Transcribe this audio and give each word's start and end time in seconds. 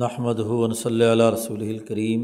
نحمد 0.00 0.38
ہُون 0.38 0.72
صلی 0.74 1.04
اللہ 1.04 1.30
رسول 1.30 1.62
الکریم 1.62 2.22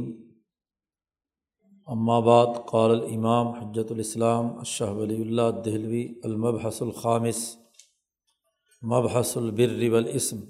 بعد، 2.25 2.46
قال 2.67 2.91
الامام 2.91 3.46
حجت 3.46 3.91
الاسلام 3.92 4.46
اشہ 4.58 4.84
ولی 4.84 5.21
اللہ 5.23 5.50
دہلوی 5.64 6.15
المبحث 6.25 6.81
الخامس، 6.83 7.41
مبحث 8.82 9.36
البر 9.36 9.91
والاسم 9.91 10.41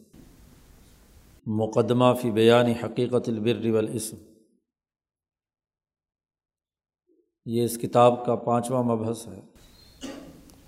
مقدمہ 1.47 2.13
فی 2.23 2.31
بیان 2.31 2.67
حقیقت 2.83 3.29
البر 3.29 3.71
والاسم 3.71 4.17
یہ 7.47 7.65
اس 7.65 7.79
کتاب 7.79 8.25
کا 8.27 8.35
پانچواں 8.35 8.83
مبحث 8.83 9.27
ہے 9.29 9.41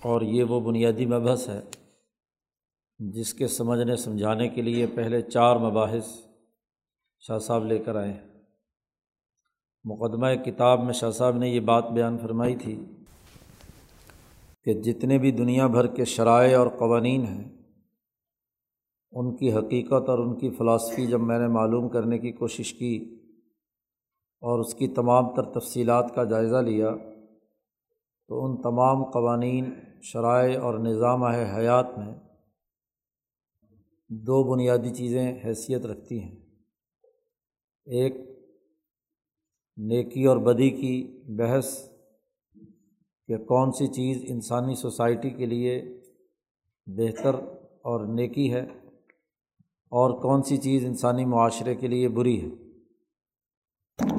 اور 0.01 0.21
یہ 0.21 0.43
وہ 0.43 0.59
بنیادی 0.59 1.05
مبحث 1.05 1.47
ہے 1.49 1.61
جس 2.99 3.33
کے 3.33 3.47
سمجھنے 3.47 3.95
سمجھانے 3.95 4.49
کے 4.49 4.61
لیے 4.61 4.87
پہلے 4.87 5.21
چار 5.21 5.55
مباحث 5.55 6.11
شاہ 7.27 7.37
صاحب 7.37 7.65
لے 7.65 7.79
کر 7.79 7.95
آئے۔ 7.95 8.13
مقدمہ 9.83 10.27
کتاب 10.45 10.83
میں 10.83 10.93
شاہ 10.93 11.11
صاحب 11.11 11.37
نے 11.37 11.49
یہ 11.49 11.59
بات 11.59 11.85
بیان 11.85 12.17
فرمائی 12.17 12.55
تھی 12.55 12.85
کہ 14.63 14.73
جتنے 14.81 15.17
بھی 15.17 15.31
دنیا 15.31 15.67
بھر 15.67 15.87
کے 15.87 16.05
شرائع 16.05 16.59
اور 16.59 16.67
قوانین 16.67 17.25
ہیں، 17.25 17.43
ان 19.11 19.35
کی 19.35 19.53
حقیقت 19.53 20.09
اور 20.09 20.19
ان 20.19 20.39
کی 20.39 20.49
فلاسفی 20.49 21.05
جب 21.05 21.19
میں 21.19 21.39
نے 21.39 21.47
معلوم 21.47 21.89
کرنے 21.89 22.19
کی 22.19 22.31
کوشش 22.31 22.73
کی 22.73 23.19
اور 24.41 24.59
اس 24.59 24.73
کی 24.73 24.87
تمام 24.87 25.35
تر 25.35 25.59
تفصیلات 25.59 26.15
کا 26.15 26.23
جائزہ 26.23 26.55
لیا، 26.55 26.91
تو 28.27 28.45
ان 28.45 28.61
تمام 28.61 29.03
قوانین، 29.03 29.73
شرائع 30.01 30.61
اور 30.61 30.79
نظام 30.79 31.23
حیات 31.23 31.97
میں 31.97 32.13
دو 34.09 34.43
بنیادی 34.43 34.89
چیزیں 34.89 35.39
حیثیت 35.45 35.85
رکھتی 35.85 36.23
ہیں۔ 36.23 36.40
ایک 37.91 38.15
نیکی 39.77 40.25
اور 40.25 40.37
بدی 40.37 40.69
کی 40.69 41.21
بحث 41.37 41.89
کہ 43.27 43.37
کون 43.37 43.71
سی 43.71 43.87
چیز 43.87 44.23
انسانی 44.27 44.75
سوسائٹی 44.75 45.29
کے 45.29 45.45
لیے 45.45 46.01
بہتر 46.85 47.35
اور 47.83 48.05
نیکی 48.05 48.53
ہے 48.53 48.59
اور 49.89 50.21
کون 50.21 50.43
سی 50.43 50.57
چیز 50.57 50.85
انسانی 50.85 51.25
معاشرے 51.25 51.75
کے 51.75 51.87
لیے 51.87 52.09
بری 52.09 52.41
ہے۔ 52.41 52.49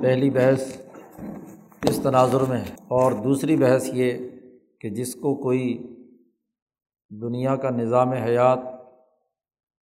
پہلی 0.02 0.30
بحث 0.30 0.76
اس 1.88 2.00
تناظر 2.02 2.40
میں 2.40 2.60
ہے 2.60 2.74
اور 2.88 3.12
دوسری 3.12 3.56
بحث 3.56 3.90
یہ 3.94 4.12
کہ 4.80 4.90
جس 4.90 5.14
کو 5.14 5.34
کوئی 5.34 5.94
دنیا 7.10 7.56
کا 7.56 7.70
نظام 7.70 8.08
حیات 8.08 8.58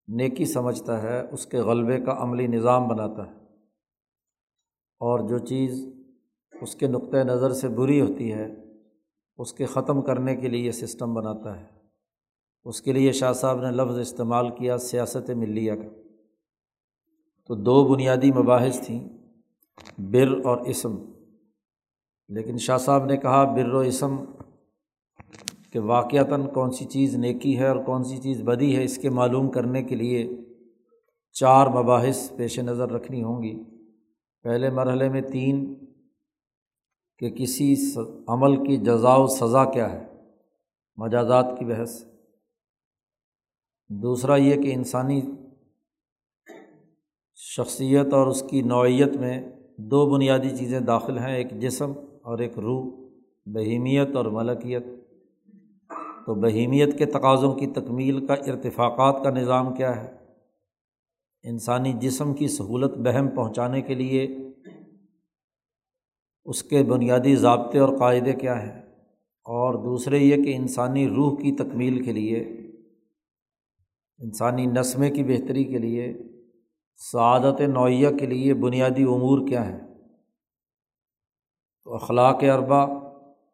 نیکی 0.08 0.44
سمجھتا 0.44 1.02
ہے، 1.02 1.22
اس 1.32 1.46
کے 1.46 1.58
غلبے 1.58 2.00
کا 2.00 2.16
عملی 2.18 2.46
نظام 2.46 2.88
بناتا 2.88 3.30
ہے۔ 3.30 3.39
اور 5.00 5.28
جو 5.28 5.38
چیز 5.38 5.88
اس 6.60 6.74
کے 6.74 6.86
نقطۂ 6.86 7.16
نظر 7.16 7.52
سے 7.52 7.68
بری 7.68 8.00
ہوتی 8.00 8.32
ہے، 8.32 8.54
اس 9.38 9.52
کے 9.52 9.66
ختم 9.66 10.02
کرنے 10.02 10.36
کے 10.36 10.48
لیے 10.48 10.72
سسٹم 10.72 11.14
بناتا 11.14 11.60
ہے۔ 11.60 11.66
اس 12.64 12.82
کے 12.82 12.92
لیے 12.92 13.12
شاہ 13.12 13.32
صاحب 13.32 13.60
نے 13.60 13.70
لفظ 13.70 13.98
استعمال 13.98 14.50
کیا 14.50 14.78
سیاست 14.78 15.30
ملیہ 15.30 15.72
کا۔ 15.72 15.88
تو 17.46 17.54
دو 17.54 17.88
بنیادی 17.88 18.32
مباحث 18.32 18.86
تھیں، 18.86 19.08
بر 19.98 20.28
اور 20.44 20.56
اسم۔ 20.56 20.96
لیکن 22.28 22.58
شاہ 22.58 22.78
صاحب 22.78 23.04
نے 23.04 23.16
کہا، 23.16 23.54
بر 23.54 23.72
و 23.72 23.78
اسم 23.78 24.16
کہ 25.72 25.78
واقعتاً 25.78 26.46
کون 26.46 26.70
سی 26.70 26.84
چیز 26.84 27.16
نیکی 27.16 27.58
ہے 27.58 27.68
اور 27.68 27.84
کون 27.84 28.04
سی 28.04 28.16
چیز 28.16 28.42
بدی 28.42 28.76
ہے، 28.76 28.84
اس 28.84 28.98
کے 28.98 29.10
معلوم 29.10 29.50
کرنے 29.50 29.82
کے 29.82 29.94
لیے 29.94 30.30
چار 31.32 31.66
مباحث 31.66 32.32
پیش 32.36 32.58
نظر 32.58 32.90
رکھنی 32.90 33.22
ہوں 33.22 33.42
گی۔ 33.42 33.62
پہلے 34.42 34.70
مرحلے 34.70 35.08
میں 35.08 35.20
تین 35.20 35.74
کہ 37.18 37.30
کسی 37.30 37.74
عمل 38.28 38.66
کی 38.66 38.76
جزا 38.76 39.14
و 39.14 39.26
سزا 39.26 39.64
کیا 39.64 39.92
ہے؟ 39.92 40.06
مجازات 40.96 41.54
کی 41.58 41.64
بحث۔ 41.64 42.04
دوسرا 43.88 44.36
یہ 44.36 44.62
کہ 44.62 44.74
انسانی 44.74 45.20
شخصیت 47.34 48.12
اور 48.12 48.26
اس 48.26 48.44
کی 48.50 48.62
نوعیت 48.62 49.16
میں 49.16 49.52
دو 49.78 50.10
بنیادی 50.10 50.56
چیزیں 50.56 50.80
داخل 50.80 51.18
ہیں، 51.18 51.36
ایک 51.36 51.50
جسم 51.50 51.92
اور 52.22 52.38
ایک 52.38 52.58
روح، 52.58 52.90
بہیمیت 53.46 54.16
اور 54.16 54.24
ملکیت۔ 54.24 54.86
تو 56.26 56.34
بہیمیت 56.34 56.98
کے 56.98 57.06
تقاضوں 57.06 57.54
کی 57.54 57.66
تکمیل 57.66 58.26
کا 58.26 58.34
ارتفاقات 58.34 59.24
کا 59.24 59.30
نظام 59.30 59.74
کیا 59.74 60.02
ہے؟ 60.02 60.19
انسانی 61.42 61.92
جسم 61.92 62.34
کی 62.34 62.48
سہولت 62.48 62.98
بہم 62.98 63.28
پہنچانے 63.28 63.82
کے 63.82 63.94
لیے 63.94 64.36
اس 66.44 66.62
کے 66.62 66.82
بنیادی 66.82 67.36
ضابطے 67.36 67.78
اور 67.78 67.98
قاعدے 67.98 68.32
کیا 68.32 68.62
ہیں؟ 68.62 68.82
اور 69.44 69.74
دوسرے 69.74 70.18
یہ 70.18 70.44
کہ 70.44 70.56
انسانی 70.56 71.08
روح 71.08 71.36
کی 71.36 71.52
تکمیل 71.52 72.02
کے 72.02 72.12
لیے، 72.12 72.40
انسانی 74.18 74.66
نسمے 74.66 75.10
کی 75.10 75.24
بہتری 75.24 75.64
کے 75.64 75.78
لیے، 75.78 76.14
سعادت 76.96 77.60
نوعیہ 77.60 78.08
کے 78.20 78.26
لیے 78.26 78.54
بنیادی 78.54 79.02
امور 79.02 79.48
کیا 79.48 79.68
ہیں؟ 79.68 79.80
تو 81.84 81.94
اخلاق 81.94 82.38
اربا 82.42 82.82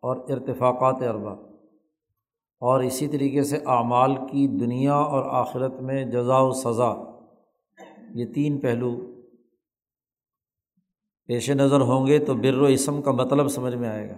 اور 0.03 0.17
ارتفاقات 0.17 1.03
اربا 1.03 1.33
اور 2.61 2.81
اسی 2.81 3.09
طریقے 3.09 3.43
سے 3.43 3.57
اعمال 3.57 4.15
کی 4.15 4.47
دنیا 4.47 4.95
اور 4.95 5.25
آخرت 5.31 5.81
میں 5.81 6.05
جزا 6.05 6.39
و 6.39 6.53
سزا۔ 6.53 7.16
یہ 8.17 8.27
تین 8.27 8.61
پہلو 8.61 9.01
پیش 11.27 11.51
نظر 11.51 11.81
ہوں 11.81 12.07
گے 12.07 12.19
تو 12.19 12.35
بر 12.35 12.59
و 12.59 12.65
اسم 12.65 13.03
کا 13.03 13.11
مطلب 13.11 13.49
سمجھ 13.49 13.75
میں 13.75 13.89
آئے 13.89 14.11
گا۔ 14.11 14.15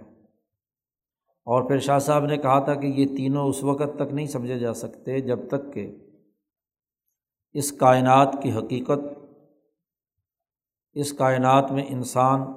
اور 1.45 1.67
پھر 1.67 1.79
شاہ 1.79 1.99
صاحب 1.99 2.25
نے 2.25 2.37
کہا 2.37 2.59
تھا 2.59 2.75
کہ 2.75 2.87
یہ 2.87 3.17
تینوں 3.17 3.49
اس 3.49 3.63
وقت 3.63 3.95
تک 3.95 4.13
نہیں 4.13 4.25
سمجھے 4.25 4.59
جا 4.59 4.73
سکتے 4.73 5.19
جب 5.19 5.39
تک 5.47 5.73
کہ 5.73 5.95
اس 7.51 7.71
کائنات 7.71 8.35
کی 8.43 8.51
حقیقت، 8.51 8.99
اس 10.93 11.13
کائنات 11.13 11.71
میں 11.71 11.85
انسان 11.89 12.53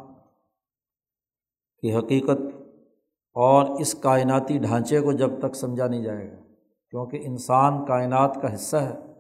کی 1.81 1.95
حقیقت 1.95 2.41
اور 3.35 3.81
اس 3.81 3.95
کائناتی 3.95 4.59
ڈھانچے 4.59 5.01
کو 5.01 5.13
جب 5.13 5.31
تک 5.39 5.55
سمجھا 5.55 5.87
نہیں 5.87 6.03
جائے 6.03 6.31
گا، 6.31 6.37
کیونکہ 6.91 7.21
انسان 7.25 7.85
کائنات 7.85 8.39
کا 8.43 8.55
حصہ 8.55 8.77
ہے۔ 8.77 9.12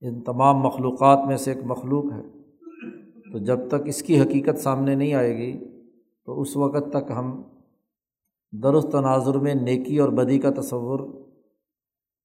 ان 0.00 0.22
تمام 0.22 0.56
مخلوقات 0.56 1.18
میں 1.26 1.36
سے 1.36 1.52
ایک 1.52 1.64
مخلوق 1.64 2.04
ہے۔ 2.04 2.22
تو 3.32 3.38
جب 3.38 3.68
تک 3.68 3.74
اس 3.86 4.02
کی 4.02 4.20
حقیقت 4.20 4.58
سامنے 4.58 4.94
نہیں 4.94 5.14
آئے 5.14 5.36
گی، 5.36 5.58
تو 6.24 6.40
اس 6.40 6.56
وقت 6.56 6.92
تک 6.92 7.10
ہم 7.10 7.42
درست 8.52 8.88
تناظر 8.92 9.34
میں 9.34 9.54
نیکی 9.54 9.98
اور 9.98 10.08
بدی 10.08 10.38
کا 10.38 10.50
تصور 10.50 11.00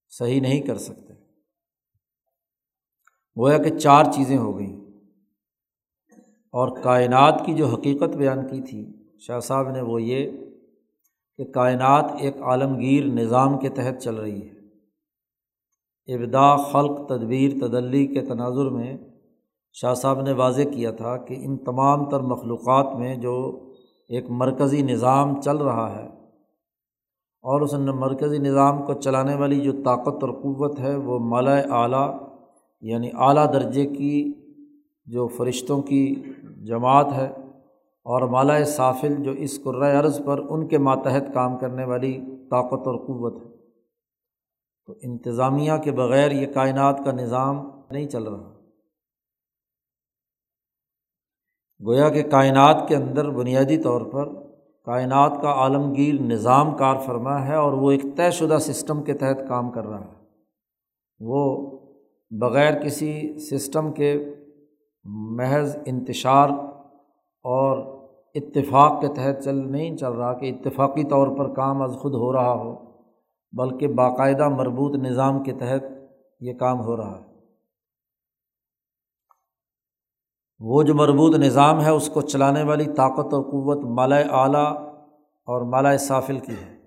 صحیح 0.09 0.41
نہیں 0.41 0.61
کر 0.61 0.77
سکتے۔ 0.77 1.13
گویا 3.39 3.57
کہ 3.57 3.77
چار 3.77 4.03
چیزیں 4.03 4.37
ہو 4.37 4.59
گئیں۔ 4.59 4.81
اور 6.29 6.83
کائنات 6.83 7.43
کی 7.45 7.53
جو 7.53 7.67
حقیقت 7.67 8.17
بیان 8.17 8.47
کی 8.47 8.61
تھی، 8.61 8.93
شاہ 9.19 9.39
صاحب 9.39 9.69
نے 9.69 9.81
وہ 9.81 10.01
یہ 10.01 10.31
کہ 11.37 11.43
کائنات 11.43 12.11
ایک 12.19 12.41
عالمگیر 12.41 13.05
نظام 13.05 13.59
کے 13.59 13.69
تحت 13.69 14.01
چل 14.01 14.15
رہی 14.15 14.49
ہے۔ 14.49 14.60
ابدا 16.07 16.55
خلق 16.55 17.07
تدبیر 17.07 17.51
تدلی 17.61 18.07
کے 18.07 18.21
تناظر 18.21 18.69
میں 18.69 18.97
شاہ 19.73 19.93
صاحب 19.93 20.21
نے 20.21 20.31
واضح 20.31 20.61
کیا 20.61 20.91
تھا 20.91 21.17
کہ 21.17 21.35
ان 21.39 21.57
تمام 21.57 22.09
تر 22.09 22.19
مخلوقات 22.19 22.95
میں 22.95 23.15
جو 23.15 23.65
ایک 24.09 24.25
مرکزی 24.29 24.81
نظام 24.81 25.41
چل 25.41 25.57
رہا 25.57 25.95
ہے 25.95 26.07
اور 27.41 27.61
اس 27.61 27.73
مرکزی 27.73 28.37
نظام 28.37 28.85
کو 28.85 28.93
چلانے 28.93 29.35
والی 29.35 29.59
جو 29.59 29.71
طاقت 29.71 30.23
اور 30.23 30.31
قوت 30.31 30.79
ہے 30.79 30.95
وہ 30.95 31.19
مالا 31.19 31.55
اعلیٰ 31.55 32.19
یعنی 32.81 33.09
اعلیٰ 33.13 33.53
درجے 33.53 33.85
کی 33.85 34.33
جو 35.05 35.27
فرشتوں 35.27 35.81
کی 35.81 36.15
جماعت 36.67 37.13
ہے 37.13 37.27
اور 38.03 38.21
مالا 38.21 38.63
صافل 38.63 39.23
جو 39.23 39.31
اس 39.31 39.67
عرض 39.99 40.21
پر 40.25 40.45
ان 40.49 40.67
کے 40.67 40.77
ماتحت 40.77 41.33
کام 41.33 41.57
کرنے 41.57 41.85
والی 41.85 42.21
طاقت 42.51 42.87
اور 42.87 42.95
قوت 42.97 43.45
ہے۔ 43.45 43.60
تو 44.85 44.93
انتظامیہ 45.01 45.71
کے 45.83 45.91
بغیر 45.91 46.31
یہ 46.31 46.47
کائنات 46.47 47.01
کا 47.05 47.11
نظام 47.11 47.81
نہیں 47.91 48.07
چل 48.07 48.23
رہا۔ 48.23 48.53
گویا 51.87 52.09
کہ 52.09 52.23
کائنات 52.23 52.87
کے 52.87 52.95
اندر 52.95 53.29
بنیادی 53.29 53.77
طور 53.77 54.01
پر 54.01 54.51
کائنات 54.85 55.41
کا 55.41 55.51
عالمگیر 55.51 56.21
نظام 56.21 56.77
کار 56.77 56.95
فرما 57.05 57.47
ہے 57.47 57.55
اور 57.55 57.73
وہ 57.73 57.91
ایک 57.91 58.01
طے 58.15 58.31
شدہ 58.31 58.57
سسٹم 58.61 59.03
کے 59.03 59.13
تحت 59.13 59.47
کام 59.47 59.71
کر 59.71 59.85
رہا 59.85 60.01
ہے۔ 60.01 60.13
وہ 61.19 61.71
بغیر 62.31 62.81
کسی 62.81 63.39
سسٹم 63.39 63.91
کے 63.91 64.35
محض 65.03 65.77
انتشار 65.85 66.49
اور 67.43 68.01
اتفاق 68.35 69.01
کے 69.01 69.07
تحت 69.07 69.43
چل 69.43 69.71
نہیں 69.71 69.97
چل 69.97 70.11
رہا 70.11 70.33
کہ 70.33 70.53
اتفاقی 70.55 71.03
طور 71.03 71.37
پر 71.37 71.53
کام 71.53 71.81
از 71.81 71.95
خود 71.99 72.13
ہو 72.13 72.33
رہا 72.33 72.53
ہو۔ 72.53 72.90
بلکہ 73.51 73.87
باقاعدہ 73.87 74.49
مربوط 74.49 74.95
نظام 74.95 75.43
کے 75.43 75.51
تحت 75.51 75.83
یہ 76.39 76.53
کام 76.53 76.79
ہو 76.79 76.97
رہا 76.97 77.21
ہے۔ 77.21 77.31
وہ 80.59 80.83
جو 80.83 80.95
مربوط 80.95 81.35
نظام 81.35 81.81
ہے، 81.81 81.89
اس 81.89 82.09
کو 82.13 82.21
چلانے 82.21 82.63
والی 82.63 82.85
طاقت 82.85 83.33
اور 83.33 83.43
قوت 83.43 83.85
مالا 83.85 84.15
اعلیٰ 84.15 84.77
اور 85.45 85.61
مالا 85.61 85.97
صافل 85.97 86.39
کی 86.39 86.53
ہے۔ 86.53 86.81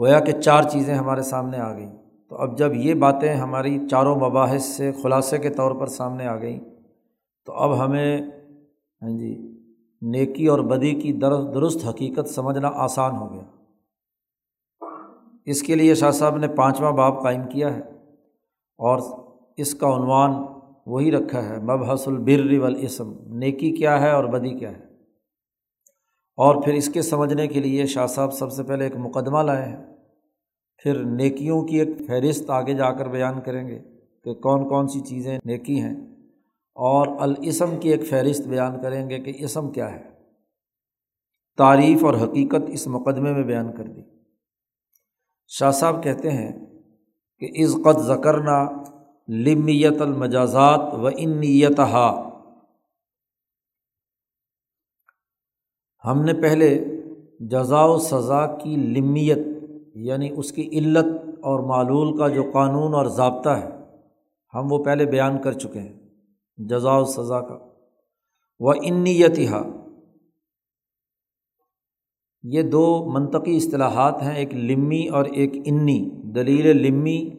گویا 0.00 0.20
کہ 0.20 0.40
چار 0.40 0.62
چیزیں 0.62 0.94
ہمارے 0.94 1.22
سامنے 1.22 1.58
آ 1.58 1.72
گئیں۔ 1.72 1.96
تو 2.28 2.36
اب 2.36 2.58
جب 2.58 2.74
یہ 2.74 2.94
باتیں 2.94 3.34
ہماری 3.34 3.88
چاروں 3.88 4.16
مباحث 4.16 4.64
سے، 4.64 4.92
خلاصے 4.92 5.38
کے 5.38 5.50
طور 5.50 5.72
پر 5.80 5.86
سامنے 5.86 6.26
آ 6.26 6.36
گئیں، 6.36 6.60
تو 7.44 7.52
اب 7.52 7.84
ہمیں 7.84 8.20
ہاں 9.02 9.18
جی 9.18 9.63
نیکی 10.10 10.46
اور 10.46 10.58
بدی 10.58 10.90
کی 10.90 11.12
درست 11.54 11.88
حقیقت 11.88 12.28
سمجھنا 12.28 12.68
آسان 12.68 13.16
ہو 13.16 13.32
گیا۔ 13.32 13.42
اس 15.44 15.62
کے 15.62 15.74
لیے 15.74 15.94
شاہ 15.94 16.10
صاحب 16.10 16.36
نے 16.36 16.48
پانچواں 16.48 16.92
باب 16.92 17.22
قائم 17.22 17.42
کیا 17.48 17.74
ہے 17.74 17.80
اور 18.78 18.98
اس 19.56 19.74
کا 19.74 19.96
عنوان 19.96 20.30
وہی 20.86 21.10
رکھا 21.10 21.48
ہے، 21.48 21.58
مبحث 21.58 22.08
البر 22.08 22.58
والاسم۔ 22.58 23.12
نیکی 23.26 23.70
کیا 23.70 24.00
ہے 24.00 24.10
اور 24.10 24.24
بدی 24.24 24.50
کیا 24.50 24.70
ہے۔ 24.70 24.84
اور 26.36 26.62
پھر 26.62 26.74
اس 26.74 26.88
کے 26.88 27.02
سمجھنے 27.02 27.46
کے 27.46 27.60
لیے 27.60 27.86
شاہ 27.86 28.06
صاحب 28.06 28.32
سب 28.32 28.52
سے 28.52 28.62
پہلے 28.62 28.84
ایک 28.84 28.96
مقدمہ 28.96 29.38
لائے 29.38 29.68
ہیں۔ 29.68 29.86
پھر 30.82 31.04
نیکیوں 31.04 31.62
کی 31.62 31.80
ایک 31.80 31.88
فہرست 32.06 32.50
آگے 32.50 32.74
جا 32.74 32.92
کر 32.92 33.08
بیان 33.08 33.40
کریں 33.40 33.68
گے 33.68 33.82
کہ 34.24 34.34
کون 34.34 34.68
کون 34.68 34.88
سی 34.88 35.00
چیزیں 35.00 35.38
نیکی 35.44 35.80
ہیں۔ 35.80 36.13
اور 36.74 37.06
الاسم 37.20 37.80
کی 37.80 37.88
ایک 37.88 38.06
فہرست 38.06 38.46
بیان 38.46 38.82
کریں 38.82 39.10
گے 39.10 39.18
کہ 39.18 39.32
اسم 39.44 39.70
کیا 39.70 39.92
ہے۔ 39.92 40.02
تعریف 41.56 42.04
اور 42.04 42.14
حقیقت 42.14 42.62
اس 42.68 42.86
مقدمے 42.86 43.32
میں 43.32 43.42
بیان 43.42 43.76
کر 43.76 43.84
دی۔ 43.84 44.00
شاہ 45.46 45.70
صاحب 45.70 46.02
کہتے 46.02 46.30
ہیں 46.30 46.66
کہ 47.38 47.64
عزقت 47.64 48.00
ذکرنا 48.00 48.68
لمیت 49.28 50.00
المجازات 50.00 50.94
و 50.94 51.06
انیتہا۔ 51.06 52.30
ہم 56.04 56.22
نے 56.22 56.32
پہلے 56.34 56.84
جزا 57.40 57.84
و 57.84 57.98
سزا 57.98 58.46
کی 58.46 58.76
لمیت 58.76 59.38
یعنی 59.94 60.30
اس 60.36 60.52
کی 60.52 60.78
علت 60.78 61.06
اور 61.42 61.60
معلول 61.60 62.18
کا 62.18 62.28
جو 62.28 62.42
قانون 62.52 62.94
اور 62.94 63.06
ضابطہ 63.06 63.50
ہے، 63.50 63.68
ہم 64.54 64.72
وہ 64.72 64.84
پہلے 64.84 65.06
بیان 65.06 65.42
کر 65.42 65.52
چکے 65.52 65.80
ہیں۔ 65.80 66.03
جزا 66.56 66.96
و 66.96 67.04
سزا 67.04 67.40
کا۔ 67.40 67.58
وہ 68.60 68.72
انیتہا، 68.82 69.84
یہ 72.42 72.62
دو 72.62 73.10
منطقی 73.12 73.56
اصطلاحات 73.56 74.22
ہیں، 74.22 74.34
ایک 74.34 74.54
لمی 74.54 75.08
اور 75.08 75.24
ایک 75.24 75.50
انی، 75.64 76.10
دلیل 76.34 76.66
لمی 76.66 77.30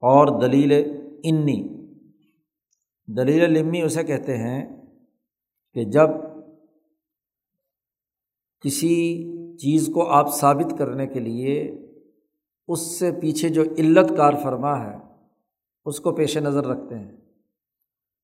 اور 0.00 0.40
دلیل 0.40 0.72
انی۔ 1.24 1.88
دلیل 3.16 3.58
لمی 3.58 3.82
اسے 3.82 4.04
کہتے 4.04 4.36
ہیں 4.36 4.86
کہ 5.74 5.84
جب 5.84 6.08
کسی 8.60 9.22
چیز 9.56 9.90
کو 9.94 10.10
آپ 10.10 10.34
ثابت 10.34 10.78
کرنے 10.78 11.06
کے 11.06 11.20
لیے 11.20 11.70
اس 12.68 12.98
سے 12.98 13.12
پیچھے 13.12 13.48
جو 13.48 13.62
علت 13.78 14.12
کار 14.16 14.32
فرما 14.42 14.84
ہے، 14.84 14.96
اس 15.84 16.00
کو 16.00 16.12
پیش 16.12 16.36
نظر 16.36 16.66
رکھتے 16.66 16.98
ہیں۔ 16.98 17.21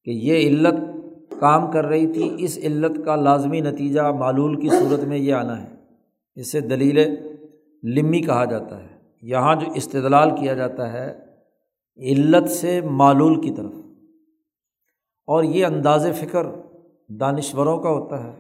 کہ 0.05 0.11
یہ 0.11 0.49
علت 0.49 0.75
کام 1.41 1.71
کر 1.71 1.85
رہی 1.85 2.13
تھی، 2.13 2.37
اس 2.39 2.59
علت 2.59 3.05
کا 3.05 3.17
لازمی 3.17 3.61
نتیجہ 3.61 4.01
معلول 4.01 4.61
کی 4.61 4.69
صورت 4.69 5.01
میں 5.01 5.19
یہ 5.19 5.35
آنا 5.35 5.63
ہے۔ 5.63 5.69
اسے 6.35 6.61
دلیل 6.61 6.99
لمی 7.83 8.21
کہا 8.21 8.45
جاتا 8.45 8.83
ہے۔ 8.83 8.99
یہاں 9.23 9.55
جو 9.55 9.67
استدلال 9.75 10.31
کیا 10.31 10.55
جاتا 10.55 10.93
ہے، 10.93 11.19
علت 11.97 12.51
سے 12.51 12.81
معلول 12.81 13.41
کی 13.41 13.51
طرف۔ 13.51 13.73
اور 15.27 15.45
یہ 15.45 15.67
انداز 15.67 16.07
فکر 16.15 16.47
دانشوروں 17.09 17.79
کا 17.79 17.89
ہوتا 17.89 18.25
ہے۔ 18.25 18.33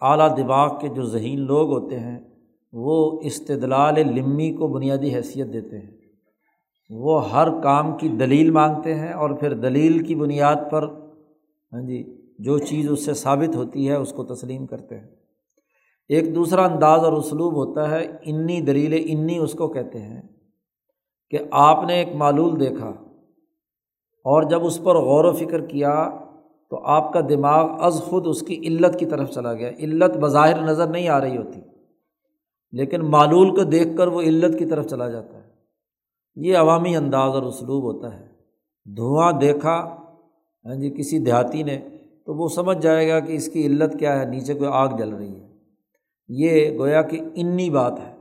اعلیٰ 0.00 0.36
دماغ 0.36 0.78
کے 0.80 0.88
جو 0.88 1.02
ذہین 1.02 1.40
لوگ 1.40 1.70
ہوتے 1.72 2.00
ہیں، 2.00 2.18
وہ 2.72 3.20
استدلال 3.22 3.94
لمی 3.94 4.52
کو 4.52 4.68
بنیادی 4.68 5.14
حیثیت 5.14 5.52
دیتے 5.52 5.78
ہیں۔ 5.78 5.99
وہ 6.90 7.30
ہر 7.30 7.48
کام 7.62 7.96
کی 7.96 8.08
دلیل 8.08 8.50
مانگتے 8.50 8.94
ہیں 8.94 9.12
اور 9.12 9.30
پھر 9.30 9.54
دلیل 9.54 9.98
کی 10.04 10.14
بنیاد 10.14 10.70
پر 10.70 10.84
ہاں 11.72 11.82
جی 11.82 12.02
جو 12.38 12.58
چیز 12.58 12.90
اس 12.90 13.04
سے 13.04 13.14
ثابت 13.14 13.56
ہوتی 13.56 13.88
ہے، 13.88 13.94
اس 13.94 14.12
کو 14.12 14.24
تسلیم 14.24 14.66
کرتے 14.66 14.98
ہیں۔ 14.98 15.06
ایک 16.10 16.34
دوسرا 16.34 16.64
انداز 16.64 17.04
اور 17.04 17.12
اسلوب 17.12 17.54
ہوتا 17.54 17.90
ہے، 17.90 18.04
انی 18.22 18.60
دلیل، 18.60 18.92
انی 19.08 19.36
اس 19.38 19.52
کو 19.52 19.68
کہتے 19.68 20.00
ہیں 20.00 20.22
کہ 21.32 21.38
آپ 21.50 21.84
نے 21.86 21.94
ایک 21.94 22.14
معلول 22.14 22.58
دیکھا 22.60 22.88
اور 24.24 24.42
جب 24.42 24.64
اس 24.64 24.78
پر 24.84 24.96
غور 24.96 25.24
و 25.24 25.32
فکر 25.32 25.66
کیا 25.66 25.94
تو 26.72 26.80
آپ 26.86 27.12
کا 27.12 27.20
دماغ 27.28 27.70
از 27.80 28.00
خود 28.04 28.26
اس 28.26 28.42
کی 28.42 28.56
علت 28.66 28.98
کی 28.98 29.06
طرف 29.06 29.30
چلا 29.30 29.52
گیا۔ 29.54 29.68
علت 29.78 30.16
بظاہر 30.16 30.62
نظر 30.62 30.86
نہیں 30.86 31.08
آ 31.08 31.20
رہی 31.20 31.36
ہوتی، 31.36 31.60
لیکن 32.72 33.04
معلول 33.10 33.54
کو 33.56 33.64
دیکھ 33.64 33.96
کر 33.98 34.08
وہ 34.08 34.20
علت 34.22 34.58
کی 34.58 34.66
طرف 34.66 34.86
چلا 34.86 35.08
جاتا 35.08 35.36
ہے۔ 35.38 35.39
یہ 36.34 36.56
عوامی 36.56 36.96
انداز 36.96 37.30
اور 37.30 37.42
اسلوب 37.42 37.84
ہوتا 37.84 38.20
ہے۔ 38.20 38.26
دھواں 38.84 39.32
دیکھا 39.32 39.96
ہاں 40.64 40.74
جی 40.74 40.90
کسی 40.90 41.18
دیہاتی 41.18 41.62
نے 41.62 41.78
تو 42.26 42.34
وہ 42.34 42.48
سمجھ 42.48 42.78
جائے 42.78 43.08
گا 43.08 43.20
کہ 43.20 43.32
اس 43.32 43.48
کی 43.48 43.66
علت 43.66 43.98
کیا 43.98 44.20
ہے، 44.20 44.24
نیچے 44.24 44.54
کوئی 44.54 44.70
آگ 44.72 44.88
جل 44.98 45.08
رہی 45.08 45.40
ہے۔ 45.40 45.48
یہ 46.28 46.78
گویا 46.78 47.02
کہ 47.02 47.20
انی 47.34 47.70
بات 47.70 48.00
ہے۔ 48.00 48.14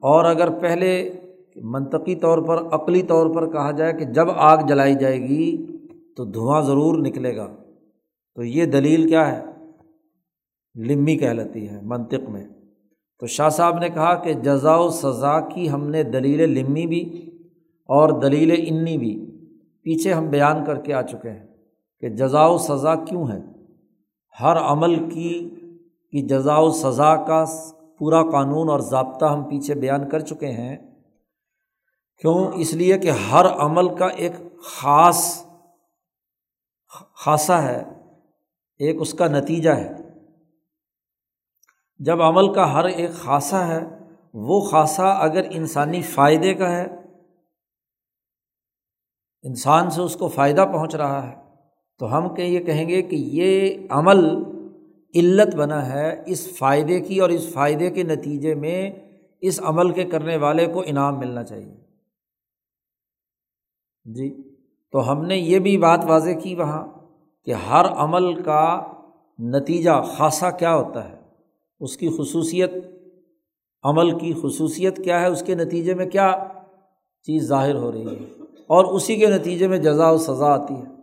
اور 0.00 0.24
اگر 0.24 0.60
پہلے 0.60 1.12
منطقی 1.56 2.14
طور 2.14 2.38
پر، 2.38 2.56
عقلی 2.56 3.02
طور 3.02 3.34
پر 3.34 3.52
کہا 3.52 3.70
جائے 3.70 3.92
کہ 3.92 4.04
جب 4.04 4.30
آگ 4.30 4.66
جلائی 4.68 4.94
جائے 4.94 5.20
گی 5.20 5.66
تو 6.16 6.24
دھواں 6.24 6.62
ضرور 6.62 6.98
نکلے 6.98 7.36
گا۔ 7.36 7.56
تو 8.34 8.42
یہ 8.42 8.64
دلیل 8.64 9.08
کیا 9.08 9.38
ہے؟ 9.38 9.44
لمی 10.74 11.16
کہلاتی 11.16 11.68
ہے 11.68 11.80
منطق 11.82 12.30
میں۔ 12.30 12.48
تو 13.20 13.26
شاہ 13.26 13.48
صاحب 13.48 13.78
نے 13.78 13.88
کہا 13.88 14.14
کہ 14.14 14.32
جزا 14.32 14.76
و 14.76 14.90
سزا 14.90 15.40
کی 15.40 15.70
ہم 15.70 15.90
نے 15.90 16.02
دلیل 16.02 16.58
لمی 16.58 16.86
بھی 16.86 17.30
اور 17.80 18.20
دلیل 18.20 18.64
انی 18.68 18.98
بھی۔ 18.98 19.26
پیچھے 19.82 20.12
ہم 20.12 20.28
بیان 20.28 20.64
کر 20.64 20.80
کے 20.80 20.94
آ 20.94 21.02
چکے 21.02 21.30
ہیں 21.30 21.46
کہ 22.00 22.08
جزا 22.08 22.46
و 22.46 22.58
سزا 22.58 22.94
کیوں 22.94 23.28
ہے۔ 23.28 23.38
ہر 24.40 24.56
عمل 24.56 25.10
کی 25.10 25.50
کی 26.10 26.26
جزا 26.26 26.56
و 26.56 26.70
سزا 26.70 27.16
کا 27.16 27.44
پورا 27.98 28.22
قانون 28.22 28.68
اور 28.68 28.80
ضابطہ 28.80 29.24
ہم 29.24 29.42
پیچھے 29.42 29.74
بیان 29.74 30.08
کر 30.08 30.20
چکے 30.20 30.46
ہیں۔ 30.46 30.76
کیوں؟ 32.18 32.46
اس 32.54 32.74
لیے 32.74 32.98
کہ 32.98 33.10
ہر 33.10 33.46
عمل 33.46 33.94
کا 33.94 34.06
ایک 34.06 34.32
خاص، 34.62 35.46
خاصہ 37.14 37.52
ہے، 37.52 37.82
ایک 38.78 38.96
اس 39.00 39.14
کا 39.14 39.26
نتیجہ 39.26 39.70
ہے۔ 39.70 39.99
جب 42.04 42.22
عمل 42.22 42.54
کا 42.54 42.74
ہر 42.74 42.84
ایک 42.84 43.10
خاصہ 43.10 43.56
ہے، 43.56 43.98
وہ 44.34 44.60
خاصہ 44.60 45.18
اگر 45.20 45.46
انسانی 45.50 46.02
فائدے 46.02 46.54
کا 46.54 46.76
ہے، 46.76 46.86
انسان 49.42 49.90
سے 49.90 50.02
اس 50.02 50.16
کو 50.16 50.28
فائدہ 50.28 50.64
پہنچ 50.72 50.94
رہا 50.94 51.30
ہے، 51.30 51.36
تو 51.98 52.18
ہم 52.18 52.34
کہ، 52.34 52.42
یہ 52.42 52.60
کہیں 52.60 52.88
گے 52.88 53.02
کہ 53.02 53.16
یہ 53.16 53.76
عمل 53.90 54.24
علت 55.14 55.54
بنا 55.54 55.86
ہے 55.86 56.22
اس 56.26 56.58
فائدے 56.58 57.00
کی 57.00 57.18
اور 57.18 57.28
اس 57.28 57.52
فائدے 57.52 57.90
کے 57.90 58.02
نتیجے 58.02 58.54
میں 58.54 58.90
اس 59.40 59.60
عمل 59.62 59.90
کے 59.90 60.04
کرنے 60.04 60.36
والے 60.36 60.66
کو 60.66 60.82
انعام 60.86 61.18
ملنا 61.18 61.44
چاہیے۔ 61.44 61.76
جی 64.04 64.56
تو 64.92 65.12
ہم 65.12 65.24
نے 65.24 65.36
یہ 65.36 65.58
بھی 65.58 65.78
بات 65.78 66.04
واضح 66.04 66.38
کی 66.42 66.54
وہاں 66.54 66.86
کہ 67.44 67.52
ہر 67.52 67.84
عمل 67.84 68.42
کا 68.42 68.92
نتیجہ 69.38 70.02
خاصہ 70.16 70.46
کیا 70.58 70.74
ہوتا 70.74 71.08
ہے۔ 71.08 71.19
اس 71.80 71.96
کی 71.96 72.08
خصوصیت، 72.18 72.70
عمل 73.82 74.18
کی 74.18 74.32
خصوصیت 74.42 75.04
کیا 75.04 75.20
ہے؟ 75.20 75.26
اس 75.26 75.42
کے 75.42 75.54
نتیجے 75.54 75.94
میں 75.94 76.06
کیا 76.06 76.46
چیز 77.22 77.42
ظاہر 77.42 77.74
ہو 77.74 77.92
رہی 77.92 78.06
ہے؟ 78.06 78.42
اور 78.66 78.84
اسی 78.84 79.16
کے 79.16 79.26
نتیجے 79.26 79.68
میں 79.68 79.78
جزا 79.78 80.10
و 80.10 80.18
سزا 80.18 80.46
آتی 80.46 80.74
ہے۔ 80.74 81.00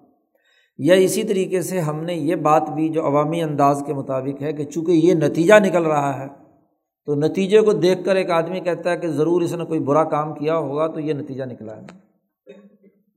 یا 0.77 0.95
اسی 0.95 1.23
طریقے 1.23 1.61
سے 1.61 1.79
ہم 1.79 2.03
نے 2.03 2.13
یہ 2.13 2.35
بات 2.35 2.69
بھی 2.69 2.89
جو 2.89 3.05
عوامی 3.05 3.41
انداز 3.41 3.83
کے 3.85 3.93
مطابق 3.93 4.41
ہے 4.41 4.53
کہ 4.53 4.63
چونکہ 4.65 4.91
یہ 4.91 5.13
نتیجہ 5.13 5.53
نکل 5.59 5.83
رہا 5.85 6.19
ہے، 6.19 6.27
تو 7.05 7.15
نتیجے 7.15 7.61
کو 7.61 7.73
دیکھ 7.73 8.05
کر 8.05 8.15
ایک 8.15 8.31
آدمی 8.31 8.59
کہتا 8.59 8.91
ہے 8.91 8.97
کہ 8.97 9.07
ضرور 9.07 9.41
اس 9.41 9.53
نے 9.53 9.65
کوئی 9.65 9.79
برا 9.79 10.03
کام 10.03 10.33
کیا 10.33 10.57
ہوگا 10.57 10.87
تو 10.87 10.99
یہ 10.99 11.13
نتیجہ 11.13 11.43
نکلا 11.43 11.77
ہے۔ 11.77 11.85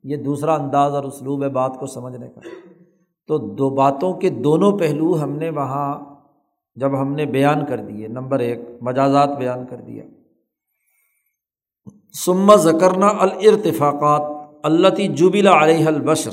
یہ 0.04 0.16
دوسرا 0.16 0.54
انداز 0.54 0.94
اور 0.94 1.04
اسلوب 1.04 1.42
ہے 1.42 1.48
بات 1.48 1.76
کو 1.80 1.86
سمجھنے 1.86 2.28
کا۔ 2.28 2.40
تو 3.26 3.38
دو 3.38 3.70
باتوں 3.70 4.14
کے 4.14 4.30
دونوں 4.30 4.78
پہلو 4.78 5.22
ہم 5.22 5.30
نے 5.30 5.50
وہاں 5.50 6.09
جب 6.74 7.00
ہم 7.00 7.14
نے 7.14 7.26
بیان 7.26 7.66
کر 7.66 7.76
دیے، 7.76 8.08
نمبر 8.08 8.38
ایک، 8.38 8.60
مجازات 8.80 9.28
بیان 9.38 9.66
کر 9.66 9.76
دیا۔ 9.76 10.04
سما 12.24 12.56
زکرنا 12.56 13.06
الرتفاقات 13.06 14.50
اللہ 14.62 14.88
جبلا 14.88 15.64
علیہ 15.64 15.86
البشر۔ 15.86 16.30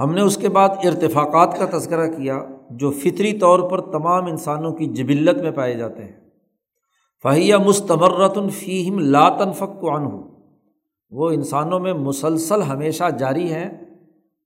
ہم 0.00 0.14
نے 0.14 0.20
اس 0.20 0.36
کے 0.36 0.48
بعد 0.48 0.68
ارتفاقات 0.84 1.58
کا 1.58 1.78
تذکرہ 1.78 2.06
کیا، 2.06 2.44
جو 2.70 2.90
فطری 2.90 3.38
طور 3.38 3.70
پر 3.70 3.80
تمام 3.80 4.26
انسانوں 4.26 4.72
کی 4.72 4.86
جبلت 4.86 5.42
میں 5.42 5.50
پائے 5.50 5.74
جاتے 5.74 6.04
ہیں۔ 6.04 6.30
فہیہ 7.22 7.56
مستمرتن 7.56 8.48
فیم 8.48 8.98
لاتن 8.98 9.52
فق 9.52 9.84
عنہ۔ 9.84 10.08
وہ 11.10 11.30
انسانوں 11.30 11.80
میں 11.80 11.92
مسلسل 11.92 12.62
ہمیشہ 12.62 13.04
جاری 13.18 13.52
ہیں، 13.52 13.70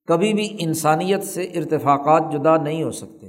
کبھی 0.07 0.33
بھی 0.33 0.57
انسانیت 0.59 1.23
سے 1.23 1.43
ارتفاقات 1.43 2.23
جدا 2.31 2.57
نہیں 2.57 2.83
ہو 2.83 2.91
سکتے۔ 2.91 3.20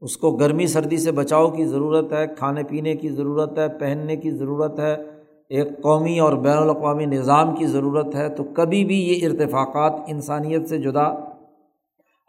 اس 0.00 0.16
کو 0.16 0.36
گرمی 0.36 0.66
سردی 0.66 0.96
سے 0.96 1.12
بچاؤ 1.12 1.50
کی 1.50 1.64
ضرورت 1.64 2.12
ہے، 2.12 2.26
کھانے 2.26 2.62
پینے 2.62 2.94
کی 2.94 3.08
ضرورت 3.08 3.58
ہے، 3.58 3.68
پہننے 3.68 4.16
کی 4.16 4.30
ضرورت 4.30 4.78
ہے، 4.78 4.96
ایک 5.48 5.82
قومی 5.82 6.18
اور 6.18 6.32
بین 6.32 6.58
الاقوامی 6.58 7.06
نظام 7.06 7.54
کی 7.54 7.66
ضرورت 7.66 8.14
ہے۔ 8.14 8.28
تو 8.28 8.44
کبھی 8.44 8.84
بھی 8.84 9.08
یہ 9.08 9.28
ارتفاقات 9.28 9.92
انسانیت 10.06 10.68
سے 10.68 10.78
جدا، 10.78 11.08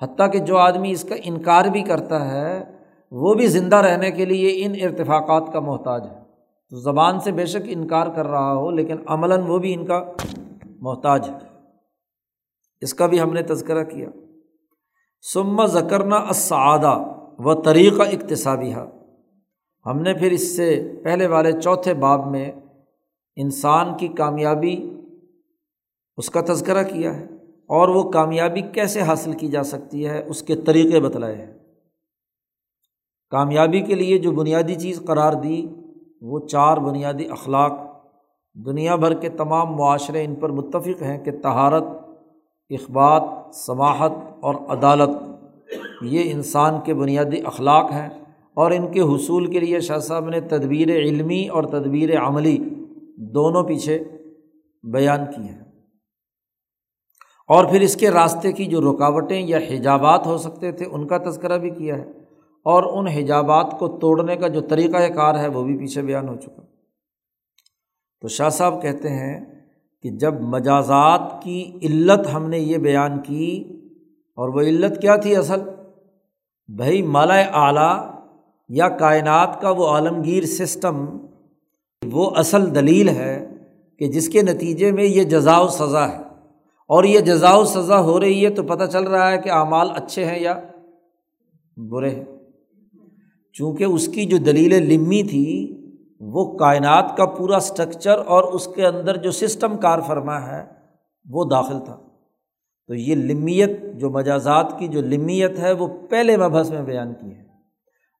حتیٰ 0.02 0.32
کہ 0.32 0.40
جو 0.40 0.58
آدمی 0.58 0.92
اس 0.92 1.04
کا 1.04 1.16
انکار 1.24 1.66
بھی 1.66 1.84
کرتا 1.84 2.32
ہے، 2.32 2.64
وہ 3.12 3.34
بھی 3.34 3.48
زندہ 3.48 3.76
رہنے 3.76 4.12
کے 4.12 4.26
لیے 4.26 4.66
ان 4.66 4.74
ارتفاقات 4.84 5.54
کا 5.54 5.60
محتاج 5.60 6.04
ہے۔ 6.04 6.20
تو 6.70 6.76
زبان 6.76 7.20
سے 7.20 7.32
بے 7.32 7.46
شک 7.46 7.62
انکار 7.66 8.08
کر 8.16 8.28
رہا 8.28 8.54
ہو، 8.54 8.72
لیکن 8.72 8.96
عملاً 9.08 9.42
وہ 9.48 9.58
بھی 9.58 9.74
ان 9.74 9.86
کا 9.86 10.04
محتاج 10.80 11.30
ہے۔ 11.30 11.50
اس 12.82 12.94
کا 12.94 13.08
بھی 13.08 13.22
ہم 13.22 13.34
نے 13.34 13.42
تذکرہ 13.42 13.84
کیا۔ 13.84 14.10
سما 15.34 15.66
ذکرنا 15.66 16.16
اسعادہ 16.16 17.19
و 17.40 17.54
طریقہ 17.54 18.02
اقتصابی 18.02 18.74
ہم 19.86 20.00
نے 20.02 20.14
پھر 20.14 20.32
اس 20.32 20.58
سے 20.58 20.94
پہلے 21.04 21.28
والے 21.28 21.52
چوتھے 21.52 21.94
باب 21.94 22.28
میں 22.32 22.52
انسان 23.36 23.98
کی 23.98 24.08
کامیابی 24.08 24.94
اس 26.18 26.30
کا 26.30 26.42
تذکرہ 26.42 26.84
کیا 26.84 27.18
ہے 27.18 27.26
اور 27.68 27.88
وہ 27.88 28.12
کامیابی 28.12 28.62
کیسے 28.62 29.02
حاصل 29.02 29.34
کی 29.34 29.48
جا 29.48 29.64
سکتی 29.64 30.08
ہے، 30.08 30.24
اس 30.28 30.42
کے 30.42 30.56
طریقے 30.56 31.00
بتلائے 31.00 31.36
ہیں۔ 31.36 31.54
کامیابی 33.30 33.82
کے 33.82 33.96
لیے 33.96 34.18
جو 34.18 34.32
بنیادی 34.32 34.76
چیز 34.76 35.02
قرار 35.08 35.34
دی، 35.34 35.68
وہ 36.22 36.48
چار 36.48 36.78
بنیادی 36.78 37.30
اخلاق 37.30 37.72
دنیا 38.66 38.96
بھر 38.96 39.14
کے 39.14 39.30
تمام 39.30 39.76
معاشرے 39.76 40.26
ان 40.26 40.36
پر 40.36 40.50
متفق 40.50 41.02
ہیں 41.02 41.26
کہ 41.26 41.32
تہارت 41.32 41.84
اخبات، 42.70 43.56
سماحت 43.56 44.12
اور 44.40 44.56
عدالت۔ 44.56 45.29
یہ 46.02 46.32
انسان 46.32 46.74
کے 46.86 46.94
بنیادی 46.94 47.42
اخلاق 47.46 47.92
ہیں 47.92 48.10
اور 48.54 48.72
ان 48.72 48.92
کے 48.92 49.02
حصول 49.02 49.52
کے 49.52 49.60
لیے 49.60 49.80
شاہ 49.80 49.98
صاحب 49.98 50.30
نے 50.30 50.42
تدبیر 50.42 50.90
علمی 50.90 51.48
اور 51.48 51.64
تدبیر 51.64 52.20
عملی 52.20 52.58
دونوں 53.18 53.64
پیچھے 53.64 54.04
بیان 54.84 55.20
کی 55.36 55.42
ہیں۔ 55.42 55.60
اور 57.48 57.66
پھر 57.66 57.82
اس 57.82 57.96
کے 57.96 58.10
راستے 58.12 58.52
کی 58.52 58.66
جو 58.66 58.94
رکاوٹیں 58.94 59.42
یا 59.42 59.58
حجابات 59.58 60.28
ہو 60.28 60.38
سکتے 60.38 60.72
تھے، 60.72 60.86
ان 60.92 61.08
کا 61.08 61.18
تذکرہ 61.18 61.58
بھی 61.58 61.70
کیا 61.70 61.98
ہے۔ 61.98 62.12
اور 62.64 62.84
ان 62.84 63.08
حجابات 63.08 63.76
کو 63.80 63.88
توڑنے 63.88 64.36
کا 64.36 64.48
جو 64.48 64.62
طریقۂ 64.62 65.16
کار 65.16 65.40
ہے، 65.40 65.48
وہ 65.48 65.64
بھی 65.64 65.78
پیچھے 65.78 66.02
بیان 66.02 66.30
ہو 66.30 66.36
چکا۔ 66.36 66.62
تو 68.22 68.28
شاہ 68.28 68.50
صاحب 68.50 68.82
کہتے 68.82 69.10
ہیں 69.10 69.46
کہ 70.02 70.10
جب 70.10 70.42
مجازات 70.42 71.44
کی 71.44 71.72
علت 71.84 72.28
ہم 72.34 72.50
نے 72.50 72.60
یہ 72.60 72.78
بیان 72.78 73.20
کی 73.20 73.76
اور 74.40 74.50
وہ 74.50 74.60
علت 74.60 75.02
کیا 75.02 75.16
تھی 75.16 75.36
اصل؟ 75.36 75.62
بھائی 76.68 77.02
مالا 77.02 77.34
اعلیٰ 77.34 78.12
یا 78.70 78.90
کائنات 78.90 79.62
کا 79.62 79.70
وہ 79.70 79.88
عالمگیر 79.88 80.44
سسٹم، 80.44 81.06
وہ 82.12 82.32
اصل 82.36 82.76
دلیل 82.76 83.10
ہے 83.10 83.50
کہ 84.00 84.08
جس 84.08 84.30
کے 84.30 84.42
نتیجے 84.42 84.92
میں 84.92 85.04
یہ 85.04 85.24
جزا 85.24 85.60
و 85.60 85.68
سزا 85.68 86.10
ہے۔ 86.10 86.18
اور 86.88 87.04
یہ 87.04 87.20
جزا 87.20 87.54
و 87.54 87.66
سزا 87.66 88.02
ہو 88.02 88.20
رہی 88.20 88.46
ہے 88.46 88.50
تو 88.50 88.64
پتہ 88.64 88.84
چل 88.84 89.04
رہا 89.04 89.32
ہے 89.32 89.38
کہ 89.38 89.52
اعمال 89.52 89.90
اچھے 89.96 90.26
ہیں 90.26 90.40
یا 90.40 90.60
برے 91.78 92.10
ہیں۔ 92.10 92.26
چونکہ 93.54 93.84
اس 93.84 94.08
کی 94.08 94.26
جو 94.26 94.38
دلیل 94.38 94.94
لمی 94.94 95.24
تھی، 95.24 95.82
وہ 96.20 96.58
کائنات 96.58 97.18
کا 97.18 97.26
پورا 97.26 97.58
اسٹرکچر 97.58 98.18
اور 98.28 98.44
اس 98.44 98.68
کے 98.76 98.86
اندر 98.86 99.18
جو 99.18 99.32
سسٹم 99.32 99.78
کار 99.78 100.00
فرما 100.08 100.48
ہے، 100.48 100.66
وہ 101.30 101.46
داخل 101.46 101.80
تھا۔ 101.86 102.09
تو 102.90 102.96
یہ 102.96 103.16
لمیت 103.16 103.70
جو 103.94 104.10
مجازات 104.10 104.80
کی 104.80 104.88
جو 104.88 105.02
لمیت 105.02 105.60
ہے 105.60 105.72
وہ 105.72 105.88
پہلے 106.10 106.38
مبحث 106.38 106.70
میں 106.70 106.82
بیان 106.82 107.14
کی 107.14 107.28
ہے۔ 107.28 107.42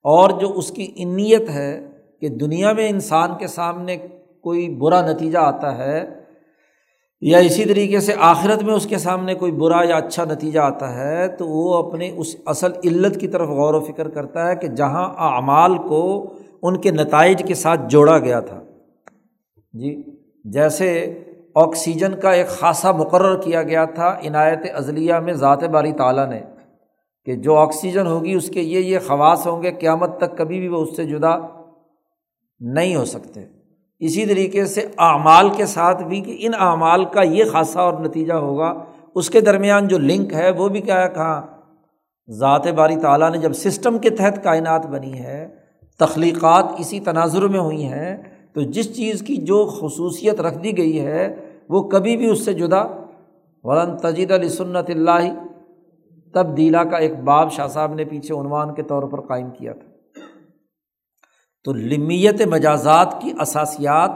اور 0.04 0.30
جو 0.30 0.54
اس 0.56 0.72
کی 0.72 0.92
انیت 0.96 1.50
ہے 1.50 1.88
کہ 2.22 2.30
دنیا 2.30 2.74
میں 2.74 2.90
انسان 2.90 3.30
کے 3.40 3.48
سامنے 3.48 3.98
کوئی 4.42 4.70
برا 4.70 5.12
نتیجہ 5.12 5.38
آتا 5.38 5.78
ہے 5.78 6.10
یا 7.22 7.38
اسی 7.38 7.66
طریقے 7.66 8.00
سے 8.00 8.14
آخرت 8.20 8.64
میں 8.64 8.74
اس 8.74 8.86
کے 8.86 8.98
سامنے 8.98 9.36
کوئی 9.36 9.52
برا 9.52 9.82
یا 9.90 9.96
اچھا 9.96 10.26
نتیجہ 10.26 10.60
آتا 10.60 10.96
ہے 10.96 11.28
تو 11.28 11.48
وہ 11.48 11.74
اپنے 11.74 12.12
اس 12.18 12.36
اصل 12.46 12.72
علت 12.84 13.20
کی 13.20 13.28
طرف 13.28 13.50
غور 13.50 13.74
و 13.74 13.80
فکر 13.80 14.10
کرتا 14.10 14.48
ہے 14.48 14.56
کہ 14.56 14.68
جہاں 14.68 15.14
اعمال 15.18 15.78
کو 15.78 16.34
ان 16.62 16.78
کے 16.78 16.92
نتائج 16.92 17.44
کے 17.48 17.54
ساتھ 17.54 17.82
جوڑا 17.90 18.18
گیا 18.18 18.40
تھا۔ 18.40 18.62
جی 19.74 20.04
جیسے 20.46 21.20
آکسیجن 21.56 22.20
کا 22.20 22.32
ایک 22.32 22.48
خاصا 22.48 22.92
مقرر 22.92 23.42
کیا 23.42 23.64
گیا 23.64 23.86
تھا، 23.86 24.18
عنایت 24.28 24.60
عضلیہ 24.76 25.14
میں 25.14 25.34
ذات 25.34 25.64
باری 25.64 25.92
تعالیٰ 25.92 26.30
نے، 26.30 26.42
کہ 27.26 27.36
جو 27.36 27.56
آکسیجن 27.56 28.08
ہوگی 28.08 28.34
اس 28.34 28.50
کے 28.50 28.62
یہ 28.62 28.80
یہ 28.80 29.00
خواص 29.08 29.48
ہوں 29.48 29.64
گے، 29.64 29.72
قیامت 29.72 30.18
تک 30.18 30.38
کبھی 30.38 30.60
بھی 30.60 30.68
وہ 30.68 30.82
اس 30.82 30.96
سے 30.96 31.06
جدا 31.06 31.38
نہیں 32.60 32.96
ہو 32.96 33.06
سکتے۔ 33.06 33.46
اسی 34.00 34.26
طریقے 34.26 34.66
سے 34.66 34.82
اعمال 34.98 35.50
کے 35.50 35.66
ساتھ 35.66 36.04
بھی، 36.04 36.22
کہ 36.22 36.38
ان 36.40 36.52
اعمال 36.60 37.06
کا 37.06 37.22
یہ 37.22 37.44
خاصا 37.52 37.82
اور 37.82 37.94
نتیجہ 37.94 38.34
ہوگا۔ 38.34 38.74
اس 39.16 39.30
کے 39.30 39.42
درمیان 39.42 39.88
جو 39.88 39.98
لنک 39.98 40.34
ہے، 40.34 40.50
وہ 40.50 40.68
بھی 40.68 40.82
کیا 40.82 41.04
ہے، 41.04 41.10
کہاں؟ 41.10 41.42
ذات 42.30 42.68
باری 42.68 42.96
تعالیٰ 42.96 43.32
نے 43.32 43.38
جب 43.38 43.54
سسٹم 43.54 43.98
کے 43.98 44.10
تحت 44.10 44.44
کائنات 44.44 44.86
بنی 44.86 45.20
ہے، 45.20 45.48
تخلیقات 46.00 46.66
اسی 46.78 47.00
تناظر 47.00 47.48
میں 47.48 47.60
ہوئی 47.60 47.84
ہیں 47.84 48.18
تو 48.54 48.62
جس 48.62 48.96
چیز 48.96 49.22
کی 49.22 49.36
جو 49.36 49.66
خصوصیت 49.66 50.42
رکھ 50.42 50.58
دی 50.64 50.78
گئی 50.78 51.00
ہے، 51.00 51.36
وہ 51.70 51.82
کبھی 51.82 52.18
بھی 52.18 52.30
اس 52.30 52.46
سے 52.46 52.54
جدا۔ 52.54 52.84
ورن 53.64 53.98
تجید 53.98 54.32
علی 54.32 54.50
سنت 54.50 54.90
اللہ 54.90 55.34
تبدیلا 56.34 56.84
کا 56.84 56.98
ایک 56.98 57.20
باب 57.20 57.52
شاہ 57.52 57.68
صاحب 57.68 57.94
نے 57.94 58.06
پیچھے 58.06 58.40
عنوان 58.40 58.74
کے 58.74 58.84
طور 58.84 59.04
پر 59.04 59.22
قائم 59.22 59.50
کیا 59.50 59.74
تھا۔ 59.74 59.90
تو 61.64 61.74
لمیت 61.74 62.42
مجازات 62.48 63.22
کی 63.22 63.32
اثاسیات 63.40 64.12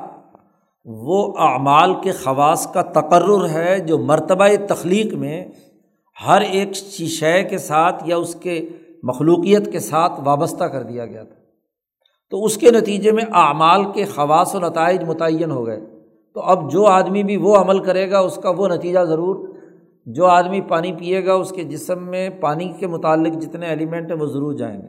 وہ 0.85 1.33
اعمال 1.37 1.93
کے 2.03 2.11
خواص 2.11 2.73
کا 2.73 2.81
تقرر 2.81 3.49
ہے 3.49 3.79
جو 3.79 3.97
مرتبہ 3.97 4.47
تخلیق 4.69 5.13
میں 5.13 5.45
ہر 6.27 6.41
ایک 6.41 6.75
شے 6.75 7.43
کے 7.43 7.57
ساتھ 7.57 8.03
یا 8.05 8.17
اس 8.17 8.35
کے 8.35 8.69
مخلوقیت 9.03 9.71
کے 9.71 9.79
ساتھ 9.79 10.13
وابستہ 10.23 10.63
کر 10.63 10.83
دیا 10.83 11.05
گیا 11.05 11.23
تھا۔ 11.23 11.32
تو 12.33 12.45
اس 12.45 12.57
کے 12.57 12.71
نتیجے 12.71 13.11
میں 13.11 13.23
اعمال 13.33 13.91
کے 13.91 14.05
خواص 14.05 14.55
و 14.55 14.59
نتائج 14.59 15.03
متعین 15.03 15.51
ہو 15.51 15.67
گئے۔ 15.67 15.79
تو 16.33 16.41
اب 16.41 16.71
جو 16.71 16.85
آدمی 16.85 17.23
بھی 17.23 17.37
وہ 17.37 17.55
عمل 17.55 17.79
کرے 17.79 18.11
گا، 18.11 18.19
اس 18.19 18.35
کا 18.35 18.49
وہ 18.49 18.67
نتیجہ 18.67 18.99
ضرور 18.99 19.49
جو 20.05 20.25
آدمی 20.25 20.61
پانی 20.61 20.91
پیے 20.91 21.25
گا، 21.25 21.33
اس 21.33 21.51
کے 21.51 21.63
جسم 21.63 22.03
میں 22.03 22.29
پانی 22.29 22.73
کے 22.79 22.87
متعلق 22.87 23.33
جتنے 23.33 23.65
ایلیمنٹ 23.65 24.11
ہیں 24.11 24.19
وہ 24.19 24.25
ضرور 24.25 24.53
جائیں 24.53 24.81
گے۔ 24.81 24.87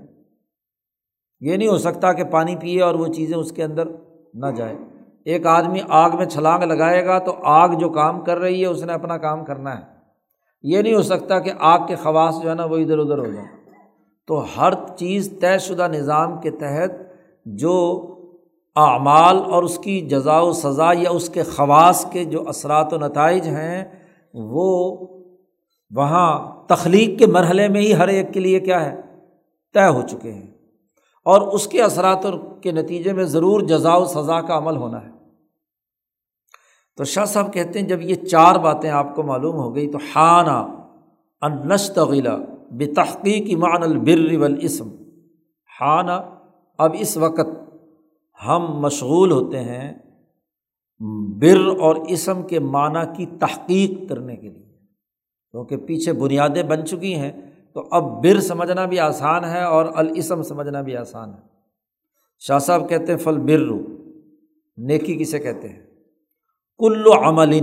یہ 1.41 1.57
نہیں 1.57 1.69
ہو 1.69 1.79
سکتا 1.79 2.13
کہ 2.13 2.25
پانی 2.25 2.57
پیے 2.57 2.83
اور 2.83 2.95
وہ 2.95 3.07
چیزیں 3.07 3.37
اس 3.37 3.53
کے 3.53 3.65
اندر 3.65 3.89
نہ 4.35 4.47
جائیں۔ 4.47 4.79
ایک 5.25 5.47
آدمی 5.47 5.81
آگ 5.89 6.11
میں 6.15 6.27
چھلانگ 6.27 6.63
لگائے 6.63 7.07
گا 7.07 7.19
تو 7.19 7.37
آگ 7.43 7.69
جو 7.69 7.89
کام 7.89 8.21
کر 8.21 8.39
رہی 8.39 8.61
ہے، 8.61 8.67
اس 8.67 8.85
نے 8.85 8.93
اپنا 8.93 9.19
کام 9.19 9.45
کرنا 9.45 9.79
ہے۔ 9.79 9.83
یہ 10.63 10.83
نہیں 10.83 10.95
ہو 10.95 11.03
سکتا 11.03 11.39
کہ 11.39 11.53
آگ 11.59 11.79
کے 11.87 11.97
خواص 11.97 12.43
جو 12.43 12.51
ہے 12.51 12.55
نا 12.55 12.65
وہ 12.65 12.77
ادھر 12.77 12.99
ادھر 12.99 13.19
ہو 13.19 13.27
جائیں۔ 13.27 13.49
تو 14.27 14.45
ہر 14.57 14.73
چیز 14.97 15.35
طے 15.41 15.59
شدہ 15.59 15.89
نظام 15.89 16.41
کے 16.41 16.51
تحت 16.51 17.04
جو 17.45 18.11
اعمال 18.77 19.37
اور 19.37 19.63
اس 19.63 19.79
کی 19.79 20.01
جزا 20.01 20.41
و 20.41 20.53
سزا 20.53 20.93
یا 20.93 21.11
اس 21.11 21.29
کے 21.29 21.43
خواص 21.43 22.11
کے 22.11 22.25
جو 22.25 22.49
اثرات 22.49 22.93
و 22.93 22.97
نتائج 22.97 23.47
ہیں، 23.47 23.85
وہ 24.35 24.97
وہاں 25.91 26.63
تخلیق 26.67 27.19
کے 27.19 27.27
مرحلے 27.27 27.69
میں 27.69 27.81
ہی 27.81 27.95
ہر 27.95 28.09
ایک 28.09 28.35
کے 28.35 28.41
لیے 28.41 28.61
کیا 28.61 28.93
ہے، 28.93 29.01
طے 29.75 29.89
ہو 29.89 30.03
چکے 30.03 30.33
ہیں۔ 30.33 30.47
اور 31.25 31.41
اس 31.41 31.67
کے 31.67 31.83
اثرات 31.83 32.27
کے 32.63 32.73
نتیجے 32.73 33.13
میں 33.13 33.25
ضرور 33.25 33.61
جزا 33.61 33.97
و 33.97 34.05
سزا 34.05 34.41
کا 34.41 34.59
عمل 34.59 34.77
ہونا 34.77 35.05
ہے۔ 35.05 35.11
تو 36.97 37.05
شاہ 37.05 37.25
صاحب 37.25 37.53
کہتے 37.53 37.81
ہیں، 37.81 37.89
جب 37.89 38.03
یہ 38.03 38.15
چار 38.15 38.55
باتیں 38.55 38.91
آپ 38.91 39.15
کو 39.15 39.23
معلوم 39.23 39.57
ہو 39.57 39.75
گئی 39.75 39.91
تو 39.91 39.99
حانہ 40.15 40.77
انشتغیلا 41.43 42.37
بے 42.71 42.87
تحقیق 42.87 43.59
مان 43.59 43.83
البر 43.83 44.37
والاسم۔ 44.39 44.89
حانہ 45.81 46.13
اب 46.79 46.97
اس 46.99 47.17
وقت 47.17 47.49
ہم 48.47 48.81
مشغول 48.81 49.31
ہوتے 49.31 49.61
ہیں 49.61 49.95
بر 51.39 51.81
اور 51.81 51.97
اسم 51.97 52.43
کے 52.43 52.59
معنی 52.59 53.01
کی 53.17 53.27
تحقیق 53.41 54.09
کرنے 54.09 54.37
کے 54.37 54.49
لیے۔ 54.49 54.79
کیونکہ 55.51 55.77
پیچھے 55.77 56.13
بنیادیں 56.13 56.63
بن 56.63 56.87
چکی 56.87 57.15
ہیں، 57.15 57.33
تو 57.73 57.89
اب 57.91 58.23
بر 58.23 58.41
سمجھنا 58.41 58.85
بھی 58.85 58.99
آسان 58.99 59.45
ہے 59.45 59.65
اور 59.65 59.87
الاسم 59.95 60.43
سمجھنا 60.43 60.81
بھی 60.81 60.97
آسان 60.97 61.31
ہے۔ 61.31 61.55
شاہ 62.39 62.59
صاحب 62.59 62.89
کہتے 62.89 63.13
ہیں 63.13 63.19
فل 63.19 63.39
بر 63.39 63.91
نیکی 64.77 65.17
کسے 65.17 65.39
کہتے 65.39 65.69
ہیں؟ 65.69 65.83
کل 66.79 67.05
عمل 67.23 67.61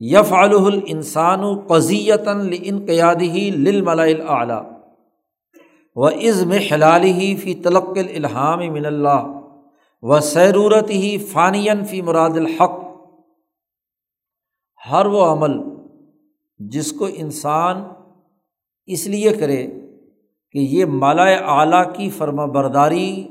یف 0.00 0.32
السان 0.32 1.40
و 1.40 1.54
قزیتاً 1.54 2.52
انقیادی 2.62 3.50
لل 3.50 3.88
اعلیٰ۔ 4.28 4.75
و 5.96 6.08
عزم 6.08 6.52
حلالی 6.52 7.36
فی 7.36 7.54
تلق 7.54 7.98
الحام 8.16 8.58
من 8.58 8.86
اللہ 8.86 9.22
و 10.02 10.20
سیرورت 10.20 10.90
ہی 10.90 11.18
فانین 11.18 11.84
فی 11.84 12.02
مراد 12.02 12.30
الحق 12.30 12.84
ہر 14.90 15.06
وہ 15.06 15.24
عمل 15.24 15.52
جس 16.58 16.92
کو 16.92 17.08
انسان 17.14 17.82
اس 18.86 19.06
لیے 19.06 19.32
کرے 19.32 19.66
کہ 20.52 20.58
یہ 20.58 20.84
مالا 20.84 21.24
اعلیٰ 21.24 21.94
کی 21.94 22.10
فرما 22.10 22.44
برداری 22.44 23.28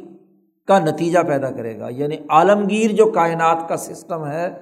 کا 0.67 0.79
نتیجہ 0.79 1.19
پیدا 1.19 1.51
کرے 1.51 1.79
گا 1.79 1.87
یعنی 1.89 2.17
عالمگیر 2.29 2.91
جو 2.91 3.05
کائنات 3.05 3.69
کا 3.69 3.77
سسٹم 3.77 4.25
ہے، 4.25 4.53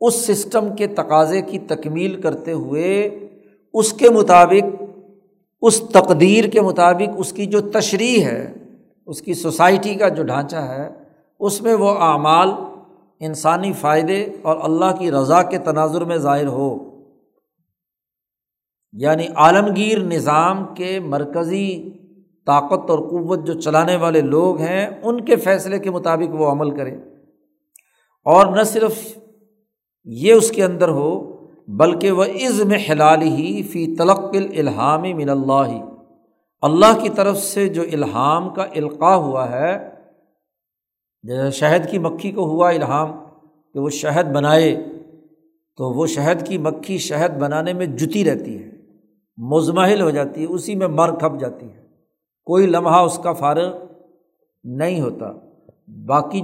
اس 0.00 0.14
سسٹم 0.14 0.76
کے 0.76 0.86
تقاضے 0.86 1.42
کی 1.42 1.58
تکمیل 1.58 2.20
کرتے 2.20 2.52
ہوئے 2.52 3.18
اس 3.72 3.92
کے 3.92 4.10
مطابق 4.10 4.82
اس 5.62 5.80
تقدیر 5.92 6.44
کے 6.44 6.60
مطابق 6.60 7.14
اس 7.16 7.32
کی 7.32 7.46
جو 7.46 7.60
تشریح 7.60 8.24
ہے، 8.24 8.52
اس 9.06 9.22
کی 9.22 9.34
سوسائٹی 9.34 9.94
کا 9.94 10.08
جو 10.08 10.22
ڈھانچہ 10.22 10.56
ہے، 10.56 10.88
اس 11.40 11.62
میں 11.62 11.74
وہ 11.74 11.90
اعمال 11.90 12.48
انسانی 13.20 13.72
فائدے 13.72 14.28
اور 14.42 14.56
اللہ 14.62 14.96
کی 14.98 15.10
رضا 15.10 15.42
کے 15.42 15.58
تناظر 15.58 16.04
میں 16.04 16.16
ظاہر 16.16 16.46
ہو۔ 16.46 16.78
یعنی 18.92 19.26
عالمگیر 19.36 19.98
نظام 19.98 20.74
کے 20.74 21.00
مرکزی 21.00 21.90
طاقت 22.46 22.90
اور 22.90 22.98
قوت 22.98 23.46
جو 23.46 23.60
چلانے 23.60 23.96
والے 23.96 24.20
لوگ 24.20 24.60
ہیں، 24.60 24.86
ان 25.02 25.24
کے 25.24 25.36
فیصلے 25.36 25.78
کے 25.78 25.90
مطابق 25.90 26.40
وہ 26.40 26.50
عمل 26.50 26.76
کرے 26.76 26.94
اور 28.24 28.46
نہ 28.46 28.62
صرف 28.62 29.18
یہ 30.04 30.32
اس 30.32 30.50
کے 30.50 30.64
اندر 30.64 30.88
ہو 30.88 31.37
بلکہ 31.76 32.10
وہ 32.10 32.24
عزم 32.24 32.70
حلال 32.70 33.22
ہی 33.22 33.62
فی 33.62 33.94
تلقل 33.94 34.46
الحام 34.58 35.02
من 35.02 35.30
اللہ 35.30 35.84
اللہ 36.62 37.00
کی 37.02 37.08
طرف 37.08 37.38
سے 37.38 37.68
جو 37.68 37.82
الحام 37.82 38.54
کا 38.54 38.62
القاع 38.62 39.14
ہوا 39.14 39.50
ہے 39.50 39.90
جیسے 41.22 41.50
شہد 41.50 41.90
کی 41.90 41.98
مکھی 41.98 42.32
کو 42.32 42.44
ہوا 42.44 42.70
الحام 42.70 43.12
کہ 43.74 43.80
وہ 43.80 43.90
شہد 43.90 44.34
بنائے، 44.34 44.84
تو 45.76 45.90
وہ 45.90 46.06
شہد 46.06 46.46
کی 46.46 46.58
مکھی 46.58 46.98
شہد 46.98 47.38
بنانے 47.38 47.72
میں 47.72 47.86
جتی 47.86 48.24
رہتی 48.24 48.62
ہے، 48.62 48.70
مزمحل 49.36 50.00
ہو 50.00 50.10
جاتی 50.10 50.40
ہے، 50.40 50.46
اسی 50.46 50.74
میں 50.74 50.88
مر 50.88 51.14
کھپ 51.14 51.40
جاتی 51.40 51.66
ہے۔ 51.66 51.82
کوئی 52.46 52.66
لمحہ 52.66 53.00
اس 53.00 53.20
کا 53.22 53.32
فارغ 53.32 53.76
نہیں 54.64 55.00
ہوتا۔ 55.00 55.32
باقی 56.06 56.40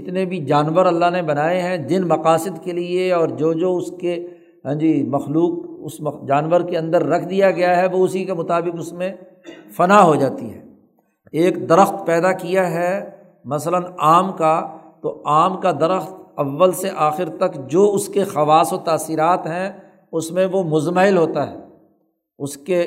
جتنے 0.00 0.24
بھی 0.24 0.44
جانور 0.44 0.86
اللہ 0.86 1.10
نے 1.10 1.22
بنائے 1.22 1.62
ہیں، 1.62 1.76
جن 1.76 2.08
مقاصد 2.08 2.64
کے 2.64 2.72
لیے 2.72 3.12
اور 3.12 3.28
جو 3.28 3.52
جو 3.52 3.76
اس 3.76 3.92
کے 4.00 4.26
ہاں 4.64 4.74
جی 4.74 5.02
مخلوق 5.02 5.52
اس 5.78 6.00
جانور 6.28 6.60
کے 6.60 6.78
اندر 6.78 7.04
رکھ 7.06 7.24
دیا 7.24 7.50
گیا 7.50 7.76
ہے، 7.76 7.86
وہ 7.86 8.04
اسی 8.04 8.24
کے 8.24 8.32
مطابق 8.32 8.76
اس 8.78 8.92
میں 8.92 9.12
فنا 9.76 10.04
ہو 10.04 10.14
جاتی 10.14 10.54
ہے۔ 10.54 10.60
ایک 11.32 11.68
درخت 11.68 12.06
پیدا 12.06 12.32
کیا 12.32 12.70
ہے، 12.70 13.10
مثلاً 13.44 13.82
آم 13.98 14.32
کا، 14.32 14.76
تو 15.02 15.22
آم 15.24 15.60
کا 15.60 15.72
درخت 15.80 16.14
اول 16.34 16.72
سے 16.72 16.88
آخر 16.96 17.28
تک 17.28 17.68
جو 17.68 17.92
اس 17.94 18.08
کے 18.08 18.24
خواص 18.24 18.72
و 18.72 18.76
تاثیرات 18.76 19.46
ہیں، 19.46 19.72
اس 20.12 20.32
میں 20.32 20.46
وہ 20.52 20.62
مزمحل 20.62 21.16
ہوتا 21.16 21.50
ہے۔ 21.50 21.56
اس 22.38 22.56
کے 22.56 22.86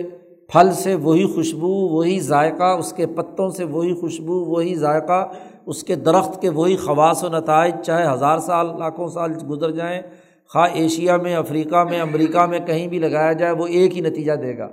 پھل 0.50 0.72
سے 0.72 0.96
وہی 0.96 1.25
خوشبو، 1.36 1.67
وہی 1.67 2.19
ذائقہ، 2.19 2.77
اس 2.77 2.93
کے 2.93 3.05
پتوں 3.05 3.50
سے 3.50 3.63
وہی 3.63 3.93
خوشبو، 3.93 4.34
وہی 4.34 4.75
ذائقہ، 4.75 5.27
اس 5.65 5.84
کے 5.84 5.96
درخت 5.96 6.41
کے 6.41 6.50
وہی 6.50 6.75
خواص 6.75 7.24
و 7.24 7.27
نتائج، 7.27 7.75
چاہے 7.84 8.13
ہزار 8.13 8.38
سال، 8.38 8.67
لاکھوں 8.79 9.07
سال 9.07 9.31
گزر 9.50 9.72
جائیں 9.72 10.01
خواہ 10.54 10.70
ایشیا 10.74 11.18
میں، 11.18 11.36
افریقہ 11.36 11.84
میں، 11.84 12.01
امریکہ 12.01 12.46
میں 12.46 12.60
کہیں 12.60 12.88
بھی 12.88 13.00
لگایا 13.00 13.34
جائے، 13.34 13.51
وہ 13.51 13.68
ایک 13.68 13.96
ہی 13.96 14.01
نتیجہ 14.01 14.34
دے 14.34 14.58
گا۔ 14.58 14.68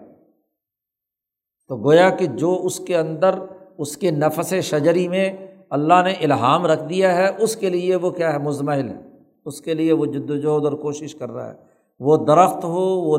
تو 1.69 1.77
گویا 1.77 2.11
کہ 2.11 2.27
جو 2.27 2.61
اس 2.63 2.81
کے 2.81 2.97
اندر، 2.97 3.35
اس 3.79 3.97
کے 3.97 4.11
نفس 4.11 4.55
شجری 4.55 5.09
میں 5.09 5.33
اللہ 5.71 6.03
نے 6.05 6.13
الہام 6.13 6.67
رکھ 6.67 6.85
دیا 6.89 7.17
ہے، 7.17 7.27
اس 7.39 7.57
کے 7.57 7.71
لیے 7.71 7.97
وہ 7.97 8.11
کیا 8.11 8.33
ہے؟ 8.33 8.39
مزمحل 8.39 8.89
ہے۔ 8.89 9.01
اس 9.45 9.61
کے 9.61 9.75
لیے 9.75 9.93
وہ 9.93 10.07
جد 10.07 10.31
وجہد 10.31 10.65
اور 10.65 10.73
کوشش 10.73 11.15
کر 11.15 11.31
رہا 11.31 11.49
ہے۔ 11.49 11.55
وہ 12.01 12.17
درخت 12.17 12.65
ہو، 12.65 12.85
وہ 12.85 13.19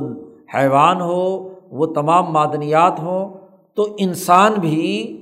حیوان 0.55 1.01
ہو، 1.01 1.53
وہ 1.71 1.85
تمام 1.85 2.25
معدنیات 2.31 2.99
ہوں، 2.99 3.33
تو 3.75 3.95
انسان 3.99 4.53
بھی 4.53 5.17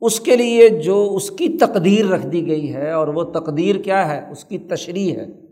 اس 0.00 0.20
کے 0.20 0.36
لیے 0.36 0.68
جو 0.68 1.10
اس 1.14 1.30
کی 1.30 1.48
تقدیر 1.48 2.06
رکھ 2.06 2.26
دی 2.26 2.46
گئی 2.46 2.74
ہے، 2.74 2.90
اور 2.90 3.08
وہ 3.08 3.22
تقدیر 3.22 3.76
کیا 3.76 4.08
ہے؟ 4.08 4.30
اس 4.30 4.44
کی 4.44 4.58
تشریح 4.58 5.16
ہے۔ 5.16 5.47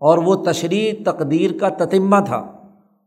اور 0.00 0.18
وہ 0.18 0.34
تشریح 0.44 0.92
تقدیر 1.04 1.50
کا 1.60 1.68
تتمہ 1.68 2.16
تھا 2.26 2.52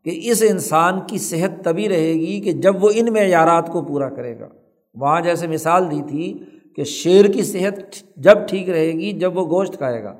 کہ 0.03 0.19
اس 0.23 0.43
انسان 0.49 0.99
کی 1.07 1.17
صحت 1.17 1.63
تبھی 1.63 1.89
رہے 1.89 2.13
گی 2.13 2.41
کہ 2.41 2.51
جب 2.51 2.83
وہ 2.83 2.89
ان 2.93 3.13
معیارات 3.13 3.69
کو 3.69 3.81
پورا 3.81 4.09
کرے 4.09 4.39
گا۔ 4.39 4.47
وہاں 4.95 5.21
جیسے 5.21 5.47
مثال 5.47 5.91
دی 5.91 6.01
تھی 6.07 6.43
کہ 6.75 6.83
شیر 6.83 7.25
کی 7.25 7.43
صحت 7.43 7.73
جب 8.17 8.37
ٹھیک 8.49 8.69
رہے 8.69 8.91
گی، 8.91 9.11
جب 9.11 9.37
وہ 9.37 9.45
گوشت 9.45 9.77
کھائے 9.77 10.03
گا، 10.03 10.13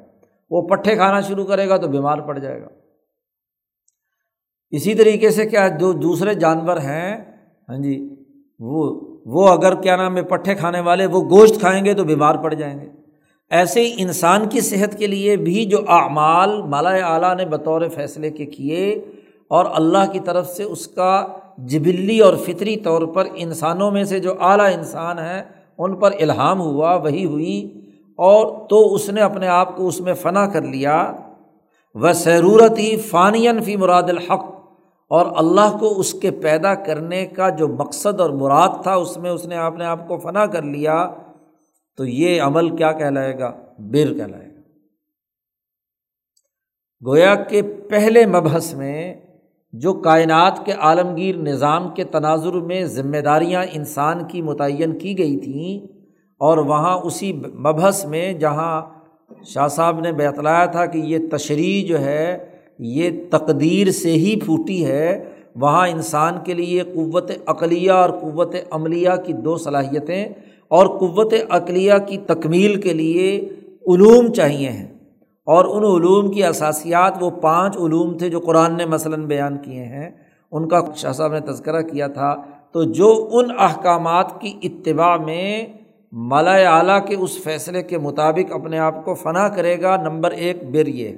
وہ 0.49 0.67
پٹھے 0.67 0.95
کھانا 0.95 1.21
شروع 1.21 1.45
کرے 1.45 1.69
گا 1.69 1.77
تو 1.77 1.88
بیمار 1.88 2.17
پڑ 2.17 2.39
جائے 2.39 2.62
گا۔ 2.62 2.67
اسی 4.71 4.93
طریقے 4.93 5.29
سے 5.29 5.45
کیا 5.45 5.67
جو 5.67 5.91
دوسرے 5.93 6.33
جانور 6.33 6.77
ہیں؟ 6.77 7.17
ہاں 7.69 7.77
جی 7.77 8.15
وہ 8.59 9.01
وہ 9.25 9.47
اگر 9.49 9.81
کیا 9.81 9.95
نام 9.95 10.17
ہے، 10.17 10.23
پٹھے 10.23 10.55
کھانے 10.55 10.79
والے، 10.79 11.05
وہ 11.05 11.21
گوشت 11.21 11.59
کھائیں 11.59 11.86
گے 11.86 11.93
تو 11.93 12.03
بیمار 12.03 12.36
پڑ 12.36 12.53
جائیں 12.53 12.79
گے۔ 12.79 13.02
ایسے 13.53 13.81
ہی 13.81 13.93
انسان 13.97 14.49
کی 14.49 14.61
صحت 14.61 14.97
کے 14.97 15.07
لیے 15.07 15.35
بھی 15.35 15.65
جو 15.65 15.77
اعمال 15.87 16.61
مالا 16.61 16.89
اعلیٰ 16.89 17.35
نے 17.35 17.45
بطور 17.45 17.81
فیصلے 17.95 18.29
کے 18.29 18.45
کیے 18.45 19.05
اور 19.47 19.65
اللہ 19.75 20.11
کی 20.11 20.19
طرف 20.19 20.47
سے 20.47 20.63
اس 20.63 20.87
کا 20.87 21.27
جبلی 21.57 22.19
اور 22.19 22.33
فطری 22.33 22.75
طور 22.75 23.01
پر 23.01 23.25
انسانوں 23.35 23.91
میں 23.91 24.03
سے 24.03 24.19
جو 24.19 24.33
اعلیٰ 24.39 24.73
انسان 24.73 25.19
ہیں، 25.19 25.43
ان 25.77 25.95
پر 25.95 26.11
الہام 26.21 26.61
ہوا، 26.61 26.95
وہی 26.95 27.25
ہوئی 27.25 27.81
اور 28.17 28.67
تو 28.67 28.93
اس 28.93 29.09
نے 29.09 29.21
اپنے 29.21 29.47
آپ 29.47 29.77
کو 29.77 29.87
اس 29.87 30.01
میں 30.01 30.13
فنا 30.13 30.45
کر 30.45 30.61
لیا۔ 30.61 31.11
وہ 31.95 32.13
سیرورت 32.13 32.79
ہی 32.79 32.97
فانین 32.97 33.61
فی 33.61 33.75
مراد 33.75 34.03
الحق۔ 34.03 34.45
اور 35.09 35.25
اللہ 35.35 35.77
کو 35.79 35.99
اس 35.99 36.13
کے 36.13 36.31
پیدا 36.31 36.75
کرنے 36.75 37.25
کا 37.25 37.49
جو 37.49 37.67
مقصد 37.67 38.21
اور 38.21 38.29
مراد 38.29 38.83
تھا، 38.83 38.93
اس 38.93 39.17
میں 39.17 39.31
اس 39.31 39.45
نے 39.45 39.55
اپنے 39.55 39.85
آپ 39.85 40.07
کو 40.07 40.17
فنا 40.17 40.45
کر 40.45 40.61
لیا۔ 40.61 41.09
تو 41.97 42.06
یہ 42.06 42.41
عمل 42.41 42.75
کیا 42.75 42.91
کہلائے 42.91 43.39
گا؟ 43.39 43.51
بر 43.79 44.13
کہلائے 44.13 44.47
گا۔ 44.47 44.62
گویا 47.06 47.36
کے 47.36 47.62
پہلے 47.62 48.25
مبحث 48.25 48.73
میں 48.73 49.13
جو 49.73 49.93
کائنات 49.93 50.65
کے 50.65 50.71
عالمگیر 50.71 51.36
نظام 51.36 51.89
کے 51.89 52.03
تناظر 52.03 52.53
میں 52.53 52.86
ذمہ 52.86 53.17
داریاں 53.17 53.63
انسان 53.73 54.27
کی 54.27 54.41
متعین 54.41 54.97
کی 54.97 55.17
گئی 55.17 55.38
تھیں 55.38 55.93
اور 56.39 56.58
وہاں 56.58 56.97
اسی 56.97 57.34
مبحث 57.34 58.06
میں 58.06 58.34
جہاں 58.34 58.82
شاہ 59.45 59.67
صاحب 59.67 59.99
نے 59.99 60.12
بتلایا 60.12 60.65
تھا 60.65 60.86
کہ 60.86 60.97
یہ 60.97 61.17
تشریح 61.32 61.88
جو 61.88 61.99
ہے، 61.99 62.49
یہ 62.79 63.10
تقدیر 63.32 63.91
سے 63.91 64.12
ہی 64.12 64.39
پھوٹی 64.39 64.86
ہے، 64.86 65.25
وہاں 65.56 65.88
انسان 65.88 66.34
کے 66.43 66.53
لیے 66.53 66.82
قوت 66.82 67.32
عقلیہ 67.45 67.91
اور 67.91 68.10
قوت 68.10 68.56
عملیہ 68.71 69.10
کی 69.25 69.34
دو 69.34 69.58
صلاحیتیں 69.58 70.29
اور 70.73 70.88
قوت 70.88 71.33
عقلیہ 71.49 71.93
کی 72.07 72.17
تکمیل 72.17 72.81
کے 72.81 72.93
لیے 72.93 73.49
علوم 73.93 74.33
چاہیے 74.33 74.69
ہیں۔ 74.69 74.93
اور 75.45 75.65
ان 75.65 76.01
علوم 76.01 76.31
کی 76.31 76.43
اثاسیات 76.43 77.13
وہ 77.21 77.29
پانچ 77.29 77.77
علوم 77.77 78.17
تھے 78.17 78.29
جو 78.29 78.39
قرآن 78.39 78.77
نے 78.77 78.86
مثلاً 78.86 79.25
بیان 79.25 79.57
کیے 79.57 79.83
ہیں۔ 79.86 80.09
ان 80.51 80.69
کا 80.69 80.81
شاہ 80.95 81.12
صاحب 81.12 81.33
نے 81.33 81.39
تذکرہ 81.39 81.81
کیا 81.81 82.07
تھا۔ 82.07 82.36
تو 82.71 82.83
جو 82.83 83.29
ان 83.31 83.45
احکامات 83.59 84.41
کی 84.41 84.59
اتباع 84.63 85.17
میں 85.17 85.67
مالا 86.12 86.55
اعلیٰ 86.55 87.07
کے 87.07 87.15
اس 87.15 87.43
فیصلے 87.43 87.83
کے 87.83 87.97
مطابق 87.97 88.55
اپنے 88.55 88.79
آپ 88.79 89.05
کو 89.05 89.13
فنا 89.13 89.49
کرے 89.49 89.81
گا، 89.81 89.97
نمبر 89.97 90.31
ایک، 90.31 90.63
بر 90.63 90.88
یہ۔ 90.88 91.17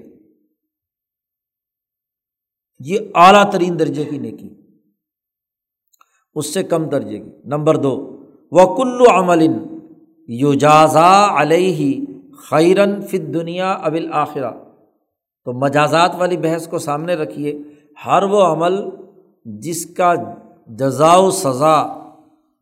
یہ 2.80 3.00
اعلیٰ 3.16 3.52
ترین 3.52 3.80
درجے 3.80 4.04
کی 4.04 4.18
نیکی۔ 4.18 4.50
اس 6.36 6.54
سے 6.54 6.64
کم 6.64 6.84
درجے 6.84 7.20
کی۔ 7.20 7.32
نمبر 7.46 7.76
دو 7.76 8.12
و 8.52 8.76
کلو 8.76 9.06
عمل 9.10 9.48
یو 10.28 10.54
جازا 10.54 11.42
علیہ 11.42 12.06
خیرن 12.50 13.02
فت 13.02 13.34
دنیا 13.34 13.72
ابل 13.72 14.08
آخرہ 14.12 14.52
تو 15.46 15.54
مجازات 15.54 16.16
والی 16.18 16.38
بحث 16.38 16.68
کو 16.68 16.80
سامنے 16.80 17.16
رکھیے۔ 17.16 17.60
ہر 18.06 18.24
وہ 18.24 18.42
عمل 18.42 18.90
جس 19.46 19.86
کا 19.86 20.14
جزا 20.68 21.16
و 21.16 21.32
سزا 21.32 21.82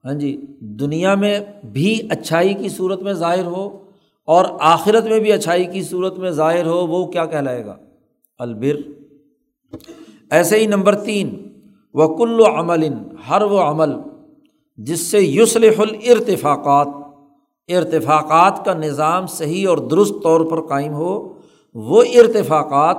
ہاں 0.06 0.14
جی 0.14 0.46
دنیا 0.60 1.16
میں 1.16 1.40
بھی 1.72 2.00
اچھائی 2.10 2.54
کی 2.54 2.70
صورت 2.70 3.02
میں 3.02 3.14
ظاہر 3.14 3.46
ہو 3.46 3.78
اور 4.26 4.46
آخرت 4.60 5.04
میں 5.04 5.20
بھی 5.20 5.32
اچھائی 5.32 5.66
کی 5.66 5.82
صورت 5.82 6.18
میں 6.18 6.32
ظاہر 6.32 6.66
ہو، 6.66 6.88
وہ 6.88 7.08
کیا 7.08 7.26
کہلائے 7.26 7.66
گا؟ 7.66 7.76
البر۔ 8.40 8.76
ایسے 10.32 10.60
ہی 10.60 10.66
نمبر 10.66 10.96
تین 10.96 11.50
و 11.94 12.16
کل 12.16 12.40
و 12.40 12.60
عمل، 12.60 12.94
ہر 13.30 13.42
وہ 13.42 13.60
عمل 13.60 13.94
جس 14.78 15.12
سے 15.12 15.20
یوسلح 15.20 15.82
الرتفاقات 15.82 16.88
ارتفاقات 17.68 18.66
کا 18.66 18.74
نظام 18.74 19.28
صحیح 19.28 19.70
اور 19.70 19.78
درست 19.78 20.14
طور 20.24 20.42
پر 20.42 20.62
قائم 20.62 20.94
ہو، 20.94 21.34
وہ 21.74 22.04
ارتفاقات 22.04 22.98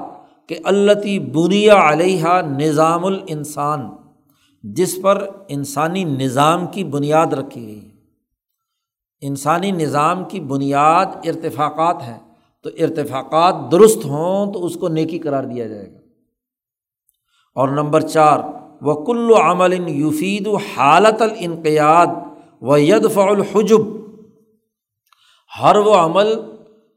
کہ 0.48 0.58
اللّی 0.64 1.18
بنیا 1.18 1.92
علیہ 1.92 2.24
نظام 2.58 3.04
الانسان، 3.04 3.88
جس 4.62 4.98
پر 5.02 5.28
انسانی 5.48 6.04
نظام 6.04 6.66
کی 6.66 6.84
بنیاد 6.84 7.26
رکھی 7.26 7.66
گئی۔ 7.66 7.84
ہے 7.84 7.90
انسانی 9.20 9.70
نظام 9.70 10.24
کی 10.24 10.40
بنیاد 10.40 11.06
ارتفاقات 11.06 12.02
ہیں، 12.02 12.18
تو 12.62 12.70
ارتفاقات 12.78 13.54
درست 13.72 14.04
ہوں 14.04 14.52
تو 14.52 14.66
اس 14.66 14.74
کو 14.74 14.88
نیکی 14.88 15.18
قرار 15.18 15.44
دیا 15.44 15.66
جائے 15.66 15.92
گا۔ 15.92 15.98
اور 17.54 17.68
نمبر 17.68 18.00
چار 18.00 18.38
و 18.85 19.05
کل 19.05 19.35
عمل 19.42 19.88
یفید 19.88 20.49
حالت 20.77 21.23
الانقیاد 21.23 22.07
و 22.61 22.79
یدف 22.79 23.18
الحجب۔ 23.18 23.81
ہر 25.62 25.77
وہ 25.77 25.94
عمل 25.94 26.35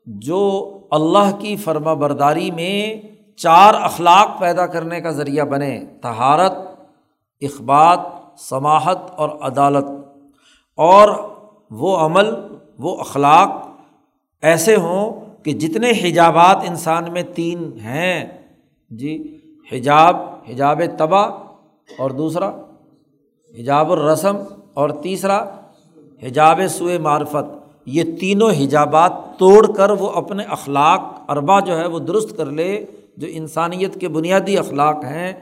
جو 0.06 0.72
اللہ 0.92 1.40
کی 1.40 1.56
فرما 1.56 1.94
برداری 1.94 2.52
میں 2.52 3.02
چار 3.38 3.74
اخلاق 3.74 4.40
پیدا 4.40 4.68
کرنے 4.68 5.02
کا 5.02 5.10
ذریعہ 5.10 5.46
بنے 5.46 5.84
تہارت 6.02 6.54
اخبات 7.42 8.00
سماہت 8.40 8.98
اور 9.16 9.30
عدالت۔ 9.30 9.86
اور 10.76 11.10
وہ 11.72 11.98
عمل، 11.98 12.34
وہ 12.80 13.00
اخلاق 13.00 13.68
ایسے 14.42 14.76
ہوں 14.76 15.26
کہ 15.44 15.52
جتنے 15.54 15.92
حجابات 15.92 16.58
انسان 16.68 17.04
میں 17.14 17.24
تین 17.36 17.72
ہیں۔ 17.80 18.26
جی 18.90 19.38
حجاب 19.72 20.16
حجاب 20.50 20.82
تباہ 20.98 21.47
اور 21.98 22.12
دوسرا، 22.12 22.52
حجاب 23.60 23.92
الرسم 23.92 24.36
اور 24.74 24.90
تیسرا، 24.90 25.50
حجاب 26.24 26.60
سوئے 26.70 26.98
معرفت۔ 26.98 27.68
یہ 27.86 28.04
تینوں 28.20 28.52
حجابات 28.52 29.14
توڑ 29.40 29.74
کر 29.74 29.90
وہ 29.90 30.10
اپنے 30.10 30.44
اخلاق 30.44 31.02
اربا 31.30 31.60
جو 31.60 31.78
ہے 31.78 31.88
وہ 31.88 32.00
درست 32.00 32.38
کر 32.38 32.46
لے، 32.46 32.86
جو 33.18 33.28
انسانیت 33.30 34.00
کے 34.00 34.08
بنیادی 34.08 34.58
اخلاق 34.58 34.96
ہیں۔ 34.96 35.34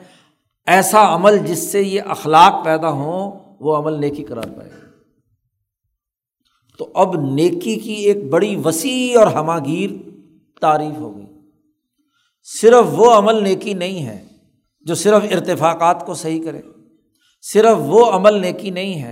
ایسا 0.65 1.15
عمل 1.15 1.38
جس 1.38 1.71
سے 1.71 1.81
یہ 1.81 2.01
اخلاق 2.01 2.65
پیدا 2.65 2.89
ہوں، 2.89 3.31
وہ 3.60 3.75
عمل 3.75 3.93
نیکی 3.93 4.23
قرار 4.23 4.58
پائے۔ 4.58 4.69
تو 6.77 6.91
اب 6.93 7.15
نیکی 7.15 7.75
کی 7.75 7.93
ایک 7.93 8.29
بڑی 8.29 8.62
وسیع 8.65 9.19
اور 9.19 9.27
ہماگیر 9.27 10.10
تعریف 10.62 10.99
ہو 10.99 11.17
گئی۔ 11.17 11.25
صرف 12.43 12.86
وہ 12.91 13.12
عمل 13.12 13.43
نیکی 13.43 13.73
نہیں 13.73 14.05
ہے 14.05 14.34
جو 14.85 14.95
صرف 14.95 15.23
ارتفاقات 15.31 16.05
کو 16.05 16.13
صحیح 16.13 16.43
کرے، 16.43 16.61
صرف 17.41 17.77
وہ 17.79 18.05
عمل 18.05 18.41
نیکی 18.41 18.69
نہیں 18.69 19.01
ہے 19.01 19.11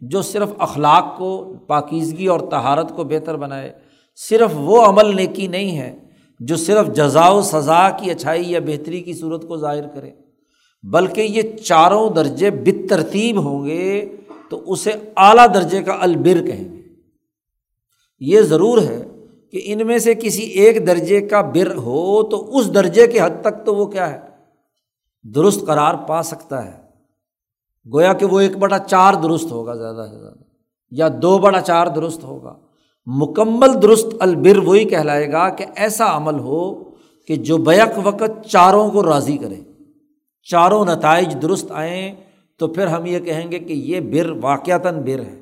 جو 0.00 0.22
صرف 0.22 0.48
اخلاق 0.58 1.16
کو، 1.18 1.54
پاکیزگی 1.66 2.26
اور 2.26 2.40
تہارت 2.40 2.96
کو 2.96 3.04
بہتر 3.04 3.36
بنائے، 3.36 3.72
صرف 4.16 4.50
وہ 4.54 4.84
عمل 4.84 5.16
نیکی 5.16 5.46
نہیں 5.46 5.78
ہے 5.78 5.96
جو 6.40 6.56
صرف 6.56 6.88
جزا 6.94 7.28
و 7.28 7.42
سزا 7.42 7.88
کی 7.90 8.10
اچھائی 8.10 8.50
یا 8.50 8.60
بہتری 8.60 9.00
کی 9.00 9.12
صورت 9.12 9.46
کو 9.48 9.56
ظاہر 9.56 9.86
کرے، 9.86 10.10
بلکہ 10.82 11.20
یہ 11.20 11.56
چاروں 11.56 12.08
درجے 12.10 12.50
بت 12.50 12.88
ترتیب 12.90 13.44
ہوں 13.44 13.66
گے 13.66 14.16
تو 14.50 14.72
اسے 14.72 14.90
اعلیٰ 15.16 15.46
درجے 15.54 15.82
کا 15.82 15.96
البر 16.00 16.46
کہیں 16.46 16.64
گے۔ 16.64 16.82
یہ 18.20 18.40
ضرور 18.40 18.78
ہے 18.78 19.02
کہ 19.52 19.60
ان 19.64 19.86
میں 19.86 19.98
سے 19.98 20.14
کسی 20.14 20.42
ایک 20.42 20.86
درجے 20.86 21.20
کا 21.20 21.40
بر 21.40 21.74
ہو 21.76 22.22
تو 22.22 22.58
اس 22.58 22.74
درجے 22.74 23.06
کے 23.06 23.20
حد 23.20 23.40
تک 23.40 23.64
تو 23.66 23.74
وہ 23.74 23.86
کیا 23.86 24.12
ہے؟ 24.12 24.33
درست 25.24 25.66
قرار 25.66 25.94
پا 25.94 26.22
سکتا 26.22 26.64
ہے۔ 26.64 26.84
گویا 27.92 28.12
کہ 28.12 28.26
وہ 28.26 28.40
ایک 28.40 28.56
بڑا 28.56 28.78
چار 28.78 29.14
درست 29.14 29.52
ہوگا، 29.52 29.74
زیادہ 29.74 30.06
سے 30.10 30.18
زیادہ۔ 30.18 30.34
یا 30.90 31.08
دو 31.22 31.38
بڑا 31.38 31.60
چار 31.60 31.86
درست 31.86 32.24
ہوگا۔ 32.24 32.56
مکمل 33.06 33.82
درست 33.82 34.06
البر 34.20 34.56
وہی 34.56 34.84
کہلائے 34.84 35.32
گا 35.32 35.48
کہ 35.48 35.66
ایسا 35.76 36.16
عمل 36.16 36.38
ہو 36.38 36.84
کہ 37.26 37.36
جو 37.36 37.58
بیک 37.58 37.90
وقت 38.02 38.48
چاروں 38.48 38.90
کو 38.90 39.04
راضی 39.04 39.36
کرے۔ 39.36 39.60
چاروں 40.42 40.84
نتائج 40.84 41.42
درست 41.42 41.72
آئیں 41.72 42.14
تو 42.58 42.68
پھر 42.68 42.86
ہم 42.86 43.06
یہ 43.06 43.18
کہیں 43.18 43.50
گے 43.50 43.58
کہ 43.58 43.72
یہ 43.72 44.00
بر 44.00 44.30
واقعتاً 44.42 45.02
بر 45.02 45.20
ہے۔ 45.20 45.40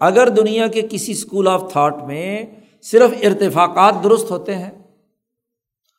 اگر 0.00 0.28
دنیا 0.28 0.66
کے 0.66 0.82
کسی 0.90 1.12
اسکول 1.12 1.48
آف 1.48 1.72
تھاٹ 1.72 2.04
میں 2.06 2.42
صرف 2.82 3.10
ارتفاقات 3.22 3.94
درست 4.04 4.30
ہوتے 4.30 4.54
ہیں 4.54 4.70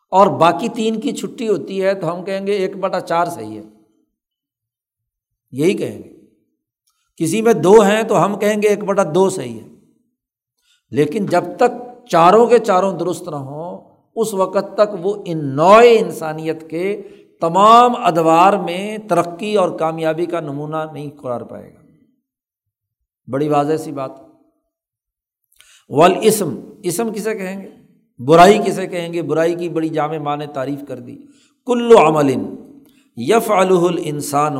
اور 0.09 0.27
باقی 0.27 0.69
تین 0.69 0.99
کی 0.99 1.11
چھٹی 1.11 1.47
ہوتی 1.47 1.83
ہے 1.83 1.93
تو 1.93 2.15
ہم 2.15 2.25
کہیں 2.25 2.47
گے 2.47 2.51
ایک 2.51 2.77
بٹا 2.77 2.99
چار 2.99 3.25
صحیح 3.25 3.57
ہے۔ 3.57 3.63
یہی 5.51 5.73
کہیں 5.73 6.03
گے۔ 6.03 6.13
کسی 7.17 7.41
میں 7.41 7.53
دو 7.53 7.81
ہیں 7.81 8.03
تو 8.03 8.25
ہم 8.25 8.39
کہیں 8.39 8.61
گے 8.61 8.67
ایک 8.67 8.83
بٹا 8.83 9.03
دو 9.15 9.29
صحیح 9.29 9.59
ہے۔ 9.59 9.67
لیکن 10.91 11.25
جب 11.25 11.43
تک 11.57 12.07
چاروں 12.07 12.47
کے 12.47 12.59
چاروں 12.59 12.97
درست 12.97 13.27
نہ 13.27 13.35
ہوں، 13.35 13.95
اس 14.15 14.33
وقت 14.33 14.73
تک 14.73 14.89
وہ 15.01 15.23
ان 15.25 15.55
نوئے 15.55 15.99
انسانیت 15.99 16.69
کے 16.69 17.01
تمام 17.41 17.95
ادوار 17.95 18.53
میں 18.53 18.97
ترقی 18.97 19.55
اور 19.55 19.79
کامیابی 19.79 20.25
کا 20.25 20.39
نمونہ 20.39 20.77
نہیں 20.93 21.09
قرار 21.09 21.41
پائے 21.41 21.73
گا۔ 21.73 21.79
بڑی 23.31 23.47
واضح 23.47 23.77
سی 23.77 23.91
بات۔ 23.91 24.11
اسم 26.21 26.59
اسم 26.83 27.13
کسے 27.13 27.35
کہیں 27.35 27.61
گے؟ 27.61 27.78
برائی 28.19 28.59
کسے 28.65 28.87
کہیں 28.87 29.13
گے؟ 29.13 29.21
برائی 29.21 29.55
کی 29.55 29.69
بڑی 29.69 29.89
جامع 29.89 30.17
ماں 30.17 30.37
نے 30.37 30.45
تعریف 30.45 30.87
کر 30.87 30.99
دی۔ 30.99 31.17
کلو 31.65 31.97
عمل 32.07 32.35
یف 33.17 33.51
الانسان 33.51 34.57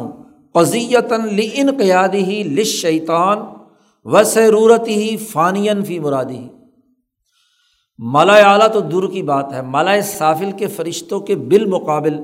قزیتاً 0.54 1.22
لن 1.36 1.70
قیادی 1.78 2.24
ہی 2.24 2.44
لش 2.44 2.82
شیطان 2.82 3.38
و 4.06 4.24
سرورت 4.24 4.88
ہی 4.88 5.18
فانین 5.18 5.84
فی 5.84 6.00
مرادی 6.00 6.48
مالا 7.98 8.34
اعلیٰ 8.34 8.68
تو 8.74 8.80
دور 8.80 9.12
کی 9.12 9.22
بات 9.22 9.54
ہے۔ 9.54 9.62
مالا 9.62 10.02
صافل 10.02 10.52
کے 10.52 10.68
فرشتوں 10.68 11.20
کے 11.20 11.36
بالمقابل 11.36 12.18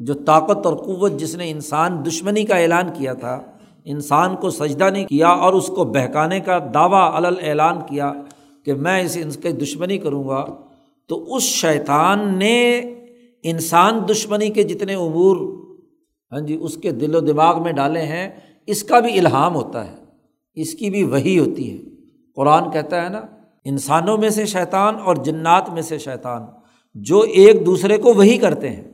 جو 0.00 0.14
طاقت 0.14 0.66
اور 0.66 0.76
قوت 0.76 1.12
جس 1.12 1.34
نے 1.36 1.50
انسان 1.50 2.04
دشمنی 2.06 2.44
کا 2.44 2.56
اعلان 2.56 2.84
کیا 2.94 3.12
تھا، 3.12 3.42
انسان 3.84 4.36
کو 4.36 4.50
سجدہ 4.50 4.84
نہیں 4.84 5.06
کیا 5.06 5.28
اور 5.28 5.52
اس 5.52 5.66
کو 5.66 5.84
بہکانے 5.84 6.40
کا 6.40 6.58
دعویٰ 6.74 7.12
علل 7.14 7.34
اعلان 7.42 7.78
کیا 7.88 8.12
کہ 8.64 8.74
میں 8.74 9.02
اس 9.02 9.18
ان 9.22 9.30
کے 9.30 9.52
دشمنی 9.52 9.98
کروں 9.98 10.28
گا۔ 10.28 10.44
تو 11.08 11.34
اس 11.34 11.42
شیطان 11.42 12.38
نے 12.38 12.78
انسان 13.42 14.00
دشمنی 14.10 14.48
کے 14.50 14.62
جتنے 14.62 14.94
امور 14.94 15.36
ہاں 16.32 16.40
جی 16.40 16.56
اس 16.60 16.76
کے 16.76 16.90
دل 16.90 17.14
و 17.14 17.20
دماغ 17.20 17.62
میں 17.62 17.72
ڈالے 17.72 18.02
ہیں، 18.02 18.28
اس 18.66 18.82
کا 18.84 19.00
بھی 19.00 19.18
الہام 19.18 19.54
ہوتا 19.54 19.90
ہے، 19.90 19.96
اس 20.54 20.72
کی 20.74 20.90
بھی 20.90 21.02
وہی 21.04 21.38
ہوتی 21.38 21.70
ہے۔ 21.72 21.78
قرآن 22.36 22.70
کہتا 22.70 23.02
ہے 23.04 23.08
نا، 23.08 23.20
انسانوں 23.64 24.16
میں 24.18 24.30
سے 24.30 24.46
شیطان 24.46 24.94
اور 24.94 25.16
جنات 25.16 25.70
میں 25.70 25.82
سے 25.82 25.98
شیطان، 25.98 26.42
جو 26.94 27.20
ایک 27.20 27.66
دوسرے 27.66 27.98
کو 27.98 28.12
وہی 28.14 28.36
کرتے 28.38 28.70
ہیں، 28.70 28.90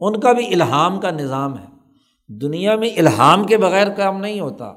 ان 0.00 0.20
کا 0.20 0.32
بھی 0.32 0.46
الہام 0.54 1.00
کا 1.00 1.10
نظام 1.10 1.58
ہے۔ 1.58 1.66
دنیا 2.28 2.76
میں 2.76 2.90
الہام 2.96 3.44
کے 3.44 3.56
بغیر 3.56 3.88
کام 3.88 4.20
نہیں 4.20 4.40
ہوتا، 4.40 4.72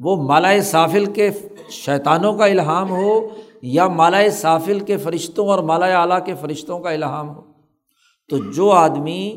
وہ 0.00 0.16
مالا 0.22 0.60
صافل 0.60 1.04
کے 1.06 1.30
شیطانوں 1.70 2.32
کا 2.32 2.44
الہام 2.44 2.90
ہو 2.90 3.28
یا 3.62 3.88
مالا 3.88 4.18
صافل 4.32 4.80
کے 4.80 4.96
فرشتوں 4.96 5.48
اور 5.48 5.58
مالا 5.58 6.00
اعلیٰ 6.00 6.24
کے 6.24 6.34
فرشتوں 6.40 6.80
کا 6.80 6.90
الہام 6.90 7.36
ہو۔ 7.36 7.40
تو 8.28 8.52
جو 8.52 8.70
آدمی 8.70 9.36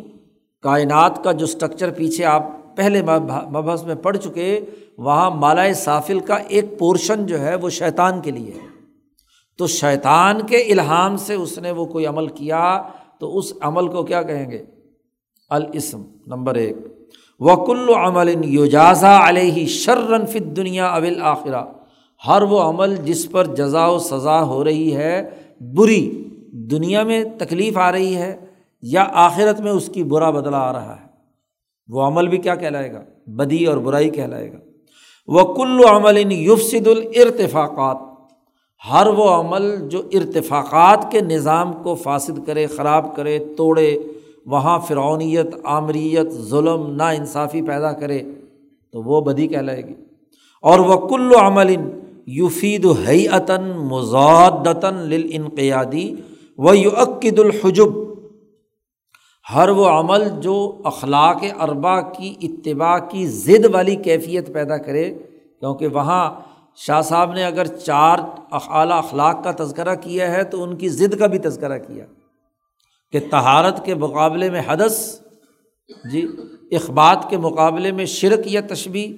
کائنات 0.61 1.23
کا 1.23 1.31
جو 1.31 1.45
اسٹرکچر 1.45 1.89
پیچھے 1.91 2.25
آپ 2.25 2.43
پہلے 2.75 3.01
مبحث 3.49 3.83
میں 3.83 3.95
پڑھ 3.95 4.17
چکے، 4.17 4.59
وہاں 4.97 5.31
مالا 5.31 5.73
صافل 5.73 6.19
کا 6.19 6.35
ایک 6.35 6.79
پورشن 6.79 7.25
جو 7.25 7.39
ہے 7.39 7.55
وہ 7.55 7.69
شیطان 7.69 8.21
کے 8.21 8.31
لیے 8.31 8.51
ہے۔ 8.51 8.67
تو 9.57 9.67
شیطان 9.67 10.41
کے 10.41 10.57
الہام 10.57 11.17
سے 11.17 11.33
اس 11.33 11.59
نے 11.59 11.71
وہ 11.71 11.85
کوئی 11.85 12.05
عمل 12.05 12.27
کیا، 12.27 12.81
تو 13.19 13.37
اس 13.37 13.53
عمل 13.61 13.87
کو 13.87 14.03
کیا 14.03 14.23
کہیں 14.23 14.51
گے؟ 14.51 14.63
الاسم، 15.49 16.01
نمبر 16.27 16.55
ایک۔ 16.55 16.75
وکل 17.39 17.89
عمل 17.95 18.45
یوجازا 18.45 19.29
علیہ 19.29 19.67
شرن 19.67 20.25
فت 20.25 20.55
دنیا 20.55 20.87
اول 20.87 21.21
آخرہ 21.21 21.61
ہر 22.27 22.41
وہ 22.41 22.59
عمل 22.59 22.95
جس 22.95 23.31
پر 23.31 23.45
جزا 23.45 23.87
و 23.87 23.99
سزا 23.99 24.43
ہو 24.43 24.63
رہی 24.63 24.95
ہے، 24.95 25.29
بری 25.59 26.27
دنیا 26.51 27.03
میں 27.03 27.23
تکلیف 27.39 27.77
آ 27.77 27.91
رہی 27.91 28.15
ہے 28.15 28.37
یا 28.81 29.07
آخرت 29.13 29.61
میں 29.61 29.71
اس 29.71 29.89
کی 29.93 30.03
برا 30.03 30.29
بدلا 30.29 30.57
آ 30.57 30.73
رہا 30.73 30.95
ہے۔ 30.95 31.05
وہ 31.87 32.01
عمل 32.01 32.27
بھی 32.27 32.37
کیا 32.37 32.55
کہلائے 32.55 32.93
گا؟ 32.93 33.03
بدی 33.27 33.65
اور 33.65 33.77
برائی 33.77 34.09
کہلائے 34.09 34.53
گا۔ 34.53 34.57
وہ 35.27 35.53
کل 35.53 35.81
عمل 35.89 36.31
یفسد 36.31 36.87
الرتفاقات 36.87 37.97
ہر 38.91 39.07
وہ 39.07 39.29
عمل 39.29 39.89
جو 39.89 40.01
ارتفاقات 40.13 41.11
کے 41.11 41.21
نظام 41.21 41.73
کو 41.83 41.95
فاسد 41.95 42.47
کرے، 42.47 42.67
خراب 42.67 43.15
کرے، 43.15 43.39
توڑے، 43.57 43.97
وہاں 44.45 44.79
فرعونیت 44.79 45.47
عامریت 45.63 46.31
ظلم 46.31 46.95
نا 46.95 47.09
انصافی 47.09 47.61
پیدا 47.61 47.91
کرے 47.91 48.21
تو 48.91 49.01
وہ 49.01 49.21
بدی 49.21 49.47
کہلائے 49.47 49.81
گی۔ 49.87 49.93
اور 50.61 50.79
وہ 50.79 51.07
کل 51.07 51.31
عمل 51.41 51.75
یفید 52.35 52.85
حیعتاً 53.07 53.71
مزادتاً 53.71 54.95
للانقیادی 54.95 56.15
و 56.57 56.75
یو 56.75 56.89
عقد 56.95 57.39
الحجب، 57.39 58.11
ہر 59.55 59.69
وہ 59.69 59.85
عمل 59.85 60.41
جو 60.41 60.81
اخلاق 60.85 61.43
اربا 61.59 62.01
کی 62.01 62.35
اتباع 62.41 62.97
کی 62.97 63.27
ضد 63.27 63.65
والی 63.73 63.95
کیفیت 63.95 64.53
پیدا 64.53 64.77
کرے، 64.77 65.13
کیونکہ 65.59 65.87
وہاں 65.87 66.39
شاہ 66.75 67.01
صاحب 67.01 67.33
نے 67.33 67.43
اگر 67.43 67.65
چار 67.65 68.19
اعلیٰ 68.51 68.97
اخلاق 68.97 69.43
کا 69.43 69.63
تذکرہ 69.63 69.95
کیا 69.95 70.31
ہے 70.31 70.43
تو 70.43 70.63
ان 70.63 70.77
کی 70.77 70.89
ضد 70.89 71.19
کا 71.19 71.27
بھی 71.27 71.37
تذکرہ 71.37 71.77
کیا۔ 71.77 72.05
کہ 73.11 73.19
تہارت 73.31 73.85
کے 73.85 73.95
مقابلے 73.95 74.49
میں 74.49 74.61
حدث 74.67 75.21
جی 76.11 76.27
اخبات 76.71 77.29
کے 77.29 77.37
مقابلے 77.37 77.91
میں 77.91 78.05
شرک 78.05 78.39
یا 78.45 78.61
تشبی 78.69 79.17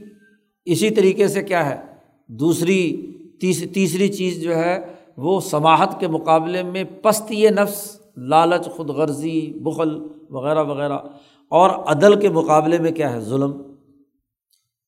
اسی 0.65 0.89
طریقے 0.89 1.28
سے 1.28 1.43
کیا 1.43 1.69
ہے؟ 1.69 1.92
دوسری، 2.27 3.12
تیس، 3.39 3.63
تیسری 3.73 4.07
چیز 4.07 4.41
جو 4.41 4.55
ہے، 4.55 4.79
وہ 5.17 5.39
سماہت 5.39 5.99
کے 5.99 6.07
مقابلے 6.07 6.63
میں 6.63 6.83
پستی 7.01 7.49
نفس، 7.49 8.01
لالچ 8.17 8.65
خود 8.65 8.89
غرضی 8.89 9.53
بغل 9.53 10.07
وغیرہ 10.29 10.63
وغیرہ۔ 10.63 10.97
اور 11.49 11.69
عدل 11.69 12.19
کے 12.19 12.29
مقابلے 12.29 12.79
میں 12.79 12.91
کیا 12.91 13.13
ہے؟ 13.13 13.19
ظلم۔ 13.19 13.51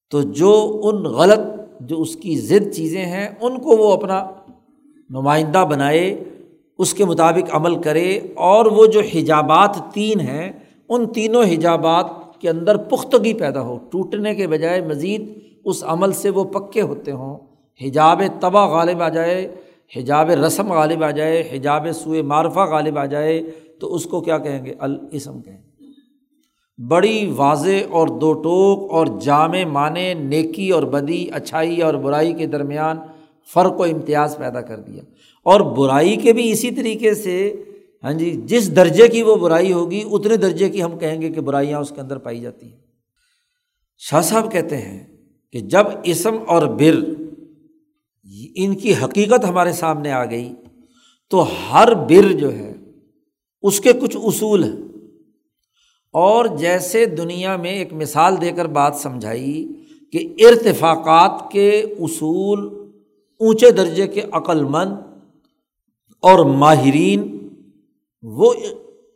تو 0.09 0.21
جو 0.21 0.81
ان 0.83 0.95
غلط، 0.95 1.39
جو 1.79 2.01
اس 2.01 2.15
کی 2.15 2.37
ضد 2.37 2.73
چیزیں 2.73 3.05
ہیں، 3.05 3.27
ان 3.41 3.59
کو 3.59 3.69
وہ 3.69 3.93
اپنا 3.93 4.29
نمائندہ 5.09 5.65
بنائے، 5.69 6.23
اس 6.77 6.93
کے 6.93 7.05
مطابق 7.05 7.55
عمل 7.55 7.81
کرے۔ 7.81 8.19
اور 8.35 8.65
وہ 8.65 8.85
جو 8.85 8.99
حجابات 8.99 9.77
تین 9.93 10.19
ہیں، 10.19 10.51
ان 10.89 11.07
تینوں 11.07 11.43
حجابات 11.43 12.05
کے 12.39 12.49
اندر 12.49 12.77
پختگی 12.77 13.33
پیدا 13.33 13.61
ہو، 13.61 13.77
ٹوٹنے 13.91 14.35
کے 14.35 14.47
بجائے 14.47 14.81
مزید 14.81 15.44
اس 15.65 15.83
عمل 15.87 16.11
سے 16.11 16.29
وہ 16.29 16.43
پکے 16.43 16.81
ہوتے 16.81 17.11
ہوں۔ 17.11 17.37
حجاب 17.81 18.21
تباہ 18.41 18.67
غالب 18.67 19.01
آ 19.01 19.09
جائے، 19.09 19.55
حجاب 19.95 20.29
رسم 20.29 20.73
غالب 20.73 21.03
آ 21.03 21.11
جائے، 21.11 21.49
حجاب 21.53 21.87
سوئے 21.95 22.21
معرفہ 22.21 22.59
غالب 22.59 22.97
آ 22.97 23.05
جائے، 23.05 23.41
تو 23.79 23.95
اس 23.95 24.05
کو 24.05 24.21
کیا 24.21 24.37
کہیں 24.37 24.65
گے؟ 24.65 24.73
الاسم 24.79 25.41
کہیں 25.41 25.57
گے۔ 25.57 25.65
بڑی 26.87 27.33
واضح 27.35 27.91
اور 27.91 28.07
دو 28.07 28.33
ٹوک 28.33 28.91
اور 28.91 29.07
جامع 29.21 29.63
معنی 29.63 30.13
نیکی 30.13 30.69
اور 30.69 30.83
بدی، 30.83 31.27
اچھائی 31.33 31.81
اور 31.81 31.93
برائی 31.93 32.33
کے 32.33 32.45
درمیان 32.45 32.97
فرق 33.53 33.79
و 33.79 33.83
امتیاز 33.83 34.37
پیدا 34.37 34.61
کر 34.61 34.79
دیا۔ 34.79 35.03
اور 35.43 35.59
برائی 35.59 36.15
کے 36.15 36.33
بھی 36.33 36.51
اسی 36.51 36.71
طریقے 36.71 37.13
سے 37.13 37.63
ہاں 38.03 38.13
جی 38.13 38.41
جس 38.45 38.75
درجے 38.75 39.07
کی 39.07 39.21
وہ 39.21 39.35
برائی 39.35 39.73
ہوگی، 39.73 40.03
اتنے 40.11 40.37
درجے 40.37 40.69
کی 40.69 40.83
ہم 40.83 40.97
کہیں 40.97 41.21
گے 41.21 41.29
کہ 41.29 41.41
برائیاں 41.41 41.79
اس 41.79 41.89
کے 41.89 42.01
اندر 42.01 42.17
پائی 42.17 42.39
جاتی 42.39 42.71
ہیں۔ 42.71 42.79
شاہ 43.97 44.21
صاحب 44.21 44.51
کہتے 44.51 44.77
ہیں 44.77 45.14
کہ 45.51 45.59
جب 45.59 45.85
اسم 46.03 46.35
اور 46.47 46.61
بر 46.61 47.03
ان 48.55 48.75
کی 48.75 48.93
حقیقت 49.03 49.45
ہمارے 49.45 49.71
سامنے 49.71 50.11
آ 50.11 50.25
گئی، 50.25 50.53
تو 51.29 51.45
ہر 51.71 51.93
بر 51.93 52.31
جو 52.31 52.53
ہے، 52.53 52.73
اس 53.61 53.79
کے 53.79 53.93
کچھ 53.93 54.17
اصول 54.23 54.63
ہیں۔ 54.63 54.85
اور 56.11 56.45
جیسے 56.45 57.05
دنیا 57.05 57.57
میں 57.57 57.71
ایک 57.71 57.93
مثال 57.93 58.41
دے 58.41 58.51
کر 58.51 58.67
بات 58.67 58.95
سمجھائی 58.95 59.67
کہ 60.11 60.35
ارتفاقات 60.39 61.51
کے 61.51 61.81
اصول 61.81 62.91
اونچے 63.39 63.71
درجے 63.71 64.07
کے 64.07 64.21
عقل 64.31 64.63
مند 64.63 64.93
اور 66.19 66.45
ماہرین 66.45 67.49
وہ 68.23 68.53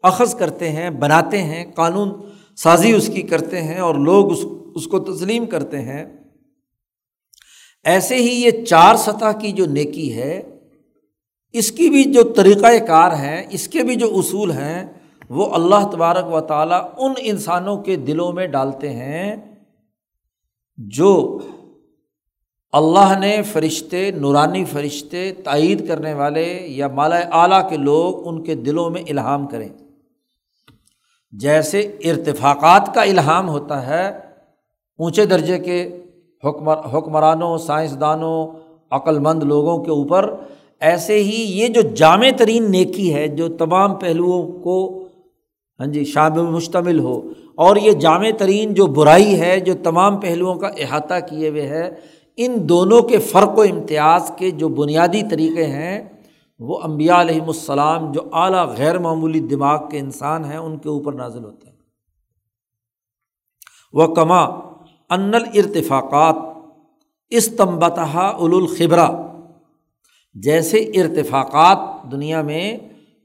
اخذ 0.03 0.35
کرتے 0.35 0.69
ہیں، 0.69 0.89
بناتے 0.89 1.37
ہیں، 1.37 1.71
قانون 1.75 2.09
سازی 2.55 2.91
اس 2.91 3.09
کی 3.13 3.21
کرتے 3.21 3.61
ہیں 3.61 3.79
اور 3.79 3.95
لوگ 3.95 4.31
اس 4.31 4.45
اس 4.75 4.87
کو 4.87 4.99
تسلیم 4.99 5.45
کرتے 5.45 5.81
ہیں۔ 5.81 6.18
ایسے 7.85 8.15
ہی 8.15 8.41
یہ 8.41 8.65
چار 8.65 8.95
سطح 8.95 9.31
کی 9.41 9.51
جو 9.51 9.65
نیکی 9.65 10.13
ہے، 10.13 10.41
اس 11.51 11.71
کی 11.71 11.89
بھی 11.89 12.03
جو 12.03 12.23
طریقۂ 12.23 12.87
کار 12.87 13.11
ہیں، 13.11 13.43
اس 13.49 13.67
کے 13.67 13.83
بھی 13.83 13.95
جو 13.95 14.17
اصول 14.17 14.51
ہیں، 14.51 14.85
وہ 15.29 15.53
اللہ 15.53 15.89
تبارک 15.91 16.33
و 16.33 16.39
تعالیٰ 16.41 16.81
ان 16.97 17.13
انسانوں 17.17 17.77
کے 17.77 17.95
دلوں 17.95 18.31
میں 18.33 18.47
ڈالتے 18.47 18.89
ہیں 18.89 19.35
جو 20.77 21.39
اللہ 22.71 23.19
نے 23.19 23.41
فرشتے، 23.43 24.11
نورانی 24.11 24.65
فرشتے، 24.65 25.31
تائید 25.33 25.87
کرنے 25.87 26.13
والے 26.13 26.45
یا 26.67 26.87
مالا 26.87 27.17
اعلیٰ 27.17 27.69
کے 27.69 27.77
لوگ 27.77 28.27
ان 28.27 28.43
کے 28.43 28.55
دلوں 28.55 28.89
میں 28.89 29.01
الہام 29.09 29.47
کریں۔ 29.47 29.69
جیسے 31.31 31.79
ارتفاقات 31.79 32.93
کا 32.95 33.01
الہام 33.01 33.49
ہوتا 33.49 33.87
ہے، 33.87 34.07
اونچے 34.99 35.25
درجے 35.25 35.59
کے 35.59 36.05
حکمر، 36.43 36.77
حکمرانوں، 36.93 37.57
سائنسدانوں، 37.57 38.47
عقلمند 38.91 39.43
لوگوں 39.43 39.77
کے 39.83 39.91
اوپر 39.91 40.33
ایسے 40.81 41.15
ہی 41.23 41.41
یہ 41.59 41.67
جو 41.67 41.81
جامع 41.95 42.29
ترین 42.37 42.71
نیکی 42.71 43.13
ہے، 43.13 43.27
جو 43.27 43.47
تمام 43.57 43.95
پہلوؤں 43.95 44.51
کو 44.63 44.77
ہاں 45.79 45.87
جی 45.87 46.03
شامل 46.05 46.43
مشتمل 46.43 46.99
ہو، 46.99 47.19
اور 47.55 47.75
یہ 47.75 47.91
جامع 47.91 48.29
ترین 48.37 48.73
جو 48.73 48.85
برائی 48.87 49.39
ہے، 49.39 49.59
جو 49.59 49.73
تمام 49.83 50.19
پہلوؤں 50.19 50.55
کا 50.55 50.67
احاطہ 50.77 51.19
کیے 51.29 51.49
ہوئے 51.49 51.67
ہے، 51.67 51.89
ان 52.37 52.57
دونوں 52.69 53.01
کے 53.01 53.17
فرق 53.17 53.57
و 53.57 53.61
امتیاز 53.61 54.31
کے 54.37 54.51
جو 54.51 54.67
بنیادی 54.69 55.21
طریقے 55.29 55.65
ہیں، 55.65 56.01
وہ 56.59 56.79
امبیا 56.83 57.19
علیہم 57.21 57.47
السلام 57.47 58.11
جو 58.11 58.21
اعلیٰ 58.33 58.65
غیر 58.77 58.99
معمولی 58.99 59.39
دماغ 59.39 59.87
کے 59.89 59.99
انسان 59.99 60.45
ہیں، 60.45 60.57
ان 60.57 60.77
کے 60.77 60.89
اوپر 60.89 61.13
نازل 61.13 61.43
ہوتے 61.43 61.67
ہیں۔ 61.67 61.77
وہ 63.93 64.07
کما 64.15 64.45
ان 65.09 65.33
ارتفاقات 65.33 66.35
استمبتہ 67.29 67.99
الخبرا 67.99 69.09
جیسے 70.33 70.77
ارتفاقات 70.77 72.11
دنیا 72.11 72.41
میں 72.41 72.77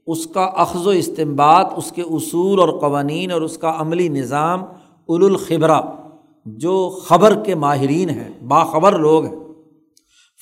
اس 0.07 0.27
کا 0.27 0.43
اخذ 0.43 0.87
و 0.87 0.89
استمباد 0.89 1.63
اس 1.75 1.91
کے 1.91 2.01
اصول 2.01 2.59
اور 2.59 2.69
قوانین 2.69 3.31
اور 3.31 3.41
اس 3.41 3.57
کا 3.57 3.73
عملی 3.77 4.07
نظام 4.07 4.63
الخبرا 5.07 5.81
جو 6.45 6.99
خبر 7.03 7.43
کے 7.43 7.55
ماہرین 7.55 8.09
ہیں، 8.09 8.43
باخبر 8.43 8.99
لوگ 8.99 9.25
ہیں۔ 9.25 9.35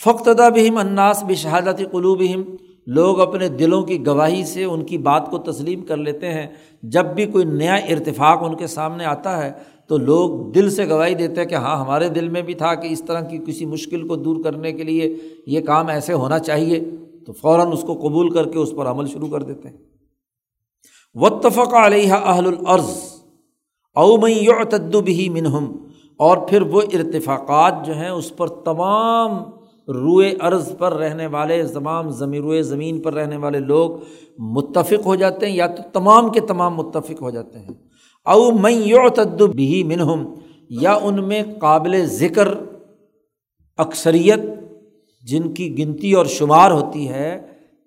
فقتدا 0.04 0.50
بہم 0.50 0.78
اناس 0.78 1.24
بشہادت 1.24 1.92
قلوبہم، 1.92 2.42
لوگ 2.88 3.20
اپنے 3.20 3.50
دلوں 3.50 3.82
کی 3.82 4.08
گواہی 4.08 4.46
سے 4.46 4.64
ان 4.64 4.86
کی 4.86 4.98
بات 4.98 5.32
کو 5.32 5.38
تسلیم 5.38 5.82
کر 5.82 5.98
لیتے 5.98 6.34
ہیں۔ 6.34 6.48
جب 6.84 7.06
بھی 7.06 7.26
کوئی 7.26 7.46
نیا 7.46 7.76
ارتفاق 7.76 8.44
ان 8.44 8.56
کے 8.56 8.68
سامنے 8.68 9.06
آتا 9.06 9.44
ہے 9.44 9.73
تو 9.88 9.98
لوگ 9.98 10.52
دل 10.52 10.70
سے 10.70 10.90
گواہی 10.90 11.14
دیتے 11.14 11.42
ہیں 11.42 11.48
کہ 11.48 11.56
ہاں 11.56 11.86
ہمارے 11.86 12.10
دل 12.10 12.30
میں 12.30 12.42
بھی 12.42 12.54
تھا 12.54 12.76
کہ 12.76 12.88
اس 12.88 13.04
طرح 13.08 13.22
کی 13.22 13.38
کسی 13.48 13.66
مشکل 13.66 14.08
کو 14.08 14.16
دور 14.16 14.44
کرنے 14.44 14.72
کے 14.72 14.84
لیے 14.84 15.18
یہ 15.46 15.62
کام 15.62 15.88
ایسے 15.88 16.14
ہونا 16.14 16.40
چاہیے۔ 16.40 16.80
تو 17.26 17.34
فوراً 17.34 17.72
اس 17.72 17.82
کو 17.82 17.94
قبول 17.94 18.30
کر 18.30 18.50
کے 18.50 18.60
اس 18.60 18.74
پر 18.78 18.86
عمل 18.86 19.08
شروع 19.08 19.28
کر 19.28 19.44
دیتے 19.44 19.70
ہیں۔ 19.70 19.78
وطفق 21.14 21.74
علیہ 21.74 22.14
اہل 22.14 22.48
العرض 22.48 22.92
اومئی 23.96 24.48
بھی 25.04 25.30
منہم۔ 25.30 25.76
اور 26.18 26.38
پھر 26.38 26.62
وہ 26.62 26.82
ارتفاقات 26.82 27.74
جو 27.86 27.94
ہیں، 27.94 28.10
اس 28.10 28.36
پر 28.36 28.48
تمام 28.48 29.32
روئے 29.88 30.34
عرض 30.40 30.78
پر 30.78 30.94
رہنے 30.94 31.28
والے، 31.28 31.64
تمام 31.64 32.10
زمین، 32.10 32.42
روئے 32.42 32.62
زمین 32.62 33.02
پر 33.02 33.14
رہنے 33.14 33.38
والے 33.38 33.60
لوگ 33.60 33.92
متفق 34.38 35.06
ہو 35.06 35.16
جاتے 35.16 35.46
ہیں 35.46 35.56
یا 35.56 35.68
تو 35.68 35.84
تمام 35.94 36.30
کے 36.30 36.40
تمام 36.40 36.76
متفق 36.76 37.22
ہو 37.22 37.30
جاتے 37.30 37.60
ہیں۔ 37.60 37.93
او 38.28 38.52
میں 38.52 38.76
بھی 39.48 39.84
منہم، 39.84 40.24
یا 40.70 40.94
ان 41.04 41.24
میں 41.28 41.42
قابل 41.60 42.06
ذکر 42.06 42.48
اکثریت 43.78 44.40
جن 45.24 45.54
کی 45.54 45.78
گنتی 45.78 46.14
اور 46.14 46.26
شمار 46.26 46.72
ہوتی 46.72 47.10
ہے 47.10 47.38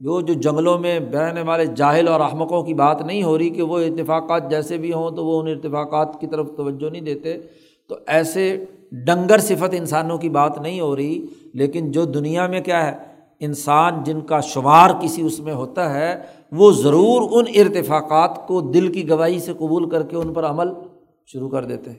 جو 0.01 0.21
جو 0.21 0.35
جنگلوں 0.35 0.79
میں 0.79 0.99
بہنے 1.01 1.43
والے 1.43 1.67
جاہل 1.67 2.09
اور 2.09 2.21
احمقوں 2.21 2.63
کی 2.63 2.75
بات 2.75 3.03
نہیں 3.03 3.23
ہو 3.23 3.39
رہی 3.39 3.51
کہ 3.51 3.63
وہ 3.63 3.79
اتفاقات 3.79 4.51
جیسے 4.51 4.77
بھی 4.77 4.93
ہوں 4.93 5.11
تو 5.11 5.25
وہ 5.25 5.41
ان 5.43 5.49
اتفاقات 5.49 6.21
کی 6.21 6.27
طرف 6.27 6.51
توجہ 6.57 6.91
نہیں 6.91 7.03
دیتے۔ 7.03 7.37
تو 7.91 7.97
ایسے 8.07 8.65
ڈنگر 9.07 9.39
صفت 9.39 9.75
انسانوں 9.75 10.19
کی 10.19 10.29
بات 10.29 10.61
نہیں 10.61 10.81
ہو 10.81 10.97
رہی، 10.97 11.27
لیکن 11.55 11.91
جو 11.91 12.05
دنیا 12.05 12.47
میں 12.47 12.61
کیا 12.61 12.87
ہے 12.87 13.16
انسان 13.41 13.93
جن 14.05 14.21
کا 14.21 14.41
شمار 14.41 14.91
کسی 15.03 15.23
اس 15.23 15.41
میں 15.41 15.55
ہوتا 15.55 15.95
ہے، 15.95 16.15
وہ 16.53 16.73
ضرور 16.73 17.23
ان 17.31 17.45
ارتفاقات 17.55 18.47
کو 18.47 18.61
دل 18.61 18.93
کی 18.93 19.09
گواہی 19.09 19.39
سے 19.39 19.53
قبول 19.53 19.89
کر 19.89 20.03
کے 20.03 20.17
ان 20.17 20.33
پر 20.33 20.45
عمل 20.45 20.69
شروع 21.27 21.49
کر 21.49 21.65
دیتے 21.65 21.91
ہیں۔ 21.91 21.99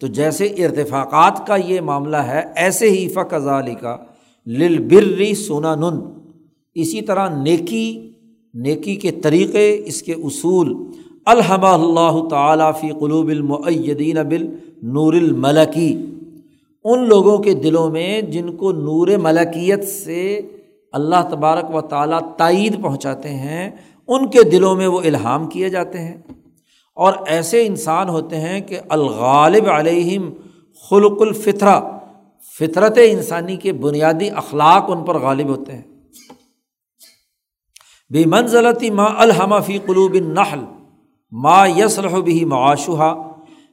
تو 0.00 0.06
جیسے 0.06 0.44
ارتفاقات 0.44 1.46
کا 1.46 1.56
یہ 1.56 1.80
معاملہ 1.80 2.16
ہے، 2.16 2.42
ایسے 2.56 2.90
ہی 2.90 3.08
فقض 3.08 3.46
علی 3.46 3.74
کا 3.74 3.96
لل 4.46 4.78
برری 4.78 5.34
سونا 5.34 5.74
نن 5.74 6.00
اسی 6.74 7.00
طرح 7.00 7.42
نیکی 7.42 8.12
نیکی 8.54 8.96
کے 8.96 9.10
طریقے، 9.10 9.82
اس 9.84 10.02
کے 10.02 10.12
اصول۔ 10.12 10.74
الحمہ 11.26 11.66
اللہ 11.66 12.28
تعالیٰ 12.28 12.72
فی 12.80 12.88
قلوب 13.00 13.28
المعدین 13.28 14.16
بال 14.28 14.46
نور 14.82 15.12
الملکی۔ 15.12 16.04
ان 16.84 17.08
لوگوں 17.08 17.38
کے 17.38 17.54
دلوں 17.54 17.90
میں 17.90 18.20
جن 18.20 18.56
کو 18.56 18.72
نور 18.72 19.08
ملکیت 19.22 19.88
سے 19.88 20.40
اللہ 20.92 21.28
تبارک 21.30 21.74
و 21.74 21.80
تعالیٰ 21.80 22.36
تائید 22.36 22.82
پہنچاتے 22.82 23.28
ہیں، 23.28 23.70
ان 24.08 24.26
کے 24.26 24.42
دلوں 24.42 24.76
میں 24.76 24.86
وہ 24.86 25.00
الہام 25.00 25.46
کیے 25.46 25.68
جاتے 25.68 25.98
ہیں۔ 25.98 26.16
اور 26.94 27.12
ایسے 27.26 27.66
انسان 27.66 28.08
ہوتے 28.08 28.36
ہیں 28.36 28.60
کہ 28.60 28.80
الغالب 28.88 29.70
علیہم 29.70 30.32
خلق 30.90 31.22
الفطرہ، 31.22 31.80
فطرت 32.58 32.98
انسانی 33.04 33.56
کے 33.56 33.72
بنیادی 33.72 34.30
اخلاق 34.30 34.84
ان 34.88 35.04
پر 35.04 35.18
غالب 35.18 35.48
ہوتے 35.48 35.72
ہیں۔ 35.72 35.82
بے 38.10 38.22
منزلتی 38.26 38.90
ما 38.90 39.06
الحمہ 39.16 39.56
فی 39.66 39.78
قلوب 39.78 40.14
نحل 40.14 40.60
ما 41.32 41.66
یسلح 41.66 42.18
بھی 42.20 42.44
معاشہ 42.44 43.14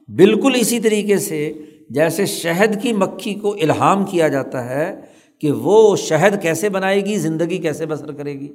بالکل 0.08 0.52
اسی 0.54 0.80
طریقے 0.80 1.18
سے 1.18 1.52
جیسے 1.90 2.26
شہد 2.26 2.82
کی 2.82 2.92
مکھی 2.92 3.34
کو 3.34 3.52
الہام 3.52 4.04
کیا 4.04 4.28
جاتا 4.28 4.64
ہے 4.64 5.00
کہ 5.40 5.52
وہ 5.52 5.96
شہد 5.96 6.42
کیسے 6.42 6.68
بنائے 6.68 7.04
گی، 7.04 7.18
زندگی 7.18 7.58
کیسے 7.58 7.86
بسر 7.86 8.12
کرے 8.12 8.32
گی؟ 8.32 8.48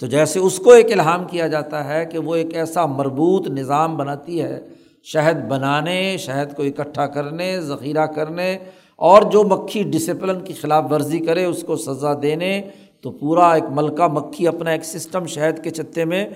تو 0.00 0.06
جیسے 0.06 0.38
اس 0.38 0.58
کو 0.58 0.70
ایک 0.70 0.92
الہام 0.92 1.24
کیا 1.24 1.46
جاتا 1.46 1.88
ہے 1.88 2.06
کہ 2.06 2.18
وہ 2.18 2.34
ایک 2.34 2.54
ایسا 2.54 2.86
مربوط 2.86 3.48
نظام 3.48 3.96
بناتی 3.96 4.42
ہے، 4.42 4.60
شہد 5.02 5.48
بنانے، 5.48 6.16
شہد 6.18 6.56
کو 6.56 6.62
اکٹھا 6.62 7.06
کرنے، 7.06 7.60
ذخیرہ 7.60 8.06
کرنے، 8.06 8.58
اور 8.96 9.22
جو 9.22 9.42
مکھی 9.44 9.82
ڈسپلن 9.82 10.40
کی 10.40 10.52
خلاف 10.52 10.84
ورزی 10.90 11.18
کرے، 11.18 11.44
اس 11.44 11.62
کو 11.62 11.76
سزا 11.76 12.14
دینے، 12.22 12.62
تو 13.00 13.10
پورا 13.10 13.52
ایک 13.52 13.64
ملکہ 13.70 14.06
مکھی 14.06 14.48
اپنا 14.48 14.70
ایک 14.70 14.84
سسٹم 14.84 15.26
شہد 15.26 15.64
کے 15.64 15.70
چتے 15.70 16.04
میں 16.04 16.26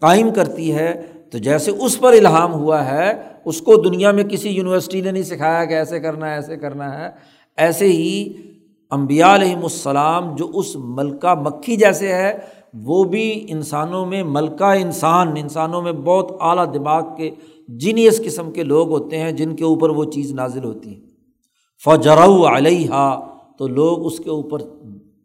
قائم 0.00 0.30
کرتی 0.30 0.74
ہے۔ 0.74 1.02
تو 1.30 1.38
جیسے 1.38 1.70
اس 1.70 2.00
پر 2.00 2.12
الہام 2.12 2.52
ہوا 2.52 2.84
ہے، 2.90 3.12
اس 3.44 3.60
کو 3.60 3.76
دنیا 3.76 4.10
میں 4.10 4.24
کسی 4.24 4.48
یونیورسٹی 4.48 5.00
نے 5.00 5.10
نہیں 5.10 5.22
سکھایا 5.22 5.64
کہ 5.64 5.74
ایسے 5.74 6.00
کرنا 6.00 6.30
ہے، 6.30 6.34
ایسے 6.34 6.56
کرنا 6.56 7.00
ہے، 7.00 7.10
ایسے 7.56 7.86
ہی 7.86 8.32
امبیا 8.90 9.34
علیہم 9.34 9.62
السلام 9.62 10.34
جو 10.36 10.50
اس 10.54 10.76
ملکہ 10.76 11.34
مکھی 11.34 11.76
جیسے 11.76 12.12
ہے، 12.12 12.38
وہ 12.74 13.04
بھی 13.04 13.46
انسانوں 13.48 14.06
میں 14.06 14.22
ملکہ 14.22 14.64
انسان، 14.64 15.34
انسانوں 15.36 15.82
میں 15.82 15.92
بہت 15.92 16.32
اعلیٰ 16.40 16.74
دماغ 16.74 17.02
کے 17.16 17.30
جینیس 17.68 18.24
قسم 18.24 18.50
کے 18.50 18.62
لوگ 18.62 18.88
ہوتے 18.88 19.18
ہیں 19.18 19.32
جن 19.32 19.56
کے 19.56 19.64
اوپر 19.64 19.90
وہ 19.90 20.04
چیز 20.04 20.32
نازل 20.32 20.64
ہوتی 20.64 20.94
ہے 20.94 21.00
فجرو 21.84 22.56
علیہ 22.56 23.20
تو 23.58 23.68
لوگ 23.68 24.06
اس 24.06 24.18
کے 24.18 24.30
اوپر 24.30 24.58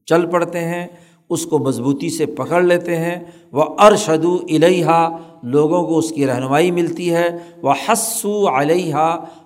چل 0.05 0.25
پڑتے 0.25 0.59
ہیں، 0.59 0.87
اس 1.29 1.45
کو 1.45 1.59
مضبوطی 1.59 2.09
سے 2.09 2.25
پکڑ 2.25 2.61
لیتے 2.61 2.95
ہیں۔ 2.95 3.23
وہ 3.51 3.63
ارشد 3.79 4.25
علیہ 4.49 5.07
لوگوں 5.43 5.83
کو 5.83 5.97
اس 5.97 6.09
کی 6.09 6.25
رہنمائی 6.27 6.71
ملتی 6.71 7.13
ہے۔ 7.13 7.29
وہ 7.61 7.73
حسو 7.87 8.59
علیہ 8.59 8.95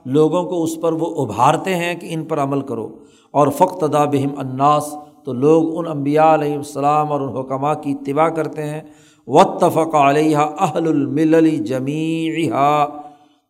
لوگوں 0.06 0.44
کو 0.44 0.64
اس 0.64 0.82
پر 0.82 0.94
وہ 0.94 1.26
ابھارتے 1.26 1.76
ہیں 1.76 1.96
کہ 1.96 2.08
ان 2.12 2.26
پر 2.26 2.40
عمل 2.40 2.62
کرو۔ 2.62 2.90
اور 3.36 3.48
فخت 3.48 3.84
دا 3.94 4.06
بہم 4.06 4.40
اناس 4.40 4.96
تو 5.26 5.34
لوگ 5.34 5.78
ان 5.78 5.88
امبیا 5.88 6.34
علیہ 6.34 6.56
السلام 6.56 7.12
اور 7.12 7.22
ان 7.22 7.38
حکمہ 7.38 7.74
کی 7.74 7.92
اتباع 7.92 8.30
کرتے 8.30 8.64
ہیں۔ 8.64 8.82
وطفق 9.28 9.96
علیہ 9.96 10.38
اہل 10.38 10.88
المل 10.88 11.50
جمی 11.50 12.50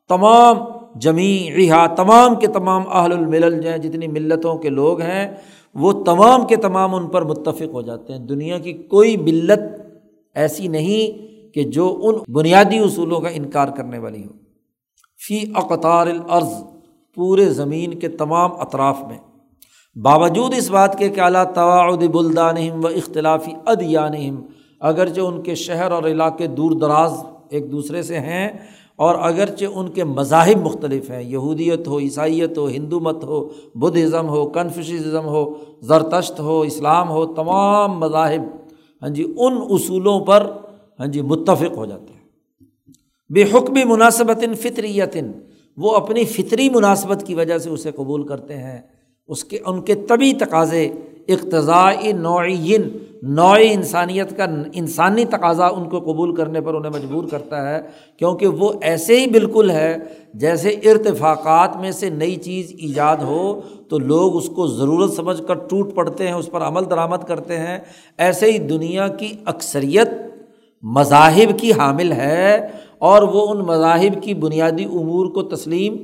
تمام 0.09 0.57
جمی 0.95 1.49
تمام 1.97 2.35
کے 2.35 2.47
تمام 2.47 2.81
اہل 2.91 3.13
الملل 3.13 3.61
جو 3.61 3.69
ہیں، 3.69 3.77
جتنی 3.77 4.07
ملتوں 4.07 4.57
کے 4.57 4.69
لوگ 4.69 5.01
ہیں، 5.01 5.35
وہ 5.75 5.91
تمام 6.03 6.45
کے 6.45 6.55
تمام 6.55 6.95
ان 6.95 7.07
پر 7.07 7.21
متفق 7.21 7.73
ہو 7.73 7.81
جاتے 7.81 8.13
ہیں۔ 8.13 8.19
دنیا 8.19 8.57
کی 8.57 8.73
کوئی 8.73 9.17
ملت 9.17 9.81
ایسی 10.35 10.67
نہیں 10.67 11.25
کہ 11.53 11.63
جو 11.63 11.99
ان 12.03 12.15
بنیادی 12.33 12.79
اصولوں 12.79 13.19
کا 13.19 13.29
انکار 13.29 13.67
کرنے 13.67 13.97
والی 13.97 14.25
ہو۔ 14.25 14.31
فی 15.27 15.43
اقتار 15.55 16.07
العرض 16.07 16.53
پورے 17.15 17.45
زمین 17.45 17.93
کے 17.93 18.07
تمام 18.07 18.49
اطراف 18.59 19.03
میں۔ 19.07 19.17
باوجود 19.95 20.53
اس 20.57 20.69
بات 20.69 20.97
کے 20.99 21.09
کہ 21.09 21.21
اعلیٰ 21.21 21.43
تواعد 21.53 22.03
بلدان 22.13 22.57
و 22.83 22.87
اختلافی 22.87 23.51
ادیانہم، 23.65 24.41
اگرچہ 24.81 25.21
ان 25.21 25.41
کے 25.43 25.55
شہر 25.55 25.91
اور 25.91 26.03
علاقے 26.03 26.47
دور 26.47 26.71
دراز 26.71 27.13
ایک 27.49 27.71
دوسرے 27.71 28.01
سے 28.03 28.19
ہیں، 28.19 28.47
اور 28.95 29.15
اگرچہ 29.19 29.65
ان 29.65 29.89
کے 29.91 30.03
مذاہب 30.03 30.65
مختلف 30.65 31.09
ہیں، 31.11 31.21
یہودیت 31.23 31.87
ہو، 31.87 31.99
عیسائیت 31.99 32.57
ہو 32.57 32.67
ہندو 32.67 32.99
مت 32.99 33.23
ہو 33.23 33.43
بدھ 33.75 33.97
ازم 34.03 34.29
ہو، 34.29 34.45
کنفیوشزم 34.49 35.25
ہو، 35.25 35.43
زرتشت 35.81 36.39
ہو، 36.39 36.59
اسلام 36.61 37.09
ہو، 37.09 37.25
تمام 37.25 37.99
مذاہب 37.99 38.41
ہاں 39.01 39.09
جی 39.09 39.23
ان 39.37 39.57
اصولوں 39.69 40.19
پر 40.19 40.51
ہاں 40.99 41.07
جی 41.07 41.21
متفق 41.21 41.77
ہو 41.77 41.85
جاتے 41.85 42.13
ہیں۔ 42.13 42.23
بے 43.29 43.43
حکمی 43.53 43.83
مناسبت 43.83 44.43
فطریتن 44.61 45.31
وہ 45.77 45.95
اپنی 45.95 46.25
فطری 46.25 46.69
مناسبت 46.69 47.23
کی 47.27 47.35
وجہ 47.35 47.57
سے 47.57 47.69
اسے 47.69 47.91
قبول 47.91 48.27
کرتے 48.27 48.57
ہیں۔ 48.57 48.79
اس 49.27 49.43
کے، 49.43 49.59
ان 49.65 49.81
کے 49.81 49.95
طبی 49.95 50.33
تقاضے 50.33 50.89
اقتضاء 51.27 52.11
نوعین 52.13 52.81
نوع 53.23 53.57
انسانیت 53.61 54.37
کا 54.37 54.45
انسانی 54.73 55.25
تقاضا 55.25 55.67
ان 55.67 55.89
کو 55.89 55.99
قبول 55.99 56.35
کرنے 56.35 56.61
پر 56.61 56.73
انہیں 56.73 56.91
مجبور 56.91 57.23
کرتا 57.31 57.69
ہے، 57.69 57.81
کیونکہ 58.17 58.47
وہ 58.47 58.73
ایسے 58.81 59.19
ہی 59.19 59.27
بالکل 59.27 59.69
ہے 59.69 59.97
جیسے 60.33 60.69
ارتفاقات 60.69 61.77
میں 61.77 61.91
سے 61.91 62.09
نئی 62.09 62.35
چیز 62.35 62.73
ایجاد 62.77 63.17
ہو 63.17 63.61
تو 63.89 63.99
لوگ 63.99 64.35
اس 64.35 64.49
کو 64.49 64.67
ضرورت 64.67 65.13
سمجھ 65.13 65.41
کر 65.47 65.53
ٹوٹ 65.53 65.95
پڑتے 65.95 66.27
ہیں، 66.27 66.33
اس 66.33 66.51
پر 66.51 66.61
عمل 66.61 66.89
درآمد 66.89 67.27
کرتے 67.27 67.57
ہیں۔ 67.57 67.79
ایسے 68.17 68.51
ہی 68.51 68.57
دنیا 68.57 69.07
کی 69.07 69.33
اکثریت 69.45 70.07
مذاہب 70.83 71.59
کی 71.59 71.73
حامل 71.73 72.11
ہے 72.11 72.67
اور 72.97 73.21
وہ 73.21 73.47
ان 73.47 73.57
مذاہب 73.57 74.23
کی 74.23 74.33
بنیادی 74.33 74.83
امور 74.83 75.25
کو 75.25 75.41
تسلیم 75.41 75.97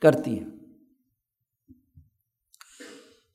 کرتی 0.00 0.38
ہے۔ 0.38 0.55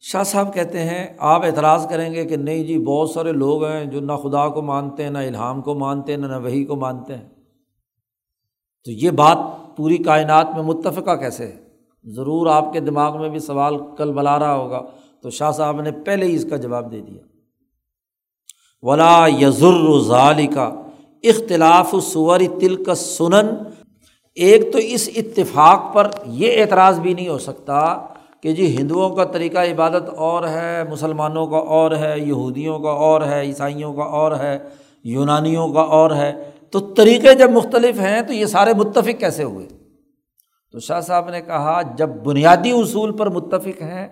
شاہ 0.04 0.24
صاحب 0.24 0.54
کہتے 0.54 0.80
ہیں، 0.80 1.14
آپ 1.20 1.46
اعتراض 1.46 1.88
کریں 1.90 2.14
گے 2.14 2.26
کہ 2.26 2.36
نہیں 2.36 2.64
جی 2.64 2.78
بہت 2.78 3.10
سارے 3.10 3.32
لوگ 3.32 3.66
ہیں 3.66 3.86
جو 3.86 4.00
نہ 4.00 4.14
خدا 4.24 4.50
کو 4.50 4.62
مانتے 4.62 5.04
ہیں 5.04 5.10
نہ 5.10 5.18
الہام 5.18 5.62
کو 5.62 5.74
مانتے 5.74 6.12
ہیں 6.12 6.20
نہ 6.20 6.26
نہ 6.26 6.36
وہی 6.36 6.66
کو 6.66 6.76
مانتے 6.76 7.16
ہیں۔ 7.16 7.30
تو 8.86 8.92
یہ 8.92 9.10
بات 9.10 9.38
پوری 9.78 9.98
کائنات 9.98 10.48
میں 10.56 10.64
متفقہ 10.64 11.16
کیسے 11.16 11.48
ہے؟ 11.48 11.64
ضرور 12.04 12.48
آپ 12.48 12.74
کے 12.74 12.80
دماغ 12.80 13.20
میں 13.20 13.30
بھی 13.30 13.40
سوال 13.40 13.78
کل 13.98 14.14
بلا 14.14 14.40
رہا 14.40 14.56
ہوگا۔ 14.56 14.82
تو 15.22 15.30
شاہ 15.30 15.52
صاحب 15.52 15.82
نے 15.82 15.92
پہلے 15.92 16.26
ہی 16.26 16.36
اس 16.36 16.46
کا 16.50 16.58
جواب 16.58 16.92
دے 16.92 17.02
دیا۔ 17.02 17.22
ولا 18.82 19.28
یزر 19.28 20.00
ظالی 20.00 20.48
کا 20.48 20.82
اختلاف 21.24 21.96
سوری 22.04 22.48
تل 22.48 22.84
کا 22.84 22.96
سنن 22.96 23.48
ایک 24.36 24.74
تو 24.74 24.78
اس 24.78 25.10
اتفاق 25.16 25.94
پر 25.94 26.08
یہ 26.26 26.62
اعتراض 26.62 27.00
بھی 27.00 27.14
نہیں 27.14 27.28
ہو 27.28 27.38
سکتا 27.38 27.96
کہ 28.44 28.54
جی 28.54 28.78
ہندوؤں 28.78 29.16
کا 29.16 29.24
طریقہ 29.24 29.60
عبادت 29.60 30.10
اور 30.10 30.48
ہے، 30.48 30.84
مسلمانوں 30.92 31.48
کا 31.48 31.58
اور 31.58 31.92
ہے، 31.92 32.20
یہودیوں 32.20 32.80
کا 32.80 32.90
اور 32.90 33.22
ہے، 33.22 33.42
عیسائیوں 33.42 33.94
کا 33.94 34.04
اور 34.04 34.32
ہے، 34.32 34.60
یونانیوں 35.04 35.74
کا 35.74 35.82
اور 35.82 36.12
ہے۔ 36.12 36.50
تو 36.72 36.80
طریقے 36.80 37.34
جب 37.34 37.52
مختلف 37.52 38.00
ہیں 38.00 38.22
تو 38.22 38.34
یہ 38.34 38.46
سارے 38.46 38.74
متفق 38.74 39.20
کیسے 39.20 39.44
ہوئے؟ 39.44 39.68
تو 40.72 40.80
شاہ 40.80 41.02
صاحب 41.02 41.30
نے 41.30 41.42
کہا، 41.42 41.82
جب 41.82 42.10
بنیادی 42.10 42.72
اصول 42.72 43.12
پر 43.12 43.30
متفق 43.30 43.82
ہیں 43.82 44.08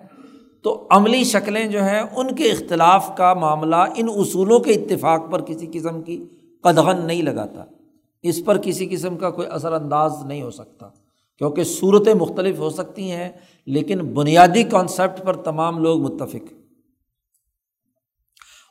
تو 0.62 0.86
عملی 0.90 1.24
شکلیں 1.24 1.66
جو 1.66 1.82
ہیں، 1.82 2.00
ان 2.00 2.34
کے 2.34 2.44
اختلاف 2.44 3.16
کا 3.16 3.34
معاملہ 3.34 3.76
ان 3.76 4.08
اصولوں 4.16 4.58
کے 4.58 4.72
اتفاق 4.72 5.30
پر 5.30 5.40
کسی 5.40 5.66
قسم 5.72 6.02
کی 6.02 6.24
قدغن 6.62 7.06
نہیں 7.06 7.22
لگاتا۔ 7.22 7.64
اس 8.22 8.44
پر 8.44 8.58
کسی 8.58 8.86
قسم 8.86 9.16
کا 9.16 9.30
کوئی 9.30 9.48
اثر 9.50 9.72
انداز 9.72 10.12
نہیں 10.24 10.42
ہو 10.42 10.50
سکتا۔ 10.50 10.86
کیونکہ 11.38 11.64
صورتیں 11.64 12.14
مختلف 12.14 12.58
ہو 12.58 12.70
سکتی 12.70 13.10
ہیں 13.10 13.28
لیکن 13.70 14.00
بنیادی 14.14 14.62
کانسیپٹ 14.62 15.22
پر 15.24 15.36
تمام 15.42 15.78
لوگ 15.78 16.00
متفق 16.02 16.52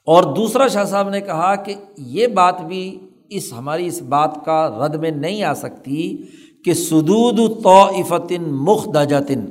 اور 0.08 0.24
دوسرا 0.36 0.68
شاہ 0.68 0.84
صاحب 0.84 1.10
نے 1.10 1.22
کہا 1.22 1.54
کہ 1.56 1.76
یہ 1.98 2.28
بات 2.34 2.62
بھی 2.62 2.84
اس 3.30 3.52
ہماری 3.54 3.86
اس 3.88 4.02
بات 4.02 4.38
کا 4.46 4.60
رد 4.78 4.96
میں 4.96 5.12
نہیں 5.12 5.44
آ 5.44 5.54
سکتی 5.54 6.18
کہ 6.66 6.74
سدود 6.74 7.40
توفتن 7.64 8.44
مخدجتن، 8.66 9.46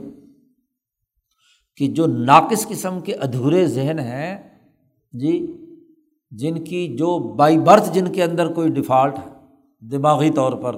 کہ 1.80 1.86
جو 1.88 2.06
ناقص 2.06 2.66
قسم 2.68 3.00
کے 3.00 3.12
ادھورے 3.14 3.66
ذہن 3.66 3.98
ہیں 3.98 4.36
جی 5.12 5.34
جن 6.32 6.64
کی 6.64 6.86
جو 6.96 7.18
بائی 7.34 7.58
برتھ 7.58 7.92
جن 7.94 8.12
کے 8.12 8.22
اندر 8.22 8.52
کوئی 8.52 8.70
ڈیفالٹ 8.70 9.18
ہے، 9.18 9.28
دماغی 9.82 10.30
طور 10.30 10.52
پر، 10.52 10.76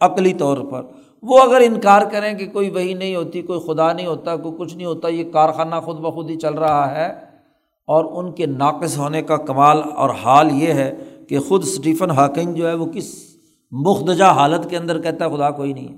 عقلی 0.00 0.32
طور 0.32 0.58
پر 0.70 0.86
وہ 1.22 1.38
اگر 1.38 1.60
انکار 1.60 2.02
کریں 2.12 2.32
کہ 2.34 2.46
کوئی 2.46 2.70
وہی 2.70 2.94
نہیں 2.94 3.14
ہوتی، 3.16 3.42
کوئی 3.42 3.60
خدا 3.66 3.92
نہیں 3.92 4.06
ہوتا، 4.06 4.36
کوئی 4.36 4.54
کچھ 4.58 4.74
نہیں 4.76 4.86
ہوتا، 4.86 5.08
یہ 5.08 5.30
کارخانہ 5.32 5.80
خود 5.84 5.98
بخود 6.00 6.30
ہی 6.30 6.36
چل 6.36 6.54
رہا 6.54 6.90
ہے، 6.96 7.08
اور 7.88 8.04
ان 8.12 8.30
کے 8.32 8.46
ناقص 8.46 8.96
ہونے 8.98 9.22
کا 9.22 9.36
کمال 9.46 9.82
اور 9.96 10.10
حال 10.22 10.50
یہ 10.52 10.72
ہے 10.74 10.92
کہ 11.28 11.38
خود 11.38 11.62
اسٹیفن 11.64 12.10
ہاکنگ 12.10 12.54
جو 12.54 12.68
ہے 12.68 12.74
وہ 12.74 12.86
کس 12.86 13.12
مخدجہ 13.72 14.30
حالت 14.36 14.68
کے 14.70 14.76
اندر 14.76 15.00
کہتا 15.02 15.24
ہے 15.24 15.30
خدا 15.30 15.50
کوئی 15.50 15.72
نہیں، 15.72 15.96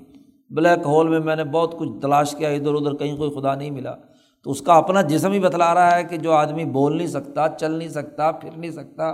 بلیک 0.51 0.85
ہول 0.85 1.07
میں 1.09 1.19
میں 1.19 1.35
نے 1.35 1.43
بہت 1.43 1.77
کچھ 1.79 1.89
تلاش 2.01 2.35
کیا، 2.35 2.49
ادھر 2.49 2.73
ادھر 2.73 2.95
کہیں 2.95 3.15
کوئی 3.17 3.31
خدا 3.31 3.53
نہیں 3.55 3.71
ملا۔ 3.71 3.95
تو 4.45 4.51
اس 4.51 4.61
کا 4.61 4.73
اپنا 4.73 5.01
جسم 5.03 5.31
ہی 5.31 5.39
بتلا 5.39 5.73
رہا 5.73 5.95
ہے 5.95 6.03
کہ 6.03 6.17
جو 6.17 6.31
آدمی 6.33 6.65
بول 6.71 6.97
نہیں 6.97 7.07
سکتا، 7.07 7.47
چل 7.59 7.71
نہیں 7.71 7.89
سکتا، 7.89 8.31
پھر 8.31 8.49
نہیں 8.55 8.71
سکتا، 8.71 9.13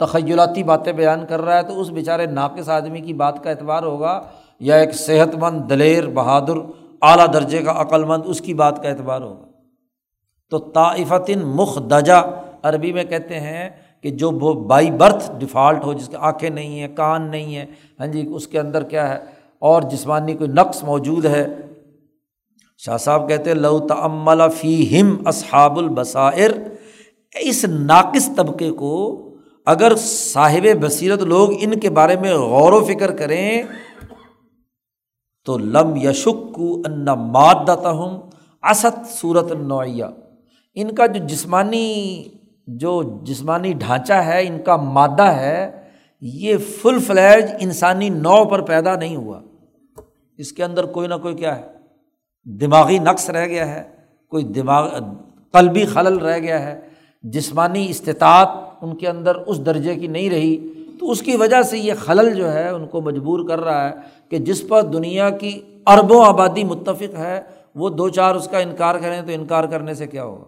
تخیلاتی 0.00 0.62
باتیں 0.62 0.92
بیان 0.92 1.24
کر 1.26 1.42
رہا 1.42 1.56
ہے، 1.56 1.62
تو 1.62 1.80
اس 1.80 1.90
بیچارے 1.90 2.26
ناقص 2.28 2.68
آدمی 2.68 3.00
کی 3.00 3.12
بات 3.14 3.42
کا 3.44 3.50
اعتبار 3.50 3.82
ہوگا 3.82 4.20
یا 4.60 4.76
ایک 4.76 4.94
صحت 4.94 5.34
مند 5.34 5.70
دلیر، 5.70 6.08
بہادر، 6.08 6.56
اعلیٰ 7.02 7.26
درجے 7.32 7.58
کا 7.58 7.72
عقل 7.76 8.04
مند 8.04 8.22
اس 8.24 8.40
کی 8.40 8.54
بات 8.54 8.82
کا 8.82 8.88
اعتبار 8.88 9.22
ہوگا۔ 9.22 9.46
تو 10.50 10.58
طائفتن 10.58 11.38
مخ 11.44 11.78
دجا 11.78 12.20
عربی 12.62 12.92
میں 12.92 13.04
کہتے 13.04 13.40
ہیں 13.40 13.70
کہ 14.02 14.10
جو 14.10 14.30
وہ 14.30 14.54
بائی 14.54 14.90
برتھ 14.90 15.32
ڈیفالٹ 15.38 15.84
ہو، 15.84 15.92
جس 15.92 16.08
کی 16.08 16.16
آنکھیں 16.16 16.50
نہیں 16.50 16.80
ہیں، 16.80 16.88
کان 16.96 17.30
نہیں 17.30 17.56
ہیں 17.56 17.66
ہاں 18.00 18.06
جی 18.06 18.26
اس 18.34 18.46
کے 18.46 18.60
اندر 18.60 18.82
کیا 18.82 19.08
ہے؟ 19.08 19.18
اور 19.58 19.82
جسمانی 19.82 20.34
کوئی 20.34 20.50
نقص 20.50 20.84
موجود 20.84 21.24
ہے۔ 21.24 21.46
شاہ 22.78 22.96
صاحب 22.96 23.28
کہتے 23.28 23.54
لو 23.54 23.78
تمل 23.78 24.42
فی 24.56 25.00
ہم 25.00 25.16
اصحاب 25.24 25.78
البصائر۔ 25.78 26.50
اس 27.40 27.64
ناقص 27.64 28.30
طبقے 28.36 28.70
کو 28.70 29.20
اگر 29.66 29.92
صاحب 29.96 30.66
بصیرت 30.80 31.22
لوگ 31.22 31.48
ان 31.60 31.80
کے 31.80 31.90
بارے 31.90 32.16
میں 32.16 32.34
غور 32.34 32.72
و 32.72 32.84
فکر 32.84 33.10
کریں 33.10 33.62
تو 35.44 35.58
لم 35.58 35.96
یشک 35.96 36.58
ان 36.58 37.04
مادہ 37.04 37.88
ہوں 37.88 38.30
اسد 38.62 39.06
صورت 39.06 39.52
نوعیہ 39.52 40.04
ان 40.74 40.94
کا 40.94 41.06
جو 41.06 41.26
جسمانی 41.26 42.24
جو 42.66 43.20
جسمانی 43.22 43.72
ڈھانچہ 43.72 44.12
ہے، 44.12 44.46
ان 44.46 44.62
کا 44.62 44.76
مادہ 44.76 45.22
ہے، 45.22 45.82
یہ 46.20 46.56
فل 46.82 46.98
فلیج 46.98 47.44
انسانی 47.60 48.08
نو 48.08 48.44
پر 48.44 48.62
پیدا 48.62 48.96
نہیں 48.96 49.16
ہوا۔ 49.16 49.40
اس 50.38 50.52
کے 50.52 50.64
اندر 50.64 50.84
کوئی 50.84 51.08
نہ 51.08 51.14
کوئی 51.14 51.34
کیا 51.34 51.58
ہے؟ 51.58 51.62
دماغی 52.44 52.98
نقص 52.98 53.30
رہ 53.30 53.46
گیا 53.46 53.74
ہے، 53.74 53.82
کوئی 54.30 54.44
دماغ، 54.44 54.88
قلبی 55.52 55.84
خلل 55.84 56.16
رہ 56.16 56.38
گیا 56.38 56.62
ہے۔ 56.62 56.80
جسمانی 57.22 57.90
استطاعت 57.90 58.48
ان 58.80 58.96
کے 58.96 59.08
اندر 59.08 59.34
اس 59.34 59.66
درجے 59.66 59.94
کی 59.94 60.06
نہیں 60.06 60.30
رہی۔ 60.30 60.68
تو 61.00 61.10
اس 61.10 61.22
کی 61.22 61.36
وجہ 61.36 61.62
سے 61.62 61.78
یہ 61.78 61.92
خلل 61.98 62.34
جو 62.34 62.52
ہے 62.52 62.68
ان 62.68 62.86
کو 62.86 63.00
مجبور 63.00 63.48
کر 63.48 63.60
رہا 63.60 63.88
ہے 63.88 63.94
کہ 64.28 64.38
جس 64.38 64.68
پر 64.68 64.82
دنیا 64.82 65.30
کی 65.30 65.60
اربوں 65.86 66.24
آبادی 66.24 66.64
متفق 66.64 67.14
ہے، 67.18 67.40
وہ 67.74 67.88
دو 67.88 68.08
چار 68.08 68.34
اس 68.34 68.48
کا 68.48 68.58
انکار 68.58 68.94
کریں 68.94 69.22
تو 69.22 69.32
انکار 69.32 69.64
کرنے 69.64 69.94
سے 69.94 70.06
کیا 70.06 70.24
ہوگا؟ 70.24 70.44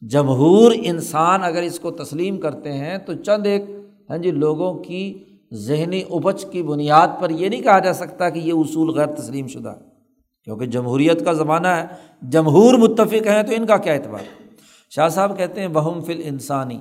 جمہور 0.00 0.72
انسان 0.84 1.44
اگر 1.44 1.62
اس 1.62 1.80
کو 1.80 1.90
تسلیم 1.90 2.40
کرتے 2.40 2.72
ہیں 2.72 2.98
تو 2.98 3.14
چند 3.14 3.46
ایک 3.46 3.62
ہاں 4.10 4.18
جی 4.18 4.30
لوگوں 4.30 4.74
کی 4.74 5.24
ذہنی 5.54 6.02
اپج 6.10 6.44
کی 6.44 6.62
بنیاد 6.62 7.08
پر 7.20 7.30
یہ 7.30 7.48
نہیں 7.48 7.62
کہا 7.62 7.78
جا 7.78 7.92
سکتا 7.92 8.28
کہ 8.28 8.38
یہ 8.38 8.52
اصول 8.52 8.90
غیر 8.90 9.06
تسلیم 9.06 9.46
شدہ 9.46 9.68
ہے۔ 9.68 9.96
کیونکہ 10.44 10.66
جمہوریت 10.66 11.24
کا 11.24 11.32
زمانہ 11.32 11.68
ہے، 11.68 11.86
جمہور 12.22 12.74
متفق 12.74 13.26
ہیں 13.26 13.42
تو 13.42 13.52
ان 13.56 13.66
کا 13.66 13.76
کیا 13.76 13.92
اعتبار؟ 13.92 14.46
شاہ 14.90 15.08
صاحب 15.08 15.38
کہتے 15.38 15.60
ہیں 15.60 15.68
بہم 15.68 16.00
فل 16.00 16.20
انسانی 16.24 16.80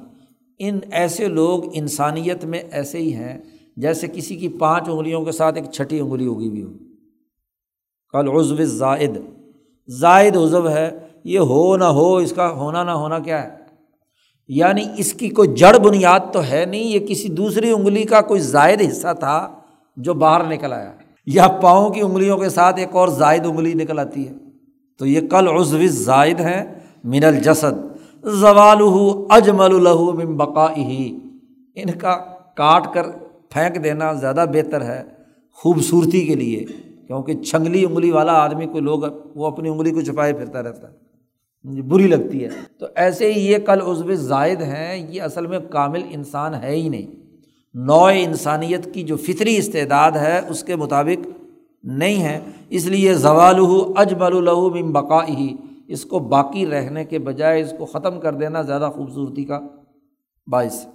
ان 0.59 0.79
ایسے 0.91 1.27
لوگ 1.27 1.63
انسانیت 1.73 2.45
میں 2.45 2.59
ایسے 2.71 2.97
ہی 2.97 3.13
ہیں 3.13 3.37
جیسے 3.77 4.07
کسی 4.13 4.35
کی 4.35 4.47
پانچ 4.47 4.89
انگلیوں 4.89 5.25
کے 5.25 5.31
ساتھ 5.31 5.55
ایک 5.55 5.65
چھٹی 5.71 5.99
انگلی 5.99 6.25
اگی 6.25 6.47
ہوئی 6.47 6.63
ہو۔ 6.63 6.69
کل 8.11 8.27
عزو 8.29 8.63
زائد 8.63 9.17
زائد 9.87 10.37
عزو 10.37 10.69
ہے، 10.69 10.99
یہ 11.23 11.39
ہو 11.39 11.77
نہ 11.77 11.83
ہو، 11.83 12.17
اس 12.17 12.33
کا 12.35 12.51
ہونا 12.51 12.83
نہ 12.83 12.91
ہونا 12.91 13.19
کیا 13.19 13.43
ہے؟ 13.43 13.49
یعنی 14.47 14.83
اس 14.97 15.13
کی 15.13 15.29
کوئی 15.29 15.55
جڑ 15.55 15.77
بنیاد 15.77 16.19
تو 16.33 16.43
ہے 16.43 16.65
نہیں، 16.65 16.83
یہ 16.83 16.99
کسی 16.99 17.27
دوسری 17.27 17.71
انگلی 17.71 18.03
کا 18.03 18.21
کوئی 18.21 18.39
زائد 18.39 18.81
حصہ 18.81 19.13
تھا 19.19 19.59
جو 19.97 20.13
باہر 20.13 20.43
نکل 20.43 20.73
آیا۔ 20.73 20.93
یا 21.25 21.47
پاؤں 21.47 21.89
کی 21.89 22.01
انگلیوں 22.01 22.37
کے 22.37 22.49
ساتھ 22.49 22.79
ایک 22.79 22.95
اور 22.95 23.07
زائد 23.07 23.45
انگلی 23.45 23.73
نکل 23.73 23.99
آتی 23.99 24.27
ہے۔ 24.27 24.33
تو 24.99 25.05
یہ 25.05 25.21
کل 25.21 25.47
عزو 25.47 25.77
زائد 25.87 26.39
ہے 26.39 26.73
من 27.03 27.23
الجسد۔ 27.23 27.94
زوال 28.25 28.77
اجمل 29.29 29.75
الہو 29.75 30.11
من 30.11 30.37
بقا 30.37 30.75
ہی 30.77 31.17
ان 31.75 31.91
کا 31.91 32.17
کاٹ 32.55 32.93
کر 32.93 33.03
پھینک 33.49 33.83
دینا 33.83 34.13
زیادہ 34.13 34.45
بہتر 34.53 34.81
ہے 34.81 35.03
خوبصورتی 35.53 36.25
کے 36.25 36.35
لیے، 36.35 36.65
کیونکہ 37.07 37.33
چھنگلی 37.33 37.85
انگلی 37.85 38.11
والا 38.11 38.33
آدمی 38.33 38.65
کو 38.65 38.79
لوگ 38.79 38.99
وہ 39.35 39.47
اپنی 39.47 39.69
انگلی 39.69 39.91
کو 39.91 40.01
چھپائے 40.01 40.33
پھرتا 40.33 40.63
رہتا 40.63 40.87
ہے۔ 40.87 41.05
بری 41.81 42.07
لگتی 42.07 42.43
ہے۔ 42.43 42.49
تو 42.79 42.85
ایسے 42.95 43.33
ہی 43.33 43.39
یہ 43.39 43.57
کل 43.57 43.81
عزو 43.81 44.15
زائد 44.15 44.61
ہیں، 44.61 45.13
یہ 45.13 45.21
اصل 45.21 45.47
میں 45.47 45.59
کامل 45.69 46.01
انسان 46.09 46.53
ہے 46.53 46.75
ہی 46.75 46.89
نہیں۔ 46.89 47.07
نو 47.73 48.05
انسانیت 48.05 48.93
کی 48.93 49.03
جو 49.03 49.17
فطری 49.17 49.57
استعداد 49.57 50.11
ہے، 50.11 50.41
اس 50.49 50.63
کے 50.63 50.75
مطابق 50.75 51.27
نہیں 51.83 52.23
ہے۔ 52.23 52.39
اس 52.69 52.85
لیے 52.85 53.13
زوال 53.13 53.55
اجمل 53.95 54.37
الہو 54.37 54.69
من 54.69 54.91
بقا 54.91 55.27
ہی 55.27 55.55
اس 55.87 56.05
کو 56.05 56.19
باقی 56.19 56.65
رہنے 56.65 57.05
کے 57.05 57.19
بجائے 57.19 57.61
اس 57.61 57.73
کو 57.77 57.85
ختم 57.85 58.19
کر 58.19 58.33
دینا 58.33 58.61
زیادہ 58.61 58.89
خوبصورتی 58.95 59.43
کا 59.43 59.59
باعث 60.47 60.85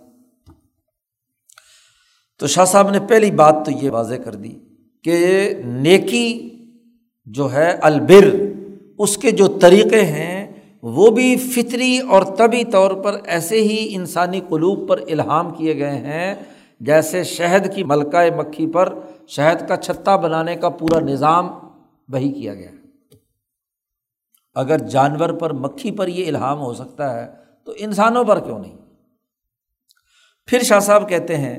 تو 2.38 2.46
شاہ 2.46 2.64
صاحب 2.64 2.90
نے 2.90 2.98
پہلی 3.08 3.30
بات 3.30 3.54
تو 3.64 3.70
یہ 3.70 3.90
واضح 3.90 4.14
کر 4.14 4.34
دی 4.34 4.58
کہ 5.04 5.52
نیکی 5.64 6.56
جو 7.26 7.52
ہے 7.52 7.70
البر، 7.70 8.34
اس 8.98 9.16
کے 9.16 9.30
جو 9.30 9.46
طریقے 9.46 10.00
ہیں، 10.00 10.52
وہ 10.82 11.10
بھی 11.10 11.36
فطری 11.36 11.98
اور 11.98 12.22
طبی 12.22 12.64
طور 12.64 12.90
پر 12.90 13.20
ایسے 13.24 13.60
ہی 13.60 13.94
انسانی 13.94 14.40
قلوب 14.48 14.88
پر 14.88 15.00
الہام 15.10 15.54
کیے 15.54 15.78
گئے 15.78 15.98
ہیں 15.98 16.34
جیسے 16.80 17.24
شہد 17.24 17.74
کی 17.74 17.84
ملکہ 17.84 18.36
مکھی 18.36 18.66
پر 18.66 18.94
شہد 19.28 19.68
کا 19.68 19.76
چھتا 19.76 20.16
بنانے 20.16 20.56
کا 20.56 20.68
پورا 20.68 21.00
نظام 21.00 21.48
وہی 22.08 22.32
کیا 22.32 22.54
گیا۔ 22.54 22.70
اگر 24.54 24.78
جانور 24.78 25.28
پر 25.28 25.52
مکھی 25.52 25.90
پر 25.90 26.08
یہ 26.08 26.28
الہام 26.28 26.60
ہو 26.60 26.74
سکتا 26.74 27.20
ہے، 27.20 27.32
تو 27.64 27.72
انسانوں 27.76 28.24
پر 28.24 28.40
کیوں 28.40 28.58
نہیں؟ 28.58 28.76
پھر 30.46 30.62
شاہ 30.62 30.80
صاحب 30.80 31.08
کہتے 31.08 31.36
ہیں 31.36 31.58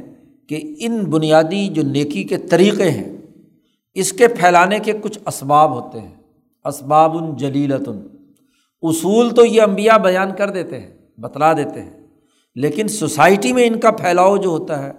کہ 0.49 0.75
ان 0.79 1.03
بنیادی 1.03 1.67
جو 1.67 1.83
نیکی 1.83 2.23
کے 2.23 2.37
طریقے 2.37 2.89
ہیں، 2.89 3.17
اس 3.93 4.13
کے 4.13 4.27
پھیلانے 4.27 4.79
کے 4.79 4.93
کچھ 5.01 5.19
اسباب 5.27 5.83
ہوتے 5.83 5.99
ہیں۔ 5.99 6.15
اسباب 6.65 7.39
جلیلتن۔ 7.39 7.99
اصول 8.81 9.29
تو 9.29 9.45
یہ 9.45 9.61
امبیا 9.61 9.97
بیان 9.97 10.31
کر 10.37 10.49
دیتے 10.49 10.79
ہیں، 10.79 10.97
بتلا 11.17 11.53
دیتے 11.53 11.81
ہیں۔ 11.81 12.07
لیکن 12.55 12.87
سوسائٹی 12.87 13.53
میں 13.53 13.67
ان 13.67 13.79
کا 13.79 13.91
پھیلاؤ 13.91 14.37
جو 14.37 14.49
ہوتا 14.49 14.83
ہے، 14.83 14.91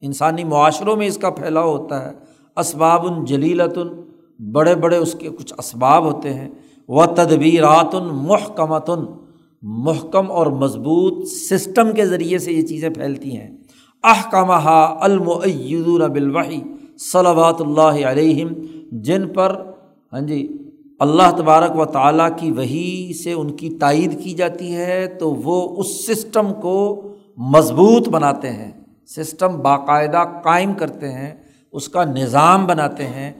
انسانی 0.00 0.44
معاشروں 0.44 0.96
میں 0.96 1.06
اس 1.06 1.18
کا 1.18 1.30
پھیلاؤ 1.30 1.76
ہوتا 1.76 2.10
ہے، 2.10 2.12
اسباب 2.56 3.26
جلیلتن۔ 3.26 3.88
بڑے 4.52 4.74
بڑے 4.74 4.96
اس 4.96 5.16
کے 5.20 5.28
کچھ 5.28 5.54
اسباب 5.58 6.04
ہوتے 6.04 6.34
ہیں۔ 6.34 6.50
و 6.88 7.06
تدبیرات 7.06 7.94
محکمتن، 8.12 9.04
محکم 9.62 10.30
اور 10.30 10.46
مضبوط 10.46 11.28
سسٹم 11.28 11.92
کے 11.92 12.06
ذریعے 12.06 12.38
سے 12.38 12.52
یہ 12.52 12.62
چیزیں 12.62 12.88
پھیلتی 12.88 13.36
ہیں۔ 13.36 13.56
احکامہ 14.04 14.96
المعدون 15.00 16.12
بالوحی 16.12 16.60
صلوات 17.12 17.60
اللہ 17.60 18.06
علیہم، 18.06 18.48
جن 18.92 19.28
پر 19.28 19.72
ہاں 20.12 20.20
جی 20.20 20.58
اللہ 20.98 21.30
تبارک 21.36 21.78
و 21.78 21.84
تعالیٰ 21.84 22.28
کی 22.36 22.50
وہی 22.50 23.12
سے 23.24 23.32
ان 23.32 23.50
کی 23.50 23.70
تائید 23.70 24.24
کی 24.24 24.30
جاتی 24.30 24.74
ہے، 24.74 25.06
تو 25.06 25.34
وہ 25.34 25.76
اس 25.76 26.06
سسٹم 26.06 26.52
کو 26.62 27.02
مضبوط 27.36 28.08
بناتے 28.08 28.50
ہیں۔ 28.50 28.70
سسٹم 29.06 29.60
باقاعدہ 29.62 30.24
قائم 30.44 30.74
کرتے 30.74 31.12
ہیں، 31.12 31.34
اس 31.72 31.88
کا 31.88 32.04
نظام 32.04 32.66
بناتے 32.66 33.06
ہیں۔ 33.06 33.32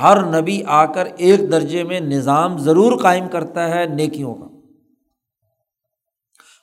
ہر 0.00 0.40
نبی 0.40 0.62
آ 0.66 0.84
کر 0.84 1.08
ایک 1.16 1.52
درجے 1.52 1.84
میں 1.84 2.00
نظام 2.00 2.58
ضرور 2.58 2.98
قائم 2.98 3.28
کرتا 3.28 3.74
ہے 3.74 3.86
نیکیوں 3.86 4.34
کا۔ 4.34 4.46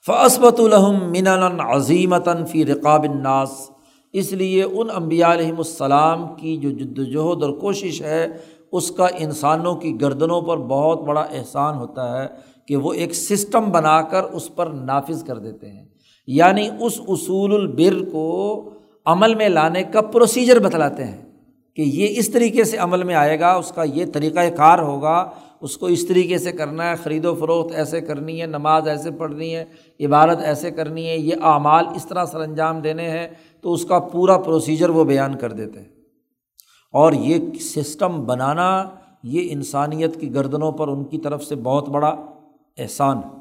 فصبۃ 0.08 0.60
الحم 0.60 1.12
من 1.12 1.28
عظیمتاً 1.60 2.46
فی 2.46 2.66
رقاب 2.66 3.04
الناس۔ 3.04 3.72
اس 4.14 4.32
لیے 4.32 4.64
ان 4.64 4.88
امبیا 4.96 5.34
علیہم 5.34 5.58
السلام 5.58 6.36
کی 6.36 6.58
جو 6.58 6.70
جد 6.70 7.00
وجہد 7.00 7.44
اور 7.44 7.52
کوشش 7.54 8.02
ہے، 8.02 8.28
اس 8.72 8.92
کا 8.92 9.08
انسانوں 9.18 9.76
کی 9.76 10.02
گردنوں 10.02 10.42
پر 10.42 10.58
بہت 10.58 11.02
بڑا 11.02 11.22
احسان 11.22 11.78
ہوتا 11.78 12.22
ہے 12.22 12.28
کہ 12.68 12.76
وہ 12.76 12.94
ایک 12.94 13.16
سسٹم 13.16 13.72
بنا 13.72 14.02
کر 14.02 14.24
اس 14.24 14.56
پر 14.56 14.66
نافذ 14.68 15.24
کر 15.24 15.38
دیتے 15.38 15.70
ہیں۔ 15.70 15.88
یعنی 16.28 16.70
اس 16.80 17.02
اصول 17.08 17.54
البر 17.54 18.12
کو 18.12 18.70
عمل 19.06 19.36
میں 19.36 19.50
لانے 19.50 19.84
کا 19.84 20.02
پروسیجر 20.02 20.60
بتلاتے 20.60 21.04
ہیں۔ 21.04 21.29
کہ 21.76 21.82
یہ 21.82 22.08
اس 22.12 22.30
طریقے 22.30 22.64
سے 22.64 22.78
عمل 22.78 23.04
میں 23.04 23.16
آئے 23.16 23.40
گا، 23.40 23.54
اس 23.54 23.72
کا 23.72 23.84
یہ 23.84 24.06
طریقۂ 24.14 24.58
کار 24.58 24.80
ہوگا، 24.80 25.30
اس 25.62 25.78
کو 25.78 25.86
اس 25.86 26.08
طریقے 26.08 26.38
سے 26.38 26.52
کرنا 26.52 26.90
ہے، 26.90 26.96
خرید 26.96 27.26
و 27.26 27.36
فروخت 27.36 27.76
ایسے 27.76 28.02
کرنی 28.02 28.42
ہے، 28.42 28.46
نماز 28.46 28.88
ایسے 28.88 29.12
پڑھنی 29.12 29.56
ہے، 29.56 29.66
عبادت 30.06 30.40
ایسے 30.44 30.72
کرنی 30.72 31.10
ہے، 31.10 31.18
یہ 31.18 31.36
اعمال 31.42 31.86
اس 31.96 32.06
طرح 32.06 32.26
سر 32.26 32.40
انجام 32.40 32.80
دینے 32.80 33.10
ہیں 33.10 33.28
تو 33.62 33.74
اس 33.74 33.86
کا 33.86 34.00
پورا 34.00 34.38
پروسیجر 34.38 34.90
وہ 34.90 35.04
بیان 35.04 35.38
کر 35.38 35.52
دیتے 35.52 35.80
ہیں۔ 35.80 35.90
اور 36.94 37.14
یہ 37.14 37.38
سسٹم 37.60 38.26
بنانا 38.26 38.90
یہ 39.24 39.48
انسانیت 39.52 40.22
کی 40.22 40.34
گردنوں 40.34 40.72
پر 40.72 40.88
ان 40.88 41.04
کی 41.04 41.18
طرف 41.18 41.44
سے 41.44 41.56
بہت 41.56 41.90
بڑا 41.90 42.16
احسان 42.78 43.18
ہے۔ 43.18 43.40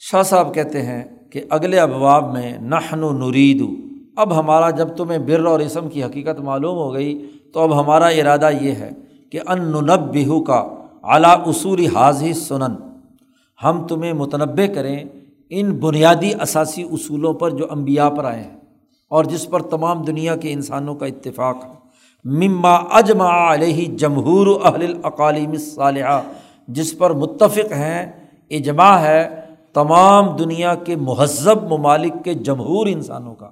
شاہ 0.00 0.22
صاحب 0.22 0.54
کہتے 0.54 0.82
ہیں 0.82 1.04
کہ 1.32 1.42
اگلے 1.50 1.78
ابواب 1.78 2.32
میں 2.32 2.58
نحن 2.58 3.02
و 3.02 3.12
نریدو 3.12 3.68
اب 4.16 4.38
ہمارا 4.38 4.70
جب 4.70 4.88
تمہیں 4.88 5.18
بر 5.18 5.46
اور 5.46 5.60
اسم 5.60 5.88
کی 5.88 6.04
حقیقت 6.04 6.40
معلوم 6.40 6.76
ہو 6.76 6.94
گئی 6.94 7.26
تو 7.54 7.60
اب 7.60 7.80
ہمارا 7.80 8.06
ارادہ 8.06 8.50
یہ 8.60 8.72
ہے 8.72 8.90
کہ 9.30 9.40
ان 9.46 9.60
نب 9.62 10.14
بہو 10.14 10.42
کا 10.42 10.68
اعلیٰ 11.04 11.36
اصولی 11.46 11.86
حاضی 11.86 12.32
سنن۔ 12.32 12.74
ہم 13.64 13.86
تمہیں 13.86 14.12
متنوع 14.12 14.74
کریں 14.74 15.04
ان 15.50 15.72
بنیادی 15.72 16.30
اثاثی 16.38 16.82
اصولوں 16.82 17.32
پر 17.32 17.50
جو 17.50 17.66
امبیا 17.70 18.08
پر 18.08 18.24
آئے 18.24 18.42
ہیں 18.42 18.56
اور 19.08 19.24
جس 19.24 19.50
پر 19.50 19.62
تمام 19.62 20.02
دنیا 20.02 20.36
کے 20.36 20.52
انسانوں 20.52 20.94
کا 20.94 21.06
اتفاق 21.06 21.64
ہے۔ 21.64 21.84
مما 22.24 22.74
اجما 22.74 23.54
علیہ 23.54 23.88
جمہور 23.88 24.46
اہل 24.64 24.82
الاقالیم 24.82 25.56
صالحہ 25.56 26.22
جس 26.68 26.98
پر 26.98 27.10
متفق 27.10 27.72
ہیں، 27.72 28.12
اجماع 28.50 28.96
ہے 28.96 29.40
تمام 29.74 30.36
دنیا 30.36 30.74
کے 30.74 30.96
مہذب 30.96 31.72
ممالک 31.72 32.12
کے 32.24 32.34
جمہور 32.34 32.86
انسانوں 32.86 33.34
کا۔ 33.34 33.48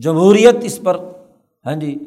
جمہوریت 0.00 0.56
اس 0.62 0.82
پر 0.82 0.96
ہاں 1.66 1.76
جی 1.76 1.98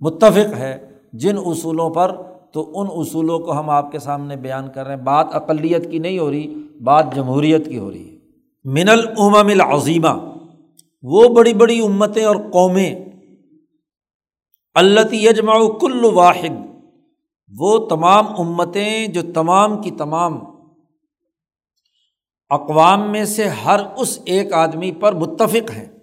متفق 0.00 0.54
ہے۔ 0.56 0.90
جن 1.12 1.36
اصولوں 1.46 1.90
پر 1.90 2.22
تو 2.52 2.80
ان 2.80 2.86
اصولوں 2.90 3.38
کو 3.38 3.52
ہم 3.52 3.70
آپ 3.70 3.92
کے 3.92 3.98
سامنے 3.98 4.36
بیان 4.36 4.68
کر 4.74 4.86
رہے 4.86 4.94
ہیں۔ 4.94 5.02
بات 5.02 5.26
اقلیت 5.32 5.90
کی 5.90 5.98
نہیں 5.98 6.18
ہو 6.18 6.30
رہی، 6.30 6.54
بات 6.82 7.14
جمہوریت 7.14 7.68
کی 7.68 7.78
ہو 7.78 7.90
رہی 7.90 8.10
ہے۔ 8.10 8.14
من 8.64 8.88
العمم 8.88 9.34
العظیمہ، 9.34 10.34
وہ 11.02 11.28
بڑی 11.28 11.54
بڑی 11.54 11.80
امتیں 11.80 12.24
اور 12.24 12.36
قومیں 12.36 12.94
اللہ 14.74 15.14
یجمع 15.14 15.68
کل 15.80 16.04
واحد، 16.04 16.54
وہ 17.58 17.86
تمام 17.86 18.26
امتیں 18.38 19.06
جو 19.06 19.20
تمام 19.34 19.82
کی 19.82 19.90
تمام 19.90 20.38
اقوام 22.50 23.12
میں 23.12 23.24
سے 23.24 23.48
ہر 23.48 23.80
اس 23.96 24.18
ایک 24.24 24.52
آدمی 24.52 24.92
پر 24.92 25.12
متفق 25.12 25.70
ہیں۔ 25.70 25.93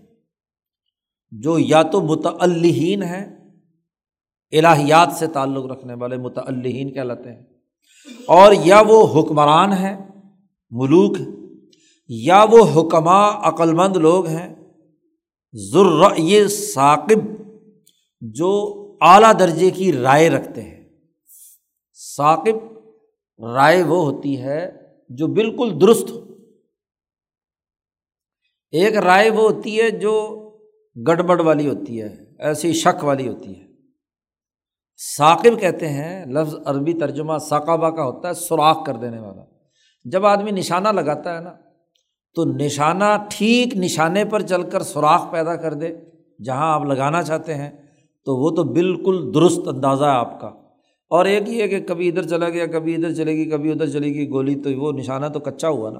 جو 1.31 1.57
یا 1.59 1.81
تو 1.83 2.01
متعلین 2.01 3.03
ہیں، 3.03 3.25
الہیات 4.53 5.13
سے 5.13 5.27
تعلق 5.27 5.65
رکھنے 5.65 5.93
والے 5.93 6.17
متعلین 6.17 6.93
کہلاتے 6.93 7.31
ہیں، 7.33 7.43
اور 8.27 8.53
یا 8.63 8.81
وہ 8.87 8.97
حکمران 9.13 9.73
ہیں، 9.73 9.95
ملوک، 10.71 11.17
یا 12.09 12.43
وہ 12.51 12.63
حکمہ 12.75 13.19
عقلمند 13.43 13.95
لوگ 13.97 14.27
ہیں 14.27 14.53
ذر 15.53 16.17
یہ 16.17 16.47
ثاقب، 16.47 17.19
جو 18.21 18.51
اعلیٰ 19.01 19.31
درجے 19.39 19.69
کی 19.69 19.91
رائے 19.93 20.29
رکھتے 20.29 20.61
ہیں۔ 20.61 20.83
ثاقب، 22.17 22.57
رائے 23.39 23.83
وہ 23.83 24.03
ہوتی 24.03 24.41
ہے 24.41 24.59
جو 25.09 25.27
بالکل 25.27 25.79
درست 25.81 26.11
ہو۔ 26.11 26.19
ایک 28.73 28.97
رائے 28.97 29.29
وہ 29.29 29.49
ہوتی 29.51 29.79
ہے 29.81 29.89
جو 29.91 30.13
گڑبڑ 31.07 31.41
والی 31.41 31.67
ہوتی 31.67 32.01
ہے، 32.01 32.15
ایسی 32.39 32.73
شک 32.73 33.03
والی 33.03 33.27
ہوتی 33.27 33.61
ہے۔ 33.61 33.65
ثاقب 35.17 35.59
کہتے 35.59 35.89
ہیں، 35.89 36.25
لفظ 36.25 36.55
عربی 36.65 36.93
ترجمہ 36.93 37.37
ثاقبہ 37.49 37.89
کا 37.89 38.03
ہوتا 38.03 38.27
ہے، 38.27 38.33
سوراخ 38.33 38.85
کر 38.85 38.95
دینے 38.95 39.19
والا۔ 39.19 39.41
جب 40.03 40.25
آدمی 40.25 40.51
نشانہ 40.51 40.89
لگاتا 40.89 41.37
ہے 41.37 41.43
نا، 41.43 41.53
تو 42.35 42.45
نشانہ 42.45 43.03
ٹھیک 43.29 43.77
نشانے 43.77 44.25
پر 44.25 44.41
چل 44.41 44.69
کر 44.69 44.81
سوراخ 44.81 45.31
پیدا 45.31 45.55
کر 45.55 45.73
دے۔ 45.73 45.89
جہاں 46.45 46.73
آپ 46.73 46.85
لگانا 46.85 47.23
چاہتے 47.23 47.55
ہیں، 47.55 47.69
تو 48.25 48.37
وہ 48.37 48.55
تو 48.55 48.63
بالکل 48.63 49.31
درست 49.33 49.67
اندازہ 49.67 50.03
ہے 50.03 50.09
آپ 50.09 50.41
کا۔ 50.41 50.47
اور 51.09 51.25
ایک 51.25 51.49
یہ 51.49 51.67
کہ 51.67 51.79
کبھی 51.79 52.07
ادھر 52.07 52.23
چلا 52.23 52.49
گیا، 52.49 52.65
کبھی 52.65 52.95
ادھر 52.95 53.13
چلے 53.13 53.35
گی، 53.35 53.49
کبھی 53.49 53.71
ادھر 53.71 53.89
چلے 53.89 54.07
گی 54.07 54.29
گولی، 54.29 54.55
تو 54.55 54.69
وہ 54.77 54.91
نشانہ 54.91 55.25
تو 55.25 55.39
کچا 55.39 55.67
ہوا 55.67 55.89
نا۔ 55.89 55.99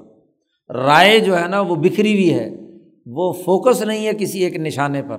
رائے 0.74 1.20
جو 1.20 1.40
ہے 1.40 1.48
نا، 1.48 1.62
وہ 1.62 1.76
بکھری 1.76 2.14
ہوئی 2.14 2.34
ہے۔ 2.34 2.71
وہ 3.06 3.34
فوکس 3.34 3.82
نہیں 3.82 4.08
ہے 4.08 4.12
کسی 4.14 4.44
ایک 4.44 4.56
نشانے 4.56 5.02
پر۔ 5.02 5.18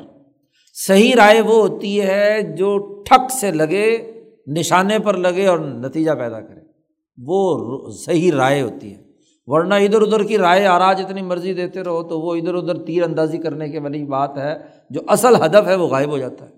صحیح 0.87 1.13
رائے 1.17 1.41
وہ 1.41 1.69
ہوتی 1.69 2.01
ہے 2.01 2.55
جو 2.57 3.03
ٹھک 3.07 3.33
سے 3.33 3.51
لگے، 3.51 4.13
نشانے 4.47 4.99
پر 4.99 5.17
لگے 5.17 5.47
اور 5.47 5.59
نتیجہ 5.59 6.11
پیدا 6.11 6.41
کرے۔ 6.41 6.61
وہ 7.27 7.91
صحیح 7.91 8.33
رائے 8.33 8.61
ہوتی 8.61 8.95
ہے۔ 8.95 9.03
ورنہ 9.47 9.75
ادھر 9.75 10.03
ادھر 10.03 10.23
کی 10.23 10.39
رائے 10.39 10.67
آراج 10.67 11.03
اتنی 11.03 11.23
مرضی 11.23 11.55
دیتے 11.55 11.85
رہو 11.85 12.03
تو 12.03 12.21
وہ 12.21 12.35
ادھر 12.35 12.55
ادھر 12.55 12.85
تیر 12.85 13.03
اندازی 13.03 13.39
کرنے 13.39 13.69
کے 13.69 13.81
والی 13.81 14.05
بات 14.05 14.39
ہے۔ 14.39 14.55
جو 14.91 15.01
اصل 15.09 15.37
ہدف 15.45 15.67
ہے 15.67 15.75
وہ 15.75 15.87
غائب 15.89 16.11
ہو 16.11 16.19
جاتا 16.19 16.45
ہے۔ 16.45 16.51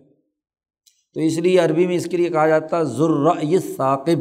تو 1.14 1.20
اس 1.20 1.38
لیے 1.38 1.58
عربی 1.58 1.86
میں 1.86 1.96
اس 1.96 2.06
کے 2.06 2.16
لیے 2.16 2.28
کہا 2.28 2.48
جاتا 2.48 2.78
ہے 2.78 2.84
ذرا 2.84 3.58
ثاقب 3.76 4.18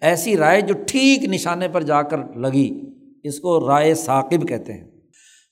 ایسی 0.00 0.36
رائے 0.36 0.60
جو 0.60 0.74
ٹھیک 0.86 1.24
نشانے 1.24 1.68
پر 1.68 1.82
جا 1.82 2.02
کر 2.02 2.18
لگی، 2.36 2.80
اس 3.24 3.40
کو 3.40 3.68
رائے 3.68 3.94
ثاقب 3.94 4.48
کہتے 4.48 4.72
ہیں۔ 4.72 4.99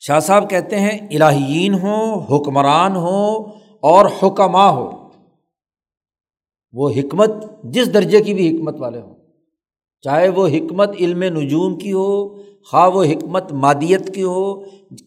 شاہ 0.01 0.21
صاحب 0.21 0.51
کہتے 0.51 0.81
ہیں 0.81 0.99
الہین 1.11 1.75
ہوں 1.75 2.27
حکمران 2.31 2.97
ہوں 2.97 3.45
اور 3.81 4.07
حکمہ 4.23 4.59
ہو۔ 4.59 4.91
وہ 6.73 6.91
حکمت 6.91 7.31
جس 7.65 7.95
درجے 7.95 8.21
کی 8.21 8.35
بھی 8.35 8.57
حکمت 8.57 8.81
والے 8.81 9.01
ہوں، 9.01 9.15
چاہے 10.03 10.29
وہ 10.29 10.49
حکمت 10.49 10.91
علم 11.01 11.23
نجوم 11.23 11.79
کی 11.79 11.93
ہو، 11.93 12.43
خواہ 12.71 12.89
وہ 12.89 13.05
حکمت 13.05 13.53
مادیت 13.53 14.15
کی 14.15 14.23
ہو، 14.23 14.61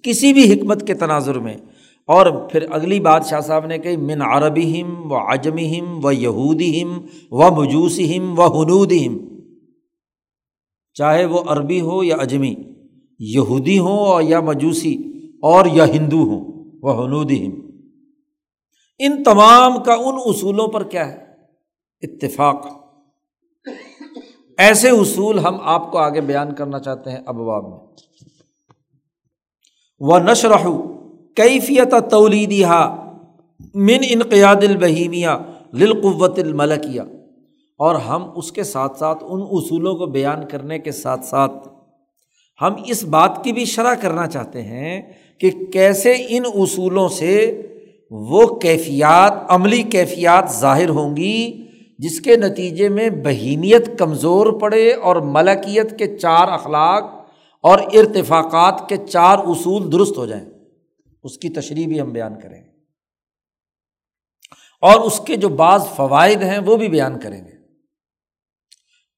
کسی 0.04 0.34
بھی 0.34 0.54
حکمت 0.54 0.88
کے 0.88 0.94
تناظر 0.94 1.40
میں۔ 1.40 1.58
اور 2.06 2.26
پھر 2.50 2.66
اگلی 2.72 3.00
بات 3.00 3.26
شاہ 3.26 3.40
صاحب 3.40 3.66
نے 3.66 3.78
کہی، 3.78 3.98
من 3.98 4.22
عربی 4.22 4.82
ہم 4.82 5.12
و 5.12 5.16
عجمی 5.16 5.80
ہم 5.80 6.06
و 6.06 6.12
یہودی 6.12 6.84
ہم 6.84 7.06
و 7.32 7.52
مجوسی 7.52 8.18
ہم 8.18 8.40
و 8.40 8.46
حنود 8.46 8.92
ہم 8.92 9.18
چاہے 10.94 11.26
وہ 11.26 11.40
عربی 11.48 11.82
ہو 11.82 12.04
یا 12.04 12.16
اجمی 12.16 12.56
یہودی 13.24 13.80
ہوں 13.80 14.22
یا 14.22 14.40
مجوسی 14.40 14.96
اور 15.42 15.66
یا 15.66 15.86
ہندو 15.86 16.18
ہوں 16.18 16.64
وہ 16.82 17.06
حنودی 17.06 17.48
ہم 17.48 17.52
ان 19.00 19.24
تمام 19.24 19.84
کا 19.84 19.94
ان 19.94 20.16
اصولوں 20.26 20.68
پر 20.68 20.84
کیا 20.84 21.08
ہے؟ 21.12 21.26
اتفاق۔ 22.02 22.68
ایسے 24.58 24.90
اصول 24.90 25.40
ہم 25.40 25.58
آپ 25.62 25.92
کو 25.92 25.98
آگے 25.98 26.22
بیان 26.22 26.56
کرنا 26.56 26.80
چاہتے 26.80 27.12
ہیں 27.12 27.20
ابواب 27.26 27.70
میں۔ 27.70 27.78
وہ 30.00 30.20
نشر 30.20 30.52
کیفیت 31.36 31.94
تولیدی 32.12 32.64
ہا 32.64 33.12
من 33.76 33.98
انقیاد 34.10 34.56
البہیمیا 34.56 35.38
للقوت 35.74 36.40
الملکیہ 36.40 37.02
اور 37.80 37.96
ہم 37.96 38.30
اس 38.36 38.52
کے 38.52 38.64
ساتھ 38.64 38.98
ساتھ 38.98 39.24
ان 39.28 39.42
اصولوں 39.42 39.96
کو 39.96 40.06
بیان 40.06 40.48
کرنے 40.48 40.80
کے 40.80 40.92
ساتھ 40.92 41.26
ساتھ 41.26 41.68
ہم 42.62 42.76
اس 42.86 43.04
بات 43.04 43.44
کی 43.44 43.54
بھی 43.54 43.66
شرح 43.66 43.94
کرنا 43.94 44.28
چاہتے 44.28 44.62
ہیں 44.62 45.14
کہ 45.40 45.52
کیسے 45.74 46.14
ان 46.30 46.44
اصولوں 46.46 47.10
سے 47.10 47.62
وہ 48.12 48.60
کیفیات، 48.60 49.34
عملی 49.50 49.84
کیفیات 49.84 50.52
ظاہر 50.52 50.90
ہوں 50.90 51.18
گی 51.18 51.68
جس 52.00 52.22
کے 52.22 52.36
نتیجے 52.36 52.90
میں 52.90 53.10
بہیمیت 53.10 54.00
کمزور 54.00 54.60
پڑے 54.60 54.94
اور 54.94 55.16
ملکیت 55.16 56.00
کے 56.00 56.18
چار 56.18 56.48
اخلاق 56.48 57.04
اور 57.62 57.80
ارتفاقات 57.80 58.90
کے 58.90 58.98
چار 58.98 59.38
اصول 59.38 59.92
درست 59.92 60.18
ہو 60.18 60.26
جائیں۔ 60.26 60.46
اس 61.24 61.38
کی 61.38 61.50
تشریح 61.50 61.88
بھی 61.88 62.02
ہم 62.02 62.10
بیان 62.10 62.40
کریں۔ 62.40 62.64
اور 64.82 65.00
اس 65.00 65.20
کے 65.20 65.36
جو 65.36 65.50
بعض 65.50 65.88
فوائد 65.96 66.42
ہیں 66.42 66.60
وہ 66.60 66.76
بھی 66.76 66.88
بیان 66.88 67.20
کریں 67.20 67.46
گے۔ 67.46 67.52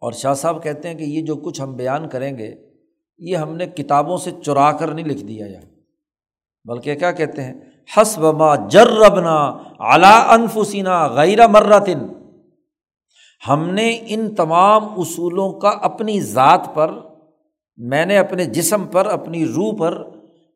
اور 0.01 0.11
شاہ 0.11 0.33
صاحب 0.33 0.63
کہتے 0.63 0.87
ہیں 0.87 0.95
کہ 0.95 1.03
یہ 1.03 1.21
جو 1.21 1.35
کچھ 1.35 1.61
ہم 1.61 1.75
بیان 1.75 2.09
کریں 2.09 2.37
گے 2.37 2.72
یہ 3.17 3.37
ہم 3.37 3.55
نے 3.55 3.65
کتابوں 3.65 4.17
سے 4.17 4.31
چرا 4.45 4.71
کر 4.71 4.87
نہیں 4.87 5.05
لکھ 5.05 5.23
دیا 5.23 5.45
یار۔ 5.47 5.65
بلکہ 6.65 6.95
کیا 6.95 7.11
کہتے 7.11 7.43
ہیں؟ 7.43 7.53
حسب 7.97 8.23
ما 8.23 8.55
جربنا 8.55 9.57
اعلیٰ 9.79 10.29
انفسینہ 10.29 11.07
غیر 11.13 11.47
مرتن۔ 11.47 11.99
ہم 13.47 13.69
نے 13.69 13.99
ان 14.07 14.35
تمام 14.35 14.83
اصولوں 14.83 15.51
کا 15.51 15.69
اپنی 15.69 16.21
ذات 16.21 16.69
پر، 16.73 16.91
میں 17.77 18.05
نے 18.05 18.17
اپنے 18.17 18.45
جسم 18.45 18.87
پر، 18.87 19.05
اپنی 19.05 19.45
روح 19.45 19.75
پر، 19.79 20.03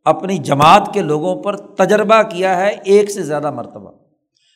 اپنی 0.05 0.38
جماعت 0.38 0.89
کے 0.93 1.01
لوگوں 1.01 1.43
پر 1.43 1.58
تجربہ 1.58 2.22
کیا 2.22 2.58
ہے 2.60 2.76
ایک 2.84 3.12
سے 3.12 3.24
زیادہ 3.24 3.51
مرتبہ۔ 3.51 3.91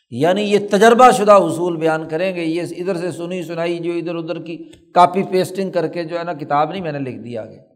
یعنی 0.09 0.41
یہ 0.41 0.59
تجربہ 0.71 1.11
شدہ 1.11 1.31
اصول 1.31 1.77
بیان 1.77 2.07
کریں 2.07 2.35
گے، 2.35 2.41
یہ 2.41 2.61
ادھر 2.61 2.95
سے 2.95 3.11
سنی 3.11 3.43
سنائی 3.43 3.79
جو 3.79 3.91
ادھر 3.91 4.15
ادھر 4.15 4.41
کی 4.41 4.57
کاپی 4.93 5.23
پیسٹنگ 5.23 5.71
کر 5.71 5.87
کے 5.87 6.03
جو 6.03 6.19
ہے 6.19 6.23
نا 6.23 6.33
کتاب 6.33 6.71
نہیں 6.71 6.81
میں 6.81 6.91
نے 6.91 6.99
لکھ 6.99 7.19
دیا 7.19 7.41
آگے۔ 7.41 7.70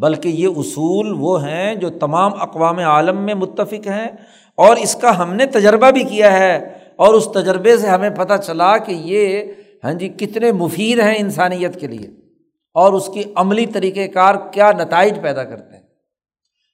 بلکہ 0.00 0.28
یہ 0.28 0.48
اصول 0.56 1.14
وہ 1.18 1.44
ہیں 1.44 1.74
جو 1.74 1.90
تمام 1.90 2.30
اقوام 2.40 2.78
عالم 2.78 3.18
میں 3.18 3.34
متفق 3.34 3.86
ہیں 3.86 4.08
اور 4.56 4.76
اس 4.76 4.94
کا 4.94 5.22
ہم 5.22 5.34
نے 5.34 5.46
تجربہ 5.46 5.90
بھی 5.90 6.02
کیا 6.02 6.38
ہے 6.38 6.56
اور 6.96 7.14
اس 7.14 7.28
تجربے 7.34 7.76
سے 7.76 7.86
ہمیں 7.86 8.10
پتہ 8.10 8.34
چلا 8.46 8.78
کہ 8.78 8.92
یہ 8.92 9.42
ہاں 9.84 9.92
جی 9.92 10.08
کتنے 10.08 10.52
مفید 10.52 11.00
ہیں 11.00 11.14
انسانیت 11.18 11.80
کے 11.80 11.86
لیے 11.86 12.06
اور 12.74 12.92
اس 12.92 13.10
کی 13.14 13.22
عملی 13.34 13.66
طریقۂ 13.66 14.12
کار 14.14 14.34
کیا 14.52 14.72
نتائج 14.72 15.14
پیدا 15.22 15.44
کرتے 15.44 15.76
ہیں۔ 15.76 15.82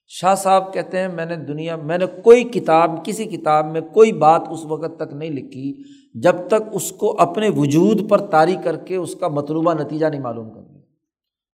شاہ 0.09 0.35
صاحب 0.35 0.75
کہتے 0.75 0.99
ہیں، 0.99 1.09
میں 1.09 1.27
نے 1.27 1.37
دنیا، 1.37 1.77
میں 1.77 1.99
نے 1.99 2.07
کوئی 2.07 2.45
کتاب، 2.45 3.05
کسی 3.05 3.25
کتاب 3.25 3.73
میں 3.73 3.81
کوئی 3.81 4.12
بات 4.12 4.43
اس 4.51 4.64
وقت 4.64 4.97
تک 4.97 5.12
نہیں 5.12 5.31
لکھی 5.31 5.83
جب 6.14 6.37
تک 6.47 6.62
اس 6.73 6.91
کو 6.93 7.20
اپنے 7.20 7.49
وجود 7.57 8.11
پر 8.11 8.18
طاری 8.18 8.57
کر 8.64 8.77
کے 8.77 8.97
اس 8.97 9.14
کا 9.14 9.29
مطلوبہ 9.29 9.75
نتیجہ 9.75 10.07
نہیں 10.07 10.20
معلوم 10.20 10.51
کر 10.51 10.61
لیا 10.61 10.72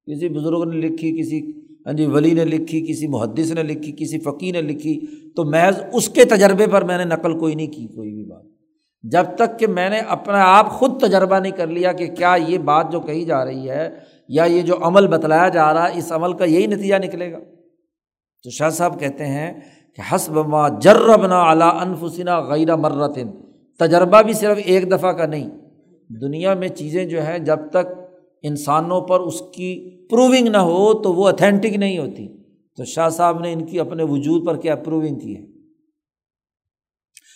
کسی 0.09 0.29
بزرگ 0.29 0.65
نے 0.71 0.77
لکھی، 0.77 1.21
کسی 1.21 1.41
ہاں 1.87 1.93
جی 1.93 2.07
ولی 2.07 2.33
نے 2.33 2.45
لکھی، 2.45 2.87
کسی 2.87 3.07
محدث 3.07 3.53
نے 3.53 3.63
لکھی، 3.63 3.93
کسی 3.93 4.19
فقیر 4.19 4.53
نے 4.53 4.63
لکھی، 4.63 5.01
تو 5.37 5.45
محض 5.45 5.81
اس 5.93 6.09
کے 6.09 6.25
تجربے 6.25 6.67
پر 6.67 6.85
میں 6.85 6.99
نے 6.99 7.05
نقل 7.05 7.39
کوئی 7.39 7.55
نہیں 7.55 7.67
کی 7.67 7.87
کوئی 7.87 8.15
بھی 8.15 8.25
بات۔ 8.25 8.43
جب 9.03 9.25
تک 9.37 9.59
کہ 9.59 9.67
میں 9.67 9.91
نے 9.91 9.99
اپنا 9.99 10.45
آپ 10.45 10.71
خود 10.71 11.01
تجربہ 11.01 11.39
نہیں 11.39 11.53
کر 11.53 11.67
لیا 11.67 11.93
کہ 11.93 12.07
کیا 12.07 12.37
یہ 12.49 12.59
بات 12.59 12.93
جو 12.93 13.01
کہی 13.01 13.25
جا 13.25 13.45
رہی 13.45 13.71
ہے 13.71 13.91
یا 14.29 14.45
یہ 14.45 14.63
جو 14.63 14.77
عمل 14.83 15.07
بتلایا 15.07 15.49
جا 15.49 15.75
رہا 15.75 15.89
ہے، 15.89 15.99
اس 15.99 16.13
عمل 16.13 16.33
کا 16.33 16.45
یہی 16.45 16.67
نتیجہ 16.67 16.95
نکلے 16.95 17.33
گا۔ 17.33 17.39
تو 18.43 18.51
شاہ 18.51 18.71
صاحب 18.71 19.01
کہتے 19.01 19.27
ہیں 19.27 19.53
کہ 19.97 20.15
حسب 20.15 20.49
ما 20.49 20.69
جربنا 20.69 21.41
اعلیٰ 21.41 21.81
انفسنا 21.81 22.41
غیر 22.41 22.77
مرتن۔ 22.77 23.29
تجربہ 23.79 24.23
بھی 24.23 24.33
صرف 24.33 24.59
ایک 24.65 24.91
دفعہ 24.91 25.13
کا 25.13 25.27
نہیں، 25.27 25.51
دنیا 26.21 26.55
میں 26.55 26.69
چیزیں 26.69 27.05
جو 27.05 27.23
ہیں 27.23 27.39
جب 27.39 27.59
تک 27.71 28.08
انسانوں 28.43 29.01
پر 29.01 29.20
اس 29.20 29.43
کی 29.55 29.91
پروونگ 30.11 30.49
نہ 30.49 30.57
ہو 30.57 31.03
تو 31.03 31.12
وہ 31.12 31.28
اتھینٹک 31.28 31.74
نہیں 31.76 31.99
ہوتی۔ 31.99 32.28
تو 32.76 32.84
شاہ 32.84 33.09
صاحب 33.09 33.41
نے 33.41 33.53
ان 33.53 33.66
کی 33.66 33.80
اپنے 33.80 34.03
وجود 34.03 34.47
پر 34.47 34.57
کیا 34.57 34.76
پروونگ 34.76 35.18
کی 35.18 35.36
ہے؟ 35.36 35.59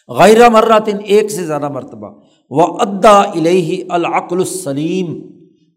غیر 0.09 0.51
مراتن 0.51 0.97
ایک 1.05 1.31
سے 1.31 1.45
زیادہ 1.45 1.69
مرتبہ۔ 1.69 2.21
وہ 2.51 2.79
ادا 2.81 3.21
الہی 3.21 3.83
العقل 3.89 4.39
السلیم 4.39 5.21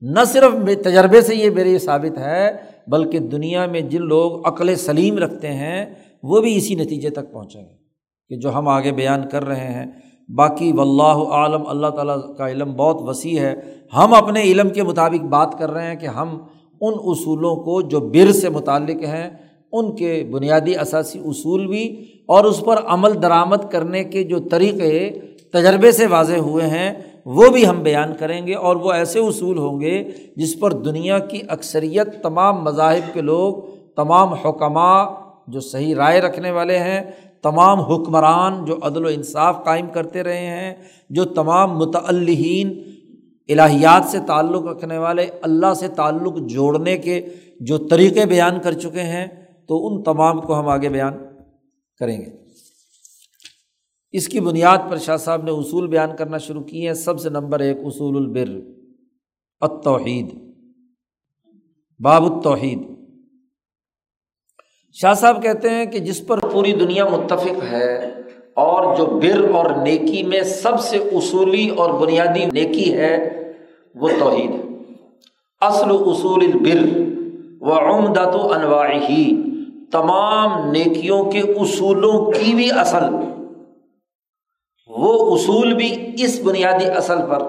نہ 0.02 0.20
صرف 0.28 0.84
تجربے 0.84 1.22
سے 1.22 1.36
یہ 1.36 1.50
میرے 1.50 1.70
یہ 1.70 1.78
ثابت 1.78 2.18
ہے، 2.18 2.52
بلکہ 2.88 3.20
دنیا 3.20 3.66
میں 3.66 3.82
جن 3.82 4.02
لوگ 4.02 4.48
عقل 4.48 4.76
سلیم 4.76 5.18
رکھتے 5.18 5.48
ہیں، 5.48 5.86
وہ 6.24 6.42
بھی 6.42 6.58
اسی 6.58 6.76
نتیجے 6.76 7.10
تک 7.10 7.32
پہنچیں 7.32 7.62
گے 7.62 7.76
کہ 8.30 8.36
جو 8.36 8.56
ہم 8.56 8.68
آگے 8.68 8.92
بیان 8.92 9.30
کر 9.32 9.46
رہے 9.46 9.74
ہیں۔ 9.74 9.86
باقی 10.30 10.72
و 10.72 10.82
اللہ 10.82 11.32
عالم 11.32 11.62
اللہ 11.68 11.88
تعالیٰ 11.88 12.18
کا 12.38 12.50
علم 12.50 12.74
بہت 12.74 13.02
وسیع 13.02 13.40
ہے۔ 13.40 13.56
ہم 13.96 14.14
اپنے 14.14 14.42
علم 14.42 14.70
کے 14.70 14.84
مطابق 14.84 15.24
بات 15.24 15.58
کر 15.60 15.72
رہے 15.72 15.88
ہیں 15.88 15.96
کہ 15.96 16.06
ہم 16.06 16.38
ان 16.82 16.94
اصولوں 17.06 17.56
کو 17.56 17.82
جو 17.82 18.00
بر 18.00 18.32
سے 18.32 18.50
متعلق 18.50 19.04
ہیں، 19.04 19.30
ان 19.72 19.96
کے 19.96 20.28
بنیادی 20.32 20.76
اثاثی 20.76 21.20
اصول 21.20 21.68
بھی 21.68 22.06
اور 22.26 22.44
اس 22.44 22.62
پر 22.66 22.76
عمل 22.86 23.22
درآمد 23.22 23.72
کرنے 23.72 24.04
کے 24.04 24.24
جو 24.24 24.40
طریقے 24.40 25.10
تجربے 25.54 25.92
سے 25.92 26.08
واضح 26.08 26.38
ہوئے 26.38 26.68
ہیں، 26.68 26.94
وہ 27.26 27.50
بھی 27.50 27.68
ہم 27.68 27.84
بیان 27.84 28.14
کریں 28.20 28.48
گے 28.48 28.54
اور 28.54 28.76
وہ 28.76 28.92
ایسے 28.92 29.20
اصول 29.20 29.58
ہوں 29.58 29.82
گے 29.82 30.04
جس 30.36 30.60
پر 30.60 30.72
دنیا 30.72 31.20
کی 31.20 31.42
اکثریت 31.48 32.24
تمام 32.24 32.64
مذاہب 32.64 33.14
کے 33.14 33.22
لوگ، 33.22 33.54
تمام 33.96 34.34
حکمہ 34.34 35.06
جو 35.48 35.60
صحیح 35.60 35.96
رائے 35.96 36.20
رکھنے 36.22 36.52
والے 36.52 36.78
ہیں 36.78 37.02
تمام 37.46 37.80
حکمران 37.80 38.66
جو 38.66 38.78
عدل 38.82 39.06
و 39.06 39.08
انصاف 39.08 39.66
قائم 39.66 39.88
کرتے 39.94 40.24
رہے 40.24 40.46
ہیں، 40.46 40.74
جو 41.10 41.26
تمام 41.26 41.78
متعلین 41.78 42.84
الہیات 43.50 44.06
سے 44.06 44.18
تعلق 44.28 44.64
رکھنے 44.64 44.98
والے، 44.98 45.30
اللہ 45.42 45.74
سے 45.74 45.88
تعلق 45.88 46.34
جوڑنے 46.38 46.98
کے 46.98 47.28
جو 47.60 47.78
طریقے 47.78 48.26
بیان 48.26 48.60
کر 48.64 48.72
چکے 48.72 49.02
ہیں، 49.02 49.28
تو 49.68 49.88
ان 49.88 50.04
تمام 50.04 50.42
کو 50.42 50.60
ہم 50.60 50.68
آگے 50.68 50.90
بیان 50.90 51.14
کریں 52.00 52.22
گے۔ 52.22 52.30
اس 54.12 54.28
کی 54.28 54.40
بنیاد 54.40 54.78
پر 54.90 54.98
شاہ 54.98 55.18
صاحب 55.18 55.44
نے 55.44 55.52
اصول 55.52 55.88
بیان 55.88 56.10
کرنا 56.16 56.38
شروع 56.38 56.64
کیے 56.64 56.88
ہیں۔ 56.88 56.94
سب 56.94 57.20
سے 57.20 57.30
نمبر 57.30 57.60
ایک، 57.60 57.78
اصول 57.84 58.18
البر، 58.18 58.60
التوحید۔ 59.62 60.36
باب 62.00 62.36
التوحید۔ 62.36 62.95
شاہ 65.02 65.14
صاحب 65.14 65.44
کہتے 65.44 65.70
ہیں 65.70 65.86
کہ 65.86 66.00
جس 66.00 66.28
پر 66.28 66.40
پوری 66.40 66.72
دنیا 66.72 67.06
متفق 67.06 67.64
ہے 67.72 68.14
اور 68.54 68.96
جو 68.96 69.06
بر 69.06 69.52
اور 69.54 69.66
نیکی 69.66 70.24
میں 70.24 70.42
سب 70.42 70.80
سے 70.80 70.98
اصولی 70.98 71.70
اور 71.70 71.90
بنیادی 71.90 72.46
نیکی 72.46 72.98
ہے، 72.98 73.30
وہ 73.96 74.10
توحید 74.20 74.52
ہے۔ 74.52 74.62
اصل 75.62 75.90
اصول 75.90 76.46
البر 76.54 77.02
و 77.62 77.74
عمدت 77.74 78.36
و 78.36 78.54
انواعی 78.54 79.32
تمام 79.92 80.72
نیکیوں 80.72 81.24
کے 81.24 81.40
اصولوں 81.40 82.32
کی 82.32 82.56
بھی 82.56 82.70
اصل۔ 82.72 83.04
وہ 84.88 85.36
اصول 85.36 85.74
بھی 85.74 86.12
اس 86.18 86.42
بنیادی 86.44 86.86
اصل 86.86 87.18
پر۔ 87.30 87.42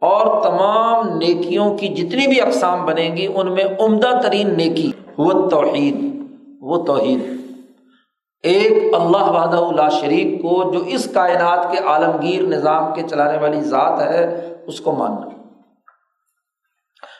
اور 0.00 0.42
تمام 0.42 1.18
نیکیوں 1.18 1.78
کی 1.78 1.88
جتنی 1.88 2.26
بھی 2.26 2.40
اقسام 2.40 2.86
بنیں 2.86 3.16
گی 3.16 3.26
ان 3.34 3.52
میں 3.52 3.64
عمدہ 3.80 4.20
ترین 4.22 4.56
نیکی، 4.56 4.92
وہ 5.18 5.48
توحید۔ 5.48 6.13
وہ 6.64 6.84
توحید 6.84 7.34
ایک 8.42 8.94
اللہ 8.94 9.16
وحدہ 9.16 9.56
اللہ 9.56 9.88
شریک 9.90 10.42
کو 10.42 10.70
جو 10.72 10.78
اس 10.78 11.08
کائنات 11.14 11.72
کے 11.72 11.78
عالمگیر 11.78 12.42
نظام 12.42 12.94
کے 12.94 13.02
چلانے 13.10 13.38
والی 13.38 13.60
ذات 13.60 14.02
ہے، 14.02 14.54
اس 14.66 14.80
کو 14.80 14.92
ماننا۔ 14.92 15.28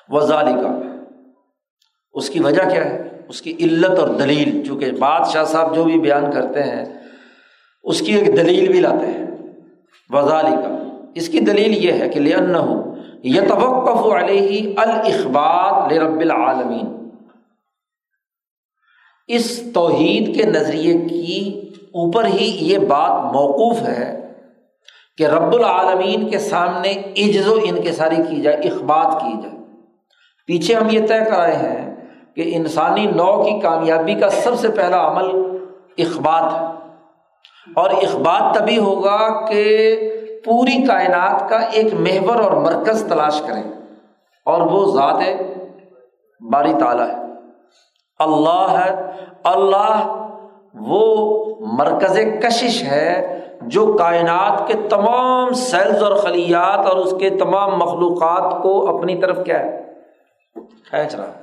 وزالی 0.09 0.53
کا 0.53 0.79
اس 2.13 2.31
کی 2.31 2.41
وجہ 2.41 2.63
کیا 2.71 2.85
ہے؟ 2.85 3.21
اس 3.29 3.43
کی 3.43 3.57
علت 3.61 3.99
اور 3.99 4.09
دلیل۔ 4.09 4.65
چونکہ 4.67 4.91
بادشاہ 4.93 5.45
صاحب 5.45 5.75
جو 5.75 5.85
بھی 5.85 6.01
بیان 6.01 6.31
کرتے 6.31 6.63
ہیں، 6.63 6.85
اس 7.83 8.01
کی 8.01 8.15
ایک 8.15 8.37
دلیل 8.37 8.73
بھی 8.73 8.81
لاتے 8.81 9.07
ہیں۔ 9.07 9.27
وزالی 10.11 10.57
کا 10.57 10.99
اس 11.15 11.29
کی 11.29 11.41
دلیل 11.41 11.85
یہ 11.85 11.93
ہے 11.93 12.09
کہ 12.09 12.21
لن 12.21 12.57
ہو 12.57 12.95
یہ 13.23 13.41
توقف 13.41 14.13
علیہ 14.13 14.73
الخبات 14.77 15.93
رب 15.93 16.21
العالمین۔ 16.21 17.04
اس 19.27 19.73
توحید 19.75 20.37
کے 20.37 20.43
نظریے 20.43 20.99
کی 20.99 21.61
اوپر 21.75 22.25
ہی 22.25 22.57
یہ 22.61 22.79
بات 22.79 23.35
موقوف 23.35 23.83
ہے 23.83 24.33
کہ 25.19 25.27
رب 25.27 25.53
العالمین 25.53 26.31
کے 26.31 26.39
سامنے 26.39 26.91
عجز 27.19 27.49
و 27.49 27.59
انکساری 27.63 28.17
کی 28.31 28.43
جائے، 28.43 28.57
اخبات 28.57 29.21
کی 29.21 29.43
جائے۔ 29.43 29.59
پیچھے 30.47 30.75
ہم 30.75 30.87
یہ 30.91 31.01
طے 31.01 31.25
کرائے 31.31 31.57
ہیں 31.57 31.95
کہ 32.37 32.53
انسانی 32.55 33.07
نو 33.07 33.45
کی 33.45 33.61
کامیابی 33.61 34.15
کا 34.15 34.31
سب 34.31 34.59
سے 34.59 34.69
پہلا 34.69 35.09
عمل 35.09 35.57
اخبات 35.99 36.53
ہے۔ 36.53 36.85
اور 37.77 37.91
اخبات 37.91 38.55
تبھی 38.55 38.79
ہوگا 38.79 39.47
کہ 39.47 39.97
پوری 40.45 40.87
کائنات 40.87 41.49
کا 41.49 41.57
ایک 41.57 41.95
محور 41.95 42.37
اور 42.37 42.53
مرکز 42.53 43.05
تلاش 43.09 43.43
کریں 43.47 43.73
اور 44.45 44.61
وہ 44.61 44.95
ذات 44.95 45.21
باری 46.41 46.73
تعالیٰ 46.81 47.09
ہے۔ 47.09 47.24
اللہ 48.25 48.83
ہے۔ 48.85 49.11
اللہ 49.45 50.25
وہ 50.75 51.45
مرکز 51.61 52.19
کشش 52.43 52.83
ہے 52.83 53.41
جو 53.63 53.97
کائنات 53.99 54.69
کے 54.69 54.75
تمام 54.89 55.53
سیلز 55.53 56.03
اور 56.03 56.17
خلیات 56.17 56.87
اور 56.87 56.97
اس 56.97 57.15
کے 57.21 57.31
تمام 57.31 57.79
مخلوقات 57.79 58.63
کو 58.63 58.99
اپنی 58.99 59.21
طرف 59.21 59.39
کیا 59.45 59.59
ہے؟ 59.59 59.81
کھینچ 60.91 61.15
رہا 61.15 61.27
ہے۔ 61.27 61.43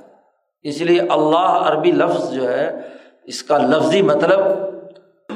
اس 0.62 0.80
لیے 0.80 1.00
اللہ 1.00 1.36
عربی 1.36 1.90
لفظ 1.90 2.32
جو 2.32 2.58
ہے، 2.58 2.80
اس 3.24 3.42
کا 3.42 3.58
لفظی 3.58 4.02
مطلب 4.02 4.40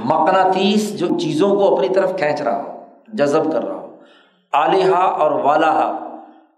مقناطیس 0.05 0.99
جو 0.99 1.07
چیزوں 1.07 1.51
کو 1.51 1.76
اپنی 1.76 1.88
طرف 1.88 2.16
کھینچ 2.16 2.42
رہا 2.42 2.62
ہو، 2.62 2.84
جذب 3.09 3.53
کر 3.53 3.64
رہا 3.64 3.74
ہو۔ 3.74 3.97
علیحا 4.53 5.03
اور 5.03 5.30
والا 5.30 5.92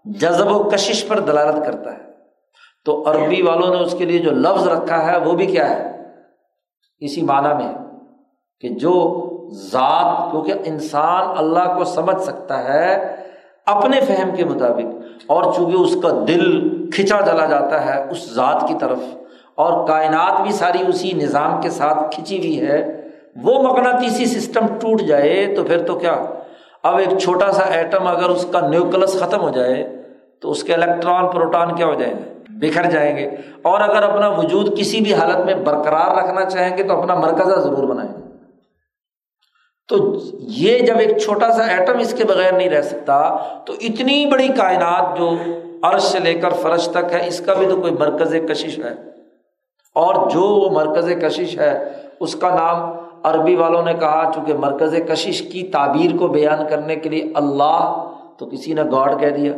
جذب 0.05 0.55
و 0.55 0.63
کشش 0.63 1.07
پر 1.07 1.19
دلالت 1.19 1.65
کرتا 1.65 1.93
ہے۔ 1.93 2.08
تو 2.89 3.01
عربی 3.07 3.41
والوں 3.41 3.73
نے 3.73 3.79
اس 3.83 3.93
کے 3.97 4.05
لیے 4.05 4.19
جو 4.19 4.31
لفظ 4.33 4.67
رکھا 4.67 4.97
ہے 5.05 5.17
وہ 5.25 5.33
بھی 5.33 5.45
کیا 5.45 5.69
ہے؟ 5.69 5.87
اسی 7.01 7.21
معنی 7.23 7.53
میں 7.57 7.73
کہ 8.63 8.69
جو 8.79 8.93
ذات، 9.71 10.31
کیونکہ 10.31 10.69
انسان 10.69 11.37
اللہ 11.37 11.73
کو 11.77 11.83
سمجھ 11.85 12.19
سکتا 12.21 12.63
ہے 12.63 12.87
اپنے 13.67 13.99
فہم 14.07 14.35
کے 14.35 14.45
مطابق، 14.45 15.27
اور 15.27 15.43
چونکہ 15.53 15.75
اس 15.77 15.95
کا 16.03 16.09
دل 16.27 16.45
کھنچا 16.93 17.19
جلا 17.25 17.45
جاتا 17.45 17.85
ہے 17.85 17.97
اس 18.11 18.27
ذات 18.35 18.67
کی 18.67 18.73
طرف، 18.79 18.99
اور 19.55 19.87
کائنات 19.87 20.41
بھی 20.41 20.51
ساری 20.53 20.83
اسی 20.87 21.11
نظام 21.17 21.61
کے 21.61 21.69
ساتھ 21.77 21.99
کھنچی 22.15 22.37
ہوئی 22.37 22.59
ہے، 22.61 22.81
وہ 23.43 23.61
مقناطیسی 23.63 24.25
سسٹم 24.25 24.67
ٹوٹ 24.79 25.01
جائے 25.03 25.35
تو 25.55 25.63
پھر 25.63 25.85
تو 25.87 25.99
کیا؟ 25.99 26.15
اب 26.83 26.97
ایک 26.97 27.17
چھوٹا 27.19 27.51
سا 27.51 27.63
ایٹم 27.75 28.07
اگر 28.07 28.29
اس 28.29 28.45
کا 28.51 28.59
نیوکلس 28.67 29.19
ختم 29.19 29.41
ہو 29.41 29.49
جائے 29.59 29.87
تو 30.41 30.51
اس 30.51 30.63
کے 30.63 30.73
الیکٹران، 30.73 31.27
پروٹان 31.31 31.75
کیا 31.75 31.85
ہو 31.85 31.93
جائیں 31.93 32.13
گے 32.13 32.37
بکھر 32.59 32.85
جائیں 32.91 33.17
گے۔ 33.17 33.29
اور 33.61 33.81
اگر 33.81 34.03
اپنا 34.03 34.27
وجود 34.27 34.79
کسی 34.79 35.01
بھی 35.01 35.13
حالت 35.13 35.45
میں 35.45 35.53
برقرار 35.53 36.17
رکھنا 36.17 36.45
چاہیں 36.45 36.77
گے 36.77 36.83
تو 36.83 36.99
اپنا 36.99 37.15
مرکزہ 37.15 37.59
ضرور 37.59 37.83
بنائیں 37.83 38.11
گے۔ 38.11 38.29
تو 39.87 40.15
یہ 40.33 40.79
جب 40.79 40.97
ایک 40.97 41.17
چھوٹا 41.17 41.51
سا 41.51 41.63
ایٹم 41.63 41.99
اس 41.99 42.13
کے 42.13 42.23
بغیر 42.23 42.53
نہیں 42.53 42.69
رہ 42.69 42.81
سکتا، 42.81 43.35
تو 43.65 43.73
اتنی 43.73 44.25
بڑی 44.25 44.47
کائنات 44.47 45.17
جو 45.17 45.29
عرش 45.81 46.01
سے 46.01 46.19
لے 46.19 46.33
کر 46.33 46.49
فرش 46.49 46.87
تک 46.87 47.13
ہے، 47.13 47.27
اس 47.27 47.41
کا 47.45 47.53
بھی 47.53 47.67
تو 47.67 47.81
کوئی 47.81 47.93
مرکز 47.93 48.35
کشش 48.49 48.79
ہے۔ 48.79 48.93
اور 49.95 50.29
جو 50.29 50.41
وہ 50.41 50.69
مرکز 50.69 51.09
کشش 51.21 51.59
ہے، 51.59 51.89
اس 52.19 52.35
کا 52.35 52.55
نام 52.55 52.93
عربی 53.23 53.55
والوں 53.55 53.83
نے 53.83 53.93
کہا، 53.93 54.31
چونکہ 54.35 54.53
مرکز 54.53 54.95
کشش 55.09 55.41
کی 55.41 55.63
تعبیر 55.63 56.17
کو 56.17 56.27
بیان 56.27 56.67
کرنے 56.69 56.95
کے 56.95 57.09
لیے 57.09 57.31
اللہ 57.35 58.11
تو 58.37 58.45
کسی 58.45 58.73
نے 58.73 58.83
گاڈ 58.83 59.19
کہہ 59.19 59.29
دیا۔ 59.29 59.53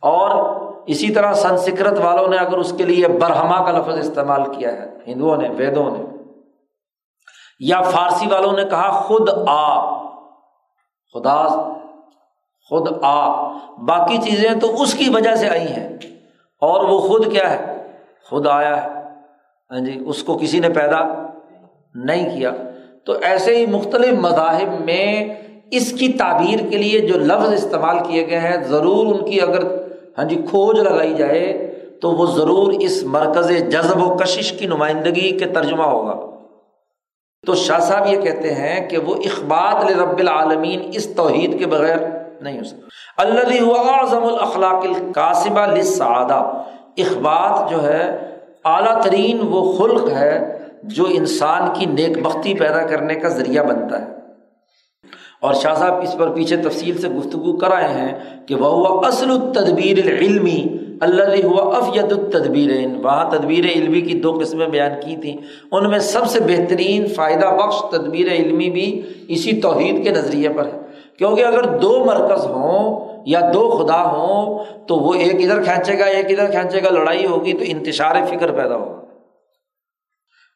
اور 0.00 0.54
اسی 0.86 1.12
طرح 1.12 1.32
سنسکرت 1.32 2.00
والوں 2.00 2.28
نے 2.28 2.36
اگر 2.36 2.56
اس 2.56 2.74
کے 2.76 2.84
لیے 2.84 3.08
برہما 3.08 3.64
کا 3.64 3.78
لفظ 3.78 4.08
استعمال 4.08 4.54
کیا 4.54 4.72
ہے، 4.72 4.90
ہندوؤں 5.06 5.36
نے، 5.36 5.48
ویدوں 5.48 5.90
نے، 5.90 6.04
یا 7.60 7.80
فارسی 7.80 8.26
والوں 8.30 8.52
نے 8.52 8.64
کہا 8.64 9.00
خود 9.00 9.30
آ، 9.46 9.90
خدا، 11.14 11.48
خود 12.68 12.88
آ، 13.02 13.42
باقی 13.76 14.18
چیزیں 14.18 14.60
تو 14.60 14.82
اس 14.82 14.94
کی 14.94 15.10
وجہ 15.10 15.34
سے 15.34 15.48
آئی 15.48 15.72
ہیں۔ 15.72 15.96
اور 16.60 16.84
وہ 16.84 17.00
خود 17.00 17.32
کیا 17.32 17.50
ہے؟ 17.50 17.88
خود 18.30 18.46
آیا 18.46 18.84
ہے۔ 18.84 18.88
ہاں 19.70 19.80
جی 19.80 20.02
اس 20.06 20.22
کو 20.22 20.38
کسی 20.38 20.60
نے 20.60 20.68
پیدا 20.68 20.98
نہیں 21.94 22.36
کیا۔ 22.36 22.50
تو 23.06 23.12
ایسے 23.22 23.56
ہی 23.56 23.66
مختلف 23.66 24.18
مذاہب 24.18 24.80
میں 24.80 25.34
اس 25.70 25.92
کی 25.92 26.12
تعبیر 26.12 26.58
کے 26.58 26.76
لیے 26.76 27.00
جو 27.00 27.18
لفظ 27.18 27.52
استعمال 27.52 27.96
کیے 28.06 28.26
گئے 28.26 28.38
ہیں، 28.38 28.62
ضرور 28.62 29.06
ان 29.06 29.30
کی 29.30 29.40
اگر 29.40 29.83
ہاں 30.18 30.24
جی 30.24 30.36
کھوج 30.50 30.80
لگائی 30.80 31.14
جائے 31.14 31.70
تو 32.00 32.10
وہ 32.10 32.26
ضرور 32.26 32.72
اس 32.72 33.02
مرکز 33.02 33.48
جذب 33.48 34.10
و 34.10 34.16
کشش 34.16 34.52
کی 34.52 34.66
نمائندگی 34.66 35.38
کے 35.38 35.46
ترجمہ 35.46 35.82
ہوگا۔ 35.82 36.34
تو 37.46 37.54
شاہ 37.54 37.78
صاحب 37.78 38.06
یہ 38.12 38.20
کہتے 38.20 38.54
ہیں 38.54 38.88
کہ 38.88 38.98
وہ 38.98 39.14
اخبات 39.14 39.90
رب 39.90 40.18
العالمین 40.18 40.90
اس 40.92 41.14
توحید 41.14 41.58
کے 41.58 41.66
بغیر 41.66 41.96
نہیں 42.40 42.58
ہو 42.58 42.64
سکتا۔ 42.64 43.22
اللہ 43.22 43.78
اعظم 43.78 44.24
الاخلاق 44.24 44.84
القاصبہ 44.84 45.66
لسعادہ 45.66 46.62
اخبات 46.96 47.70
جو 47.70 47.84
ہے، 47.84 48.30
اعلیٰ 48.64 49.02
ترین 49.02 49.40
وہ 49.50 49.72
خلق 49.72 50.10
ہے 50.10 50.58
جو 50.82 51.04
انسان 51.08 51.62
کی 51.74 51.86
نیک 51.86 52.22
بختی 52.22 52.54
پیدا 52.54 52.86
کرنے 52.86 53.14
کا 53.14 53.28
ذریعہ 53.28 53.64
بنتا 53.64 54.02
ہے۔ 54.02 54.23
اور 55.44 55.54
شاہ 55.54 55.74
صاحب 55.74 56.02
اس 56.02 56.16
پر 56.18 56.28
پیچھے 56.28 56.56
تفصیل 56.56 56.98
سے 56.98 57.08
گفتگو 57.08 57.56
کرائے 57.56 57.88
ہیں 57.88 58.12
کہ 58.46 58.54
وہ 58.54 59.00
اصل 59.04 59.30
التدبیر 59.30 59.98
العلمی 60.06 60.64
اللہ 61.00 61.44
ہوا 61.44 61.76
افید 61.76 62.12
التدبیر 62.12 62.70
وہاں 63.04 63.30
تدبیر 63.30 63.64
علمی 63.64 64.00
کی 64.00 64.20
دو 64.20 64.38
قسمیں 64.40 64.68
بیان 64.68 64.90
کی 65.04 65.16
تھیں۔ 65.16 65.36
ان 65.72 65.90
میں 65.90 65.98
سب 65.98 66.26
سے 66.26 66.40
بہترین 66.40 67.06
فائدہ 67.06 67.46
بخش 67.46 67.82
تدبیر 67.90 68.32
علمی 68.32 68.70
بھی 68.70 69.02
اسی 69.28 69.60
توحید 69.60 70.04
کے 70.04 70.10
نظریے 70.10 70.48
پر 70.48 70.66
ہے۔ 70.66 70.78
کیونکہ 71.18 71.44
اگر 71.44 71.64
دو 71.64 72.04
مرکز 72.04 72.46
ہوں 72.46 73.00
یا 73.26 73.40
دو 73.54 73.70
خدا 73.70 74.02
ہوں 74.04 74.64
تو 74.86 74.96
وہ 74.96 75.14
ایک 75.14 75.34
ادھر 75.34 75.62
کھینچے 75.62 75.98
گا، 75.98 76.04
ایک 76.04 76.38
ادھر 76.38 76.50
کھینچے 76.50 76.82
گا، 76.82 76.90
لڑائی 76.90 77.26
ہوگی 77.26 77.52
تو 77.52 77.64
انتشار 77.66 78.16
فکر 78.26 78.52
پیدا 78.52 78.76
ہوگا۔ 78.76 78.93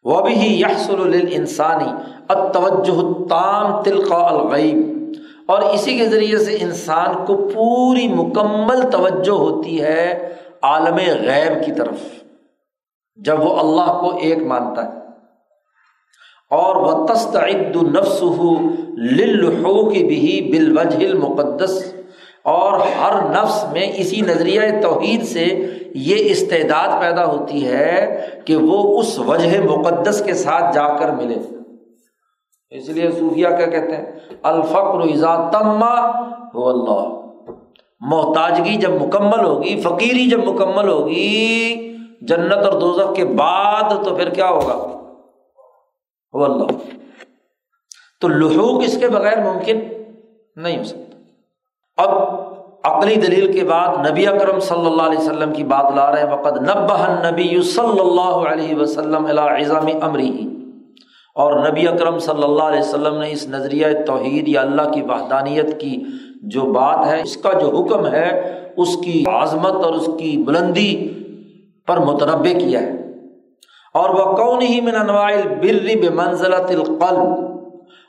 وہ 0.09 0.21
بھی 0.21 0.61
یحسل 0.61 1.29
انسانی 1.31 1.93
اتوجہ 2.29 3.29
تام 3.29 3.83
تلقا 3.83 4.17
الغیب 4.17 4.99
اور 5.47 5.63
اسی 5.63 5.99
کے 5.99 6.07
ذریعے 6.07 6.39
سے 6.39 6.59
انسان 6.61 7.25
کو 7.27 7.37
پوری 7.55 8.09
مکمل 8.09 8.91
توجہ 8.91 9.31
ہوتی 9.31 9.83
ہے 9.83 10.35
عالم 10.63 10.97
غیب 10.97 11.67
کی 11.67 11.73
طرف، 11.73 11.97
جب 13.17 13.41
وہ 13.41 13.61
اللہ 13.61 14.01
کو 14.01 14.19
ایک 14.19 14.39
مانتا 14.39 14.85
ہے۔ 14.85 14.99
اور 16.51 16.77
وہ 16.77 17.07
تستعد 17.07 17.77
نفس 17.77 18.23
ہو 18.23 18.55
للحو 18.89 19.91
کی 19.91 20.05
بھی 20.05 20.49
بالوجہ 20.53 21.07
المقدس۔ 21.09 21.95
اور 22.43 22.81
ہر 23.01 23.15
نفس 23.31 23.65
میں 23.73 23.93
اسی 23.95 24.21
نظریہ 24.21 24.61
توحید 24.83 25.25
سے 25.25 25.67
یہ 25.95 26.31
استعداد 26.31 27.01
پیدا 27.01 27.27
ہوتی 27.27 27.69
ہے 27.69 28.27
کہ 28.45 28.57
وہ 28.57 29.01
اس 29.01 29.19
وجہ 29.19 29.61
مقدس 29.61 30.23
کے 30.27 30.35
ساتھ 30.35 30.75
جا 30.75 30.97
کر 30.97 31.11
ملے۔ 31.13 31.35
اس 32.71 32.89
لیے 32.89 33.11
صوفیہ 33.11 33.49
کیا 33.49 33.67
کہتے 33.67 33.97
ہیں؟ 33.97 34.07
الفقر 34.43 35.01
اذا 35.01 35.51
تما 35.51 36.11
اللہ۔ 36.55 37.21
محتاجگی 38.01 38.77
جب 38.77 38.91
مکمل 38.91 39.45
ہوگی، 39.45 39.81
فقیری 39.81 40.31
جب 40.31 40.45
مکمل 40.45 40.89
ہوگی، 40.89 41.97
جنت 42.21 42.67
اور 42.67 42.81
دوزخ 42.81 43.15
کے 43.17 43.25
بعد 43.25 44.05
تو 44.05 44.17
پھر 44.17 44.29
کیا 44.29 44.49
ہوگا؟ 44.49 44.75
ہو 46.35 46.45
اللہ۔ 46.45 46.67
تو 48.21 48.29
لحوق 48.29 48.83
اس 48.85 48.99
کے 48.99 49.09
بغیر 49.09 49.39
ممکن 49.39 49.81
نہیں 50.57 50.79
ہو 50.79 50.85
سکتا۔ 50.85 51.19
اب 52.03 52.39
عقلی 52.89 53.15
دلیل 53.15 53.53
کے 53.53 53.65
بعد 53.65 54.11
نبی 54.11 54.27
اکرم 54.27 54.61
صلی 54.61 54.87
اللہ 54.87 55.03
علیہ 55.03 55.19
وسلم 55.19 55.53
کی 55.53 55.65
بات 55.65 55.95
لا 55.95 56.15
رہے 56.15 56.25
وقت 56.33 56.63
نبہ 56.63 57.31
نبی 57.31 57.63
صلی 57.63 58.01
اللہ 58.01 58.49
علیہ 58.51 58.75
وسلم 58.77 59.27
اعظام 59.39 59.87
امری 60.01 60.49
اور 61.35 61.69
نبی 61.69 61.89
اکرم 61.89 62.19
صلی 62.19 62.43
اللہ 62.43 62.63
علیہ 62.63 62.81
وسلم 62.81 63.19
نے 63.19 63.31
اس 63.31 63.49
نظریہ 63.49 63.87
توحید 64.07 64.49
یا 64.49 64.61
اللہ 64.61 64.91
کی 64.91 65.03
وحدانیت 65.03 65.81
کی 65.81 65.97
جو 66.43 66.61
بات 66.61 67.07
ہے، 67.07 67.23
اس 67.23 67.37
کا 67.37 67.53
جو 67.53 67.77
حکم 67.77 68.07
ہے، 68.07 68.61
اس 68.77 68.97
کی 69.05 69.25
عظمت 69.27 69.85
اور 69.85 69.95
اس 69.95 70.11
کی 70.19 70.37
بلندی 70.47 71.09
پر 71.87 71.97
متنوع 71.97 72.59
کیا 72.59 72.81
ہے۔ 72.81 72.93
اور 73.95 74.11
وہ 74.11 74.37
کون 74.37 74.63
ہی 74.63 74.81
من 74.81 74.95
انوائل 74.95 75.43
بر 75.49 76.15
منزلت 76.15 76.71
القلب۔ 76.71 77.48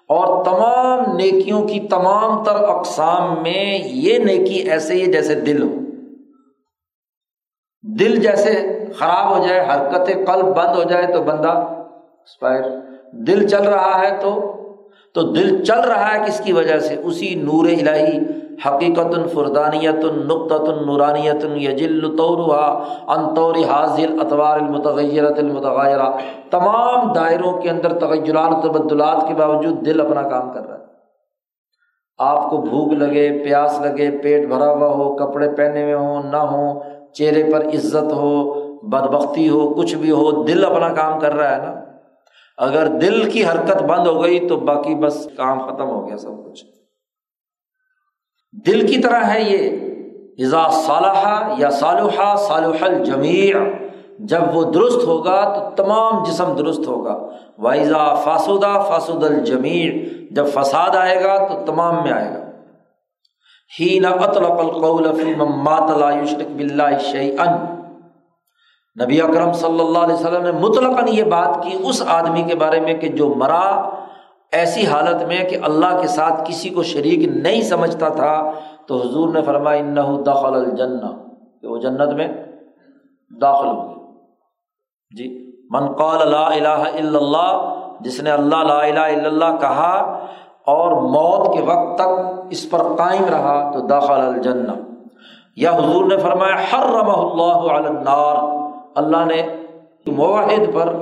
اور 0.10 0.46
تمام 0.46 1.16
نیکیوں 1.16 1.68
کی 1.68 1.80
تمام 1.80 2.44
تر 2.44 2.56
اقسام 2.56 3.44
میں 3.44 3.80
یہ 3.86 4.18
نیکی 4.18 4.54
ایسے 4.54 4.94
ہی 4.94 5.12
جیسے 5.12 5.36
دل 5.36 5.64
ہو۔ 5.64 5.76
دل 8.00 8.16
جیسے 8.16 8.86
خراب 8.98 9.38
ہو 9.38 9.48
جائے، 9.48 9.60
حرکت 9.60 10.08
قلب 10.08 10.46
بند 10.46 10.76
ہو 10.76 10.84
جائے 10.84 11.14
تو 11.14 11.24
بندہ 11.24 11.74
دل 13.12 13.48
چل 13.48 13.62
رہا 13.62 14.00
ہے 14.00 14.18
تو 14.22 14.56
تو 15.14 15.22
دل 15.22 15.64
چل 15.66 15.80
رہا 15.80 16.14
ہے 16.14 16.20
کس 16.28 16.42
کی 16.44 16.54
وجہ 16.54 16.80
سے؟ 16.80 16.96
اسی 17.04 17.36
نور 17.36 17.66
الہی 17.66 18.20
حقیقت 18.66 19.34
فردانیت 19.34 20.06
نقطۃ 20.06 20.70
نورانیت 20.86 21.46
یجل 21.56 22.18
طورا 22.18 22.84
انطور 23.08 23.56
حاضل 23.56 24.20
اطوار 24.20 24.60
المتغیرت 24.60 25.40
المتغیرہ۔ 25.40 26.10
تمام 26.50 27.14
دائروں 27.14 27.54
کے 27.54 27.70
اندر 27.70 27.94
تغیرات 27.94 28.64
تبدلات 28.64 29.28
کے 29.28 29.34
باوجود 29.34 29.86
دل 29.86 30.02
اپنا 30.02 30.22
کام 30.22 30.54
کر 30.54 30.68
رہا 30.68 30.76
ہے۔ 30.76 30.84
آپ 32.18 32.50
کو 32.50 32.58
بھوک 32.58 32.94
لگے، 32.94 33.42
پیاس 33.44 33.82
لگے، 33.82 34.12
پیٹ 34.12 34.48
بھرا 34.48 34.72
ہوا 34.72 34.88
ہو، 34.88 35.16
کپڑے 35.16 35.50
پہنے 35.50 35.84
ہوئے 35.84 35.94
ہوں، 35.94 36.24
نہ 36.32 36.38
ہوں، 36.38 36.80
چہرے 37.14 37.52
پر 37.52 37.66
عزت 37.66 38.14
ہو، 38.14 38.54
بدبختی 38.84 39.50
ہو، 39.50 39.74
کچھ 39.74 39.96
بھی 39.96 40.12
ہو، 40.12 40.44
دل 40.44 40.66
اپنا 40.66 40.94
کام 40.94 41.20
کر 41.20 41.34
رہا 41.34 41.52
ہے 41.52 41.62
نا؟ 41.62 41.74
اگر 42.58 42.88
دل 42.88 43.30
کی 43.30 43.44
حرکت 43.44 43.84
بند 43.84 44.08
ہو 44.08 44.24
گئی 44.24 44.48
تو 44.48 44.58
باقی 44.58 44.96
بس 44.96 45.28
کام 45.38 45.60
ختم 45.60 45.90
ہو 45.90 46.08
گیا 46.08 46.18
سب 46.18 46.32
کچھ۔ 46.46 46.79
دل 48.54 48.88
کی 48.88 48.98
طرح 48.98 49.24
ہے 49.24 49.42
یہ 49.42 49.70
ازا 50.46 50.70
صالحہ 50.70 51.56
یا 51.58 51.70
صالحہ 51.70 52.36
صالح 52.36 52.78
الجمیع، 52.82 53.54
جب 54.20 54.42
وہ 54.54 54.64
درست 54.64 55.08
ہوگا 55.08 55.54
تو 55.54 55.84
تمام 55.84 56.24
جسم 56.24 56.56
درست 56.56 56.88
ہوگا۔ 56.88 57.18
وائزا 57.58 58.14
فاسودہ 58.14 58.86
فاسد 58.88 59.24
الجمیع، 59.24 59.92
جب 60.32 60.46
فساد 60.54 60.96
آئے 60.96 61.24
گا 61.24 61.48
تو 61.48 61.66
تمام 61.66 62.04
میں 62.04 62.12
آئے 62.12 62.30
گا۔ 62.30 62.46
ہی 63.80 64.06
اطلق 64.06 64.60
القول 64.60 65.16
فی 65.16 65.36
مات 65.36 65.98
لا 65.98 66.12
یشرک 66.12 66.48
باللہ 66.48 66.98
شیئا 67.00 67.46
نبی 69.04 69.22
اکرم 69.22 69.52
صلی 69.52 69.80
اللہ 69.80 70.00
علیہ 70.00 70.16
وسلم 70.16 70.44
نے 70.44 70.52
مطلق 70.52 71.00
یہ 71.08 71.24
بات 71.24 71.64
کی 71.64 71.78
اس 71.80 72.02
آدمی 72.08 72.42
کے 72.42 72.56
بارے 72.56 72.80
میں 72.80 72.94
کہ 72.94 73.08
جو 73.08 73.34
مرا 73.38 73.90
ایسی 74.52 74.88
حالت 74.88 75.24
میں 75.24 75.44
کہ 75.44 75.58
اللہ 75.64 76.02
کے 76.02 76.08
ساتھ 76.08 76.50
کسی 76.50 76.70
کو 76.70 76.84
شریک 76.84 77.28
نہیں 77.28 77.62
سمجھتا 77.62 78.10
تھا، 78.10 78.52
تو 78.86 78.98
حضور 78.98 79.34
نے 79.34 79.42
فرمایا 79.42 79.80
ان 79.80 79.98
دخل 80.26 80.56
الجنہ۔ 80.56 81.06
کہ 81.62 81.68
وہ 81.68 81.78
جنت 81.78 82.14
میں 82.14 82.28
داخل 83.42 83.68
ہو 83.68 83.88
گئے 83.88 83.96
جی 85.18 85.52
من 85.70 85.92
قال 85.92 86.32
لا 86.32 86.48
الہ 86.48 86.68
الا 86.68 87.20
اللہ، 87.20 87.76
جس 88.00 88.22
نے 88.22 88.32
اللہ 88.32 88.56
لا 88.56 88.80
الہ 88.80 89.00
الا 89.00 89.28
اللہ 89.28 89.60
کہا 89.62 90.26
اور 90.66 90.92
موت 90.92 91.58
کے 91.58 91.62
وقت 91.62 91.98
تک 91.98 92.10
اس 92.50 92.70
پر 92.70 92.80
قائم 92.80 93.26
رہا، 93.30 93.72
تو 93.72 93.80
داخل 93.80 94.14
الجنہ۔ 94.14 94.72
یا 95.56 95.72
حضور 95.72 96.06
نے 96.06 96.18
فرمایا، 96.18 96.56
حرمہ 96.56 97.12
اللہ 97.12 97.74
علی 97.74 97.88
النار۔ 97.88 98.36
اللہ 98.96 99.26
نے 99.26 99.56
معاہد 100.08 100.74
پر 100.74 100.94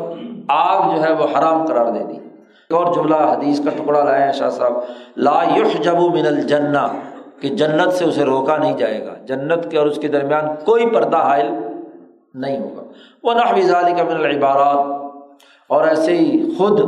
آگ 0.49 0.95
جو 0.95 1.03
ہے 1.03 1.13
وہ 1.13 1.39
حرام 1.39 1.65
قرار 1.65 1.85
دے 1.85 2.03
دی۔ 2.03 2.26
اور 2.69 2.93
جملہ 2.93 3.15
حدیث 3.15 3.59
کا 3.59 3.69
ٹکڑا 3.77 4.03
لائے 4.03 4.23
ہیں 4.23 4.31
شاہ 4.31 4.49
صاحب، 4.49 4.73
لا 5.17 5.43
جب 5.83 5.93
من 5.93 6.27
الجنہ، 6.27 6.87
کہ 7.41 7.49
جنت 7.49 7.93
سے 7.93 8.05
اسے 8.05 8.23
روکا 8.23 8.57
نہیں 8.57 8.77
جائے 8.77 9.05
گا۔ 9.05 9.13
جنت 9.25 9.71
کے 9.71 9.77
اور 9.77 9.87
اس 9.87 9.97
کے 9.97 10.07
درمیان 10.07 10.43
کوئی 10.65 10.89
پردہ 10.89 11.17
حائل 11.17 11.51
نہیں 12.33 12.57
ہوگا۔ 12.59 12.81
وہ 13.23 13.33
نہ 13.33 13.39
کا 13.97 14.03
من 14.03 14.25
العبارات۔ 14.25 15.11
اور 15.67 15.87
ایسے 15.87 16.17
ہی 16.17 16.55
خود 16.57 16.79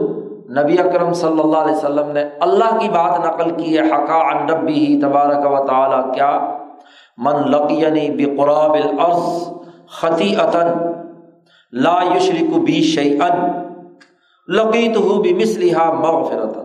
نبی 0.57 0.79
اکرم 0.79 1.13
صلی 1.13 1.39
اللہ 1.39 1.57
علیہ 1.57 1.75
وسلم 1.75 2.11
نے 2.11 2.23
اللہ 2.39 2.77
کی 2.79 2.89
بات 2.89 3.25
نقل 3.25 3.63
کی 3.63 3.79
ہے، 3.79 3.83
حقا 3.83 4.15
ان 4.15 4.47
نبی 4.51 4.85
ہی 4.85 5.01
تبارک 5.01 5.51
و 5.51 5.67
تعالیٰ، 5.67 6.13
کیا؟ 6.13 6.57
من 7.17 7.51
لقینی 7.51 8.25
بقراب 8.25 8.73
الارض 8.73 9.49
خطی 9.87 10.35
عطن 10.35 10.67
لا 11.71 11.99
یشرک 12.15 12.57
بی 12.57 12.81
شعین 12.81 13.68
لقیت 14.49 14.97
ہو 14.97 15.21
بھی 15.21 15.33
مسلحا 15.33 15.93
مغفرت 15.93 16.57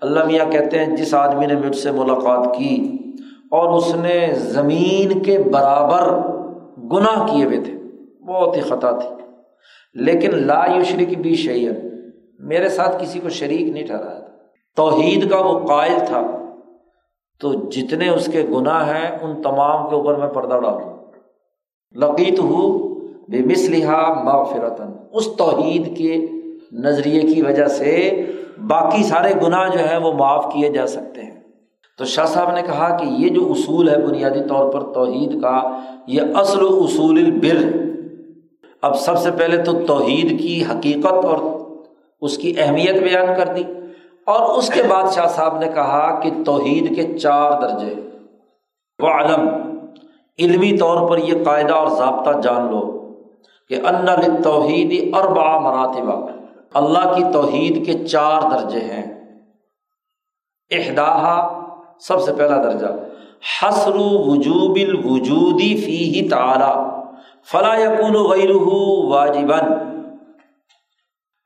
اللہ 0.00 0.24
میاں 0.24 0.50
کہتے 0.50 0.84
ہیں، 0.84 0.96
جس 0.96 1.14
آدمی 1.14 1.46
نے 1.46 1.54
مجھ 1.54 1.76
سے 1.76 1.90
ملاقات 1.90 2.56
کی 2.58 2.98
اور 3.50 3.72
اس 3.72 3.94
نے 3.94 4.34
زمین 4.34 5.22
کے 5.22 5.38
برابر 5.38 6.18
گناہ 6.78 7.26
کیے 7.26 7.44
ہوئے 7.44 7.60
تھے، 7.60 7.72
بہت 8.24 8.56
ہی 8.56 8.60
خطا 8.60 8.90
تھی۔ 8.90 9.08
لیکن 9.94 10.30
لا 10.34 10.64
یشرک 10.76 11.18
بھی 11.18 11.34
شعین 11.34 11.74
میرے 12.38 12.68
ساتھ 12.68 13.02
کسی 13.02 13.20
کو 13.20 13.28
شریک 13.28 13.62
نہیں 13.62 13.86
ٹھہرایا 13.86 14.20
تھا۔ 14.20 14.32
توحید 14.76 15.30
کا 15.30 15.36
وہ 15.36 15.66
قائل 15.66 15.98
تھا، 16.06 16.22
تو 17.40 17.52
جتنے 17.52 18.08
اس 18.08 18.28
کے 18.32 18.46
گناہ 18.50 18.88
ہیں، 18.88 19.18
ان 19.22 19.42
تمام 19.42 19.88
کے 19.88 19.94
اوپر 19.94 20.14
میں 20.14 20.28
پردہ 20.28 20.60
ڈالوں 20.60 20.96
لقیت 21.94 22.40
ہوں 22.40 22.95
بے 23.28 23.38
مسلحا 23.38 24.22
مغفرتن 24.22 24.86
اس 25.12 25.28
توحید 25.38 25.98
کے 25.98 26.26
نظریے 26.72 27.20
کی 27.20 27.42
وجہ 27.42 27.66
سے 27.66 28.24
باقی 28.66 29.02
سارے 29.02 29.32
گناہ 29.46 29.68
جو 29.68 29.78
ہیں 29.78 29.98
وہ 29.98 30.12
معاف 30.12 30.52
کیے 30.52 30.68
جا 30.68 30.86
سکتے 30.86 31.22
ہیں۔ 31.22 31.40
تو 31.98 32.04
شاہ 32.04 32.24
صاحب 32.24 32.52
نے 32.52 32.62
کہا 32.62 32.96
کہ 32.96 33.04
یہ 33.04 33.28
جو 33.28 33.46
اصول 33.50 33.88
ہے 33.88 33.98
بنیادی 33.98 34.48
طور 34.48 34.72
پر 34.72 34.80
توحید 34.80 35.42
کا، 35.42 35.80
یہ 36.06 36.22
اصل 36.34 36.58
اصول 36.60 37.18
البر۔ 37.18 37.76
اب 38.82 38.98
سب 38.98 39.18
سے 39.18 39.30
پہلے 39.30 39.56
تو 39.56 39.72
توحید 39.86 40.40
کی 40.40 40.62
حقیقت 40.62 41.24
اور 41.24 41.60
اس 42.20 42.38
کی 42.38 42.54
اہمیت 42.58 43.02
بیان 43.02 43.26
کر 43.36 43.54
دی۔ 43.54 43.62
اور 44.26 44.58
اس 44.58 44.68
کے 44.68 44.82
بعد 44.82 45.12
شاہ 45.12 45.26
صاحب 45.26 45.58
نے 45.58 45.68
کہا 45.68 46.20
کہ 46.20 46.30
توحید 46.46 46.96
کے 46.96 47.18
چار 47.18 47.60
درجے 47.60 47.94
وہ 49.02 49.08
علم 49.08 49.48
علمی 50.38 50.78
طور 50.78 51.08
پر 51.08 51.18
یہ 51.18 51.44
قاعدہ 51.44 51.74
اور 51.74 51.88
ضابطہ 51.88 52.40
جان 52.40 52.70
لو۔ 52.70 53.05
کہ 53.68 53.74
ان 53.74 54.42
توحید 54.42 55.14
اربع 55.14 55.58
مراتبہ 55.58 56.26
اللہ 56.74 57.14
کی 57.16 57.24
توحید 57.32 57.86
کے 57.86 58.06
چار 58.06 58.42
درجے 58.50 58.78
ہیں۔ 58.78 59.16
احدہ 60.70 61.48
سب 62.00 62.20
سے 62.20 62.32
پہلا 62.32 62.56
درجہ، 62.56 62.86
حسر 63.62 63.94
وجوب 63.96 64.76
الوجودی 64.76 65.76
فی 65.76 66.14
ہی 66.14 66.28
تعالی، 66.28 67.00
فلا 67.50 67.74
یقون 67.74 68.30
غیر 68.30 68.50
واجبن 69.08 69.86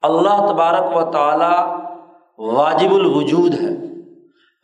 اللہ 0.02 0.46
تبارک 0.48 0.96
و 0.96 1.10
تعالی 1.10 1.82
واجب 2.38 2.94
الوجود 2.94 3.54
ہے۔ 3.54 3.68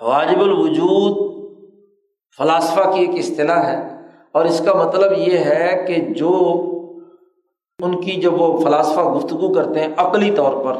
واجب 0.00 0.40
الوجود 0.40 1.36
فلاسفہ 2.38 2.90
کی 2.90 3.00
ایک 3.00 3.10
اصطلاح 3.18 3.62
ہے۔ 3.66 3.96
اور 4.32 4.44
اس 4.44 4.62
کا 4.64 4.72
مطلب 4.72 5.12
یہ 5.18 5.38
ہے 5.38 5.84
کہ 5.88 5.94
جو 5.94 6.62
ان 7.82 8.00
کی 8.00 8.12
جب 8.12 8.40
وہ 8.40 8.60
فلاسفہ 8.60 9.00
گفتگو 9.00 9.52
کرتے 9.52 9.80
ہیں 9.80 9.88
عقلی 9.96 10.30
طور 10.30 10.64
پر، 10.64 10.74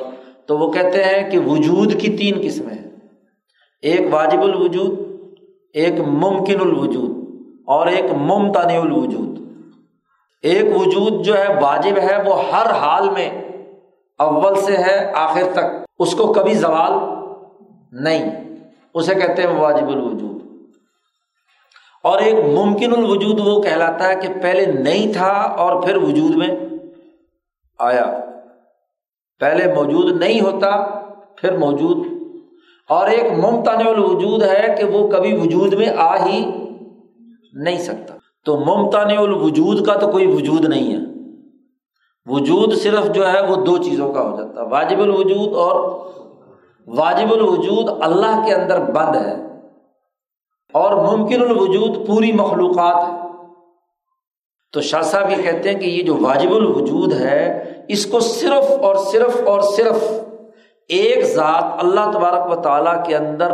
تو 0.47 0.59
وہ 0.59 0.73
کہتے 0.73 1.05
ہیں 1.05 1.31
کہ 1.31 1.39
وجود 1.39 2.01
کی 2.01 2.17
تین 2.17 2.41
قسمیں 2.43 2.75
ہیں۔ 2.75 2.91
ایک 3.83 4.15
واجب 4.15 4.43
الوجود، 4.43 4.99
ایک 5.73 6.01
ممکن 6.01 6.61
الوجود، 6.61 7.11
اور 7.67 7.87
ایک 7.87 8.05
ممتان 8.15 8.71
الوجود۔ 8.71 9.41
ایک 10.43 10.65
وجود 10.77 11.25
جو 11.25 11.39
ہے 11.39 11.47
واجب 11.63 11.99
ہے 11.99 12.23
وہ 12.27 12.43
ہر 12.53 12.71
حال 12.71 13.11
میں 13.11 13.45
اول 14.19 14.55
سے 14.55 14.77
ہے، 14.77 15.13
آخر 15.15 15.43
تک۔ 15.53 15.85
اس 15.99 16.15
کو 16.15 16.33
کبھی 16.33 16.55
زوال 16.55 16.93
نہیں۔ 17.93 18.31
اسے 18.95 19.15
کہتے 19.15 19.43
ہیں 19.43 19.61
واجب 19.61 19.89
الوجود۔ 19.89 20.43
اور 22.03 22.19
ایک 22.19 22.35
ممکن 22.35 22.93
الوجود 22.97 23.41
وہ 23.41 23.63
کہلاتا 23.63 24.09
ہے 24.09 24.15
کہ 24.17 24.29
پہلے 24.43 24.67
نہیں 24.67 25.13
تھا 25.13 25.33
اور 25.33 25.83
پھر 25.83 25.97
وجود 25.97 26.37
میں۔ 26.37 26.49
آیا۔ 27.79 28.21
پہلے 29.41 29.75
موجود 29.75 30.13
نہیں 30.13 30.41
ہوتا، 30.41 31.01
پھر 31.37 31.57
موجود۔ 31.57 32.07
اور 32.89 33.09
ایک 33.09 33.33
ممتن 33.33 33.87
الوجود 33.89 34.43
ہے 34.43 34.75
کہ 34.79 34.85
وہ 34.85 35.09
کبھی 35.09 35.37
وجود 35.37 35.73
میں 35.73 35.89
آ 35.99 36.27
ہی 36.27 36.67
نہیں 37.53 37.79
سکتا۔ 37.79 38.15
تو 38.45 38.59
ممتن 38.59 39.19
الوجود 39.19 39.87
کا 39.87 39.95
تو 39.95 40.07
کوئی 40.09 40.27
وجود 40.27 40.65
نہیں 40.65 40.93
ہے۔ 40.93 40.99
وجود 42.27 42.73
صرف 42.75 43.13
جو 43.13 43.33
ہے 43.33 43.47
وہ 43.47 43.57
دو 43.57 43.79
چیزوں 43.79 44.13
کا 44.13 44.31
ہو 44.31 44.37
جاتا 44.37 44.63
ہے 44.63 44.67
واجب 44.67 45.01
الوجود 45.01 45.53
اور 45.57 45.99
واجب 46.87 47.33
الوجود 47.33 48.03
اللہ 48.03 48.47
کے 48.47 48.55
اندر 48.55 48.81
بند 48.81 49.17
ہے۔ 49.17 49.35
اور 50.73 51.17
ممکن 51.17 51.43
الوجود 51.43 52.07
پوری 52.07 52.33
مخلوقات 52.33 53.09
ہے۔ 53.09 53.26
تو 54.77 54.83
شاہ 54.83 55.03
صاحب 55.03 55.31
یہ 55.31 55.43
کہتے 55.43 55.73
ہیں 55.73 55.81
کہ 55.81 55.85
یہ 55.85 56.03
جو 56.03 56.17
واجب 56.21 56.55
الوجود 56.55 57.13
ہے، 57.13 57.73
اس 57.89 58.07
کو 58.07 58.21
صرف 58.21 58.73
اور 58.83 58.97
صرف 58.97 59.43
اور 59.47 59.61
صرف 59.61 60.13
ایک 60.89 61.25
ذات 61.25 61.85
اللہ 61.85 62.11
تبارک 62.15 62.59
و 62.59 62.63
تعالیٰ 62.63 63.05
کے 63.05 63.17
اندر 63.17 63.53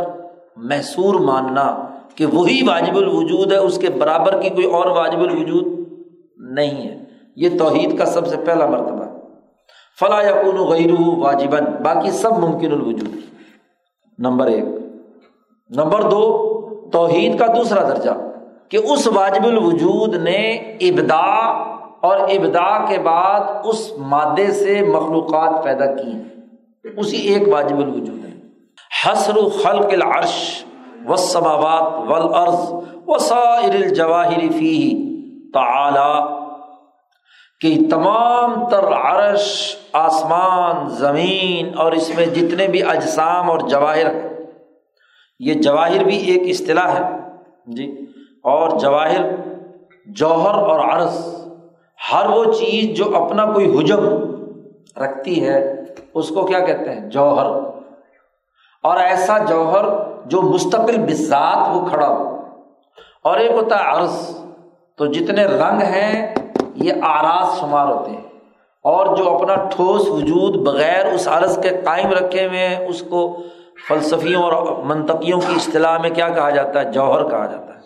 محصور 0.56 1.14
ماننا 1.14 1.84
کہ 2.14 2.26
وہی 2.26 2.68
واجب 2.68 2.96
الوجود 2.96 3.52
ہے، 3.52 3.56
اس 3.56 3.78
کے 3.78 3.90
برابر 3.90 4.42
کی 4.42 4.48
کوئی 4.48 4.66
اور 4.66 4.86
واجب 4.86 5.20
الوجود 5.20 5.88
نہیں 6.36 6.88
ہے۔ 6.88 7.04
یہ 7.36 7.48
توحید 7.58 7.98
کا 7.98 8.06
سب 8.06 8.26
سے 8.26 8.36
پہلا 8.36 8.66
مرتبہ۔ 8.66 9.04
فلاں 10.00 10.22
یقون 10.22 10.68
غیر 10.68 10.90
واجبن 11.18 11.64
باقی 11.82 12.10
سب 12.10 12.38
ممکن 12.38 12.72
الوجود۔ 12.72 13.16
نمبر 14.18 14.46
ایک۔ 14.46 14.64
نمبر 15.70 16.02
دو، 16.02 16.48
توحید 16.92 17.38
کا 17.38 17.46
دوسرا 17.46 17.88
درجہ۔ 17.88 18.10
کہ 18.72 18.76
اس 18.76 19.08
واجب 19.08 19.44
الوجود 19.44 20.16
نے 20.16 20.52
ابدا 20.80 21.46
اور 22.02 22.16
ابدا 22.16 22.84
کے 22.84 22.98
بعد 22.98 23.40
اس 23.64 23.92
مادے 23.98 24.50
سے 24.50 24.82
مخلوقات 24.82 25.64
پیدا 25.64 25.86
کی 25.86 26.12
ہیں۔ 26.12 26.24
اسی 26.96 27.16
ایک 27.16 27.48
واجب 27.48 27.78
الوجود 27.78 28.24
ہے۔ 28.24 28.30
حسر 29.04 29.34
خلق 29.34 29.86
العرش 29.92 30.64
و 31.06 31.16
سماوات 31.16 32.10
ولعرض 32.10 32.72
و 33.06 33.18
سائر 33.18 33.74
الجواہر 33.74 34.52
فی 34.58 34.90
تعلی 35.54 36.22
کہ 37.60 37.90
تمام 37.90 38.68
تر 38.68 38.84
عرش، 38.84 39.76
آسمان، 39.92 40.88
زمین 40.88 41.78
اور 41.78 41.92
اس 41.92 42.16
میں 42.16 42.26
جتنے 42.26 42.68
بھی 42.68 42.82
اجسام 42.82 43.50
اور 43.50 43.58
جواہر 43.58 44.06
یہ 45.40 45.54
جواہر 45.54 46.04
بھی 46.04 46.16
ایک 46.16 46.42
اصطلاح 46.50 46.88
ہے۔ 46.88 47.16
جی۔ 47.66 47.98
اور 48.42 48.70
جواہر، 48.70 49.20
جوہر 50.06 50.54
اور 50.54 50.80
عرض، 50.80 51.44
ہر 52.12 52.26
وہ 52.26 52.44
چیز 52.44 52.96
جو 52.96 53.24
اپنا 53.24 53.44
کوئی 53.44 53.78
حجم 53.78 54.08
رکھتی 55.02 55.48
ہے، 55.48 55.74
اس 56.14 56.28
کو 56.28 56.46
کیا 56.46 56.58
کہتے 56.58 56.92
ہیں؟ 56.92 57.10
جوہر۔ 57.10 57.46
اور 58.82 58.96
ایسا 58.96 59.38
جوہر 59.38 59.84
جو 60.26 60.42
مستقل 60.42 60.98
بذات 60.98 61.76
وہ 61.76 61.88
کھڑا 61.88 62.08
ہو۔ 62.08 62.36
اور 63.24 63.36
ایک 63.36 63.50
ہوتا 63.50 63.78
ہے 63.78 63.90
عرض۔ 63.90 64.36
تو 64.96 65.06
جتنے 65.06 65.44
رنگ 65.44 65.82
ہیں، 65.82 66.34
یہ 66.74 66.92
آراز 67.02 67.60
شمار 67.60 67.86
ہوتے 67.86 68.10
ہیں۔ 68.10 68.20
اور 68.82 69.16
جو 69.16 69.36
اپنا 69.36 69.54
ٹھوس 69.54 70.08
وجود 70.08 70.56
بغیر 70.56 71.06
اس 71.06 71.28
عرض 71.28 71.62
کے 71.62 71.68
قائم 71.84 72.10
رکھے 72.10 72.46
ہوئے 72.46 72.68
ہیں، 72.68 72.86
اس 72.86 73.02
کو 73.10 73.36
فلسفیوں 73.88 74.42
اور 74.42 74.76
منطقیوں 74.84 75.40
کی 75.40 75.54
اصطلاح 75.56 75.98
میں 75.98 76.10
کیا 76.10 76.28
کہا 76.28 76.50
جاتا 76.50 76.80
ہے؟ 76.80 76.92
جوہر 76.92 77.30
کہا 77.30 77.46
جاتا 77.46 77.74
ہے۔ 77.74 77.81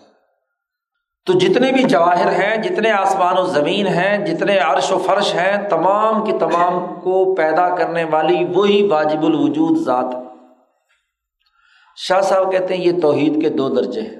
تو 1.27 1.33
جتنے 1.33 1.71
بھی 1.71 1.83
جواہر 1.83 2.31
ہیں، 2.31 2.57
جتنے 2.57 2.91
آسمان 2.91 3.37
و 3.37 3.43
زمین 3.43 3.87
ہیں، 3.87 4.25
جتنے 4.25 4.57
عرش 4.57 4.91
و 4.91 4.97
فرش 4.97 5.35
ہیں، 5.35 5.69
تمام 5.69 6.25
کی 6.25 6.31
تمام 6.31 7.01
کو 7.01 7.35
پیدا 7.35 7.75
کرنے 7.75 8.03
والی 8.03 8.45
وہی 8.55 8.87
واجب 8.87 9.23
الوجود 9.23 9.77
ذات۔ 9.77 10.15
شاہ 11.95 12.21
صاحب 12.21 12.51
کہتے 12.51 12.77
ہیں، 12.77 12.85
یہ 12.85 13.01
توحید 13.01 13.41
کے 13.41 13.49
دو 13.49 13.69
درجے 13.69 14.01
ہیں۔ 14.01 14.17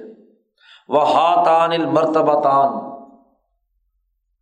وہ 0.88 1.12
ہاتان 1.14 1.72
المرتبہ 1.72 2.40
تان 2.40 2.90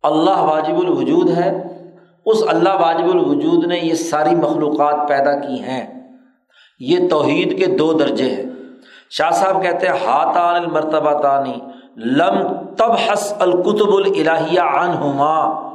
اللہ 0.03 0.37
واجب 0.37 0.77
الوجود 0.77 1.29
ہے۔ 1.29 1.63
اس 2.25 2.43
اللہ 2.47 2.73
واجب 2.73 3.09
الوجود 3.09 3.67
نے 3.67 3.77
یہ 3.77 3.93
ساری 3.93 4.35
مخلوقات 4.35 5.09
پیدا 5.09 5.39
کی 5.39 5.63
ہیں۔ 5.63 6.09
یہ 6.79 7.09
توحید 7.09 7.59
کے 7.59 7.65
دو 7.65 7.93
درجے 7.93 8.29
ہیں۔ 8.29 8.43
شاہ 9.09 9.31
صاحب 9.31 9.63
کہتے 9.63 9.87
ہیں 9.87 10.07
ہاتان 10.07 10.55
المرتبہ 10.55 11.21
تانی 11.21 11.59
لم 12.05 12.65
تب 12.77 12.91
القتب 13.39 13.93
الہیہ 13.93 14.61
عنہما 14.61 15.67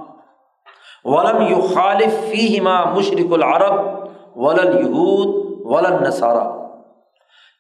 ولم 1.04 1.40
یو 1.48 1.60
خالف 1.74 2.30
فی 2.30 2.58
ہما 2.58 2.84
مشرق 2.84 3.32
العرب 3.32 3.80
ولل 4.36 4.76
یہود 4.78 5.34
ولن 5.64 6.02
نصارہ 6.02 6.48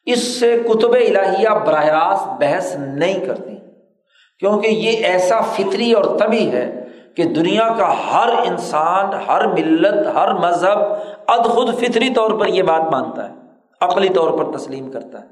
اس 0.04 0.40
سے 0.40 0.62
کتب 0.68 0.92
الہیہ 0.92 1.48
براہ 1.48 1.84
راست 1.84 2.28
بحث 2.40 2.76
نہیں 2.76 3.26
کرتی 3.26 3.56
کیونکہ 4.38 4.66
یہ 4.66 5.04
ایسا 5.06 5.40
فطری 5.40 5.92
اور 5.92 6.04
طبی 6.18 6.50
ہے 6.50 6.84
کہ 7.16 7.24
دنیا 7.24 7.68
کا 7.78 7.92
ہر 8.12 8.28
انسان، 8.46 9.06
ہر 9.28 9.46
ملت، 9.46 10.06
ہر 10.14 10.32
مذہب 10.34 10.78
اد 11.26 11.44
خود 11.44 11.74
فطری 11.74 12.10
طور 12.10 12.30
پر 12.30 12.46
یہ 12.46 12.62
بات 12.62 12.82
مانتا 12.92 13.28
ہے، 13.28 13.34
عقلی 13.80 14.08
طور 14.08 14.38
پر 14.38 14.58
تسلیم 14.58 14.90
کرتا 14.90 15.20
ہے۔ 15.20 15.26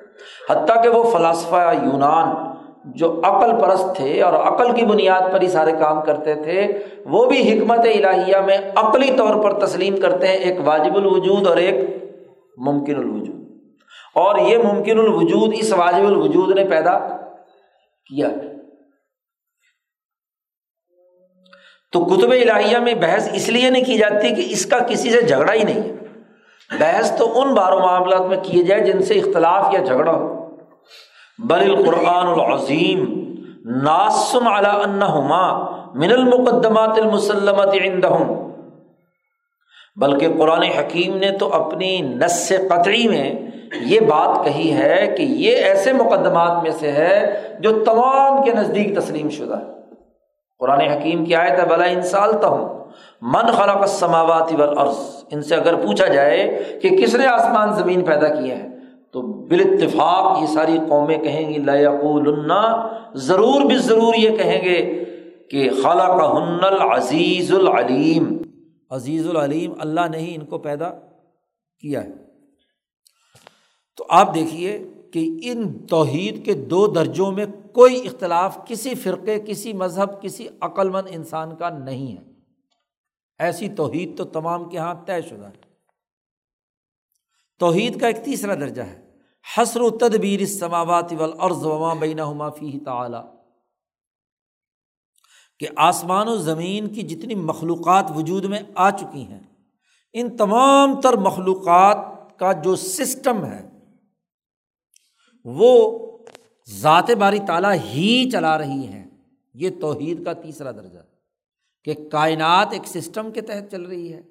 حتیٰ 0.51 0.83
کہ 0.83 0.89
وہ 0.89 1.03
فلاسفہ 1.03 1.73
یونان 1.83 2.50
جو 2.85 3.21
عقل 3.25 3.61
پرست 3.61 3.97
تھے 3.97 4.23
اور 4.23 4.33
عقل 4.33 4.77
کی 4.77 4.85
بنیاد 4.85 5.33
پر 5.33 5.41
ہی 5.41 5.49
سارے 5.49 5.73
کام 5.73 6.03
کرتے 6.03 6.35
تھے، 6.35 6.79
وہ 7.05 7.27
بھی 7.27 7.59
حکمت 7.59 7.79
الہیہ 7.79 8.37
میں 8.37 8.59
عقلی 8.77 9.13
طور 9.17 9.43
پر 9.43 9.67
تسلیم 9.67 9.97
کرتے 9.97 10.27
ہیں، 10.27 10.35
ایک 10.35 10.59
واجب 10.65 10.97
الوجود 10.97 11.47
اور 11.47 11.57
ایک 11.57 11.75
ممکن 12.57 12.97
الوجود۔ 12.97 13.45
اور 14.15 14.39
یہ 14.39 14.59
ممکن 14.59 14.99
الوجود، 14.99 15.55
اس 15.59 15.73
واجب 15.73 16.07
الوجود 16.07 16.59
نے 16.59 16.65
پیدا 16.65 16.99
کیا۔ 18.07 18.29
تو 21.93 22.05
کتب 22.05 22.31
الہیہ 22.31 22.79
میں 22.79 22.95
بحث 22.95 23.29
اس 23.33 23.49
لیے 23.49 23.71
نہیں 23.71 23.85
کی 23.85 23.99
جاتی 23.99 24.29
کہ 24.29 24.47
اس 24.51 24.67
کا 24.67 24.79
کسی 24.79 25.11
سے 25.11 25.23
جھگڑا 25.23 25.53
ہی 25.53 25.63
نہیں 25.63 25.83
ہے۔ 25.83 25.93
بحث 26.79 27.19
تو 27.19 27.41
ان 27.41 27.55
بار 27.55 27.73
معاملات 27.73 28.21
میں 28.21 28.37
کیے 28.43 28.63
جائے 28.63 28.81
جن 28.81 29.03
سے 29.03 29.15
اختلاف 29.15 29.67
یا 29.73 29.81
جھگڑا 29.81 30.13
ہو۔ 30.13 30.40
بل 31.45 31.61
القرآن 31.61 32.27
العظیم 32.27 33.33
ناسم 33.65 34.49
انہما 34.49 35.71
من 35.95 36.13
المقدمات 36.13 36.99
المسلمت 36.99 37.75
عندہم۔ 37.85 38.51
بلکہ 39.97 40.29
قرآن 40.39 40.63
حکیم 40.63 41.17
نے 41.17 41.31
تو 41.31 41.53
اپنی 41.53 42.01
نس 42.01 42.53
قطعی 42.71 43.09
میں 43.09 43.35
یہ 43.81 44.01
بات 44.01 44.45
کہی 44.45 44.73
ہے 44.73 45.15
کہ 45.17 45.23
یہ 45.23 45.57
ایسے 45.57 45.93
مقدمات 45.93 46.63
میں 46.63 46.71
سے 46.71 46.93
ہے 46.93 47.43
جو 47.61 47.85
تمام 47.85 48.45
کے 48.45 48.53
نزدیک 48.53 48.99
تسلیم 48.99 49.29
شدہ 49.29 49.57
ہے۔ 49.57 49.65
قرآن 50.59 50.81
حکیم 50.81 51.25
کی 51.25 51.35
آیت 51.35 51.61
ہے، 51.61 51.67
بلا 51.67 51.85
انسالتا 51.85 52.49
ہوں 52.49 52.85
من 53.23 53.47
خلق 53.47 53.77
السماوات 53.77 54.53
والارض۔ 54.53 55.25
ان 55.31 55.43
سے 55.43 55.55
اگر 55.55 55.75
پوچھا 55.75 56.07
جائے 56.07 56.63
کہ 56.83 56.89
کس 56.89 57.15
نے 57.15 57.27
آسمان 57.27 57.73
زمین 57.73 58.05
پیدا 58.05 58.29
کیے 58.29 58.55
ہیں 58.55 58.80
تو 59.13 59.23
بال 59.23 59.61
اتفاق 59.61 60.43
یہ 60.43 60.47
ساری 60.47 60.79
قومیں 60.89 61.19
کہیں 61.19 61.51
گی 61.51 61.59
لقول 61.59 62.53
ضرور 63.15 63.61
بھی 63.61 63.79
ضرور 63.79 64.15
یہ 64.15 64.37
کہیں 64.37 64.65
گے 64.65 65.05
کہ 65.51 65.71
خالہ 65.83 66.03
کا 66.03 66.37
ہن 66.37 66.65
العزیز 66.65 67.53
العلیم۔ 67.53 68.37
عزیز 68.91 69.29
العلیم، 69.29 69.73
اللہ 69.79 70.01
نے 70.11 70.19
ہی 70.19 70.35
ان 70.35 70.45
کو 70.45 70.59
پیدا 70.59 70.91
کیا 71.81 72.05
ہے۔ 72.05 72.09
تو 73.97 74.05
آپ 74.09 74.35
دیکھیے 74.35 74.87
کہ 75.13 75.39
ان 75.43 75.87
توحید 75.87 76.45
کے 76.45 76.55
دو 76.55 76.87
درجوں 76.87 77.33
میں 77.33 77.47
کوئی 77.73 78.07
اختلاف 78.07 78.59
کسی 78.67 78.95
فرقے، 78.95 79.41
کسی 79.41 79.73
مذہب، 79.73 80.23
کسی 80.23 80.49
عقل 80.61 80.89
مند 80.89 81.07
انسان 81.11 81.57
کا 81.57 81.69
نہیں 81.69 82.17
ہے۔ 82.17 82.23
ایسی 83.39 83.69
توحید 83.69 84.19
تو 84.19 84.25
تمام 84.25 84.65
کے 84.65 84.77
یہاں 84.77 84.95
طے 85.07 85.23
شدہ 85.23 85.47
ہے۔ 85.47 85.70
توحید 87.61 88.01
کا 88.01 88.07
ایک 88.07 88.25
تیسرا 88.25 88.55
درجہ 88.55 88.83
ہے۔ 88.83 89.11
حسر 89.59 89.81
و 89.81 89.91
تدبیر 89.91 90.47
سماوات 90.47 91.13
والارض 91.19 91.67
وما 91.67 91.95
بینہما 91.95 92.51
فی 92.51 92.79
تعالی۔ 92.85 93.19
کہ 95.59 95.67
آسمان 95.77 96.29
و 96.29 96.37
زمین 96.37 96.89
کی 96.89 97.03
جتنی 97.03 97.35
مخلوقات 97.35 98.13
وجود 98.17 98.45
میں 98.45 98.59
آ 98.75 98.91
چکی 98.91 99.23
ہیں، 99.23 99.41
ان 100.13 100.37
تمام 100.37 101.01
تر 101.01 101.17
مخلوقات 101.17 101.97
کا 102.39 102.53
جو 102.53 102.77
سسٹم 102.77 103.45
ہے، 103.45 103.69
وہ 105.45 105.99
ذات 106.69 107.11
باری 107.11 107.39
تعالیٰ 107.47 107.73
ہی 107.73 108.31
چلا 108.31 108.59
رہی 108.59 108.87
ہیں۔ 108.87 109.07
یہ 109.55 109.71
توحید 109.81 110.25
کا 110.25 110.33
تیسرا 110.33 110.73
درجہ 110.73 110.99
کہ 111.85 111.95
کائنات 112.13 112.69
ایک 112.71 112.87
سسٹم 112.87 113.31
کے 113.31 113.41
تحت 113.41 113.71
چل 113.71 113.83
رہی 113.83 114.13
ہے۔ 114.13 114.23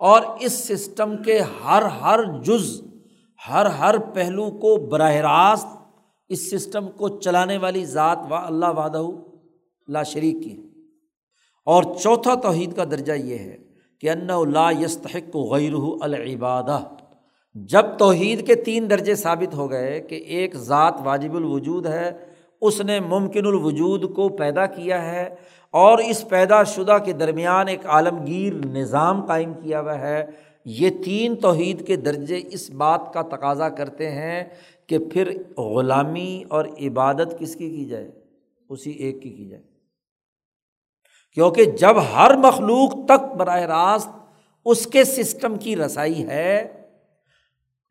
اور 0.00 0.22
اس 0.40 0.52
سسٹم 0.64 1.16
کے 1.16 1.38
ہر 1.64 1.82
ہر 2.00 2.20
جز، 2.42 2.80
ہر 3.40 3.66
ہر 3.78 3.98
پہلو 4.14 4.50
کو 4.50 4.76
براہ 4.86 5.14
راست 5.22 5.76
اس 6.30 6.50
سسٹم 6.50 6.88
کو 6.88 7.08
چلانے 7.18 7.56
والی 7.56 7.84
ذات 7.84 8.18
و 8.30 8.34
اللہ 8.34 8.72
وادہ 8.74 9.02
لا 9.88 10.02
شریک 10.02 10.42
کی 10.44 10.56
اور 11.66 11.82
چوتھا 12.02 12.34
توحید 12.34 12.76
کا 12.76 12.84
درجہ 12.84 13.12
یہ 13.12 13.38
ہے 13.38 13.56
کہ 14.02 14.10
ان 14.10 14.52
لا 14.52 14.70
یستحق 14.70 15.36
غیر 15.50 15.74
العبادہ۔ 16.00 16.78
جب 17.54 17.86
توحید 17.98 18.46
کے 18.46 18.54
تین 18.54 18.88
درجے 18.90 19.14
ثابت 19.14 19.54
ہو 19.54 19.70
گئے 19.70 20.00
کہ 20.00 20.14
ایک 20.14 20.56
ذات 20.56 20.94
واجب 21.04 21.36
الوجود 21.36 21.86
ہے، 21.86 22.10
اس 22.62 22.80
نے 22.80 22.98
ممکن 23.00 23.46
الوجود 23.46 24.04
کو 24.14 24.28
پیدا 24.28 24.66
کیا 24.66 25.02
ہے 25.02 25.28
اور 25.70 25.98
اس 25.98 26.28
پیدا 26.28 26.64
شدہ 26.64 26.96
کے 27.04 27.12
درمیان 27.12 27.68
ایک 27.68 27.86
عالمگیر 27.86 28.54
نظام 28.54 29.26
قائم 29.26 29.54
کیا 29.54 29.80
ہوا 29.80 29.98
ہے۔ 29.98 30.26
یہ 30.64 30.90
تین 31.04 31.36
توحید 31.36 31.86
کے 31.86 31.96
درجے 31.96 32.40
اس 32.50 32.70
بات 32.70 33.00
کا 33.14 33.22
تقاضا 33.22 33.68
کرتے 33.68 34.10
ہیں 34.10 34.44
کہ 34.86 34.98
پھر 34.98 35.42
غلامی 35.58 36.44
اور 36.48 36.64
عبادت 36.64 37.38
کس 37.38 37.56
کی 37.56 37.70
کی 37.70 37.84
جائے؟ 37.84 38.10
اسی 38.68 38.90
ایک 38.90 39.22
کی 39.22 39.30
کی 39.30 39.48
جائے۔ 39.48 39.62
کیونکہ 41.34 41.64
جب 41.64 41.94
ہر 42.14 42.36
مخلوق 42.36 42.94
تک 43.08 43.36
براہ 43.36 43.62
راست 43.62 44.08
اس 44.64 44.86
کے 44.86 45.04
سسٹم 45.04 45.56
کی 45.56 45.76
رسائی 45.76 46.28
ہے، 46.28 46.82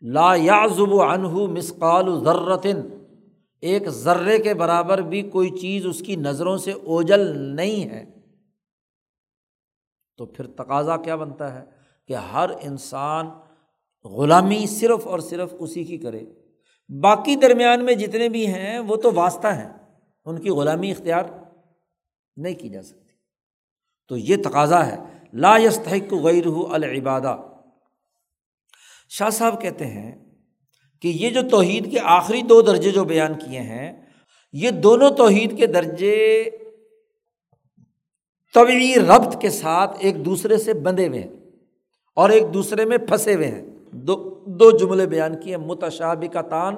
لا 0.01 0.35
یازب 0.35 1.01
انہ 1.01 1.27
مسقال 1.27 2.23
ذرتن 2.23 2.96
ایک 3.61 3.89
ذرے 3.89 4.39
کے 4.39 4.53
برابر 4.53 4.97
بھی 4.97 5.21
کوئی 5.21 5.49
چیز 5.49 5.85
اس 5.85 5.99
کی 5.99 6.15
نظروں 6.15 6.57
سے 6.57 6.71
اوجل 6.71 7.37
نہیں 7.37 7.89
ہے۔ 7.89 8.05
تو 10.17 10.25
پھر 10.25 10.47
تقاضا 10.47 10.97
کیا 10.97 11.15
بنتا 11.15 11.59
ہے 11.59 11.65
کہ 12.07 12.13
ہر 12.13 12.49
انسان 12.61 13.29
غلامی 14.03 14.65
صرف 14.67 15.07
اور 15.07 15.19
صرف 15.19 15.53
اسی 15.59 15.83
کی 15.83 15.97
کرے۔ 15.97 16.25
باقی 17.03 17.35
درمیان 17.35 17.85
میں 17.85 17.93
جتنے 17.93 18.29
بھی 18.29 18.47
ہیں 18.47 18.79
وہ 18.79 18.95
تو 18.95 19.13
واسطہ 19.13 19.47
ہیں، 19.47 19.73
ان 20.25 20.41
کی 20.41 20.49
غلامی 20.49 20.91
اختیار 20.91 21.23
نہیں 22.35 22.55
کی 22.55 22.69
جا 22.69 22.81
سکتی۔ 22.81 23.13
تو 24.07 24.17
یہ 24.17 24.37
تقاضا 24.43 24.85
ہے، 24.85 24.95
لا 25.33 25.57
یستحق 25.57 26.13
غیر 26.13 26.47
العبادہ۔ 26.71 27.37
شاہ 29.09 29.29
صاحب 29.29 29.61
کہتے 29.61 29.85
ہیں 29.85 30.26
کہ 31.01 31.07
یہ 31.07 31.29
جو 31.29 31.41
توحید 31.51 31.91
کے 31.91 31.99
آخری 32.03 32.41
دو 32.41 32.61
درجے 32.61 32.91
جو 32.91 33.03
بیان 33.03 33.33
کیے 33.33 33.59
ہیں، 33.59 34.01
یہ 34.53 34.69
دونوں 34.69 35.09
توحید 35.09 35.57
کے 35.57 35.67
درجے 35.67 36.49
طبعی 38.53 38.95
ربط 38.95 39.41
کے 39.41 39.49
ساتھ 39.49 39.97
ایک 39.99 40.25
دوسرے 40.25 40.57
سے 40.57 40.73
بندھے 40.73 41.07
ہوئے 41.07 41.19
ہیں 41.19 41.29
اور 42.13 42.29
ایک 42.29 42.43
دوسرے 42.53 42.85
میں 42.85 42.97
پھنسے 42.97 43.35
ہوئے 43.35 43.47
ہیں۔ 43.47 43.65
دو 43.91 44.43
دو 44.47 44.77
جملے 44.77 45.07
بیان 45.07 45.39
کیے 45.39 45.57
متشابک 45.57 46.33
کا 46.33 46.41
تان 46.41 46.75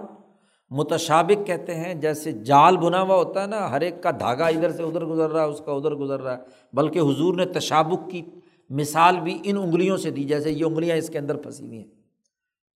متشابک 0.70 1.48
کہتے 1.48 1.76
ہیں، 1.76 1.94
جیسے 1.94 2.32
جال 2.32 2.78
بنا 2.78 3.02
ہوا 3.02 3.16
ہوتا 3.16 3.42
ہے 3.42 3.48
نا، 3.48 3.72
ہر 3.72 3.82
ایک 3.82 4.04
کا 4.04 4.12
دھاگا 4.12 4.48
ادھر 4.48 4.72
سے 4.72 4.84
ادھر 4.84 5.06
گزر 5.06 5.30
رہا 5.30 5.44
ہے، 5.44 5.48
اس 5.48 5.62
کا 5.66 5.72
ادھر 5.72 5.96
گزر 5.96 6.22
رہا 6.22 6.38
ہے۔ 6.38 6.44
بلکہ 6.74 7.00
حضور 7.00 7.36
نے 7.36 7.46
تشابک 7.46 8.12
کی 8.12 8.22
مثال 8.70 9.20
بھی 9.20 9.38
ان 9.44 9.58
انگلیوں 9.58 9.98
سے 9.98 10.12
دی، 10.12 10.24
جیسے 10.24 10.52
یہ 10.52 10.66
انگلیاں 10.66 10.98
اس 10.98 11.10
کے 11.10 11.18
اندر 11.18 11.36
پھنسی 11.36 11.66
ہوئی 11.68 11.78
ہیں۔ 11.78 11.88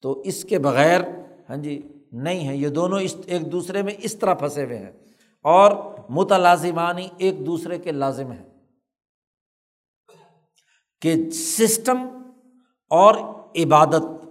تو 0.01 0.21
اس 0.21 0.43
کے 0.43 0.59
بغیر 0.59 1.01
ہاں 1.49 1.57
جی 1.57 1.81
نہیں 2.11 2.47
ہے 2.47 2.57
یہ 2.57 2.69
دونوں 2.69 2.99
اس، 2.99 3.15
ایک 3.25 3.51
دوسرے 3.51 3.81
میں 3.81 3.93
اس 3.97 4.15
طرح 4.15 4.33
پھنسے 4.33 4.65
ہوئے 4.65 4.77
ہیں۔ 4.77 4.91
اور 5.41 5.93
متلازمانی 6.09 7.07
ایک 7.17 7.45
دوسرے 7.45 7.77
کے 7.77 7.91
لازم 7.91 8.31
ہیں۔ 8.31 8.49
کہ 11.01 11.29
سسٹم 11.29 11.97
اور 12.89 13.15
عبادت 13.55 14.25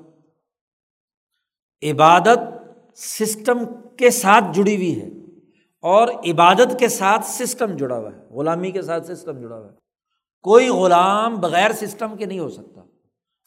عبادت 1.82 2.38
سسٹم 2.98 3.58
کے 3.96 4.10
ساتھ 4.10 4.44
جڑی 4.52 4.76
ہوئی 4.76 5.00
ہے 5.00 5.08
اور 5.80 6.08
عبادت 6.08 6.78
کے 6.78 6.88
ساتھ 6.88 7.26
سسٹم 7.26 7.76
جڑا 7.76 7.98
ہوا 7.98 8.10
ہے۔ 8.12 8.34
غلامی 8.34 8.70
کے 8.70 8.82
ساتھ 8.82 9.12
سسٹم 9.12 9.40
جڑا 9.40 9.58
ہوا 9.58 9.66
ہے۔ 9.66 9.76
کوئی 10.42 10.68
غلام 10.68 11.34
بغیر 11.34 11.72
سسٹم 11.72 12.16
کے 12.16 12.24
نہیں 12.24 12.38
ہو 12.38 12.48
سکتا۔ 12.48 12.80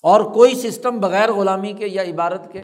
اور 0.03 0.21
کوئی 0.21 0.55
سسٹم 0.55 0.99
بغیر 0.99 1.33
غلامی 1.33 1.73
کے 1.73 1.87
یا 1.87 2.03
عبادت 2.03 2.53
کے 2.53 2.63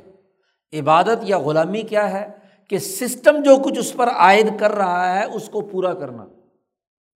عبادت 0.74 1.24
یا 1.24 1.40
غلامی 1.40 1.82
کیا 1.82 2.12
ہے 2.12 2.28
کہ 2.70 2.78
سسٹم 2.78 3.44
جو 3.44 3.58
کچھ 3.64 3.80
اس 3.80 3.94
پر 3.94 4.08
عائد 4.08 4.60
کر 4.60 4.72
رہا 4.72 5.20
ہے 5.20 5.24
اس 5.26 5.50
کو 5.50 5.62
پورا 5.62 5.94
کرنا، 5.94 6.26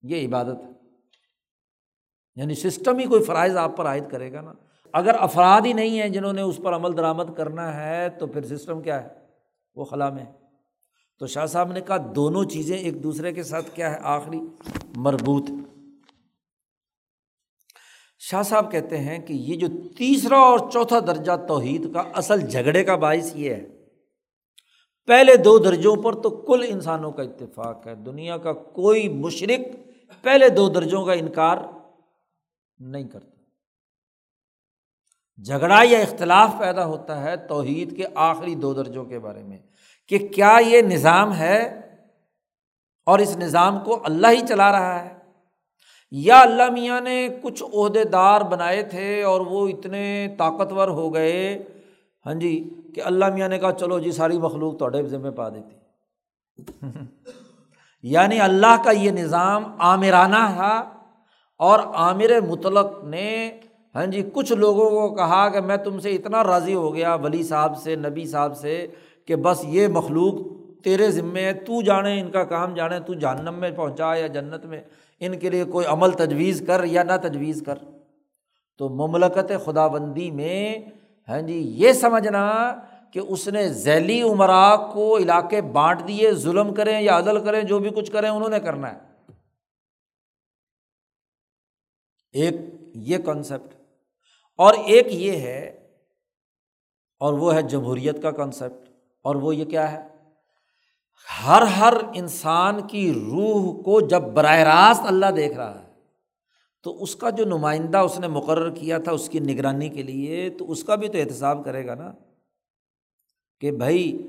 یہ 0.02 0.28
عبادت 0.28 0.64
ہے۔ 0.64 0.70
یعنی 2.36 2.54
سسٹم 2.54 2.98
ہی 2.98 3.06
کوئی 3.06 3.24
فرائض 3.24 3.56
آپ 3.56 3.76
پر 3.76 3.86
عائد 3.86 4.10
کرے 4.10 4.32
گا 4.32 4.40
نا۔ 4.40 4.52
اگر 4.92 5.14
افراد 5.18 5.60
ہی 5.64 5.72
نہیں 5.72 6.02
ہیں 6.02 6.08
جنہوں 6.08 6.32
نے 6.32 6.42
اس 6.42 6.60
پر 6.64 6.74
عمل 6.74 6.96
درآمد 6.96 7.34
کرنا 7.36 7.76
ہے 7.76 8.08
تو 8.08 8.26
پھر 8.26 8.56
سسٹم 8.56 8.82
کیا 8.82 9.02
ہے؟ 9.02 9.08
وہ 9.74 9.84
خلا 9.84 10.10
میں 10.10 10.24
تو 11.18 11.26
شاہ 11.26 11.46
صاحب 11.46 11.72
نے 11.72 11.80
کہا 11.80 11.96
دونوں 12.14 12.44
چیزیں 12.44 12.76
ایک 12.76 13.02
دوسرے 13.02 13.32
کے 13.32 13.42
ساتھ 13.42 13.70
کیا 13.74 13.90
ہے؟ 13.90 13.98
آخری 14.02 14.40
مربوط۔ 14.96 15.44
شاہ 18.30 18.42
صاحب 18.42 18.72
کہتے 18.72 18.98
ہیں 18.98 19.18
کہ 19.18 19.32
یہ 19.32 19.56
جو 19.56 19.66
تیسرا 19.98 20.38
اور 20.38 20.58
چوتھا 20.70 21.00
درجہ 21.00 21.32
توحید 21.48 21.94
کا 21.94 22.02
اصل 22.14 22.40
جھگڑے 22.40 22.84
کا 22.84 22.96
باعث 22.96 23.36
یہ 23.36 23.54
ہے۔ 23.54 23.66
پہلے 25.06 25.36
دو 25.36 25.58
درجوں 25.58 25.96
پر 25.96 26.22
تو 26.22 26.30
کل 26.30 26.64
انسانوں 26.68 27.12
کا 27.12 27.22
اتفاق 27.22 27.86
ہے، 27.86 27.94
دنیا 27.94 28.36
کا 28.36 28.52
کوئی 28.52 29.08
مشرق 29.08 29.60
پہلے 30.22 30.48
دو 30.48 30.68
درجوں 30.68 31.06
کا 31.06 31.12
انکار 31.12 31.58
نہیں 32.78 33.04
کرتا۔ 33.04 33.34
جھگڑا 35.44 35.80
یا 35.84 35.98
اختلاف 35.98 36.50
پیدا 36.58 36.86
ہوتا 36.86 37.22
ہے 37.22 37.36
توحید 37.36 37.96
کے 37.96 38.04
آخری 38.14 38.54
دو 38.54 38.74
درجوں 38.74 39.04
کے 39.04 39.18
بارے 39.18 39.42
میں 39.42 39.58
کہ 40.08 40.18
کیا 40.18 40.58
یہ 40.66 40.82
نظام 40.82 41.34
ہے 41.34 41.80
اور 43.06 43.18
اس 43.18 43.36
نظام 43.36 43.80
کو 43.80 44.04
اللہ 44.04 44.26
ہی 44.26 44.40
چلا 44.48 44.72
رہا 44.72 45.04
ہے۔ 45.04 45.23
یا 46.14 46.40
اللہ 46.40 46.70
میاں 46.70 47.00
نے 47.00 47.28
کچھ 47.42 47.62
عہدے 47.72 48.04
دار 48.04 48.40
بنائے 48.40 48.82
تھے 48.82 49.22
اور 49.22 49.40
وہ 49.40 49.68
اتنے 49.68 50.28
طاقتور 50.38 50.88
ہو 50.88 51.14
گئے 51.14 51.62
ہاں 52.26 52.34
جی 52.34 52.74
کہ 52.94 53.00
اللہ 53.04 53.24
میاں 53.34 53.48
نے 53.48 53.58
کہا، 53.58 53.72
چلو 53.72 53.98
جی 53.98 54.10
ساری 54.10 54.38
مخلوق 54.38 54.78
توڑے 54.78 55.02
ذمے 55.02 55.30
پا 55.30 55.48
دیتی۔ 55.48 55.76
یعنی 58.02 58.40
اللہ 58.40 58.76
کا 58.84 58.90
یہ 58.90 59.10
نظام 59.10 59.64
عامرانہ 59.78 60.50
تھا 60.54 60.84
اور 61.56 61.78
عامر 61.78 62.40
مطلق 62.48 63.04
نے 63.04 63.50
ہاں 63.94 64.06
جی 64.06 64.30
کچھ 64.32 64.52
لوگوں 64.52 64.90
کو 64.90 65.14
کہا 65.14 65.48
کہ 65.48 65.60
میں 65.60 65.76
تم 65.76 65.98
سے 65.98 66.10
اتنا 66.10 66.44
راضی 66.44 66.74
ہو 66.74 66.94
گیا 66.94 67.14
ولی 67.14 67.42
صاحب 67.42 67.78
سے، 67.78 67.96
نبی 67.96 68.26
صاحب 68.26 68.56
سے، 68.56 68.86
کہ 69.26 69.36
بس 69.36 69.64
یہ 69.64 69.88
مخلوق 69.88 70.34
تیرے 70.84 71.10
ذمے 71.10 71.44
ہے، 71.44 71.52
تو 71.52 71.82
جانے 71.82 72.20
ان 72.20 72.30
کا 72.30 72.44
کام، 72.44 72.74
جانے 72.74 73.00
تو 73.00 73.14
جہنم 73.14 73.54
میں 73.54 73.70
پہنچا 73.70 74.14
یا 74.14 74.26
جنت 74.26 74.66
میں۔ 74.66 74.80
ان 75.20 75.38
کے 75.38 75.50
لیے 75.50 75.64
کوئی 75.64 75.86
عمل 75.86 76.12
تجویز 76.12 76.62
کر 76.66 76.84
یا 76.84 77.02
نہ 77.02 77.16
تجویز 77.22 77.62
کر۔ 77.66 77.78
تو 78.80 78.88
مملکت 78.88 79.52
خدا 79.64 79.86
بندی 79.86 80.30
میں 80.30 80.78
ہاں 81.28 81.40
جی 81.42 81.58
یہ 81.76 81.92
سمجھنا 81.92 82.44
کہ 83.12 83.18
اس 83.18 83.46
نے 83.48 83.68
ذیلی 83.68 84.20
عمرا 84.22 84.76
کو 84.92 85.16
علاقے 85.18 85.60
بانٹ 85.72 86.06
دیے، 86.08 86.32
ظلم 86.34 86.72
کریں 86.74 87.00
یا 87.00 87.18
عدل 87.18 87.44
کریں، 87.44 87.62
جو 87.62 87.78
بھی 87.78 87.90
کچھ 87.90 88.10
کریں، 88.12 88.28
انہوں 88.28 88.48
نے 88.48 88.60
کرنا 88.60 88.92
ہے۔ 88.92 88.98
ایک 92.34 92.54
یہ 92.94 93.18
کانسیپٹ 93.18 93.74
اور 94.58 94.74
ایک 94.86 95.06
یہ 95.10 95.38
ہے، 95.38 95.60
اور 97.20 97.32
وہ 97.32 97.54
ہے 97.54 97.62
جمہوریت 97.62 98.22
کا 98.22 98.30
کانسیپٹ 98.30 98.88
اور 99.24 99.34
وہ 99.34 99.54
یہ 99.56 99.64
کیا 99.64 99.90
ہے؟ 99.92 100.02
ہر 101.28 101.62
ہر 101.78 101.94
انسان 102.14 102.80
کی 102.86 103.12
روح 103.14 103.72
کو 103.82 104.00
جب 104.00 104.22
براہ 104.34 104.58
راست 104.58 105.02
اللہ 105.06 105.30
دیکھ 105.36 105.56
رہا 105.56 105.74
ہے، 105.80 105.86
تو 106.84 107.02
اس 107.02 107.14
کا 107.16 107.30
جو 107.30 107.44
نمائندہ 107.44 107.98
اس 107.98 108.18
نے 108.20 108.28
مقرر 108.28 108.70
کیا 108.70 108.98
تھا 108.98 109.12
اس 109.12 109.28
کی 109.28 109.38
نگرانی 109.40 109.88
کے 109.88 110.02
لیے، 110.02 110.48
تو 110.50 110.70
اس 110.70 110.84
کا 110.84 110.94
بھی 110.94 111.08
تو 111.08 111.18
احتساب 111.18 111.64
کرے 111.64 111.86
گا 111.86 111.94
نا 111.94 112.12
کہ 113.62 113.70
بھائی 113.70 114.26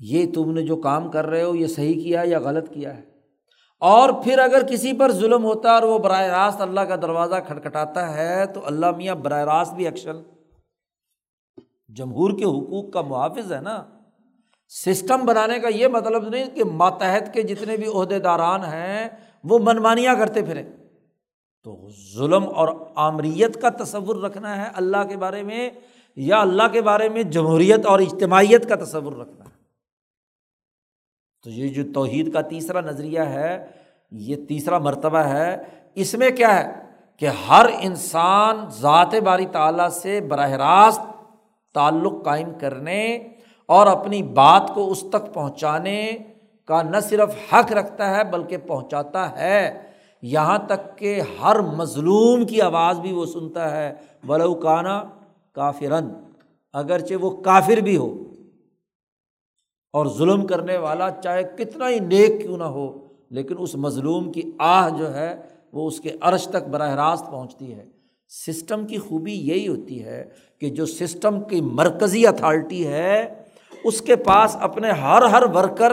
یہ 0.00 0.26
تم 0.34 0.50
نے 0.50 0.62
جو 0.62 0.76
کام 0.76 1.10
کر 1.10 1.26
رہے 1.26 1.42
ہو، 1.42 1.54
یہ 1.54 1.66
صحیح 1.66 2.02
کیا 2.02 2.22
یا 2.24 2.38
غلط 2.38 2.72
کیا 2.74 2.96
ہے؟ 2.96 3.02
اور 3.82 4.10
پھر 4.24 4.38
اگر 4.38 4.66
کسی 4.66 4.92
پر 4.92 5.12
ظلم 5.12 5.44
ہوتا 5.44 5.68
ہے 5.68 5.74
اور 5.74 5.82
وہ 5.82 5.98
براہ 5.98 6.22
راست 6.22 6.60
اللہ 6.60 6.80
کا 6.80 6.96
دروازہ 6.96 7.34
کھٹکھٹاتا 7.46 8.14
ہے، 8.14 8.46
تو 8.46 8.66
اللہ 8.66 8.90
میاں 8.96 9.14
براہ 9.14 9.44
راست 9.44 9.74
بھی 9.74 9.84
ایکشن 9.84 10.22
جمہور 11.88 12.38
کے 12.38 12.44
حقوق 12.44 12.92
کا 12.92 13.00
محافظ 13.00 13.52
ہے 13.52 13.60
نا۔ 13.60 13.82
سسٹم 14.74 15.26
بنانے 15.26 15.58
کا 15.58 15.68
یہ 15.68 15.88
مطلب 15.88 16.28
نہیں 16.28 16.50
کہ 16.50 16.64
ماتحت 16.64 17.34
کے 17.34 17.42
جتنے 17.42 17.76
بھی 17.76 17.86
عہدے 17.94 18.18
داران 18.18 18.60
ہیں، 18.60 19.08
وہ 19.44 19.58
منمانیاں 19.62 20.14
کرتے 20.14 20.42
پھریں۔ 20.42 20.62
تو 21.64 21.88
ظلم 22.14 22.44
اور 22.54 22.68
آمریت 22.94 23.62
کا 23.62 23.68
تصور 23.68 24.22
رکھنا 24.22 24.64
ہے 24.64 24.70
اللہ 24.74 25.04
کے 25.08 25.16
بارے 25.16 25.42
میں، 25.42 25.70
یا 26.16 26.40
اللہ 26.40 26.62
کے 26.72 26.82
بارے 26.82 27.08
میں 27.08 27.22
جمہوریت 27.22 27.86
اور 27.86 28.00
اجتماعیت 28.00 28.68
کا 28.68 28.84
تصور 28.84 29.12
رکھنا 29.12 29.44
ہے؟ 29.44 29.50
تو 31.44 31.50
یہ 31.50 31.68
جو 31.68 31.82
توحید 31.94 32.32
کا 32.32 32.40
تیسرا 32.40 32.80
نظریہ 32.80 33.20
ہے، 33.20 33.66
یہ 34.10 34.36
تیسرا 34.48 34.78
مرتبہ 34.78 35.18
ہے۔ 35.18 35.56
اس 35.94 36.14
میں 36.14 36.30
کیا 36.30 36.64
ہے 36.64 36.72
کہ 37.16 37.26
ہر 37.26 37.66
انسان 37.80 38.68
ذات 38.68 39.14
باری 39.14 39.46
تعالیٰ 39.46 39.88
سے 39.88 40.20
براہ 40.20 40.50
راست 40.50 41.00
تعلق 41.74 42.24
قائم 42.24 42.58
کرنے 42.60 43.28
اور 43.66 43.86
اپنی 43.86 44.22
بات 44.22 44.70
کو 44.74 44.90
اس 44.90 45.04
تک 45.10 45.34
پہنچانے 45.34 46.16
کا 46.64 46.82
نہ 46.82 47.00
صرف 47.00 47.52
حق 47.52 47.72
رکھتا 47.72 48.16
ہے 48.16 48.24
بلکہ 48.24 48.56
پہنچاتا 48.56 49.38
ہے۔ 49.38 49.82
یہاں 50.22 50.58
تک 50.58 50.98
کہ 50.98 51.20
ہر 51.42 51.60
مظلوم 51.60 52.46
کی 52.46 52.60
آواز 52.60 53.00
بھی 53.00 53.12
وہ 53.12 53.26
سنتا 53.26 53.76
ہے 53.76 53.94
بلوکانہ 54.24 55.02
کافرن 55.52 56.08
اگرچہ 56.72 57.14
وہ 57.14 57.30
کافر 57.42 57.76
بھی 57.76 57.96
ہو 57.96 58.24
اور 59.94 60.06
ظلم 60.06 60.46
کرنے 60.46 60.76
والا 60.76 61.10
چاہے 61.10 61.42
کتنا 61.58 61.88
ہی 61.88 61.98
نیک 61.98 62.40
کیوں 62.40 62.56
نہ 62.56 62.64
ہو، 62.64 63.06
لیکن 63.30 63.54
اس 63.58 63.74
مظلوم 63.74 64.32
کی 64.32 64.42
آہ 64.58 64.88
جو 64.98 65.14
ہے 65.14 65.34
وہ 65.72 65.86
اس 65.86 66.00
کے 66.00 66.10
عرش 66.20 66.48
تک 66.48 66.68
براہ 66.68 66.94
راست 66.94 67.26
پہنچتی 67.30 67.74
ہے۔ 67.74 67.84
سسٹم 68.28 68.86
کی 68.86 68.98
خوبی 68.98 69.32
یہی 69.32 69.68
ہوتی 69.68 70.04
ہے 70.04 70.24
کہ 70.58 70.70
جو 70.70 70.86
سسٹم 70.86 71.40
کی 71.40 71.60
مرکزی 71.60 72.26
اتھارٹی 72.26 72.86
ہے 72.86 73.43
اس 73.84 74.00
کے 74.00 74.16
پاس 74.16 74.56
اپنے 74.60 74.90
ہر 74.90 75.22
ہر 75.22 75.42
ورکر 75.54 75.92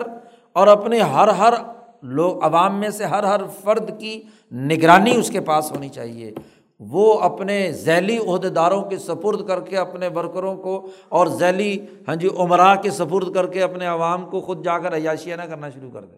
اور 0.53 0.67
اپنے 0.67 0.99
ہر 0.99 1.27
ہر 1.27 1.53
لوگ 2.01 2.43
عوام 2.43 2.79
میں 2.79 2.89
سے 2.89 3.05
ہر 3.05 3.23
ہر 3.23 3.41
فرد 3.63 3.99
کی 3.99 4.21
نگرانی 4.51 5.15
اس 5.15 5.29
کے 5.29 5.41
پاس 5.41 5.71
ہونی 5.71 5.89
چاہیے۔ 5.89 6.31
وہ 6.79 7.19
اپنے 7.19 7.71
ذیلی 7.71 8.17
عہدے 8.17 8.49
داروں 8.49 8.81
کے 8.83 8.97
سپرد 8.97 9.47
کر 9.47 9.61
کے 9.61 9.77
اپنے 9.77 10.07
ورکروں 10.07 10.55
کو 10.57 10.87
اور 11.09 11.27
ذیلی 11.27 11.79
ہاں 12.07 12.15
جی 12.15 12.27
عمرا 12.37 12.75
کے 12.75 12.91
سپرد 12.91 13.33
کر 13.33 13.47
کے 13.47 13.63
اپنے 13.63 13.85
عوام 13.85 14.25
کو 14.25 14.41
خود 14.41 14.63
جا 14.63 14.77
کر 14.79 14.95
عیاشیاں 14.95 15.37
نہ 15.37 15.41
کرنا 15.41 15.69
شروع 15.69 15.91
کر 15.91 16.05
دے 16.05 16.15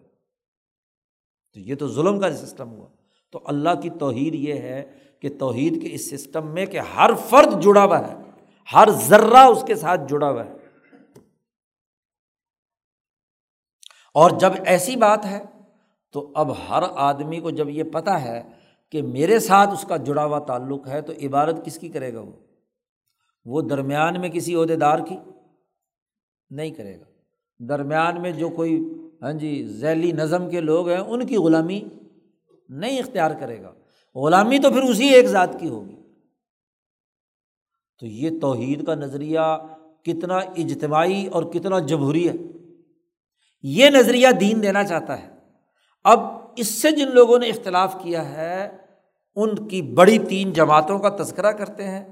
تو 1.54 1.60
یہ 1.60 1.74
تو 1.74 1.88
ظلم 1.88 2.20
کا 2.20 2.32
سسٹم 2.32 2.70
ہوا۔ 2.70 2.86
تو 3.32 3.40
اللہ 3.44 3.70
کی 3.82 3.90
توحید 3.90 4.34
یہ 4.34 4.54
ہے 4.54 4.82
کہ 5.20 5.28
توحید 5.38 5.82
کے 5.82 5.88
اس 5.92 6.10
سسٹم 6.10 6.46
میں 6.46 6.66
کہ 6.66 6.80
ہر 6.96 7.10
فرد 7.28 7.62
جڑا 7.62 7.84
ہوا 7.84 8.08
ہے، 8.08 8.14
ہر 8.74 8.88
ذرہ 8.90 9.38
اس 9.38 9.64
کے 9.66 9.74
ساتھ 9.74 10.00
جڑا 10.08 10.30
ہوا 10.30 10.44
ہے۔ 10.44 10.63
اور 14.14 14.30
جب 14.30 14.52
ایسی 14.64 14.96
بات 14.96 15.26
ہے 15.26 15.44
تو 16.12 16.32
اب 16.34 16.52
ہر 16.68 16.82
آدمی 16.94 17.40
کو 17.40 17.50
جب 17.50 17.68
یہ 17.68 17.82
پتہ 17.82 18.10
ہے 18.10 18.42
کہ 18.92 19.02
میرے 19.02 19.38
ساتھ 19.38 19.70
اس 19.70 19.84
کا 19.88 19.96
جڑا 19.96 20.24
ہوا 20.24 20.38
تعلق 20.38 20.88
ہے 20.88 21.00
تو 21.00 21.12
عبادت 21.22 21.64
کس 21.64 21.78
کی 21.78 21.88
کرے 21.88 22.14
گا 22.14 22.20
وہ؟ 22.20 22.32
وہ 23.44 23.60
درمیان 23.60 24.20
میں 24.20 24.28
کسی 24.28 24.54
عہدے 24.54 24.76
دار 24.76 24.98
کی 24.98 25.16
نہیں 26.50 26.70
کرے 26.70 27.00
گا۔ 27.00 27.04
درمیان 27.58 28.22
میں 28.22 28.32
جو 28.32 28.48
کوئی 28.48 28.80
ہاں 29.22 29.32
جی 29.32 29.66
ذیلی 29.66 30.12
نظم 30.12 30.50
کے 30.50 30.60
لوگ 30.60 30.88
ہیں، 30.88 30.98
ان 30.98 31.26
کی 31.26 31.36
غلامی 31.36 31.82
نہیں 32.68 32.98
اختیار 32.98 33.30
کرے 33.40 33.62
گا۔ 33.62 33.72
غلامی 34.14 34.58
تو 34.58 34.70
پھر 34.70 34.82
اسی 34.82 35.08
ایک 35.08 35.26
ذات 35.26 35.60
کی 35.60 35.68
ہوگی۔ 35.68 35.96
تو 38.00 38.06
یہ 38.06 38.30
توحید 38.40 38.86
کا 38.86 38.94
نظریہ 38.94 39.40
کتنا 40.02 40.36
اجتماعی 40.36 41.26
اور 41.26 41.42
کتنا 41.42 41.78
جمہوری 41.78 42.28
ہے۔ 42.28 42.34
یہ 43.66 43.90
نظریہ 43.90 44.28
دین 44.28 44.62
دینا 44.62 44.84
چاہتا 44.84 45.22
ہے۔ 45.22 45.28
اب 46.04 46.20
اس 46.56 46.82
سے 46.82 46.90
جن 46.90 47.14
لوگوں 47.14 47.38
نے 47.38 47.48
اختلاف 47.48 47.96
کیا 48.02 48.28
ہے، 48.28 48.76
ان 49.34 49.68
کی 49.68 49.82
بڑی 49.82 50.18
تین 50.18 50.52
جماعتوں 50.52 50.98
کا 50.98 51.08
تذکرہ 51.08 51.52
کرتے 51.52 51.84
ہیں 51.84 52.04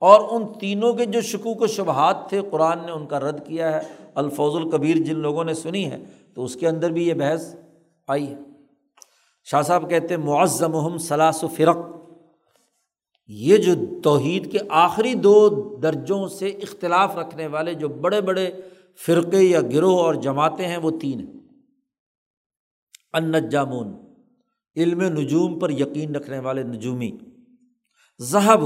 اور 0.00 0.20
ان 0.30 0.58
تینوں 0.58 0.94
کے 0.94 1.04
جو 1.04 1.20
شکوک 1.20 1.62
و 1.62 1.66
شبہات 1.66 2.28
تھے، 2.28 2.40
قرآن 2.50 2.86
نے 2.86 2.92
ان 2.92 3.06
کا 3.06 3.20
رد 3.20 3.46
کیا 3.46 3.72
ہے۔ 3.72 3.80
الفوظ 4.14 4.54
القبیر 4.54 4.96
جن 4.96 5.18
لوگوں 5.18 5.44
نے 5.44 5.54
سنی 5.54 5.90
ہے، 5.90 6.04
تو 6.34 6.44
اس 6.44 6.54
کے 6.54 6.68
اندر 6.68 6.90
بھی 6.90 7.08
یہ 7.08 7.14
بحث 7.14 7.54
آئی 8.08 8.26
ہے۔ 8.26 8.36
شاہ 9.44 9.62
صاحب 9.62 9.90
کہتے 9.90 10.14
ہیں 10.14 10.24
معظم 10.24 10.98
سلاس 10.98 11.44
و 11.44 11.48
فرق۔ 11.48 11.76
یہ 13.26 13.56
جو 13.56 13.72
توحید 14.02 14.52
کے 14.52 14.58
آخری 14.68 15.14
دو 15.14 15.48
درجوں 15.82 16.28
سے 16.28 16.48
اختلاف 16.48 17.16
رکھنے 17.16 17.46
والے، 17.46 17.74
جو 17.74 17.88
بڑے 17.88 18.20
بڑے 18.20 18.50
فرقے 18.98 19.42
یا 19.42 19.60
گروہ 19.60 19.98
اور 19.98 20.14
جماعتیں 20.14 20.68
ہیں 20.68 20.76
وہ 20.76 20.90
تین 20.90 21.20
ہیں۔ 21.20 21.32
انجامون 23.12 23.92
علم 24.76 25.02
نجوم 25.02 25.58
پر 25.58 25.70
یقین 25.70 26.14
رکھنے 26.14 26.38
والے 26.38 26.62
نجومی۔ 26.62 27.12
ذہب 28.20 28.62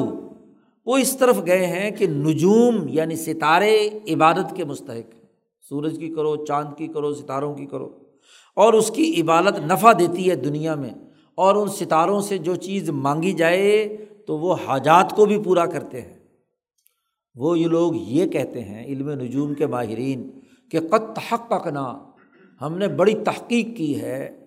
وہ 0.86 0.98
اس 0.98 1.18
طرف 1.18 1.38
گئے 1.46 1.66
ہیں 1.66 1.90
کہ 1.90 2.06
نجوم 2.06 2.86
یعنی 2.88 3.16
ستارے 3.16 3.88
عبادت 4.10 4.56
کے 4.56 4.64
مستحق 4.64 5.14
ہیں۔ 5.14 5.22
سورج 5.68 5.98
کی 5.98 6.08
کرو، 6.08 6.44
چاند 6.44 6.78
کی 6.78 6.86
کرو، 6.86 7.14
ستاروں 7.14 7.54
کی 7.54 7.66
کرو۔ 7.66 7.98
اور 8.56 8.72
اس 8.72 8.90
کی 8.90 9.20
عبادت 9.20 9.58
نفع 9.58 9.92
دیتی 9.92 10.30
ہے 10.30 10.36
دنیا 10.36 10.74
میں۔ 10.74 10.90
اور 11.34 11.54
ان 11.54 11.68
ستاروں 11.68 12.20
سے 12.20 12.38
جو 12.38 12.54
چیز 12.54 12.90
مانگی 12.90 13.32
جائے 13.32 13.96
تو 14.26 14.38
وہ 14.38 14.56
حاجات 14.66 15.16
کو 15.16 15.26
بھی 15.26 15.42
پورا 15.42 15.66
کرتے 15.66 16.00
ہیں۔ 16.00 16.17
وہ 17.38 17.58
یہ 17.58 17.66
لوگ 17.66 17.92
یہ 17.94 18.26
kہتے 18.26 18.60
ہیں، 18.64 18.84
علم 18.84 19.10
نجوم 19.10 19.54
کے 19.54 19.66
ماہرین، 19.66 20.30
کہ 20.70 20.80
قط 20.80 21.18
حق 21.32 21.52
ہم 22.62 22.78
نے 22.78 22.88
بڑی 22.88 23.14
تحقیق 23.14 23.76
کی 23.76 24.00
ہے 24.00 24.44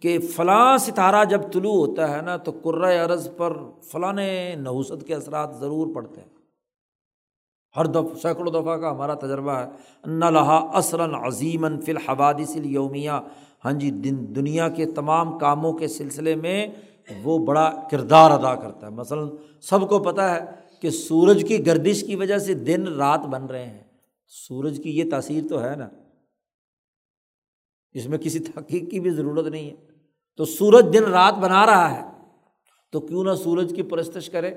کہ 0.00 0.18
فلاں 0.18 0.76
ستارہ 0.76 1.24
جب 1.24 1.40
طلوع 1.52 1.86
ہوتا 1.86 2.16
ہے 2.16 2.22
نا، 2.22 2.36
تو 2.36 2.52
عرض 2.84 3.28
پر 3.36 3.56
فلاں 3.82 4.12
نحوست 4.56 5.06
کے 5.06 5.14
اثرات 5.14 5.56
ضرور 5.60 5.94
پڑتے 5.94 6.20
ہیں۔ 6.20 6.28
ہر 7.76 7.86
دف، 7.86 8.22
سینکڑوں 8.22 8.52
دفعہ 8.52 8.76
کا 8.76 8.90
ہمارا 8.90 9.14
تجربہ 9.14 9.52
ہے۔ 9.52 9.66
نہ 10.06 10.24
لہا 10.24 10.70
اصلاً 10.74 11.14
عظیم 11.14 11.80
فی 11.80 11.92
الحوادث 11.92 12.56
یومیہ 12.64 13.10
ہاں 13.64 13.72
جی 13.72 13.90
دن، 13.90 14.16
دنیا 14.36 14.68
کے 14.68 14.86
تمام 14.86 15.38
کاموں 15.38 15.72
کے 15.72 15.88
سلسلے 15.88 16.34
میں 16.34 16.66
وہ 17.24 17.38
بڑا 17.38 17.72
کردار 17.90 18.30
ادا 18.30 18.54
کرتا 18.54 18.86
ہے۔ 18.86 18.92
مثلاً 18.92 19.28
سب 19.60 19.88
کو 19.88 19.98
پتہ 19.98 20.20
ہے 20.20 20.59
کہ 20.80 20.90
سورج 20.90 21.44
کی 21.48 21.66
گردش 21.66 22.04
کی 22.06 22.16
وجہ 22.16 22.38
سے 22.38 22.54
دن 22.54 22.88
رات 22.88 23.20
بن 23.20 23.44
رہے 23.44 23.66
ہیں۔ 23.66 23.84
سورج 24.26 24.80
کی 24.84 24.98
یہ 24.98 25.04
تاثیر 25.10 25.42
تو 25.48 25.62
ہے 25.64 25.76
نا۔ 25.76 25.88
اس 27.92 28.08
میں 28.08 28.18
کسی 28.18 28.38
تحقیق 28.38 28.90
کی 28.90 29.00
بھی 29.00 29.10
ضرورت 29.10 29.46
نہیں 29.46 29.70
ہے۔ 29.70 29.74
تو 30.36 30.44
سورج 30.44 30.86
دن 30.92 31.04
رات 31.04 31.34
بنا 31.34 31.66
رہا 31.66 31.94
ہے۔ 31.94 32.10
تو 32.92 33.00
کیوں 33.00 33.24
نہ 33.24 33.34
سورج 33.34 33.72
کی 33.76 33.82
پرستش 33.82 34.30
کرے؟ 34.30 34.54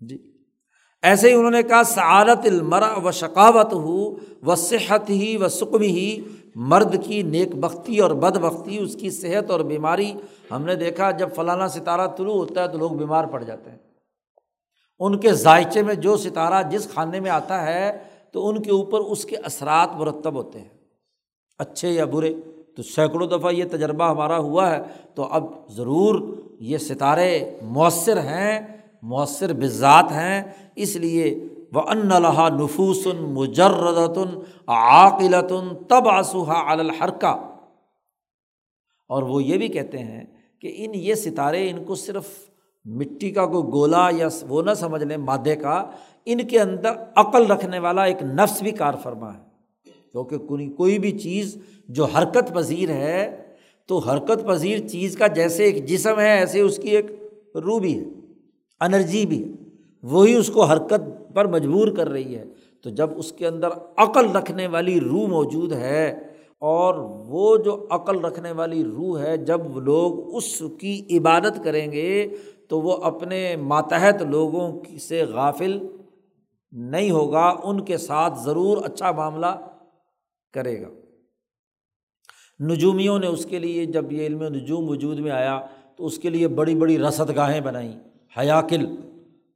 جی۔ 0.00 0.18
ایسے 1.02 1.28
ہی 1.28 1.34
انہوں 1.34 1.50
نے 1.50 1.62
کہا، 1.62 1.82
سعادت 1.82 2.46
المرا 2.46 2.94
و 2.94 3.10
شقاوت 3.10 3.72
ہو 3.72 4.16
و 4.46 4.54
صحت 4.54 5.10
ہی 5.10 5.36
و 5.36 5.48
سکم 5.48 5.80
ہی 5.80 6.20
مرد 6.54 7.04
کی 7.04 7.22
نیک 7.22 7.54
بختی 7.54 7.98
اور 7.98 8.10
بد 8.10 8.36
بختی، 8.36 8.78
اس 8.78 8.96
کی 9.00 9.10
صحت 9.10 9.50
اور 9.50 9.60
بیماری۔ 9.60 10.12
ہم 10.50 10.64
نے 10.64 10.74
دیکھا، 10.74 11.10
جب 11.10 11.28
فلانا 11.34 11.68
ستارہ 11.68 12.08
طلوع 12.16 12.34
ہوتا 12.34 12.62
ہے 12.62 12.68
تو 12.68 12.78
لوگ 12.78 12.90
بیمار 12.90 13.24
پڑ 13.24 13.44
جاتے 13.44 13.70
ہیں۔ 13.70 13.78
ان 14.98 15.18
کے 15.18 15.32
ذائچے 15.32 15.82
میں 15.82 15.94
جو 15.94 16.16
ستارہ 16.16 16.68
جس 16.68 16.88
کھانے 16.92 17.20
میں 17.20 17.30
آتا 17.30 17.66
ہے، 17.66 18.02
تو 18.32 18.48
ان 18.48 18.62
کے 18.62 18.70
اوپر 18.70 19.00
اس 19.00 19.24
کے 19.24 19.36
اثرات 19.36 19.88
مرتب 19.94 20.34
ہوتے 20.34 20.60
ہیں۔ 20.60 20.68
اچھے 21.58 21.90
یا 21.90 22.04
برے، 22.04 22.34
تو 22.76 22.82
سینکڑوں 22.82 23.26
دفعہ 23.26 23.52
یہ 23.52 23.64
تجربہ 23.70 24.04
ہمارا 24.04 24.38
ہوا 24.38 24.70
ہے۔ 24.70 24.82
تو 25.14 25.24
اب 25.24 25.44
ضرور 25.68 26.36
یہ 26.60 26.78
ستارے 26.78 27.50
مؤثر 27.62 28.18
ہیں، 28.18 28.60
مؤثر 29.02 29.52
بذات 29.52 30.12
ہیں۔ 30.12 30.42
اس 30.76 30.96
لیے 30.96 31.44
وہ 31.72 31.80
ان 31.80 32.08
لہا 32.08 32.48
نفوسن 32.48 33.16
مجردن 33.16 34.38
عاقلتن 34.66 35.84
تب 35.88 36.08
آسوہا 36.08 36.72
الحرکہ 36.72 37.36
اور 39.08 39.22
وہ 39.22 39.42
یہ 39.42 39.58
بھی 39.58 39.68
کہتے 39.68 39.98
ہیں 39.98 40.24
کہ 40.60 40.72
ان 40.76 40.90
یہ 40.94 41.14
ستارے 41.14 41.70
ان 41.70 41.84
کو 41.84 41.94
صرف 41.94 42.28
مٹی 42.84 43.30
کا 43.30 43.46
کوئی 43.46 43.64
گولا 43.72 44.08
یا 44.16 44.28
وہ 44.48 44.62
نہ 44.62 44.74
سمجھ 44.74 45.04
لیں، 45.04 45.16
مادے 45.16 45.56
کا، 45.56 45.84
ان 46.24 46.38
کے 46.46 46.60
اندر 46.60 46.90
عقل 47.16 47.46
رکھنے 47.46 47.78
والا 47.78 48.04
ایک 48.04 48.22
نفس 48.22 48.62
بھی 48.62 48.70
کار 48.70 48.94
فرما 49.02 49.34
ہے۔ 49.34 49.42
کیونکہ 50.12 50.36
کوئی 50.76 50.98
بھی 50.98 51.18
چیز 51.18 51.56
جو 51.88 52.04
حرکت 52.04 52.54
پذیر 52.54 52.90
ہے، 52.90 53.42
تو 53.86 53.98
حرکت 53.98 54.46
پذیر 54.46 54.78
چیز 54.88 55.16
کا 55.16 55.26
جیسے 55.26 55.64
ایک 55.64 55.86
جسم 55.86 56.20
ہے، 56.20 56.30
ایسے 56.30 56.60
اس 56.60 56.76
کی 56.76 56.88
ایک 56.88 57.06
روح 57.54 57.80
بھی 57.80 57.98
ہے، 57.98 58.04
انرجی 58.80 59.26
بھی 59.26 59.44
ہے۔ 59.44 59.48
وہی 60.02 60.34
اس 60.34 60.48
کو 60.48 60.64
حرکت 60.64 61.34
پر 61.34 61.46
مجبور 61.46 61.88
کر 61.88 62.08
رہی 62.08 62.34
ہے۔ 62.34 62.44
تو 62.82 62.90
جب 62.90 63.10
اس 63.16 63.32
کے 63.32 63.46
اندر 63.46 63.68
عقل 63.96 64.30
رکھنے 64.36 64.66
والی 64.66 65.00
روح 65.00 65.26
موجود 65.26 65.72
ہے، 65.72 66.20
اور 66.58 66.94
وہ 67.28 67.56
جو 67.56 67.86
عقل 67.90 68.24
رکھنے 68.24 68.52
والی 68.52 68.84
روح 68.84 69.20
ہے، 69.20 69.36
جب 69.36 69.78
لوگ 69.78 70.36
اس 70.36 70.62
کی 70.80 71.18
عبادت 71.18 71.64
کریں 71.64 71.92
گے 71.92 72.28
تو 72.74 72.80
وہ 72.80 72.96
اپنے 72.96 73.56
ماتحت 73.56 74.22
لوگوں 74.22 74.98
سے 74.98 75.22
غافل 75.22 75.86
نہیں 76.72 77.10
ہوگا، 77.10 77.54
ان 77.64 77.84
کے 77.84 77.96
ساتھ 77.96 78.38
ضرور 78.38 78.78
اچھا 78.84 79.10
معاملہ 79.10 79.46
کرے 80.52 80.82
گا۔ 80.82 80.88
نجومیوں 82.64 83.18
نے 83.18 83.26
اس 83.26 83.44
کے 83.44 83.58
لیے 83.58 83.84
جب 83.84 84.12
یہ 84.12 84.26
علم 84.26 84.42
نجوم 84.42 84.88
وجود 84.88 85.18
میں 85.18 85.30
آیا 85.30 85.60
تو 85.96 86.06
اس 86.06 86.18
کے 86.18 86.30
لیے 86.30 86.48
بڑی 86.48 86.74
بڑی 86.74 86.98
رسد 86.98 87.36
گاہیں 87.36 87.60
بنائیں۔ 87.60 87.92
حیاکل، 88.38 88.86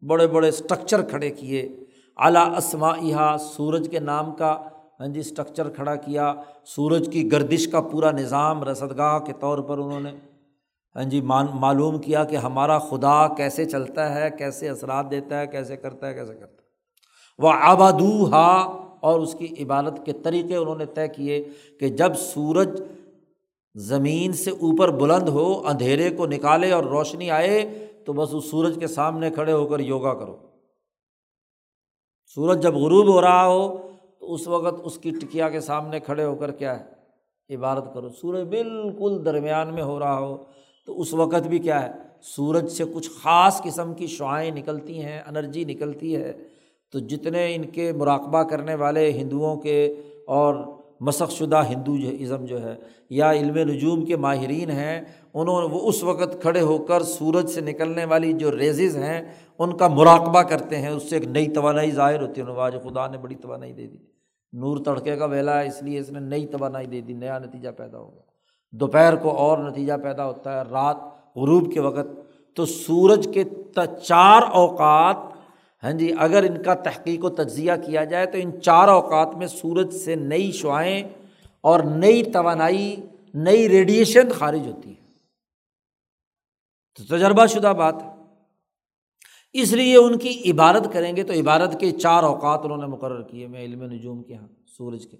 بڑے 0.02 0.26
بڑے 0.26 0.48
اسٹرکچر 0.48 1.02
کھڑے 1.02 1.30
کیے۔ 1.30 1.76
اعلیٰ 2.16 2.56
اسما 2.56 3.38
سورج 3.38 3.88
کے 3.90 3.98
نام 3.98 4.36
کا 4.36 4.68
ہاں 5.00 5.06
جی 5.06 5.20
اسٹرکچر 5.20 5.68
کھڑا 5.68 5.96
کیا۔ 5.96 6.34
سورج 6.64 7.08
کی 7.12 7.32
گردش 7.32 7.68
کا 7.68 7.80
پورا 7.80 8.10
نظام 8.10 8.64
رسد 8.64 8.96
گاہ 8.96 9.18
کے 9.18 9.32
طور 9.40 9.58
پر 9.58 9.78
انہوں 9.78 10.00
نے 10.00 10.12
ہاں 10.98 11.04
جی 11.04 11.20
معلوم 11.20 11.98
کیا 11.98 12.24
کہ 12.24 12.36
ہمارا 12.36 12.78
خدا 12.78 13.28
کیسے 13.28 13.64
چلتا 13.64 14.14
ہے، 14.14 14.30
کیسے 14.30 14.68
اثرات 14.68 15.10
دیتا 15.10 15.40
ہے، 15.40 15.46
کیسے 15.46 15.76
کرتا 15.76 16.06
ہے، 16.06 16.14
کیسے 16.14 16.34
کرتا 16.34 16.52
ہے۔ 16.52 16.68
وہ 17.38 17.52
آبادو 17.60 18.30
ہا 18.32 18.60
اور 19.00 19.20
اس 19.20 19.34
کی 19.34 19.64
عبادت 19.64 20.06
کے 20.06 20.12
طریقے 20.12 20.56
انہوں 20.56 20.76
نے 20.76 20.86
طے 20.86 21.08
کیے 21.08 21.48
کہ 21.80 21.88
جب 21.88 22.14
سورج 22.14 22.82
زمین 23.74 24.32
سے 24.32 24.50
اوپر 24.50 24.90
بلند 24.90 25.28
ہو، 25.28 25.66
اندھیرے 25.66 26.10
کو 26.10 26.26
نکالے 26.26 26.72
اور 26.72 26.84
روشنی 26.84 27.30
آئے، 27.30 27.86
تو 28.06 28.12
بس 28.12 28.28
اس 28.32 28.50
سورج 28.50 28.76
کے 28.80 28.86
سامنے 28.86 29.30
کھڑے 29.30 29.52
ہو 29.52 29.66
کر 29.66 29.80
یوگا 29.80 30.14
کرو۔ 30.14 30.36
سورج 32.34 32.62
جب 32.62 32.74
غروب 32.74 33.08
ہو 33.08 33.20
رہا 33.20 33.46
ہو، 33.46 33.76
تو 34.20 34.34
اس 34.34 34.48
وقت 34.48 34.80
اس 34.84 34.98
کی 34.98 35.10
ٹکیا 35.10 35.48
کے 35.48 35.60
سامنے 35.60 36.00
کھڑے 36.00 36.24
ہو 36.24 36.34
کر 36.34 36.50
کیا 36.50 36.80
ہے؟ 36.80 36.98
عبادت 37.54 37.94
کرو۔ 37.94 38.08
سورج 38.08 38.48
بالکل 38.48 39.24
درمیان 39.24 39.74
میں 39.74 39.82
ہو 39.82 39.98
رہا 39.98 40.18
ہو۔ 40.18 40.36
تو 40.88 41.00
اس 41.00 41.14
وقت 41.14 41.46
بھی 41.46 41.58
کیا 41.58 41.82
ہے، 41.82 41.92
سورج 42.22 42.68
سے 42.68 42.84
کچھ 42.94 43.10
خاص 43.22 43.62
قسم 43.62 43.94
کی 43.94 44.06
شعائیں 44.06 44.50
نکلتی 44.50 45.02
ہیں، 45.02 45.20
انرجی 45.26 45.64
نکلتی 45.64 46.16
ہے۔ 46.16 46.32
تو 46.92 46.98
جتنے 46.98 47.54
ان 47.54 47.64
کے 47.64 47.92
مراقبہ 47.92 48.42
کرنے 48.42 48.74
والے 48.74 49.10
ہندوؤں 49.10 49.56
کے 49.56 49.94
اور 50.26 50.54
مسق 51.00 51.30
شدہ 51.30 51.62
ہندو 51.70 51.96
جو 51.96 52.08
ازم 52.08 52.44
جو 52.44 52.64
ہے، 52.64 52.74
یا 53.10 53.32
علم 53.32 53.56
نجوم 53.56 54.04
کے 54.04 54.16
ماہرین 54.16 54.70
ہیں، 54.70 55.04
انہوں 55.34 55.60
نے 55.60 55.74
وہ 55.74 55.88
اس 55.88 56.04
وقت 56.04 56.42
کھڑے 56.42 56.60
ہو 56.60 56.78
کر 56.78 57.02
سورج 57.02 57.46
سے 57.50 57.60
نکلنے 57.60 58.04
والی 58.04 58.32
جو 58.32 58.58
ریزز 58.58 58.96
ہیں، 58.96 59.22
ان 59.58 59.76
کا 59.76 59.88
مراقبہ 59.88 60.42
کرتے 60.42 60.76
ہیں۔ 60.76 60.88
اس 60.88 61.10
سے 61.10 61.16
ایک 61.16 61.28
نئی 61.28 61.48
توانائی 61.48 61.90
ظاہر 61.90 62.22
ہوتی 62.22 62.40
ہے۔ 62.40 62.60
آج 62.60 62.76
خدا 62.82 63.06
نے 63.06 63.18
بڑی 63.18 63.34
توانائی 63.34 63.72
دے 63.72 63.86
دی۔ 63.86 63.98
نور 64.52 64.76
تڑکے 64.84 65.16
کا 65.16 65.24
ویلا 65.24 65.62
ہے، 65.62 65.66
اس 65.66 65.82
لیے 65.82 65.98
اس 65.98 66.10
نے 66.10 66.20
نئی 66.20 66.46
توانائی 66.46 66.86
دے 66.86 67.00
دی، 67.00 67.12
نیا 67.12 67.38
نتیجہ 67.38 67.68
پیدا 67.76 67.98
ہو 67.98 68.12
گیا 68.14 68.27
دوپہر 68.70 69.16
کو 69.16 69.30
اور 69.30 69.58
نتیجہ 69.58 69.92
پیدا 70.02 70.26
ہوتا 70.26 70.56
ہے 70.56 70.70
رات 70.70 70.96
غروب 71.36 71.72
کے 71.72 71.80
وقت۔ 71.80 72.28
تو 72.56 72.66
سورج 72.66 73.28
کے 73.34 73.44
چار 74.02 74.42
اوقات 74.42 75.16
ہاں 75.82 75.92
جی 75.92 76.12
اگر 76.18 76.42
ان 76.42 76.62
کا 76.62 76.74
تحقیق 76.74 77.24
و 77.24 77.28
تجزیہ 77.28 77.72
کیا 77.86 78.04
جائے 78.04 78.26
تو 78.26 78.38
ان 78.38 78.62
چار 78.62 78.88
اوقات 78.88 79.34
میں 79.34 79.46
سورج 79.46 79.94
سے 79.94 80.14
نئی 80.14 80.52
شعائیں 80.52 81.02
اور 81.60 81.80
نئی 81.80 82.22
توانائی، 82.22 82.96
نئی 83.34 83.68
ریڈیشن 83.68 84.32
خارج 84.32 84.66
ہوتی 84.66 84.90
ہے۔ 84.90 85.00
تو 86.96 87.16
تجربہ 87.16 87.46
شدہ 87.46 87.72
بات 87.78 87.94
ہے۔ 88.02 88.08
اس 89.52 89.72
لیے 89.72 89.96
ان 89.96 90.18
کی 90.18 90.50
عبادت 90.50 90.92
کریں 90.92 91.16
گے 91.16 91.22
تو 91.22 91.32
عبادت 91.32 91.80
کے 91.80 91.90
چار 91.90 92.22
اوقات 92.22 92.60
انہوں 92.64 92.78
نے 92.78 92.86
مقرر 92.86 93.22
کیے 93.22 93.46
میں 93.46 93.64
علم 93.64 93.82
نجوم 93.82 94.22
کے 94.22 94.32
یہاں 94.32 94.48
سورج 94.66 95.06
کے۔ 95.06 95.16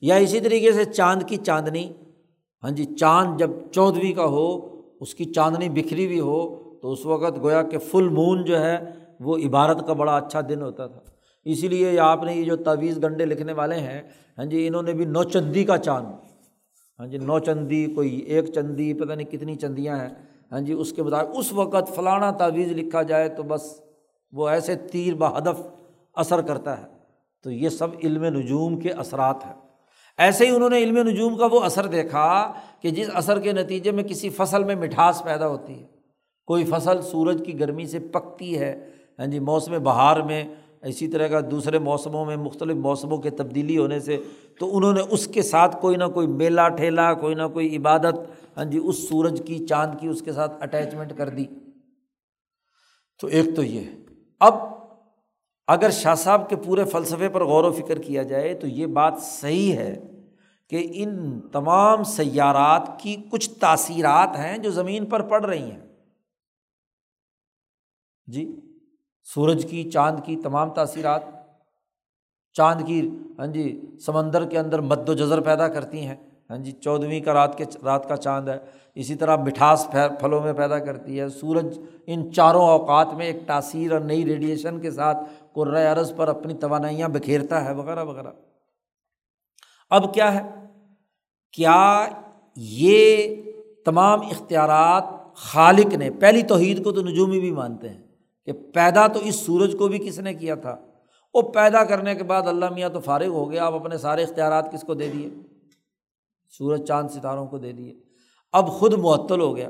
یا 0.00 0.14
اسی 0.14 0.40
طریقے 0.40 0.72
سے 0.72 0.84
چاند 0.84 1.22
کی 1.26 1.36
چاندنی 1.36 1.92
ہاں 2.66 2.72
جی 2.72 2.84
چاند 2.84 3.38
جب 3.38 3.50
چودھویں 3.72 4.12
کا 4.12 4.24
ہو، 4.24 4.58
اس 5.00 5.14
کی 5.14 5.24
چاندنی 5.24 5.68
بکھری 5.68 6.06
ہوئی 6.06 6.20
ہو، 6.20 6.70
تو 6.82 6.92
اس 6.92 7.06
وقت 7.06 7.42
گویا 7.42 7.62
کہ 7.62 7.78
فل 7.78 8.08
مون 8.08 8.44
جو 8.44 8.60
ہے، 8.60 8.78
وہ 9.20 9.36
عبارت 9.36 9.86
کا 9.86 9.92
بڑا 9.92 10.16
اچھا 10.16 10.40
دن 10.48 10.62
ہوتا 10.62 10.86
تھا۔ 10.86 11.00
اسی 11.44 11.68
لیے 11.68 11.98
آپ 11.98 12.24
نے 12.24 12.34
یہ 12.34 12.44
جو 12.44 12.56
تعویذ 12.56 13.02
گنڈے 13.02 13.24
لکھنے 13.24 13.52
والے 13.52 13.74
ہیں 13.74 14.02
ہاں 14.38 14.44
جی 14.44 14.66
انہوں 14.66 14.82
نے 14.82 14.92
بھی 14.92 15.04
نو 15.04 15.22
چندی 15.22 15.64
کا 15.64 15.78
چاند۔ 15.78 16.06
ہاں 16.98 17.06
جی 17.06 17.18
نو 17.18 17.38
چندی 17.38 17.86
کوئی 17.86 18.16
ایک 18.16 18.46
چندی، 18.46 18.94
پتہ 18.94 19.12
نہیں 19.12 19.30
کتنی 19.32 19.54
چندیاں 19.54 19.96
ہیں۔ 19.96 20.08
ہاں 20.52 20.60
جی 20.60 20.72
اس 20.72 20.92
کے 20.92 21.02
مطابق، 21.02 21.38
اس 21.38 21.52
وقت 21.52 21.94
فلانا 21.94 22.30
تعویذ 22.30 22.72
لکھا 22.72 23.02
جائے 23.02 23.28
تو 23.28 23.42
بس 23.42 23.80
وہ 24.32 24.48
ایسے 24.48 24.74
تیر 24.74 25.14
بہدف 25.14 25.62
اثر 26.14 26.40
کرتا 26.40 26.78
ہے۔ 26.78 26.86
تو 27.42 27.50
یہ 27.50 27.68
سب 27.68 27.88
علم 28.04 28.24
نجوم 28.24 28.80
کے 28.80 28.90
اثرات 28.90 29.46
ہیں۔ 29.46 29.65
ایسے 30.18 30.46
ہی 30.46 30.50
انہوں 30.50 30.70
نے 30.70 30.78
علم 30.78 30.98
نجوم 31.08 31.36
کا 31.36 31.46
وہ 31.52 31.60
اثر 31.60 31.86
دیکھا 31.86 32.52
کہ 32.80 32.90
جس 32.90 33.10
اثر 33.14 33.40
کے 33.40 33.52
نتیجے 33.52 33.90
میں 33.90 34.04
کسی 34.04 34.28
فصل 34.28 34.64
میں 34.64 34.74
مٹھاس 34.74 35.22
پیدا 35.24 35.48
ہوتی 35.48 35.80
ہے۔ 35.80 35.86
کوئی 36.46 36.64
فصل 36.64 37.02
سورج 37.02 37.42
کی 37.46 37.60
گرمی 37.60 37.86
سے 37.86 37.98
پکتی 37.98 38.58
ہے 38.58 38.90
ہاں 39.18 39.26
جی 39.26 39.38
موسم 39.38 39.82
بہار 39.82 40.20
میں 40.20 40.44
اسی 40.82 41.08
طرح 41.08 41.28
کا 41.28 41.40
دوسرے 41.50 41.78
موسموں 41.78 42.24
میں 42.24 42.36
مختلف 42.36 42.76
موسموں 42.76 43.18
کے 43.18 43.30
تبدیلی 43.30 43.78
ہونے 43.78 44.00
سے 44.00 44.16
تو 44.60 44.76
انہوں 44.76 44.92
نے 44.92 45.00
اس 45.10 45.26
کے 45.26 45.42
ساتھ 45.42 45.76
کوئی 45.80 45.96
نہ 45.96 46.04
کوئی 46.04 46.26
میلہ 46.26 46.68
ٹھیلا 46.76 47.14
کوئی 47.14 47.34
نہ 47.34 47.42
کوئی 47.52 47.76
عبادت 47.76 48.14
ہاں 48.56 48.64
جی 48.64 48.80
اس 48.82 49.08
سورج 49.08 49.42
کی، 49.46 49.66
چاند 49.66 50.00
کی 50.00 50.08
اس 50.08 50.22
کے 50.22 50.32
ساتھ 50.32 50.62
اٹیچمنٹ 50.62 51.12
کر 51.16 51.28
دی۔ 51.28 51.44
تو 53.20 53.26
ایک 53.26 53.56
تو 53.56 53.62
یہ، 53.62 53.80
اب 54.40 54.54
اگر 55.66 55.90
شاہ 55.90 56.14
صاحب 56.14 56.48
کے 56.48 56.56
پورے 56.56 56.84
فلسفے 56.84 57.28
پر 57.28 57.44
غور 57.44 57.64
و 57.64 57.72
فکر 57.72 57.98
کیا 57.98 58.22
جائے 58.22 58.54
تو 58.54 58.66
یہ 58.66 58.86
بات 58.86 59.14
صحیح 59.22 59.72
ہے 59.72 60.00
کہ 60.70 60.90
ان 60.94 61.40
تمام 61.52 62.02
سیارات 62.02 63.00
کی 63.00 63.16
کچھ 63.30 63.50
تاثیرات 63.50 64.36
ہیں 64.38 64.58
جو 64.58 64.70
زمین 64.70 65.06
پر 65.06 65.22
پڑ 65.22 65.44
رہی 65.44 65.70
ہیں۔ 65.70 65.80
جی 68.26 68.60
سورج 69.34 69.66
کی، 69.70 69.90
چاند 69.90 70.20
کی 70.24 70.36
تمام 70.36 70.70
تاثیرات، 70.70 71.22
چاند 72.52 72.86
کی 72.86 73.10
ہاں 73.38 73.46
جی 73.46 73.80
سمندر 74.06 74.44
کے 74.44 74.58
اندر 74.58 74.80
مد 74.80 75.08
و 75.08 75.14
جذر 75.14 75.40
پیدا 75.40 75.68
کرتی 75.68 76.00
ہیں۔ 76.00 76.16
ہاں 76.50 76.58
جی 76.58 76.72
چودھویں 76.72 77.20
کا 77.20 77.34
رات 77.34 77.58
کے، 77.58 77.64
رات 77.84 78.08
کا 78.08 78.16
چاند 78.16 78.48
ہے۔ 78.48 78.58
اسی 78.94 79.14
طرح 79.14 79.36
مٹھاس 79.36 79.86
پھلوں 80.20 80.40
میں 80.40 80.52
پیدا 80.52 80.78
کرتی 80.78 81.20
ہے۔ 81.20 81.28
سورج 81.28 81.78
ان 82.06 82.32
چاروں 82.32 82.68
اوقات 82.68 83.14
میں 83.14 83.26
ایک 83.26 83.46
تاثیر 83.46 83.92
اور 83.92 84.00
نئی 84.00 84.24
ریڈیشن 84.24 84.80
کے 84.80 84.90
ساتھ 84.90 85.18
عرض 85.62 86.16
پر، 86.16 86.28
اپنی 86.28 86.54
توانائیاں 86.54 87.08
بکھیرتا 87.08 87.64
ہے، 87.64 87.74
وغیرہ 87.74 88.04
وغیرہ۔ 88.04 88.32
اب 89.90 90.14
کیا 90.14 90.34
ہے؟ 90.34 90.42
کیا 91.52 92.08
یہ 92.56 93.36
تمام 93.84 94.20
اختیارات 94.20 95.04
خالق 95.34 95.94
نے، 95.94 96.10
پہلی 96.10 96.42
توحید 96.42 96.84
کو 96.84 96.92
تو 96.92 97.02
نجومی 97.02 97.40
بھی 97.40 97.50
مانتے 97.50 97.88
ہیں 97.88 98.02
کہ 98.46 98.52
پیدا 98.52 99.06
تو 99.06 99.18
اس 99.18 99.34
سورج 99.34 99.76
کو 99.78 99.88
بھی 99.88 99.98
کس 99.98 100.18
نے 100.18 100.34
کیا 100.34 100.54
تھا؟ 100.54 100.76
وہ 101.34 101.42
پیدا 101.42 101.84
کرنے 101.84 102.14
کے 102.14 102.22
بعد 102.22 102.42
اللہ 102.42 102.70
میاں 102.70 102.88
تو 102.88 103.00
فارغ 103.00 103.26
ہو 103.26 103.50
گیا 103.50 103.66
اب 103.66 103.74
اپنے 103.74 103.98
سارے 103.98 104.22
اختیارات 104.22 104.72
کس 104.72 104.82
کو 104.82 104.94
دے 104.94 105.08
دیے؟ 105.08 105.30
سورج، 106.50 106.84
چاند، 106.84 107.08
ستاروں 107.08 107.46
کو 107.46 107.58
دے 107.58 107.72
دیے۔ 107.72 107.94
اب 108.52 108.68
خود 108.68 108.94
معطل 108.94 109.40
ہو 109.40 109.56
گیا۔ 109.56 109.68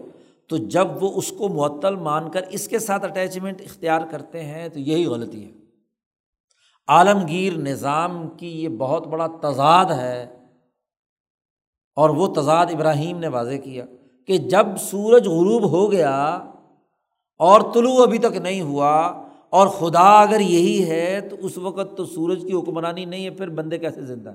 تو 0.49 0.57
جب 0.57 0.87
وہ 1.01 1.11
اس 1.15 1.33
کو 1.33 1.49
معطل 1.49 1.97
مان 1.97 2.31
کر 2.31 2.43
اس 2.43 2.69
کے 2.69 2.79
ساتھ 2.79 3.05
اٹیچمنٹ 3.05 3.61
اختیار 3.61 4.01
کرتے 4.11 4.45
ہیں، 4.45 4.69
تو 4.69 4.81
یہی 4.81 5.07
غلطی 5.07 5.45
ہے۔ 5.45 5.66
عالمگیر 6.89 7.53
نظام 7.53 8.29
کی 8.29 8.63
یہ 8.63 8.69
بہت 8.69 9.07
بڑا 9.07 9.27
تضاد 9.27 9.85
ہے 9.85 10.37
اور 11.97 12.11
وہ 12.11 12.35
تضاد 12.35 12.67
ابراہیم 12.67 13.19
نے 13.19 13.29
واضح 13.29 13.57
کیا 13.65 13.85
کہ 14.27 14.39
جب 14.39 14.67
سورج 14.81 15.29
غروب 15.29 15.71
ہو 15.71 15.93
گیا 15.93 16.27
اور 17.39 17.61
طلوع 17.75 18.03
ابھی 18.03 18.19
تک 18.19 18.37
نہیں 18.37 18.61
ہوا 18.61 19.23
اور 19.51 19.67
خدا 19.67 20.21
اگر 20.21 20.41
یہی 20.41 20.91
ہے 20.91 21.21
تو 21.21 21.37
اس 21.41 21.59
وقت 21.59 21.97
تو 21.97 22.05
سورج 22.05 22.45
کی 22.49 22.55
حکمرانی 22.55 23.05
نہیں 23.05 23.25
ہے، 23.25 23.31
پھر 23.31 23.49
بندے 23.49 23.79
کیسے 23.79 24.03
زندہ 24.03 24.35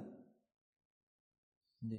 جی۔ 1.81 1.97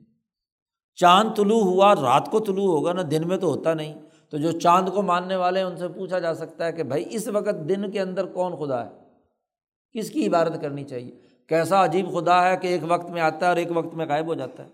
چاند 0.94 1.36
طلوع 1.36 1.62
ہوا، 1.62 1.94
رات 1.94 2.30
کو 2.30 2.40
طلوع 2.40 2.74
ہوگا 2.74 2.92
نا 2.92 3.02
دن 3.10 3.28
میں 3.28 3.36
تو 3.36 3.46
ہوتا 3.46 3.74
نہیں۔ 3.74 3.94
تو 4.30 4.38
جو 4.38 4.50
چاند 4.50 4.88
کو 4.88 5.02
ماننے 5.02 5.36
والے 5.36 5.60
ہیں، 5.60 5.66
ان 5.66 5.76
سے 5.76 5.88
پوچھا 5.88 6.18
جا 6.18 6.34
سکتا 6.34 6.66
ہے 6.66 6.72
کہ 6.72 6.82
بھائی 6.82 7.04
اس 7.10 7.28
وقت 7.28 7.68
دن 7.68 7.90
کے 7.90 8.00
اندر 8.00 8.26
کون 8.26 8.56
خدا 8.56 8.84
ہے؟ 8.84 9.01
کس 9.92 10.10
کی 10.10 10.26
عبادت 10.26 10.60
کرنی 10.60 10.84
چاہیے؟ 10.84 11.10
کیسا 11.48 11.84
عجیب 11.84 12.12
خدا 12.12 12.50
ہے 12.50 12.56
کہ 12.56 12.66
ایک 12.66 12.80
وقت 12.88 13.10
میں 13.10 13.20
آتا 13.20 13.46
ہے 13.46 13.48
اور 13.48 13.56
ایک 13.56 13.68
وقت 13.74 13.94
میں 13.94 14.06
غائب 14.06 14.26
ہو 14.26 14.34
جاتا 14.34 14.64
ہے۔ 14.64 14.68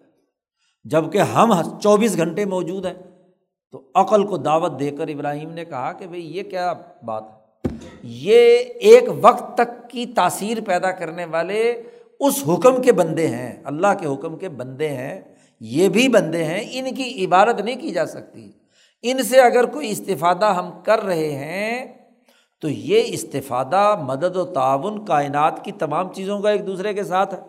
جبکہ 0.84 1.18
ہم 1.18 1.78
چوبیس 1.80 2.16
گھنٹے 2.16 2.44
موجود 2.44 2.86
ہیں۔ 2.86 2.94
تو 3.70 3.82
عقل 3.94 4.26
کو 4.26 4.36
دعوت 4.36 4.80
دے 4.80 4.90
کر 4.90 5.08
ابراہیم 5.08 5.50
نے 5.50 5.64
کہا 5.64 5.92
کہ 5.92 6.06
بھائی 6.06 6.36
یہ 6.36 6.42
کیا 6.42 6.72
بات 7.04 7.22
ہے؟ 7.22 7.38
یہ 8.02 8.58
ایک 8.58 9.02
وقت 9.20 9.54
تک 9.54 9.90
کی 9.90 10.06
تاثیر 10.06 10.58
پیدا 10.66 10.90
کرنے 10.90 11.24
والے 11.24 11.82
اس 12.20 12.44
حکم 12.48 12.82
کے 12.82 12.92
بندے 12.92 13.26
ہیں۔ 13.26 13.62
اللہ 13.64 13.86
کے 14.00 14.06
حکم 14.06 14.36
کے 14.36 14.48
بندے 14.48 14.88
ہیں۔ 14.88 15.20
یہ 15.60 15.88
بھی 15.88 16.08
بندے 16.08 16.44
ہیں۔ 16.44 16.64
ان 16.70 16.94
کی 16.94 17.24
عبادت 17.24 17.60
نہیں 17.60 17.76
کی 17.76 17.90
جا 17.90 18.06
سکتی۔ 18.06 18.50
ان 19.02 19.22
سے 19.22 19.40
اگر 19.40 19.66
کوئی 19.66 19.90
استفادہ 19.90 20.52
ہم 20.52 20.70
کر 20.84 21.04
رہے 21.04 21.30
ہیں 21.30 21.97
تو 22.60 22.68
یہ 22.68 23.02
استفادہ 23.06 24.02
مدد 24.02 24.36
و 24.36 24.44
تعاون 24.44 25.04
کائنات 25.04 25.64
کی 25.64 25.72
تمام 25.72 26.12
چیزوں 26.12 26.40
کا 26.40 26.50
ایک 26.50 26.66
دوسرے 26.66 26.94
کے 26.94 27.04
ساتھ 27.04 27.34
ہے۔ 27.34 27.40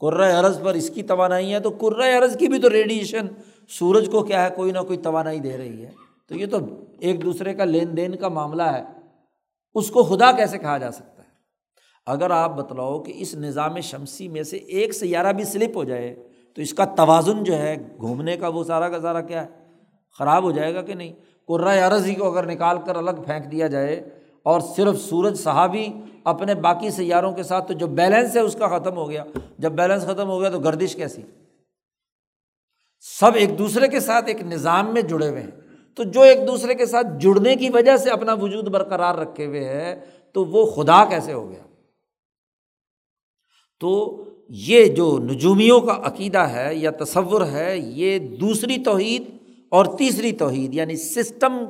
کرۂ 0.00 0.32
عرض 0.32 0.62
پر 0.62 0.74
اس 0.74 0.90
کی 0.90 1.02
توانائی 1.02 1.52
ہے 1.52 1.60
تو 1.60 1.70
کرۂ 1.70 2.16
عرض 2.18 2.36
کی 2.36 2.48
بھی 2.48 2.58
تو 2.58 2.70
ریڈیشن 2.70 3.26
سورج 3.68 4.08
کو 4.12 4.24
کیا 4.24 4.44
ہے، 4.44 4.50
کوئی 4.56 4.72
نہ 4.72 4.78
کوئی 4.78 4.98
توانائی 4.98 5.40
دے 5.40 5.56
رہی 5.56 5.84
ہے۔ 5.84 5.90
تو 6.28 6.34
یہ 6.34 6.46
تو 6.46 6.58
ایک 7.00 7.22
دوسرے 7.22 7.54
کا 7.54 7.64
لین 7.64 7.96
دین 7.96 8.16
کا 8.16 8.28
معاملہ 8.28 8.62
ہے۔ 8.62 8.82
اس 9.74 9.90
کو 9.90 10.02
خدا 10.02 10.32
کیسے 10.32 10.58
کہا 10.58 10.78
جا 10.78 10.90
سکتا 10.90 11.22
ہے؟ 11.22 11.28
اگر 12.06 12.30
آپ 12.30 12.56
بتلاؤ 12.56 12.98
کہ 12.98 13.12
اس 13.16 13.34
نظام 13.34 13.80
شمسی 13.80 14.28
میں 14.28 14.42
سے 14.42 14.56
ایک 14.56 14.92
سیارہ 14.92 15.32
بھی 15.32 15.44
سلپ 15.44 15.76
ہو 15.76 15.84
جائے 15.84 16.28
تو 16.54 16.62
اس 16.62 16.74
کا 16.74 16.84
توازن 16.84 17.44
جو 17.44 17.58
ہے، 17.58 17.76
گھومنے 18.00 18.36
کا 18.36 18.48
وہ 18.48 18.64
سارا 18.64 18.88
کا 18.88 19.00
سارا 19.00 19.20
کیا 19.20 19.44
ہے؟ 19.44 19.48
خراب 20.18 20.42
ہو 20.42 20.50
جائے 20.50 20.74
گا 20.74 20.82
کہ 20.82 20.94
نہیں؟ 20.94 21.12
کرائے 21.48 21.80
عرض 21.80 22.06
ہی 22.06 22.14
کو 22.14 22.30
اگر 22.30 22.46
نکال 22.46 22.78
کر 22.86 22.96
الگ 22.96 23.10
پھینک 23.10 23.52
دیا 23.52 23.66
جائے 23.66 24.21
اور 24.42 24.60
صرف 24.60 25.00
سورج 25.00 25.38
صحابی 25.38 25.88
اپنے 26.24 26.54
باقی 26.54 26.90
سیاروں 26.90 27.32
کے 27.32 27.42
ساتھ، 27.42 27.68
تو 27.68 27.74
جو 27.74 27.86
بیلنس 27.86 28.36
ہے، 28.36 28.40
اس 28.40 28.56
کا 28.58 28.78
ختم 28.78 28.96
ہو 28.96 29.10
گیا۔ 29.10 29.24
جب 29.58 29.72
بیلنس 29.72 30.02
ختم 30.02 30.28
ہو 30.28 30.40
گیا 30.40 30.50
تو 30.50 30.58
گردش 30.58 30.96
کیسی؟ 30.96 31.22
سب 33.00 33.30
ایک 33.34 33.58
دوسرے 33.58 33.88
کے 33.88 34.00
ساتھ 34.00 34.24
ایک 34.28 34.42
نظام 34.42 34.94
میں 34.94 35.02
جڑے 35.02 35.28
ہوئے 35.28 35.42
ہیں۔ 35.42 35.50
تو 35.94 36.02
جو 36.02 36.20
ایک 36.20 36.38
دوسرے 36.46 36.74
کے 36.74 36.86
ساتھ 36.86 37.06
جڑنے 37.20 37.56
کی 37.56 37.70
وجہ 37.70 37.96
سے 37.96 38.10
اپنا 38.10 38.34
وجود 38.34 38.68
برقرار 38.68 39.14
رکھے 39.14 39.46
ہوئے 39.46 39.64
ہے 39.64 40.00
تو 40.32 40.44
وہ 40.44 40.66
خدا 40.66 41.04
کیسے 41.04 41.32
ہو 41.32 41.50
گیا؟ 41.50 41.62
تو 43.80 44.24
یہ 44.48 44.84
جو 44.84 45.18
نجومیوں 45.18 45.80
کا 45.80 46.00
عقیدہ 46.02 46.38
ہے 46.38 46.74
یا 46.74 46.90
تصور 46.90 47.46
ہے، 47.46 47.78
یہ 47.78 48.18
دوسری 48.18 48.78
توحید 48.78 49.22
اور 49.68 49.84
تیسری 49.84 50.32
توحید 50.32 50.74
یعنی 50.74 50.96
سسٹم 50.96 51.64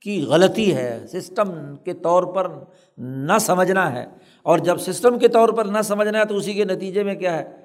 کی 0.00 0.22
غلطی 0.22 0.76
ہے 0.76 1.06
سسٹم 1.08 1.76
کے 1.76 1.92
طور 1.92 2.22
پر 2.22 2.50
نہ 2.98 3.38
سمجھنا 3.40 3.92
ہے۔ 3.92 4.06
اور 4.42 4.58
جب 4.58 4.76
سسٹم 4.76 5.18
کے 5.18 5.28
طور 5.28 5.48
پر 5.48 5.64
نہ 5.64 5.82
سمجھنا 5.84 6.18
ہے 6.18 6.24
تو 6.24 6.36
اسی 6.36 6.54
کے 6.54 6.64
نتیجے 6.64 7.02
میں 7.02 7.14
کیا 7.14 7.38
ہے؟ 7.38 7.56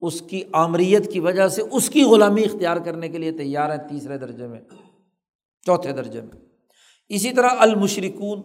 اس 0.00 0.20
کی 0.20 0.42
آمریت 0.52 1.12
کی 1.12 1.20
وجہ 1.20 1.48
سے 1.48 1.62
اس 1.72 1.90
کی 1.90 2.02
غلامی 2.02 2.44
اختیار 2.44 2.76
کرنے 2.76 3.08
کے 3.08 3.18
لیے 3.18 3.32
تیار 3.32 3.70
ہے 3.70 3.88
تیسرے 3.88 4.18
درجے 4.18 4.46
میں، 4.46 4.60
چوتھے 5.66 5.92
درجے 5.92 6.20
میں۔ 6.20 6.40
اسی 7.08 7.30
طرح 7.30 7.48
المشرکون، 7.58 8.42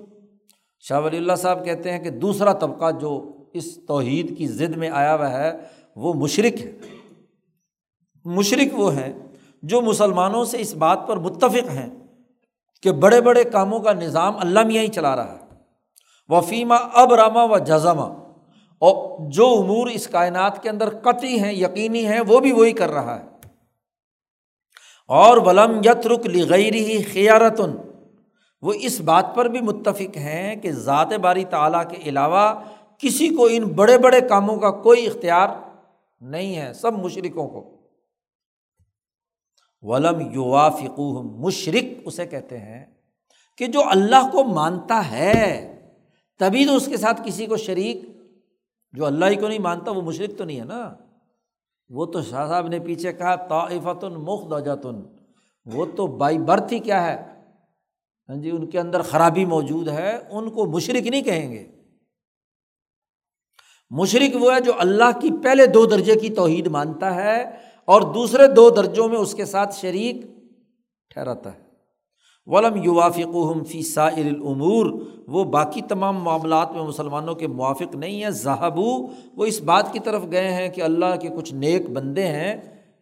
شاہ 0.80 1.02
ولی 1.02 1.18
اللہ 1.18 1.36
صاحب 1.38 1.66
کہتے 1.66 1.92
ہیں 1.92 2.00
کہ 2.00 2.10
دوسرا 2.10 2.54
طبقہ 2.54 2.92
جو 3.02 3.32
اس 3.54 3.80
توحید 3.88 4.38
کی 4.38 4.48
ضد 4.48 4.78
میں 4.78 4.90
آیا 4.90 5.16
ہوا 5.16 5.32
ہے، 5.32 5.52
وہ 5.96 6.14
مشرق 6.14 6.62
ہے۔ 6.62 6.78
مشرق 8.26 8.80
وہ 8.80 8.96
ہیں 8.96 9.14
جو 9.64 9.82
مسلمانوں 9.82 10.46
سے 10.46 10.58
اس 10.60 10.76
بات 10.76 11.00
پر 11.08 11.18
متفق 11.18 11.70
ہیں۔ 11.70 11.99
کہ 12.82 12.92
بڑے 12.92 13.22
بڑے 13.22 13.44
کاموں 13.44 13.80
کا 13.80 13.94
نظام 13.94 14.34
اللہ 14.40 14.60
میاں 14.60 14.84
ہی 14.84 14.88
چلا 14.88 15.16
رہا 15.16 15.34
ہے۔ 15.34 15.50
وفیمہ 16.28 16.74
اب 16.94 17.14
راما 17.14 17.44
و 17.44 17.58
جزمہ 17.58 18.24
اور 18.80 19.20
جو 19.30 19.48
امور 19.48 19.88
اس 19.88 20.08
کائنات 20.08 20.64
کے 20.64 20.70
اندر 20.70 20.90
قطعی 20.90 21.40
ہیں، 21.40 21.54
یقینی 21.54 22.08
ہیں، 22.08 22.20
وہ 22.28 22.40
بھی 22.40 22.52
وہی 22.52 22.72
کر 22.72 22.90
رہا 22.90 23.20
ہے۔ 23.20 23.26
اور 25.08 25.38
ولم 25.38 25.82
یت 25.84 26.08
رک 26.08 26.26
لغیری 26.26 27.04
خیارتن۔ 27.04 27.76
وہ 28.62 28.74
اس 28.76 29.02
بات 29.02 29.36
پر 29.36 29.46
بھی 29.46 29.62
متفق 29.62 30.18
ہیں 30.18 30.56
کہ 30.56 30.72
ذات 30.72 31.14
باری 31.14 31.46
تعالیٰ 31.46 31.84
کے 31.90 31.98
علاوہ 32.06 32.54
کسی 32.98 33.30
کو 33.30 33.48
ان 33.52 33.64
بڑے 33.64 33.98
بڑے 33.98 34.22
کاموں 34.22 34.58
کا 34.58 34.72
کوئی 34.72 35.08
اختیار 35.08 35.48
نہیں 36.22 36.56
ہے، 36.56 36.74
سب 36.74 36.94
مشرقوں 36.94 37.48
کو۔ 37.48 37.79
ولم 39.82 40.32
یوا 40.32 40.70
فکو 40.70 41.24
مشرق 41.24 42.02
اسے 42.06 42.26
کہتے 42.26 42.58
ہیں 42.58 42.86
کہ 43.58 43.68
جو 43.68 43.90
اللہ 43.90 44.30
کو 44.32 44.44
مانتا 44.44 45.12
ہے، 45.12 45.82
تبھی 46.40 46.66
تو 46.66 46.76
اس 46.76 46.86
کے 46.86 46.98
ساتھ 46.98 47.22
کسی 47.26 47.46
کو 47.46 47.58
شریک، 47.58 48.02
جو 48.94 49.06
اللہ 49.06 49.26
ہی 49.26 49.36
کو 49.36 49.48
نہیں 49.48 49.60
مانتا، 49.60 49.92
وہ 49.92 50.02
مشرق 50.02 50.38
تو 50.38 50.44
نہیں 50.44 50.60
ہے 50.60 50.66
نا۔ 50.66 50.94
وہ 51.90 52.06
تو 52.06 52.22
شاہ 52.22 52.48
صاحب 52.48 52.68
نے 52.68 52.80
پیچھے 52.80 53.14
کہا 53.14 53.36
طافتن 53.36 54.14
مختن 54.14 55.02
وہ 55.66 55.86
تو 55.96 56.08
بائی 56.08 56.38
برتھ 56.38 56.74
ہی 56.74 56.80
کیا 56.80 57.06
ہے۔ 57.06 57.18
ہاں 58.30 58.36
جی 58.36 58.50
ان 58.50 58.70
کے 58.70 58.80
اندر 58.80 59.02
خرابی 59.02 59.46
موجود 59.46 59.88
ہے، 59.88 60.20
ان 60.30 60.50
کو 60.50 60.66
مشرق 60.66 61.08
نہیں 61.08 61.22
کہیں 61.22 61.52
گے۔ 61.52 61.68
مشرق 63.90 64.36
وہ 64.36 64.54
ہے 64.54 64.60
جو 64.60 64.72
اللہ 64.80 65.20
کی 65.22 65.30
پہلے 65.44 65.66
دو 65.66 65.86
درجے 65.86 66.16
کی 66.16 66.30
توحید 66.30 66.68
مانتا 66.68 67.16
ہے 67.16 67.69
اور 67.90 68.02
دوسرے 68.02 68.48
دو 68.48 68.70
درجوں 68.70 69.08
میں 69.08 69.18
اس 69.18 69.34
کے 69.34 69.46
ساتھ 69.46 69.76
شریک 69.76 70.16
ٹھہراتا 71.10 71.54
ہے۔ 71.54 71.60
ولم 72.46 72.84
یوافق 72.84 73.38
فی 73.68 73.82
سائر 73.82 74.26
العمور 74.26 74.86
وہ 75.28 75.44
باقی 75.44 75.82
تمام 75.82 76.18
معاملات 76.18 76.72
میں 76.72 76.84
مسلمانوں 76.84 77.36
کے 77.36 77.48
موافق 77.48 77.96
نہیں 77.96 78.24
ہیں۔ 78.24 78.30
ذہبو 78.30 79.08
وہ 79.36 79.46
اس 79.46 79.62
بات 79.62 79.94
کی 79.94 80.00
طرف 80.00 80.22
گئے 80.32 80.54
ہیں 80.54 80.70
کہ 80.70 80.82
اللہ 80.82 81.16
کے 81.22 81.28
کچھ 81.28 81.54
نیک 81.54 81.90
بندے 81.90 82.28
ہیں 82.28 82.56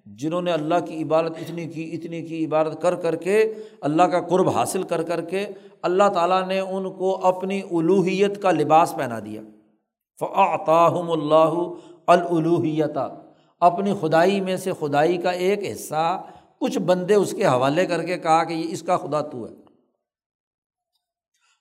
جنہوں 0.06 0.42
نے 0.42 0.52
اللہ 0.52 0.76
کی 0.88 1.04
عبادت 1.04 1.34
اتنی 1.42 1.66
کی 1.66 1.90
اتنی 1.94 2.22
کی 2.22 2.46
عبادت 2.46 2.82
کر 2.82 2.96
کر 2.96 3.16
کے 3.16 3.54
اللہ 3.82 4.04
کا 4.04 4.22
قرب 4.22 4.50
حاصل 4.50 4.84
کر 4.84 5.04
کر 5.04 5.22
کے 5.22 5.46
اللہ 5.82 6.10
تعالیٰ 6.14 6.48
نے 6.48 6.60
ان 6.60 6.94
کو 6.94 7.26
اپنی 7.26 7.62
الوحیت 7.72 8.42
کا 8.42 8.52
لباس 8.52 8.96
پہنا 8.96 9.20
دیا۔ 9.20 9.42
فعطاہم 10.20 11.12
اللہ 11.12 11.60
الوحیت 12.08 12.98
اپنی 13.60 13.94
خدائی 14.02 14.42
میں 14.42 14.58
سے 14.58 14.72
خدائی 14.80 15.18
کا 15.18 15.30
ایک 15.30 15.60
حصہ 15.72 16.24
کچھ 16.60 16.80
بندے 16.80 17.14
اس 17.14 17.32
کے 17.32 17.46
حوالے 17.46 17.86
کر 17.86 18.04
کے 18.04 18.18
کہا 18.18 18.44
کہ 18.44 18.54
یہ 18.54 18.74
اس 18.74 18.82
کا 18.82 18.98
خدا 18.98 19.22
تو 19.22 19.48
ہے۔ 19.48 19.54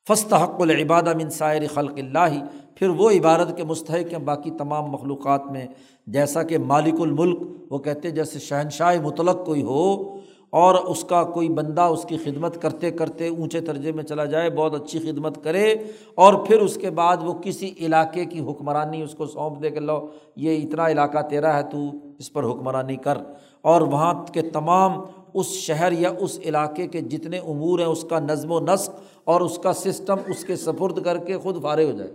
فسط 0.08 0.32
حق 0.32 0.60
العبادہ 0.60 1.14
من 1.14 1.30
سائر 1.30 1.62
خلق 1.74 1.92
اللہ۔ 1.96 2.44
پھر 2.76 2.88
وہ 2.88 3.10
عبادت 3.10 3.56
کے 3.56 3.64
مستحق 3.64 4.12
ہیں 4.12 4.18
باقی 4.18 4.50
تمام 4.50 4.84
مخلوقات 4.84 5.46
میں، 5.46 5.66
جیسا 6.06 6.42
کہ 6.42 6.58
مالک 6.58 6.94
الملک 7.00 7.38
وہ 7.70 7.78
کہتے 7.78 8.10
جیسے 8.10 8.38
شہنشاہ 8.38 9.00
مطلق 9.00 9.46
کوئی 9.46 9.62
ہو 9.62 10.15
اور 10.50 10.74
اس 10.74 11.04
کا 11.04 11.24
کوئی 11.24 11.48
بندہ 11.48 11.80
اس 11.80 12.06
کی 12.08 12.16
خدمت 12.16 12.62
کرتے 12.62 12.90
کرتے 12.90 13.28
اونچے 13.28 13.60
درجے 13.60 13.92
میں 13.92 14.04
چلا 14.04 14.24
جائے، 14.24 14.50
بہت 14.50 14.74
اچھی 14.74 14.98
خدمت 14.98 15.44
کرے 15.44 15.74
اور 16.14 16.46
پھر 16.46 16.58
اس 16.58 16.78
کے 16.80 16.90
بعد 16.90 17.16
وہ 17.20 17.34
کسی 17.34 17.74
علاقے 17.80 18.24
کی 18.24 18.40
حکمرانی 18.40 19.02
اس 19.02 19.14
کو 19.14 19.26
سونپ 19.26 19.62
دے 19.62 19.70
کہ 19.70 19.80
لو، 19.80 20.08
یہ 20.36 20.66
اتنا 20.66 20.88
علاقہ 20.88 21.18
تیرا 21.30 21.56
ہے، 21.56 21.62
تو 21.62 21.78
اس 22.18 22.32
پر 22.32 22.44
حکمرانی 22.44 22.96
کر۔ 22.96 23.18
اور 23.60 23.80
وہاں 23.80 24.24
کے 24.32 24.42
تمام 24.42 25.04
اس 25.34 25.46
شہر 25.46 25.92
یا 25.92 26.10
اس 26.18 26.40
علاقے 26.44 26.86
کے 26.86 27.00
جتنے 27.00 27.38
امور 27.38 27.78
ہیں، 27.78 27.86
اس 27.86 28.04
کا 28.10 28.18
نظم 28.18 28.52
و 28.52 28.60
نسق 28.60 28.90
اور 29.24 29.40
اس 29.40 29.58
کا 29.58 29.72
سسٹم 29.72 30.16
اس 30.26 30.44
کے 30.44 30.56
سفرد 30.56 31.04
کر 31.04 31.18
کے 31.18 31.38
خود 31.38 31.62
فارغ 31.62 31.84
ہو 31.84 31.92
جائے۔ 31.92 32.10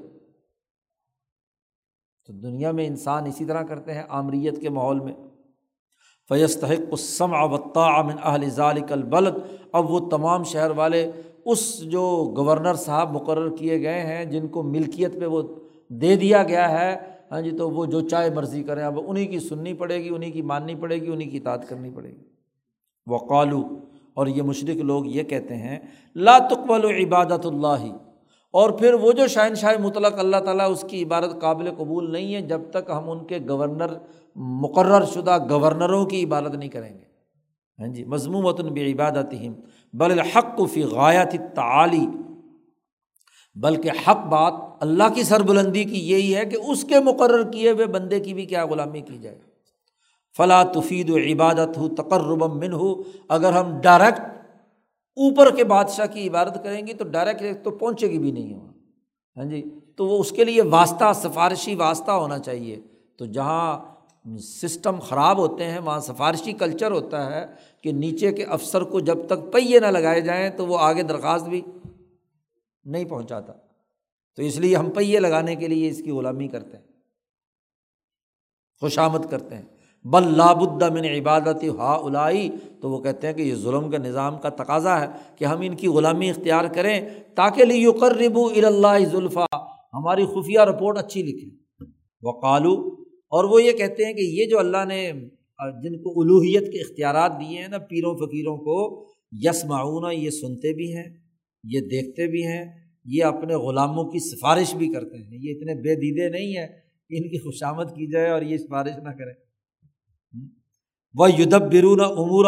تو 2.28 2.34
دنیا 2.34 2.72
میں 2.72 2.88
انسان 2.88 3.26
اسی 3.26 3.46
طرح 3.46 3.64
کرتے 3.64 3.94
ہیں، 3.94 4.04
آمریت 4.10 4.62
کے 4.62 4.70
ماحول 4.70 5.00
میں۔ 5.00 5.14
فیستحق 6.32 6.92
السم 6.92 7.34
وطا 7.52 7.86
امن 8.00 8.16
اہل 8.24 8.50
ذالک 8.50 8.92
البلد 8.92 9.38
اب 9.72 9.92
وہ 9.92 10.00
تمام 10.10 10.44
شہر 10.44 10.72
والے 10.76 11.10
اس 11.46 11.62
جو 11.92 12.04
گورنر 12.38 12.74
صاحب 12.74 13.12
مقرر 13.16 13.50
کیے 13.56 13.82
گئے 13.82 14.02
ہیں، 14.02 14.26
جن 14.26 14.48
کو 14.48 14.64
ملکیت 14.64 15.20
پہ 15.20 15.26
وہ 15.26 15.42
دے 16.02 16.16
دیا 16.16 16.44
گیا 16.44 16.70
ہے 16.72 16.96
ہاں 17.32 17.42
جی 17.42 17.52
تو 17.58 17.70
وہ 17.70 17.86
جو 17.86 18.02
چائے 18.02 18.30
مرضی 18.30 18.64
کریں۔ 18.64 18.84
اب 18.84 19.00
انہیں 19.08 19.28
کی 19.28 19.40
سننی 19.40 19.74
پڑے 19.74 19.98
گی 20.04 20.10
انہیں 20.10 20.32
کی 20.32 20.42
ماننی 20.42 20.76
پڑے 20.76 20.96
گی 20.96 21.12
انہیں 21.12 21.30
کی 21.30 21.38
اطاعت 21.38 21.68
کرنی 21.70 21.90
پڑے 21.90 22.10
گی۔ 22.10 22.24
وہ 23.08 23.18
قالو 23.18 23.62
اور 24.14 24.28
یہ 24.28 24.42
مشرق 24.44 24.78
لوگ 24.84 25.06
یہ 25.08 25.24
کہتے 25.24 25.56
ہیں، 25.56 25.80
لا 26.16 26.38
تقبل 26.38 26.86
عبادت 26.86 27.46
اللہ 27.46 27.86
اور 28.54 28.70
پھر 28.70 28.94
وہ 28.94 29.12
جو 29.12 29.28
شاہن 29.28 29.56
شاہ 29.56 29.78
مطلق 29.80 30.20
اللہ 30.20 30.38
تعالیٰ 30.38 30.72
اس 30.72 30.84
کی 30.88 31.04
عبادت 31.04 31.40
قابل 31.42 31.70
قبول 31.78 32.12
نہیں 32.12 32.34
ہے، 32.36 32.42
جب 32.42 32.62
تک 32.72 32.90
ہم 32.90 33.10
ان 33.10 33.26
کے 33.26 33.40
گورنر 33.50 33.94
مقرر 34.36 35.06
شدہ 35.06 35.38
گورنروں 35.50 36.06
کی 36.06 36.24
عبادت 36.24 36.56
نہیں 36.56 36.70
کریں 36.70 36.90
گے۔ 36.90 37.04
ہاں 37.80 37.88
جی 37.88 38.04
مضمومۃ 38.06 38.62
بے 38.74 38.92
عبادت 38.92 39.34
بل 39.94 40.12
الحق 40.12 40.60
فی 40.74 40.84
غایت 40.84 41.36
تعلی 41.56 42.06
بلکہ 43.56 43.90
حق 44.08 44.26
بات 44.28 44.54
اللہ 44.80 45.14
کی 45.16 45.24
سربلندی 45.24 45.84
کی 45.84 46.00
یہی 46.12 46.36
ہے 46.36 46.46
کہ 46.46 46.58
اس 46.68 46.84
کے 46.84 47.00
مقرر 47.00 47.52
کیے 47.52 47.72
ہوئے 47.72 47.86
بندے 47.86 48.20
کی 48.20 48.34
بھی 48.34 48.46
کیا 48.46 48.66
غلامی 48.66 49.02
کی 49.02 49.18
جائے۔ 49.18 49.40
فلاں 50.38 50.64
تفید 50.64 51.10
و 51.10 51.18
عبادت 51.18 51.78
ہو 51.78 51.88
تقرب 51.88 52.44
من 52.54 52.74
ہو 52.74 52.94
اگر 53.28 53.52
ہم 53.52 53.80
ڈائریکٹ 53.82 54.41
اوپر 55.22 55.56
کے 55.56 55.64
بادشاہ 55.64 56.06
کی 56.06 56.30
عبادت 56.30 56.64
کریں 56.64 56.88
گے 56.88 56.94
تو 56.94 57.04
ڈائریکٹ 57.04 57.64
تو 57.64 57.72
پہنچے 57.72 58.08
گی 58.08 58.20
بھی 58.20 58.32
نہیں 58.32 58.54
وہاں 58.54 58.72
ہاں 59.38 59.46
جی؟ 59.46 59.64
تو 59.96 60.08
وہ 60.08 60.20
اس 60.20 60.32
کے 60.32 60.44
لیے 60.44 60.62
واسطہ، 60.62 61.12
سفارشی 61.16 61.76
واسطہ 61.76 62.12
ہونا 62.12 62.40
چاہیے۔ 62.40 62.80
تو 63.18 63.26
جہاں 63.26 63.80
سسٹم 64.38 65.00
خراب 65.00 65.38
ہوتے 65.38 65.64
ہیں، 65.64 65.80
وہاں 65.80 66.00
سفارشی 66.00 66.54
کلچر 66.54 66.92
ہوتا 66.92 67.36
ہے 67.36 67.46
کہ 67.82 67.92
نیچے 67.92 68.32
کے 68.32 68.44
افسر 68.44 68.82
کو 68.82 69.00
جب 69.00 69.18
تک 69.28 69.54
پہیے 69.54 69.80
نہ 69.80 69.86
لگائے 69.86 70.22
جائیں 70.22 70.50
تو 70.50 70.66
وہ 70.66 70.78
آگے 70.80 71.04
درخواست 71.04 71.46
بھی 71.46 71.62
نہیں 72.86 73.06
پہنچاتا۔ 73.06 73.54
تو 74.36 74.42
اس 74.42 74.58
لیے 74.58 74.76
ہم 74.76 74.90
پہیے 74.90 75.20
لگانے 75.20 75.56
کے 75.56 75.68
لیے 75.68 75.90
اس 75.90 75.98
کی 75.98 76.12
غلامی 76.12 76.48
کرتے 76.48 76.78
ہیں۔ 76.78 76.86
خوشامد 78.80 79.30
کرتے 79.30 79.56
ہیں۔ 79.56 79.81
بل 80.06 80.28
لابد 80.38 80.84
من 80.92 81.06
عبادت 81.06 81.64
ہا 81.78 81.94
الائی 82.04 82.50
تو 82.82 82.90
وہ 82.90 83.02
کہتے 83.04 83.28
ہیں 83.28 83.34
کہ 83.34 83.42
یہ 83.42 83.56
ظلم 83.56 83.90
کے 83.90 83.98
نظام 83.98 84.38
کا 84.38 84.50
تقاضا 84.50 85.00
ہے 85.02 85.08
کہ 85.36 85.46
ہم 85.46 85.62
ان 85.62 85.76
کی 85.76 85.88
غلامی 85.88 86.30
اختیار 86.30 86.66
کریں 86.66 87.00
تاکہ 87.36 87.66
لی 87.66 87.84
یقرب 87.84 88.40
اللہ 88.40 88.98
ذلفا 89.12 89.46
ہماری 89.94 90.26
خفیہ 90.26 90.60
رپورٹ 90.60 90.98
اچھی 90.98 91.24
لکھیں۔ 91.24 91.50
وہ 92.22 92.32
قالو 92.42 92.74
اور 93.32 93.44
وہ 93.44 93.64
یہ 93.64 93.72
کہتے 93.72 94.06
ہیں 94.06 94.14
کہ 94.14 94.22
یہ 94.22 94.50
جو 94.50 94.60
اللہ 94.60 94.86
نے 94.88 95.12
جن 95.84 95.98
کو 96.04 96.22
الوحیت 96.22 96.72
کے 96.72 96.82
اختیارات 96.82 97.32
دیے 97.40 97.58
ہیں 97.58 97.68
نا 97.68 97.78
پیروں 97.78 98.16
فقیروں 98.18 98.58
کو 98.58 98.78
یس 99.32 99.66
معاون 99.66 100.12
یہ 100.14 100.30
سنتے 100.30 100.74
بھی 100.74 100.96
ہیں، 100.96 101.04
یہ 101.64 101.80
دیکھتے 101.80 102.28
بھی 102.28 102.46
ہیں، 102.46 102.66
یہ 103.06 103.24
اپنے 103.24 103.56
غلاموں 103.56 104.04
کی 104.04 104.20
سفارش 104.20 104.74
بھی 104.76 104.88
کرتے 104.94 105.18
ہیں۔ 105.18 105.38
یہ 105.42 105.56
اتنے 105.56 105.76
بے 105.76 105.96
دیدے 105.96 106.30
نہیں 106.30 106.58
ہیں 106.58 106.68
کہ 107.10 107.16
ان 107.16 107.30
کی 107.30 107.38
خوشامد 107.38 107.84
کی 107.84 108.12
جائے 108.12 108.30
اور 108.30 108.42
یہ 108.42 108.58
سفارش 108.58 108.98
نہ 108.98 109.10
کریں۔ 109.10 109.34
وہ 111.16 111.28
یدب 111.32 111.64
برون 111.72 112.02
امور 112.02 112.46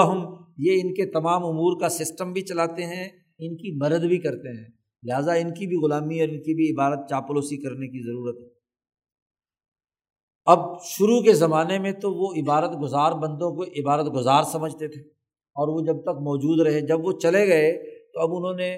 یہ 0.57 0.81
ان 0.81 0.93
کے 0.93 1.05
تمام 1.11 1.45
امور 1.45 1.79
کا 1.79 1.89
سسٹم 1.89 2.31
بھی 2.33 2.41
چلاتے 2.41 2.85
ہیں، 2.85 3.05
ان 3.39 3.55
کی 3.57 3.71
مدد 3.77 4.05
بھی 4.07 4.17
کرتے 4.19 4.51
ہیں۔ 4.57 4.67
لہٰذا 5.03 5.33
ان 5.33 5.49
کی 5.53 5.67
بھی 5.67 5.77
غلامی 5.77 6.19
اور 6.21 6.29
ان 6.29 6.41
کی 6.43 6.53
بھی 6.55 6.69
عبادت 6.71 7.09
چاپلوسی 7.09 7.57
کرنے 7.63 7.87
کی 7.87 8.03
ضرورت 8.03 8.37
ہے۔ 8.41 8.47
اب 10.47 10.59
شروع 10.85 11.19
کے 11.21 11.33
زمانے 11.33 11.79
میں 11.79 11.91
تو 12.01 12.11
وہ 12.13 12.31
عبارت 12.41 12.71
گزار 12.81 13.11
بندوں 13.21 13.51
کو 13.55 13.63
عبارت 13.81 14.13
گزار 14.13 14.43
سمجھتے 14.51 14.87
تھے، 14.87 15.01
اور 15.55 15.67
وہ 15.67 15.85
جب 15.85 16.01
تک 16.03 16.21
موجود 16.21 16.65
رہے، 16.67 16.81
جب 16.87 17.05
وہ 17.05 17.11
چلے 17.19 17.45
گئے، 17.47 17.71
تو 18.13 18.21
اب 18.21 18.35
انہوں 18.35 18.57
نے 18.57 18.73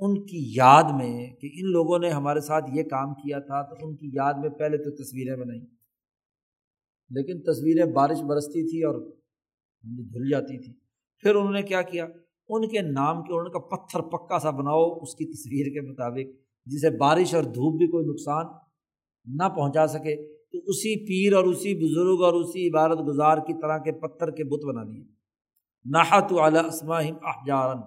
ان 0.00 0.14
کی 0.26 0.40
یاد 0.56 0.90
میں 0.94 1.12
کہ 1.40 1.50
ان 1.52 1.70
لوگوں 1.72 1.98
نے 1.98 2.08
ہمارے 2.10 2.40
ساتھ 2.40 2.64
یہ 2.74 2.82
کام 2.90 3.14
کیا 3.14 3.38
تھا، 3.40 3.62
تو 3.62 3.86
ان 3.86 3.94
کی 3.96 4.10
یاد 4.14 4.34
میں 4.40 4.50
پہلے 4.58 4.78
تو 4.78 4.90
تصویریں 4.96 5.36
بنائیں 5.36 5.60
لیکن 7.10 7.42
تصویریں 7.42 7.84
بارش 7.94 8.20
برستی 8.28 8.62
تھی 8.70 8.82
اور 8.84 9.00
دھل 9.82 10.30
جاتی 10.30 10.58
تھی۔ 10.58 10.72
پھر 11.22 11.34
انہوں 11.34 11.52
نے 11.52 11.62
کیا 11.62 11.82
کیا؟ 11.82 12.06
ان 12.48 12.68
کے 12.68 12.80
نام 12.80 13.22
کے 13.22 13.32
انہوں 13.32 13.50
کا 13.50 13.58
پتھر 13.58 14.00
پکا 14.00 14.38
سا 14.38 14.50
بناؤ 14.50 14.90
اس 14.90 15.14
کی 15.14 15.24
تصویر 15.24 15.66
کے 15.66 15.90
مطابق، 15.90 16.46
جسے 16.66 16.96
بارش 16.96 17.34
اور 17.34 17.42
دھوپ 17.42 17.78
بھی 17.78 17.86
کوئی 17.86 18.06
نقصان 18.06 18.46
نہ 19.24 19.48
پہنچا 19.48 19.86
سکے۔ 19.86 20.36
تو 20.52 20.58
اسی 20.66 21.06
پیر 21.06 21.32
اور 21.32 21.44
اسی 21.44 21.74
بزرگ 21.74 22.24
اور 22.24 22.32
اسی 22.32 22.68
عبارت 22.68 22.98
گزار 23.08 23.38
کی 23.38 23.60
طرح 23.62 23.78
کے 23.78 23.92
پتھر 23.92 24.30
کے 24.30 24.44
بت 24.44 24.64
بنا 24.64 24.82
لیے۔ 24.82 25.04
نہت 25.84 26.24
اعلیٰ 26.30 26.64
اسماہم 26.64 27.14
احجارن 27.22 27.78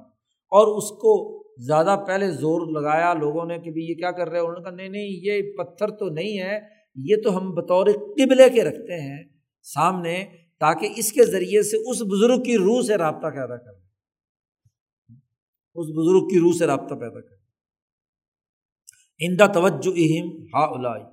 اور 0.49 0.77
اس 0.77 0.89
کو 0.89 1.39
زیادہ 1.57 2.03
پہلے 2.07 2.31
زور 2.31 2.67
لگایا 2.67 3.13
لوگوں 3.13 3.45
نے 3.45 3.57
کہ 3.57 3.69
یہ 3.69 3.95
کیا 3.95 4.11
کر 4.11 4.29
رہے 4.29 4.39
ہیں؟ 4.39 4.45
انہوں 4.45 4.57
نے 4.57 4.63
کہا، 4.63 4.75
نہیں 4.75 4.89
نہیں، 4.89 5.07
یہ 5.07 5.41
پتھر 5.57 5.87
تو 5.87 6.09
نہیں 6.09 6.39
ہے، 6.39 6.59
یہ 6.95 7.15
تو 7.23 7.37
ہم 7.37 7.51
بطور 7.51 7.85
قبلے 7.85 8.49
کے 8.49 8.63
رکھتے 8.63 9.01
ہیں۔ 9.01 9.23
سامنے 9.63 10.25
تاکہ 10.59 10.89
اس 10.95 11.11
کے 11.11 11.25
ذریعے 11.25 11.63
سے 11.63 11.77
اس 11.89 12.01
بزرگ 12.01 12.43
کی 12.43 12.57
روح 12.57 12.81
سے 12.81 12.97
رابطہ 12.97 13.27
پیدا 13.27 13.57
کر 13.57 13.71
اس 15.75 15.87
بزرگ 15.87 16.27
کی 16.27 16.39
روح 16.39 16.51
سے 16.51 16.65
رابطہ 16.67 16.93
پیدا 16.93 17.21
کر 17.21 17.35
اندہ 19.19 19.45
توجہ 19.53 19.91
اہم 19.97 20.43
ہا 20.55 20.65
الائی 20.65 21.03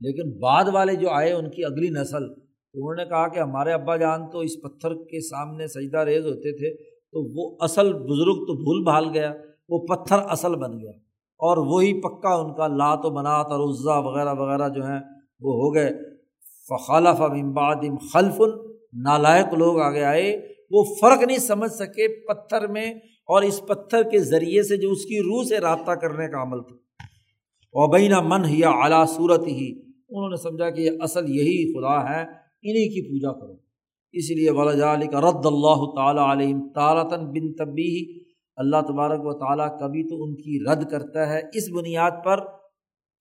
لیکن 0.00 0.38
بعد 0.38 0.64
والے 0.72 0.94
جو 0.94 1.10
آئے 1.10 1.32
ان 1.32 1.50
کی 1.50 1.64
اگلی 1.64 1.88
نسل، 1.88 2.34
تو 2.34 2.78
انہوں 2.78 2.94
نے 2.94 3.04
کہا 3.04 3.28
کہ 3.28 3.38
ہمارے 3.38 3.72
ابا 3.72 3.96
جان 3.96 4.30
تو 4.30 4.38
اس 4.38 4.50
پتھر 4.62 4.94
کے 4.94 5.28
سامنے 5.28 5.66
سجدہ 5.66 5.98
ریز 5.98 6.24
ہوتے 6.24 6.56
تھے، 6.56 6.84
تو 6.84 7.22
وہ 7.34 7.56
اصل 7.60 7.92
بزرگ 7.92 8.34
تو 8.34 8.54
بھول 8.54 8.84
بھال 8.84 9.14
گیا، 9.14 9.32
وہ 9.68 9.86
پتھر 9.86 10.16
اصل 10.18 10.56
بن 10.56 10.80
گیا۔ 10.80 10.90
اور 11.38 11.56
وہی 11.56 12.00
پکا 12.00 12.34
ان 12.34 12.54
کا 12.54 12.66
لات 12.66 12.98
و 13.02 13.10
منات 13.10 13.46
اور 13.46 13.70
عزا 13.70 13.98
وغیرہ 13.98 14.34
وغیرہ 14.34 14.68
جو 14.68 14.82
ہیں، 14.82 15.00
وہ 15.40 15.54
ہو 15.54 15.74
گئے۔ 15.74 15.90
فخالف 16.68 17.22
امباد 17.22 17.98
خلف 18.12 18.40
نالائق 18.92 19.54
لوگ 19.54 19.80
آگے 19.80 20.04
آئے، 20.04 20.48
وہ 20.70 20.84
فرق 21.00 21.22
نہیں 21.22 21.38
سمجھ 21.38 21.72
سکے 21.72 22.26
پتھر 22.26 22.66
میں 22.66 22.94
اور 23.26 23.42
اس 23.42 23.60
پتھر 23.68 24.02
کے 24.02 24.18
ذریعے 24.18 24.62
سے 24.62 24.76
جو 24.76 24.90
اس 24.90 25.04
کی 25.04 25.18
روح 25.18 25.44
سے 25.44 25.58
رابطہ 25.58 25.92
کرنے 25.92 26.28
کا 26.28 26.42
عمل 26.42 26.62
تھا۔ 26.62 26.74
اوبینہ 27.72 28.20
من 28.20 28.42
یا 28.48 28.70
اعلیٰ 28.70 29.06
صورت 29.06 29.46
ہی 29.46 29.82
انہوں 30.08 30.30
نے 30.30 30.36
سمجھا 30.36 30.70
کہ 30.70 30.80
یہ 30.80 30.90
اصل 31.00 31.24
یہی 31.28 31.72
خدا 31.72 32.10
ہے 32.10 32.22
انہیں 32.62 32.88
کی 32.88 33.10
پوجا 33.10 33.40
کرو۔ 33.40 33.56
اس 34.12 34.30
لیے 34.30 34.50
ولی 34.50 35.06
کا 35.06 35.20
رد 35.20 35.46
اللہ 35.46 35.94
تعالیٰ 35.94 36.30
علیہ 36.30 36.54
تعالیٰ 36.74 37.04
بن 37.10 37.52
طبی 37.52 38.20
اللہ 38.56 38.76
تبارک 38.80 39.20
و 39.24 39.32
تعالیٰ 39.32 39.80
کبھی 39.80 40.08
تو 40.08 40.22
ان 40.22 40.34
کی 40.34 40.58
رد 40.70 40.90
کرتا 40.90 41.32
ہے 41.32 41.40
اس 41.54 41.70
بنیاد 41.70 42.10
پر 42.24 42.36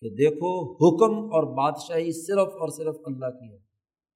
کہ 0.02 0.10
دیکھو، 0.10 0.74
حکم 0.74 1.26
اور 1.26 1.44
بادشاہی 1.44 2.12
صرف 2.12 2.48
اور 2.48 2.68
صرف 2.68 2.96
اللہ 3.06 3.26
کی 3.26 3.54
ہے۔ 3.54 3.58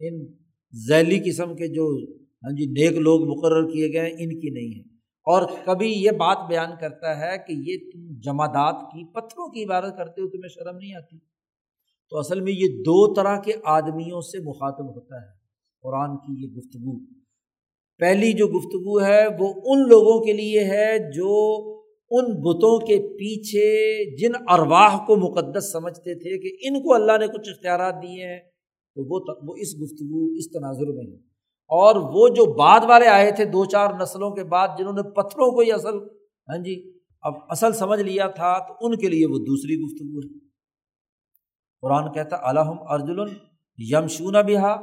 ان 0.08 0.43
ذیلی 0.76 1.20
قسم 1.30 1.56
کے 1.56 1.68
جو 1.68 2.14
ہاں 2.44 2.52
جی 2.52 2.66
نیک 2.66 2.98
لوگ 2.98 3.28
مقرر 3.28 3.70
کیے 3.72 3.94
گئے 3.94 4.02
ہیں، 4.02 4.16
ان 4.20 4.40
کی 4.40 4.50
نہیں 4.50 4.80
ہے۔ 4.80 4.96
اور 5.26 5.50
کبھی 5.66 5.92
یہ 5.92 6.12
بات 6.12 6.38
بیان 6.50 6.70
کرتا 6.82 7.20
ہے 7.20 7.38
کہ 7.38 7.54
یہ 7.54 7.78
تم 7.94 8.20
جمادات 8.20 8.82
کی 8.82 9.06
پتھروں 9.12 9.48
کی 9.48 9.64
عبادت 9.64 9.98
کرتے 9.98 10.22
ہو، 10.22 10.28
تمہیں 10.28 10.50
شرم 10.50 10.78
نہیں 10.78 10.96
آتی؟ 10.96 11.18
تو 12.10 12.20
اصل 12.20 12.42
میں 12.42 12.54
یہ 12.54 12.68
دو 12.68 13.14
طرح 13.14 13.40
کے 13.40 13.52
آدمیوں 13.66 14.22
سے 14.22 14.40
مخاطب 14.40 14.96
ہوتا 14.96 15.16
ہے۔ 15.16 15.44
قرآن 15.84 16.18
کی 16.18 16.44
یہ 16.44 16.50
گفتگو۔ 16.54 17.06
پہلی 18.00 18.34
جو 18.34 18.48
گفتگو 18.48 19.02
ہے 19.02 19.28
وہ 19.40 19.54
ان 19.66 19.90
لوگوں 19.90 20.26
کے 20.26 20.34
لیے 20.34 20.64
ہے 20.64 21.12
جو 21.12 21.60
ان 22.12 22.24
بتوں 22.24 22.86
کے 22.86 22.98
پیچھے 22.98 24.06
جن 24.18 24.32
ارواہ 24.50 25.06
کو 25.06 25.16
مقدس 25.16 25.72
سمجھتے 25.72 26.14
تھے 26.16 26.40
کہ 26.42 26.68
ان 26.68 26.84
کو 26.84 26.94
اللہ 26.94 27.12
نے 27.20 27.28
کچھ 27.28 27.50
اختیارات 27.50 27.96
دیے 28.04 28.34
ہیں 28.34 28.40
تو 28.96 29.02
وہ 29.04 29.36
وہ 29.44 29.56
اس 29.58 29.82
گفتگو، 29.82 30.32
اس 30.38 30.52
تناظر 30.52 30.94
میں 30.94 31.06
ہے۔ 31.06 31.18
اور 31.64 31.96
وہ 31.96 32.28
جو 32.28 32.54
بعد 32.54 32.80
والے 32.88 33.08
آئے 33.08 33.32
تھے، 33.32 33.46
دو 33.46 33.66
چار 33.66 33.94
نسلوں 34.02 34.32
کے 34.32 34.44
بعد، 34.44 34.68
جنہوں 34.78 34.94
نے 34.94 35.02
پتھروں 35.02 35.52
کو 35.52 35.60
ہی 35.60 35.72
اصل 35.72 35.98
ہاں 36.50 36.58
جی 36.58 36.94
اب 37.22 37.34
اصل 37.50 37.74
سمجھ 37.74 38.02
لیا 38.02 38.28
تھا، 38.28 38.68
تو 38.68 38.74
ان 38.82 38.98
کے 38.98 39.08
لیے 39.08 39.26
وہ 39.26 39.38
دوسری 39.38 39.76
گفتگو 39.76 40.20
ہے۔ 40.20 40.40
قرآن 41.82 42.14
کہتا 42.14 42.36
الحم 42.42 42.76
ارجن 42.80 43.34
یمشون 43.78 44.34
بہا 44.34 44.76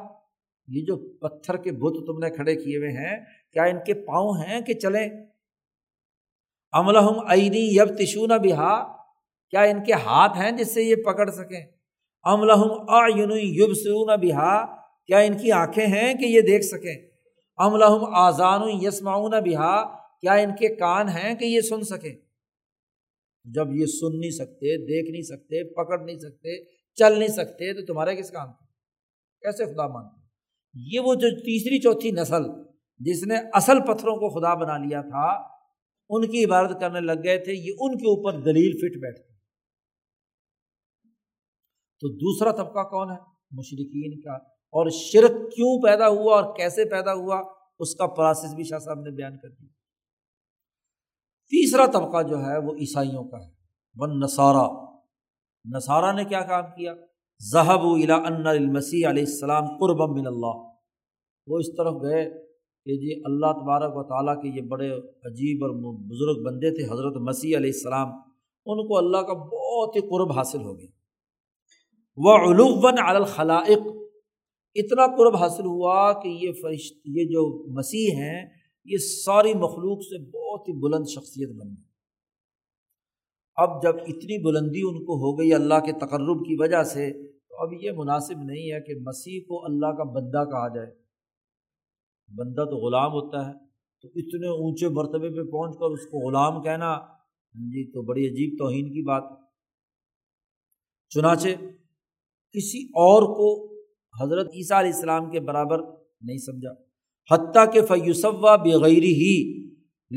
یہ 0.68 0.84
جو 0.84 0.96
پتھر 0.96 1.56
کے 1.56 1.72
بت 1.72 2.06
تم 2.06 2.18
نے 2.18 2.30
کھڑے 2.30 2.56
کیے 2.56 2.76
ہوئے 2.76 2.90
ہیں، 2.90 3.24
کیا 3.52 3.62
ان 3.62 3.76
کے 3.86 3.94
پاؤں 3.94 4.42
ہیں 4.42 4.60
کہ 4.60 4.74
چلیں؟ 4.74 5.08
املحم 6.72 7.18
عینی 7.28 7.76
یب 7.76 7.98
تشون 7.98 8.28
بہا 8.28 8.96
کیا 9.50 9.62
ان 9.62 9.84
کے 9.84 9.92
ہاتھ 9.92 10.38
ہیں 10.38 10.50
جس 10.50 10.74
سے 10.74 10.82
یہ 10.82 10.96
پکڑ 10.96 11.30
سکیں؟ 11.30 11.80
املحم 12.24 12.72
آئین 12.88 13.30
یب 13.32 13.72
سرون 13.74 14.10
بہا، 14.20 14.55
کیا 15.06 15.18
ان 15.18 15.36
کی 15.38 15.52
آنکھیں 15.52 15.86
ہیں 15.86 16.14
کہ 16.14 16.24
یہ 16.24 16.40
دیکھ 16.40 16.64
سکیں؟ 16.64 16.94
املحم 17.59 18.05
آزان 18.14 18.60
یسماؤن 18.82 19.30
بہا، 19.30 19.84
کیا 20.20 20.32
ان 20.32 20.51
کے 20.56 20.74
کان 20.74 21.09
ہیں 21.09 21.34
کہ 21.34 21.44
یہ 21.44 21.60
سن 21.60 21.82
سکیں؟ 21.82 22.14
جب 23.44 23.72
یہ 23.72 23.86
سن 23.86 24.18
نہیں 24.20 24.30
سکتے، 24.30 24.76
دیکھ 24.86 25.10
نہیں 25.10 25.22
سکتے، 25.22 25.62
پکڑ 25.72 25.98
نہیں 26.05 26.18
سکتے، 26.18 26.56
چل 26.98 27.18
نہیں 27.18 27.28
سکتے، 27.28 27.72
تو 27.74 27.86
تمہارے 27.86 28.16
کس 28.16 28.30
کام 28.30 28.52
کیسے 29.42 29.64
خدا 29.64 29.86
مانتے 29.86 30.18
یہ 30.74 31.01
وہ 31.01 31.14
جو 31.14 31.30
تیسری 31.40 31.78
چوتھی 31.80 32.10
نسل، 32.10 32.42
جس 33.01 33.22
نے 33.26 33.36
اصل 33.55 33.80
پتھروں 33.80 34.16
کو 34.16 34.28
خدا 34.28 34.55
بنا 34.55 34.76
لیا 34.78 35.01
تھا، 35.01 35.26
ان 36.10 36.26
کی 36.30 36.44
عبادت 36.44 36.80
کرنے 36.80 37.01
لگ 37.01 37.24
گئے 37.24 37.38
تھے، 37.38 37.52
یہ 37.52 37.72
ان 37.78 37.98
کے 37.98 38.06
اوپر 38.06 38.40
دلیل 38.40 38.76
فٹ 38.78 39.01
بیٹھتے 39.01 39.30
تو 42.01 42.09
دوسرا 42.09 42.51
طبقہ 42.52 42.82
کون 42.82 43.10
ہے؟ 43.10 43.16
مشرقین 43.51 44.20
کا۔ 44.20 44.32
اور 44.72 44.89
شرک 44.90 45.31
کیوں 45.31 45.82
پیدا 45.82 46.09
ہوا 46.09 46.40
اور 46.40 46.56
کیسے 46.56 46.85
پیدا 46.85 47.12
ہوا؟ 47.14 47.43
اس 47.78 47.94
کا 47.94 48.06
پروسیس 48.06 48.55
بھی 48.55 48.64
شاہ 48.64 48.78
صاحب 48.78 49.01
نے 49.01 49.10
بیان 49.10 49.39
کر 49.39 49.48
دیا۔ 49.48 49.68
تیسرا 51.48 51.86
طبقہ 51.86 52.22
جو 52.22 52.36
ہے 52.36 52.59
وہ 52.59 52.72
عیسائیوں 52.72 53.24
کا 53.24 53.39
ہے 53.39 53.51
ون 53.97 54.20
نصارہ۔ 54.20 54.68
نصارہ 55.77 56.14
نے 56.14 56.24
کیا 56.24 56.40
کام 56.40 56.64
کیا؟ 56.64 56.94
ذہب 57.52 57.81
الا 57.81 58.14
ان 58.14 58.47
المسیح 58.47 59.09
علیہ 59.09 59.22
السلام 59.22 59.64
قرب 59.66 60.18
من 60.18 60.27
اللہ۔ 60.27 60.70
وہ 61.47 61.59
اس 61.59 61.77
طرف 61.77 61.94
گئے 61.94 62.31
کہ 62.85 62.97
جی 62.97 63.22
اللہ 63.24 63.47
تبارک 63.47 63.93
و 63.97 64.02
تعالیٰ 64.02 64.43
کے 64.43 64.48
یہ 64.48 64.62
بڑے 64.62 64.90
عجیب 64.98 65.64
اور 65.64 65.70
بزرگ 65.94 66.44
بندے 66.44 66.70
تھے، 66.70 66.94
حضرت 66.94 67.16
مسیح 67.16 67.56
علیہ 67.56 67.70
السلام۔ 67.74 68.09
ان 68.66 68.89
کو 68.89 68.98
اللہ 68.98 69.18
کا 69.18 69.32
بہت 69.32 69.97
ہی 69.97 70.01
قرب 70.01 70.32
حاصل 70.32 70.62
ہو 70.62 70.78
گیا۔ 70.78 70.99
وہ 72.16 72.32
علوباً 72.32 72.94
الخلائق۔ 72.98 73.82
اتنا 74.74 75.06
قرب 75.16 75.36
حاصل 75.36 75.66
ہوا 75.66 76.22
کہ 76.22 76.28
یہ 76.28 76.52
فرشت، 76.52 76.96
یہ 77.04 77.24
جو 77.24 77.72
مسیح 77.74 78.08
ہیں، 78.16 78.46
یہ 78.84 78.96
ساری 78.96 79.54
مخلوق 79.54 80.02
سے 80.02 80.18
بہت 80.30 80.68
ہی 80.68 80.72
بلند 80.80 81.08
شخصیت 81.08 81.48
بن 81.48 81.68
گئی 81.68 81.84
اب 83.56 83.82
جب 83.82 83.96
اتنی 83.96 84.44
بلندی 84.44 84.80
ان 84.80 85.04
کو 85.04 85.14
ہو 85.14 85.38
گئی 85.38 85.52
اللہ 85.52 85.74
کے 85.74 85.92
تقرب 85.92 86.44
کی 86.44 86.56
وجہ 86.60 86.82
سے، 86.82 87.12
تو 87.22 87.62
اب 87.62 87.72
یہ 87.82 87.90
مناسب 87.96 88.38
نہیں 88.38 88.72
ہے 88.72 88.80
کہ 88.80 88.94
مسیح 89.00 89.40
کو 89.48 89.64
اللہ 89.64 89.86
کا 89.86 90.04
بندہ 90.04 90.44
کہا 90.50 90.68
جائے۔ 90.74 90.92
بندہ 92.36 92.64
تو 92.64 92.76
غلام 92.76 93.12
ہوتا 93.12 93.48
ہے، 93.48 93.52
تو 94.02 94.08
اتنے 94.08 94.48
اونچے 94.48 94.88
مرتبے 94.88 95.28
پہ 95.30 95.50
پہنچ 95.50 95.74
کر 95.78 95.84
اس 95.84 96.06
کو 96.06 96.28
غلام 96.28 96.62
کہنا 96.62 96.86
ہاں 96.86 97.70
جی 97.70 97.92
تو 97.92 98.02
بڑی 98.02 98.26
عجیب 98.26 98.56
توہین 98.58 98.88
کی 98.88 99.02
بات۔ 99.02 99.22
چنانچہ 101.08 101.48
کسی 102.52 102.86
اور 102.86 103.22
کو 103.22 103.74
حضرت 104.22 104.47
عیسیٰ 104.55 104.78
علیہ 104.78 104.93
السلام 104.94 105.31
کے 105.31 105.40
برابر 105.40 105.78
نہیں 106.20 106.39
سمجھا۔ 106.39 106.70
حتیٰ 107.35 107.72
کہ 107.72 107.82
فیوسوا 107.82 108.56
بغیر 108.56 109.02
ہی 109.02 109.66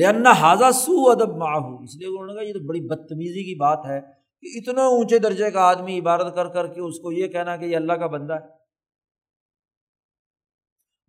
لنا 0.04 0.32
حاضہ 0.32 0.72
سو 0.72 1.12
ادب 1.12 1.36
ماہو 1.36 1.84
اس 1.84 1.96
لیے 1.96 2.08
انہوں 2.08 2.26
نے 2.26 2.34
کہا، 2.34 2.44
یہ 2.44 2.54
تو 2.54 2.68
بڑی 2.68 2.82
بدتمیزی 2.82 3.44
کی 3.44 3.56
بات 3.56 3.80
ہے 3.86 4.02
کہ 4.42 4.58
اتنا 4.58 4.84
اونچے 4.86 5.20
درجے 5.20 5.52
کا 5.52 5.62
آدمی 5.62 6.00
عبادت 6.00 6.36
کر 6.36 6.48
کر 6.48 6.68
کے 6.68 6.82
اس 6.82 7.00
کو 7.00 7.12
یہ 7.12 7.28
کہنا 7.28 7.58
کہ 7.58 7.66
یہ 7.66 7.76
اللہ 7.76 7.94
کا 7.94 8.08
بندہ 8.08 8.34
ہے۔ 8.34 8.64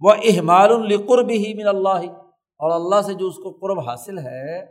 وہ 0.01 0.11
احمال 0.11 0.73
القرب 0.73 1.31
ہی 1.31 1.55
من 1.55 1.69
اللہ 1.69 2.13
اور 2.61 2.71
اللہ 2.71 3.07
سے 3.07 3.15
جو 3.15 3.27
اس 3.27 3.37
کو 3.37 3.51
قرب 3.51 3.89
حاصل 3.89 4.19
ہے، 4.19 4.63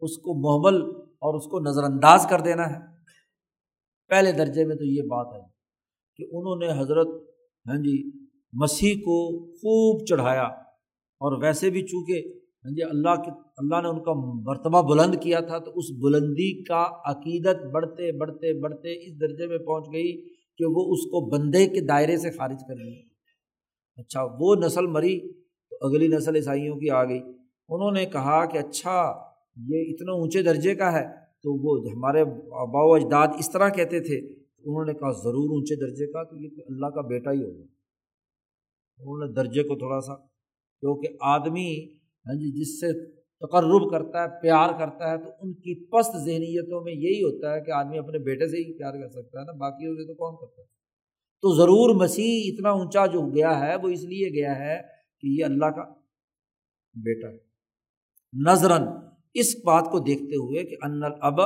اس 0.00 0.16
کو 0.16 0.34
محمل 0.34 0.82
اور 1.00 1.34
اس 1.34 1.44
کو 1.44 1.60
نظر 1.60 1.82
انداز 1.82 2.26
کر 2.30 2.40
دینا 2.40 2.70
ہے۔ 2.70 2.78
پہلے 4.08 4.32
درجے 4.32 4.64
میں 4.64 4.76
تو 4.76 4.84
یہ 4.84 5.02
بات 5.02 5.34
ہے۔ 5.34 5.55
کہ 6.16 6.24
انہوں 6.32 6.56
نے 6.56 6.80
حضرت 6.80 7.06
ہاں 7.66 7.76
جی 7.76 8.10
مسیح 8.52 8.94
کو 8.94 9.44
خوب 9.54 10.06
چڑھایا۔ 10.06 10.44
اور 11.22 11.42
ویسے 11.42 11.70
بھی 11.70 11.82
چونکہ 11.82 12.28
ہاں 12.64 12.74
جی 12.74 12.82
اللہ 12.82 13.22
کے، 13.22 13.30
اللہ 13.56 13.74
نے 13.82 13.88
ان 13.88 14.02
کا 14.02 14.12
مرتبہ 14.50 14.82
بلند 14.82 15.14
کیا 15.22 15.40
تھا، 15.40 15.58
تو 15.58 15.70
اس 15.74 15.84
بلندی 16.02 16.64
کا 16.64 16.86
عقیدت 17.04 17.66
بڑھتے 17.72 18.18
بڑھتے 18.18 18.60
بڑھتے 18.60 19.06
اس 19.06 19.20
درجے 19.20 19.46
میں 19.46 19.58
پہنچ 19.58 19.84
گئی 19.92 20.28
کہ 20.58 20.64
وہ 20.64 20.92
اس 20.92 21.04
کو 21.04 21.30
بندے 21.30 21.66
کے 21.66 21.80
دائرے 21.80 22.16
سے 22.16 22.30
خارج 22.30 22.60
کر 22.68 22.74
دیا۔ 22.74 23.02
اچھا 23.96 24.26
وہ 24.40 24.54
نسل 24.54 24.86
مری 24.86 25.32
تو 25.70 25.86
اگلی 25.86 26.08
نسل 26.08 26.36
عیسائیوں 26.36 26.76
کی 26.76 26.90
آ 26.90 27.04
گئی۔ 27.04 27.20
انہوں 27.68 27.90
نے 27.90 28.06
کہا 28.06 28.44
کہ 28.46 28.58
اچھا 28.58 29.14
یہ 29.56 29.80
اتنا 29.80 30.12
اونچے 30.12 30.42
درجے 30.42 30.74
کا 30.74 30.92
ہے۔ 30.92 31.26
تو 31.42 31.54
وہ 31.54 31.90
ہمارے 31.90 32.20
آبا 32.60 32.80
و 32.80 32.94
اجداد 32.94 33.28
اس 33.38 33.52
طرح 33.52 33.68
کہتے 33.68 34.00
تھے 34.00 34.45
انہوں 34.66 34.84
نے 34.84 34.94
کہا 34.94 35.10
ضرور 35.12 35.50
اونچے 35.50 35.76
درجے 35.76 36.06
کا 36.06 36.22
تو 36.22 36.36
یہ 36.36 36.48
اللہ 36.68 36.86
کا 36.86 37.00
بیٹا 37.00 37.32
ہی 37.32 37.42
ہوگا۔ 37.42 37.64
انہوں 38.98 39.18
نے 39.18 39.32
درجے 39.32 39.62
کو 39.62 39.78
تھوڑا 39.78 40.00
سا، 40.00 40.14
کیونکہ 40.80 41.08
آدمی 41.20 41.96
ہاں 42.26 42.34
جی 42.34 42.60
جس 42.60 42.80
سے 42.80 42.92
تقرب 43.42 43.90
کرتا 43.90 44.22
ہے، 44.22 44.40
پیار 44.42 44.68
کرتا 44.78 45.10
ہے، 45.10 45.16
تو 45.18 45.30
ان 45.40 45.52
کی 45.52 45.74
پست 45.86 46.16
ذہنیتوں 46.24 46.80
میں 46.80 46.92
یہی 46.92 47.22
ہوتا 47.22 47.54
ہے 47.54 47.60
کہ 47.60 47.70
آدمی 47.70 47.98
اپنے 47.98 48.18
بیٹے 48.18 48.48
سے 48.48 48.56
ہی 48.56 48.78
پیار 48.78 48.92
کر 48.92 49.08
سکتا 49.08 49.40
ہے 49.40 49.44
نا، 49.44 49.52
باقی 49.52 49.84
سے 49.84 50.06
تو 50.06 50.14
کون 50.14 50.36
کرتا 50.36 50.62
ہے؟ 50.62 50.66
تو 51.42 51.54
ضرور 51.54 51.94
مسیح 51.94 52.52
اتنا 52.52 52.70
اونچا 52.70 53.06
جو 53.06 53.20
گیا 53.34 53.60
ہے، 53.60 53.76
وہ 53.76 53.88
اس 53.88 54.04
لیے 54.04 54.28
گیا 54.28 54.58
ہے 54.58 54.78
کہ 55.20 55.26
یہ 55.26 55.44
اللہ 55.44 55.64
کا 55.64 55.84
بیٹا 56.94 57.28
ہے۔ 57.28 57.38
نظراً 58.32 58.86
اس 59.34 59.56
بات 59.64 59.84
کو 59.92 59.98
دیکھتے 59.98 60.36
ہوئے 60.36 60.64
کہ 60.64 60.76
ان 60.82 61.00
اب 61.20 61.40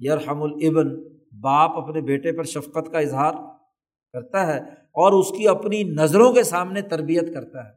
یرحم 0.00 0.42
الابن 0.42 1.11
باپ 1.40 1.70
اپنے 1.76 2.00
بیٹے 2.00 2.32
پر 2.32 2.42
شفقت 2.42 2.92
کا 2.92 2.98
اظہار 2.98 3.32
کرتا 4.12 4.46
ہے 4.46 4.58
اور 4.72 5.12
اس 5.12 5.30
کی 5.30 5.48
اپنی 5.48 5.82
نظروں 5.82 6.32
کے 6.32 6.42
سامنے 6.42 6.82
تربیت 6.82 7.34
کرتا 7.34 7.64
ہے۔ 7.64 7.72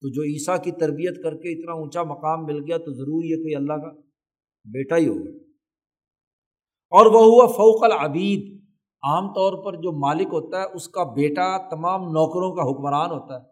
تو 0.00 0.08
جو 0.08 0.22
عیسیٰ 0.22 0.62
کی 0.62 0.70
تربیت 0.70 1.22
کر 1.22 1.34
کے 1.34 1.60
اتنا 1.60 1.72
اونچا 1.72 2.02
مقام 2.02 2.44
مل 2.44 2.58
گیا 2.58 2.78
تو 2.78 2.92
ضرور 2.92 3.24
یہ 3.24 3.36
کوئی 3.36 3.54
اللہ 3.54 3.72
کا 3.72 3.90
بیٹا 4.64 4.96
ہی 4.96 5.08
ہوگا۔ 5.08 5.30
اور 6.90 7.06
وہ 7.06 7.20
ہوا 7.20 7.46
فوق 7.46 7.84
العبید۔ 7.84 8.58
عام 9.02 9.28
طور 9.28 9.64
پر 9.64 9.80
جو 9.80 9.92
مالک 9.92 10.26
ہوتا 10.26 10.60
ہے، 10.60 10.66
اس 10.74 10.88
کا 10.88 11.04
بیٹا 11.04 11.68
تمام 11.68 12.00
نوکروں 12.02 12.56
کا 12.56 12.62
حکمران 12.62 13.10
ہوتا 13.10 13.34
ہے۔ 13.34 13.44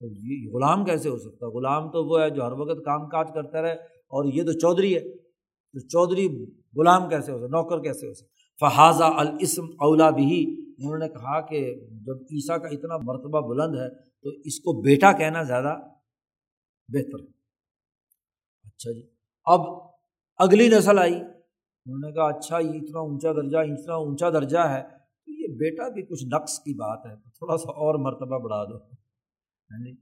تو 0.00 0.06
یہ 0.06 0.50
غلام 0.54 0.84
کیسے 0.84 1.08
ہو 1.08 1.18
سکتا 1.18 1.46
ہے؟ 1.46 1.50
غلام 1.50 1.90
تو 1.90 2.04
وہ 2.04 2.20
ہے 2.20 2.30
جو 2.30 2.42
ہر 2.42 2.52
وقت 2.52 2.84
کام 2.84 3.08
کاج 3.08 3.28
کرتا 3.34 3.62
رہے 3.62 3.72
اور 3.72 4.24
یہ 4.32 4.42
تو 4.42 4.52
چودھری 4.52 4.94
ہے۔ 4.94 5.00
تو 5.16 5.78
چودھری 5.78 6.28
غلام 6.76 7.08
کیسے 7.08 7.32
ہو 7.32 7.38
سکتا 7.38 7.46
نوکر 7.46 7.78
کیسے 7.78 8.06
ہو 8.06 8.14
سکتا 8.14 8.32
فہذا 8.60 9.20
الاسم 9.20 9.64
اولا 9.64 10.10
بھی 10.10 10.56
انہوں 10.78 10.98
نے 10.98 11.08
کہا 11.08 11.40
کہ 11.40 11.74
جب 11.90 12.16
عیسیٰ 12.22 12.62
کا 12.62 12.68
اتنا 12.68 12.96
مرتبہ 12.96 13.40
بلند 13.48 13.74
ہے 13.74 13.88
تو 14.04 14.30
اس 14.44 14.58
کو 14.60 14.80
بیٹا 14.80 15.12
کہنا 15.12 15.42
زیادہ 15.42 15.76
بہتر 16.88 17.24
اچھا 18.64 18.92
جی۔ 18.92 19.06
اب 19.44 19.60
اگلی 20.38 20.68
نسل 20.68 20.98
آئی۔ 20.98 21.14
انہوں 21.86 21.98
نے 21.98 22.12
کہا 22.12 22.28
اچھا 22.28 22.58
یہ 22.58 22.68
اتنا 22.68 23.00
اونچا 23.00 23.32
درجہ، 23.32 23.58
اتنا 23.58 23.94
اونچا 23.94 24.30
درجہ 24.30 24.58
ہے۔ 24.58 24.82
تو 25.24 25.32
یہ 25.32 25.46
بیٹا 25.56 25.88
بھی 25.88 26.02
کچھ 26.02 26.24
نقص 26.24 26.58
کی 26.58 26.74
بات 26.74 27.06
ہے۔ 27.06 27.16
تھوڑا 27.16 27.56
سا 27.56 27.70
اور 27.70 27.94
مرتبہ 27.94 28.38
بڑھا 28.38 28.64
دو۔ 28.64 28.76
ہاں 28.78 29.84
جی۔ 29.84 29.92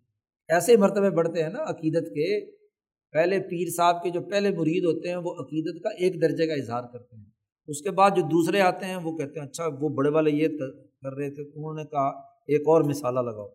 ایسے 0.48 0.76
مرتبے 0.76 1.10
بڑھتے 1.10 1.42
ہیں 1.42 1.50
نا 1.50 1.58
عقیدت 1.62 2.08
کے۔ 2.08 2.59
پہلے 3.12 3.40
پیر 3.40 3.68
صاحب 3.76 4.02
کے 4.02 4.10
جو 4.10 4.20
پہلے 4.20 4.50
مرید 4.50 4.84
ہوتے 4.84 5.08
ہیں، 5.08 5.16
وہ 5.16 5.34
عقیدت 5.34 5.82
کا 5.82 5.88
ایک 5.88 6.22
درجے 6.22 6.46
کا 6.46 6.54
اظہار 6.54 6.82
کرتے 6.92 7.16
ہیں۔ 7.16 7.24
اس 7.66 7.82
کے 7.82 7.90
بعد 7.90 8.10
جو 8.16 8.22
دوسرے 8.22 8.60
آتے 8.60 8.86
ہیں، 8.86 8.96
وہ 8.96 9.16
کہتے 9.16 9.40
ہیں 9.40 9.46
اچھا 9.46 9.66
وہ 9.80 9.88
بڑے 9.88 10.10
والے 10.10 10.30
یہ 10.30 10.48
کر 11.02 11.14
رہے 11.14 11.30
تھے، 11.30 11.42
انہوں 11.42 11.74
نے 11.74 11.84
کہا، 11.84 12.08
ایک 12.40 12.60
اور 12.60 12.82
مثالہ 12.82 13.20
لگاؤ۔ 13.20 13.48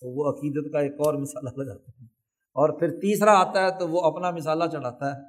تو 0.00 0.08
وہ 0.08 0.30
عقیدت 0.30 0.72
کا 0.72 0.78
ایک 0.80 0.92
اور 0.92 1.14
مثالہ 1.14 1.50
لگاتے 1.56 1.92
ہیں۔ 2.00 2.08
اور 2.48 2.78
پھر 2.78 2.88
تیسرا 2.88 3.40
آتا 3.40 3.62
ہے 3.62 3.78
تو 3.78 3.88
وہ 3.88 4.00
اپنا 4.00 4.30
مثالہ 4.30 4.64
چڑھاتا 4.72 5.16
ہے۔ 5.16 5.22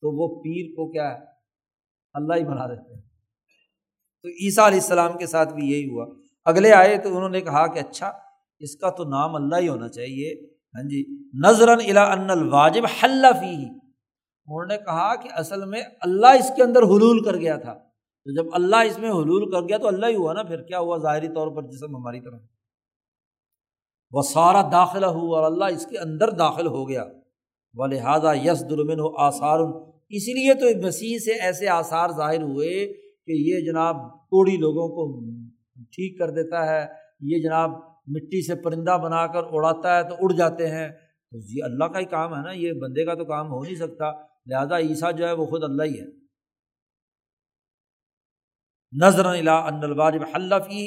تو 0.00 0.10
وہ 0.12 0.42
پیر 0.42 0.70
کو 0.70 0.92
کیا 0.92 1.14
ہے؟ 1.14 1.24
اللہ 2.14 2.34
ہی 2.34 2.44
بنا 2.44 2.66
دیتے 2.66 2.94
ہیں۔ 2.94 3.02
تو 4.22 4.28
عیسیٰ 4.28 4.64
علیہ 4.64 4.80
السلام 4.80 5.18
کے 5.18 5.26
ساتھ 5.26 5.54
بھی 5.54 5.72
یہی 5.72 5.88
ہوا۔ 5.88 6.06
اگلے 6.44 6.72
آئے 6.72 6.98
تو 6.98 7.16
انہوں 7.16 7.28
نے 7.28 7.40
کہا 7.40 7.66
کہ 7.66 7.78
اچھا 7.78 8.12
اس 8.58 8.76
کا 8.76 8.90
تو 8.90 9.04
نام 9.04 9.34
اللہ 9.34 9.56
ہی 9.56 9.68
ہونا 9.68 9.88
چاہیے۔ 9.88 10.55
ہاں 10.74 10.82
جی 10.82 11.04
نظرن 11.44 11.78
الا 11.88 12.12
ان 12.12 12.30
الواجب 12.30 12.82
حل 13.02 13.24
فی 13.40 13.64
انہوں 14.48 14.66
نے 14.66 14.76
کہا 14.76 15.14
کہ 15.16 15.28
اصل 15.32 15.64
میں 15.64 15.82
اللہ 16.00 16.26
اس 16.26 16.52
کے 16.56 16.62
اندر 16.62 16.82
حلول 16.82 17.24
کر 17.24 17.36
گیا 17.36 17.56
تھا۔ 17.56 17.74
تو 18.24 18.34
جب 18.34 18.50
اللہ 18.52 18.76
اس 18.76 18.98
میں 18.98 19.10
حلول 19.10 19.50
کر 19.50 19.60
گیا 19.60 19.78
تو 19.78 19.86
اللہ 19.86 20.06
ہی 20.06 20.14
ہوا 20.14 20.32
نا، 20.32 20.42
پھر 20.42 20.62
کیا 20.62 20.78
ہوا؟ 20.78 20.98
ظاہری 20.98 21.28
طور 21.28 21.56
پر 21.56 21.62
جسم 21.62 21.96
ہماری 21.96 22.20
طرح 22.20 22.38
وہ 24.12 24.22
سارا 24.22 24.62
داخلہ 24.72 25.06
ہوا 25.06 25.40
اور 25.40 25.52
اللہ 25.52 25.64
اس 25.64 25.86
کے 25.86 25.98
اندر 25.98 26.30
داخل 26.30 26.66
ہو 26.66 26.88
گیا۔ 26.88 27.04
و 27.74 27.86
لہٰذا 27.86 28.32
یس 28.32 28.70
درمن 28.70 29.00
ہو 29.00 29.18
آثار۔ 29.18 29.58
اسی 30.08 30.32
لیے 30.32 30.54
تو 30.54 30.86
مسیح 30.86 31.18
سے 31.18 31.32
ایسے 31.32 31.68
آثار 31.68 32.10
ظاہر 32.10 32.42
ہوئے 32.42 32.86
کہ 33.26 33.32
یہ 33.32 33.60
جناب 33.60 33.96
کوڑی 34.12 34.56
لوگوں 34.56 34.88
کو 34.88 35.24
ٹھیک 35.84 36.18
کر 36.18 36.30
دیتا 36.30 36.66
ہے، 36.66 36.86
یہ 37.20 37.42
جناب 37.42 37.70
مٹی 38.06 38.46
سے 38.46 38.54
پرندہ 38.62 38.96
بنا 39.02 39.26
کر 39.26 39.42
اڑاتا 39.50 39.96
ہے 39.96 40.02
تو 40.02 40.14
اڑ 40.20 40.32
جاتے 40.32 40.70
ہیں۔ 40.70 40.88
تو 41.32 41.38
یہ 41.38 41.64
اللہ 41.64 41.84
کا 41.84 41.98
ہی 41.98 42.04
کام 42.04 42.34
ہے 42.36 42.42
نا، 42.42 42.50
یہ 42.50 42.72
بندے 42.72 43.04
کا 43.04 43.14
تو 43.14 43.24
کام 43.24 43.46
ہو 43.52 43.62
نہیں 43.62 43.74
سکتا۔ 43.74 44.10
لہٰذا 44.46 44.78
عیسیٰ 44.78 45.12
جو 45.12 45.26
ہے 45.26 45.32
وہ 45.32 45.46
خود 45.46 45.64
اللہ 45.64 45.82
ہی 45.82 46.00
ہے۔ 46.00 46.06
نظر 48.92 49.26
ان 49.26 49.48
الواجب 49.82 50.22
حلفی 50.34 50.84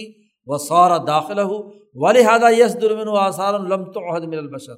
و 0.48 0.58
سارا 0.58 0.98
داخلہ 0.98 1.42
ہو 1.42 1.58
و 1.96 2.12
یس 2.52 2.82
درمن 2.82 3.08
و 3.08 3.16
آثار 3.16 3.54
الم 3.54 3.92
تو 3.92 4.00
عہد 4.10 4.24
من 4.24 4.38
البشر۔ 4.38 4.76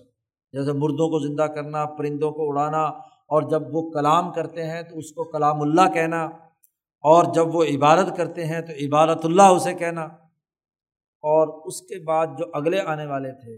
جیسے 0.53 0.71
مردوں 0.71 1.07
کو 1.09 1.19
زندہ 1.19 1.43
کرنا، 1.43 1.85
پرندوں 1.85 2.31
کو 2.31 2.49
اڑانا، 2.49 2.83
اور 3.31 3.41
جب 3.49 3.75
وہ 3.75 3.91
کلام 3.91 4.31
کرتے 4.33 4.63
ہیں 4.63 4.81
تو 4.81 4.97
اس 4.97 5.11
کو 5.11 5.23
کلام 5.23 5.61
اللہ 5.61 5.93
کہنا، 5.93 6.23
اور 7.03 7.33
جب 7.33 7.55
وہ 7.55 7.63
عبادت 7.63 8.17
کرتے 8.17 8.45
ہیں 8.45 8.61
تو 8.61 8.73
عبادت 8.85 9.25
اللہ 9.25 9.41
اسے 9.41 9.73
کہنا۔ 9.73 10.07
اور 11.23 11.47
اس 11.67 11.81
کے 11.81 11.99
بعد 12.03 12.27
جو 12.37 12.45
اگلے 12.53 12.79
آنے 12.87 13.05
والے 13.05 13.31
تھے، 13.41 13.55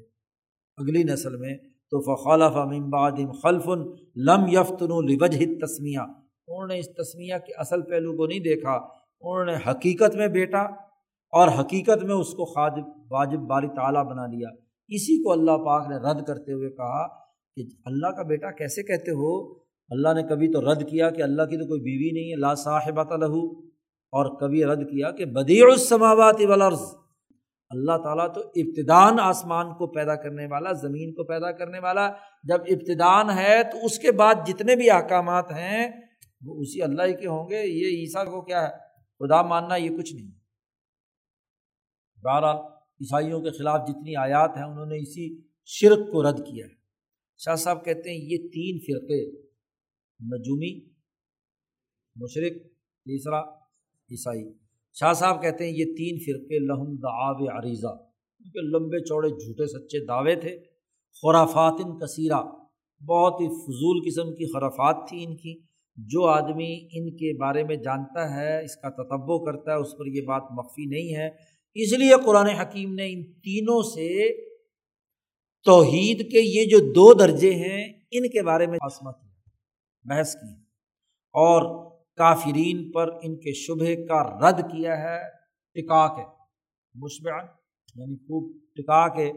اگلی 0.77 1.03
نسل 1.03 1.35
میں، 1.38 1.56
تو 1.91 1.99
فخالف 2.02 2.56
امباد 2.57 3.18
خلف 3.41 3.68
لم 4.27 4.48
یفتن 4.49 4.91
الوجہ 4.94 5.45
تسمیہ 5.61 5.99
انہوں 5.99 6.68
نے 6.68 6.77
اس 6.80 6.90
تسمیہ 6.95 7.38
کے 7.45 7.53
اصل 7.61 7.81
پہلو 7.90 8.15
کو 8.18 8.26
نہیں 8.27 8.40
دیکھا، 8.44 8.73
انہوں 9.23 9.45
نے 9.45 9.56
حقیقت 9.68 10.15
میں 10.15 10.27
بیٹا 10.30 10.61
اور 11.34 11.48
حقیقت 11.60 12.03
میں 12.03 12.15
اس 12.15 12.34
کو 12.34 12.45
خاجب 12.45 12.88
واجب، 13.11 13.45
باری 13.49 13.68
تعالیٰ 13.76 14.03
بنا 14.06 14.26
لیا۔ 14.27 14.49
اسی 14.91 15.22
کو 15.23 15.31
اللہ 15.31 15.57
پاک 15.65 15.88
نے 15.90 15.98
رد 16.02 16.26
کرتے 16.27 16.53
ہوئے 16.53 16.69
کہا 16.72 17.06
کہ 17.57 17.64
اللہ 17.85 18.15
کا 18.15 18.23
بیٹا 18.23 18.52
کیسے 18.52 18.84
کہتے 18.84 19.11
ہو؟ 19.11 19.31
اللہ 19.91 20.14
نے 20.14 20.23
کبھی 20.30 20.52
تو 20.52 20.61
رد 20.61 20.84
کیا 20.90 21.10
کہ 21.10 21.22
اللہ 21.22 21.49
کی 21.49 21.57
تو 21.57 21.68
کوئی 21.68 21.81
بیوی 21.81 22.11
نہیں 22.11 22.31
ہے، 22.31 22.40
لا 22.40 22.53
صاحبۃ 22.64 23.15
لہو، 23.19 23.41
اور 24.14 24.26
کبھی 24.40 24.64
رد 24.65 24.84
کیا 24.90 25.11
کہ 25.11 25.26
بدیع 25.35 25.64
السماوات 25.65 26.41
والارض۔ 26.48 26.84
اللہ 27.73 28.03
تعالیٰ 28.03 28.33
تو 28.33 28.41
ابتدان 28.41 29.19
آسمان 29.19 29.73
کو 29.73 29.87
پیدا 29.87 30.15
کرنے 30.15 30.45
والا، 30.45 30.71
زمین 30.71 31.13
کو 31.13 31.23
پیدا 31.23 31.51
کرنے 31.51 31.79
والا۔ 31.79 32.09
جب 32.43 32.61
ابتدان 32.69 33.29
ہے 33.29 33.63
تو 33.71 33.85
اس 33.85 33.99
کے 33.99 34.11
بعد 34.11 34.35
جتنے 34.47 34.75
بھی 34.75 34.89
احکامات 34.89 35.51
ہیں، 35.51 35.91
وہ 36.45 36.61
اسی 36.61 36.81
اللہ 36.81 37.01
ہی 37.01 37.13
کے 37.13 37.27
ہوں 37.27 37.49
گے۔ 37.49 37.55
یہ 37.55 37.87
عیسیٰ 37.87 38.25
کو 38.25 38.41
کیا 38.41 38.67
ہے؟ 38.67 38.73
خدا 39.19 39.41
ماننا 39.41 39.75
یہ 39.75 39.89
کچھ 39.97 40.15
نہیں۔ 40.15 40.31
بہرحال 42.23 42.55
عیسائیوں 42.75 43.41
کے 43.41 43.49
خلاف 43.49 43.87
جتنی 43.87 44.15
آیات 44.15 44.57
ہیں، 44.57 44.63
انہوں 44.63 44.85
نے 44.85 44.97
اسی 44.97 45.41
شرک 45.65 46.11
کو 46.11 46.29
رد 46.29 46.37
کیا 46.37 46.65
ہے۔ 46.65 46.73
شاہ 47.37 47.55
صاحب 47.55 47.85
کہتے 47.85 48.09
ہیں 48.09 48.17
یہ 48.17 48.37
تین 48.37 48.79
فرقے، 48.79 49.31
نجومی، 50.35 50.89
مشرق، 52.15 52.67
تیسرا 53.05 53.41
عیسائی۔ 54.11 54.62
شاہ 54.93 55.13
صاحب 55.13 55.41
کہتے 55.41 55.63
ہیں 55.63 55.71
یہ 55.71 55.85
تین 55.85 56.19
فرقے 56.19 56.59
لہم 56.59 56.95
دعو 56.95 57.59
عریضہ 57.59 57.87
ان 57.87 58.49
کے 58.49 58.59
لمبے 58.59 58.99
چوڑے 58.99 59.29
جھوٹے 59.29 59.67
سچے 59.67 60.05
دعوے 60.05 60.35
تھے۔ 60.35 60.59
خرافات 61.21 62.01
کثیرہ، 62.01 62.41
بہت 63.05 63.41
ہی 63.41 63.47
فضول 63.47 64.11
قسم 64.11 64.35
کی 64.35 64.53
خرافات 64.53 65.09
تھی 65.09 65.23
ان 65.23 65.35
کی۔ 65.35 65.73
جو 65.97 66.25
آدمی 66.25 66.87
ان 66.91 67.11
کے 67.11 67.37
بارے 67.39 67.63
میں 67.63 67.75
جانتا 67.75 68.35
ہے، 68.35 68.63
اس 68.63 68.75
کا 68.75 68.89
تتبع 68.89 69.37
کرتا 69.37 69.71
ہے، 69.71 69.75
اس 69.75 69.91
پر 69.99 70.05
یہ 70.05 70.21
بات 70.21 70.43
مخفی 70.51 70.85
نہیں 70.85 71.15
ہے۔ 71.15 71.27
اس 71.75 71.93
لیے 71.93 72.13
قرآن 72.25 72.45
حکیم 72.45 72.93
نے 72.93 73.13
ان 73.13 73.23
تینوں 73.23 73.81
سے 73.81 74.41
توحید 75.63 76.31
کے 76.31 76.39
یہ 76.39 76.69
جو 76.69 76.77
دو 76.79 77.13
درجے 77.13 77.51
ہیں، 77.51 77.93
ان 78.11 78.29
کے 78.29 78.41
بارے 78.41 78.67
میں 78.67 78.79
عصمت 78.81 79.15
بحث 80.03 80.33
کی 80.33 80.53
اور 81.33 81.92
کافرین 82.18 82.91
پر 82.91 83.10
ان 83.23 83.35
کے 83.40 83.53
شبہ 83.56 83.94
کا 84.07 84.22
رد 84.41 84.60
کیا 84.72 84.98
ہے، 84.98 85.19
ٹکا 85.76 86.06
کے 86.15 86.23
مشبعن 86.95 87.45
یعنی 87.95 88.15
خوب 88.18 88.52
ٹکا 88.77 89.07
کے 89.15 89.31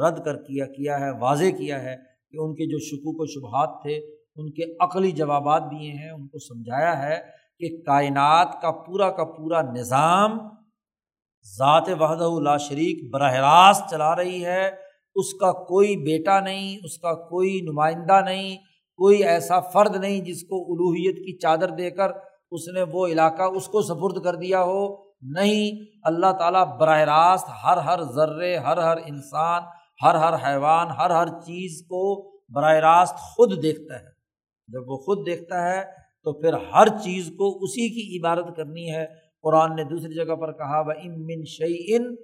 رد 0.00 0.24
کر 0.24 0.36
کیا 0.42 0.66
کیا 0.66 0.98
ہے، 1.00 1.10
واضح 1.20 1.56
کیا 1.58 1.82
ہے 1.82 1.94
کہ 1.96 2.38
ان 2.38 2.54
کے 2.54 2.66
جو 2.66 2.78
شکوک 2.80 3.20
و 3.20 3.26
شبہات 3.26 3.80
تھے، 3.82 3.96
ان 4.36 4.50
کے 4.52 4.64
عقلی 4.84 5.10
جوابات 5.12 5.62
دیے 5.70 5.90
ہیں، 5.92 6.10
ان 6.10 6.26
کو 6.28 6.38
سمجھایا 6.38 6.92
ہے 7.02 7.16
کہ 7.60 7.76
کائنات 7.86 8.60
کا 8.62 8.70
پورا 8.84 9.10
کا 9.16 9.24
پورا 9.32 9.60
نظام 9.72 10.38
ذات 11.46 11.88
وحدہ 12.00 12.28
لا 12.42 12.56
شریک 12.64 13.02
براہ 13.12 13.34
راست 13.40 13.90
چلا 13.90 14.14
رہی 14.16 14.44
ہے، 14.44 14.64
اس 15.16 15.32
کا 15.40 15.52
کوئی 15.64 15.96
بیٹا 16.04 16.38
نہیں، 16.40 16.76
اس 16.84 16.98
کا 16.98 17.14
کوئی 17.28 17.60
نمائندہ 17.62 18.20
نہیں 18.24 18.56
کوئی 18.96 19.24
ایسا 19.24 19.60
فرد 19.60 19.96
نہیں 19.96 20.20
جس 20.20 20.42
کو 20.42 20.72
الوحیت 20.72 21.16
کی 21.16 21.38
چادر 21.38 21.68
دے 21.68 21.90
کر 21.90 22.08
اس 22.50 22.68
نے 22.74 22.82
وہ 22.82 23.06
علاقہ 23.06 23.42
اس 23.42 23.68
کو 23.68 23.82
سپرد 23.82 24.24
کر 24.24 24.34
دیا 24.34 24.62
ہو۔ 24.62 25.04
نہیں، 25.22 25.84
اللہ 26.02 26.32
تعالیٰ 26.38 26.78
براہ 26.78 27.00
راست 27.00 27.48
ہر 27.64 27.76
ہر 27.76 28.02
ذرے، 28.02 28.56
ہر 28.56 28.76
ہر 28.76 28.96
انسان، 28.96 29.62
ہر 30.04 30.14
ہر 30.14 30.34
حیوان، 30.34 30.86
ہر 30.98 31.10
ہر 31.10 31.26
چیز 31.26 31.86
کو 31.88 32.30
براہ 32.54 32.74
راست 32.74 33.14
خود 33.14 33.62
دیکھتا 33.62 33.94
ہے۔ 33.94 34.04
جب 34.68 34.80
وہ 34.86 34.96
خود 34.96 35.26
دیکھتا 35.26 35.74
ہے 35.74 35.82
تو 36.24 36.32
پھر 36.32 36.52
ہر 36.52 36.88
چیز 36.88 37.26
کو 37.26 37.58
اسی 37.64 37.88
کی 37.88 38.18
عبادت 38.18 38.56
کرنی 38.56 38.94
ہے۔ 38.94 39.06
قرآن 39.42 39.76
نے 39.76 39.84
دوسری 39.84 40.14
جگہ 40.14 40.34
پر 40.34 40.52
کہا 40.52 40.80
وہ 40.80 40.92
من 41.04 41.44
شعی 41.44 41.94
ان 41.94 42.14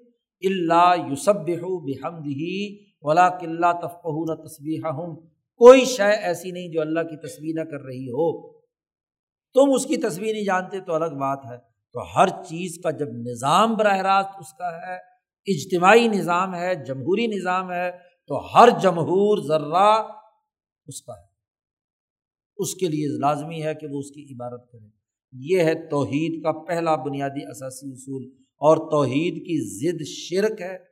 اللہ 0.42 0.94
یوسب 1.08 1.36
بحمد 1.36 2.26
ہی 2.26 2.76
ولا 3.02 3.28
قلعہ 3.28 3.72
تفقہ 3.72 4.08
نہ 4.08 4.34
تصویر 4.34 4.86
ہوں 4.86 5.27
کوئی 5.58 5.84
شے 5.84 6.02
ایسی 6.02 6.50
نہیں 6.50 6.68
جو 6.68 6.80
اللہ 6.80 7.00
کی 7.00 7.16
تصویر 7.16 7.64
نہ 7.64 7.70
کر 7.70 7.84
رہی 7.84 8.08
ہو۔ 8.08 8.52
تم 9.54 9.74
اس 9.74 9.86
کی 9.86 9.96
تصویر 9.96 10.32
نہیں 10.32 10.44
جانتے 10.44 10.80
تو 10.80 10.94
الگ 10.94 11.14
بات 11.14 11.38
ہے۔ 11.52 11.56
تو 11.92 12.00
ہر 12.16 12.28
چیز 12.28 12.78
کا 12.82 12.90
جب 12.90 13.06
نظام 13.08 13.74
براہ 13.74 13.98
راست 13.98 14.30
اس 14.38 14.52
کا 14.52 14.76
ہے، 14.76 14.96
اجتماعی 15.46 16.08
نظام 16.08 16.54
ہے، 16.54 16.74
جمہوری 16.74 17.26
نظام 17.26 17.72
ہے، 17.72 17.90
تو 18.26 18.54
ہر 18.54 18.68
جمہور 18.82 19.38
ذرہ 19.38 20.02
اس 20.86 21.02
کا 21.02 21.12
ہے۔ 21.12 21.28
اس 22.56 22.74
کے 22.74 22.86
لیے 22.86 23.18
لازمی 23.18 23.62
ہے 23.62 23.74
کہ 23.74 23.86
وہ 23.86 23.98
اس 23.98 24.10
کی 24.10 24.34
عبادت 24.34 24.72
کرے۔ 24.72 24.88
یہ 25.32 25.60
ہے 25.60 25.88
توحید 25.88 26.42
کا 26.42 26.52
پہلا 26.52 26.96
بنیادی 26.96 27.46
اثاثی 27.46 27.90
اصول۔ 27.90 28.24
اور 28.38 28.76
توحید 28.90 29.34
کی 29.34 29.78
ضد 29.78 30.04
شرک 30.04 30.60
ہے۔ 30.60 30.87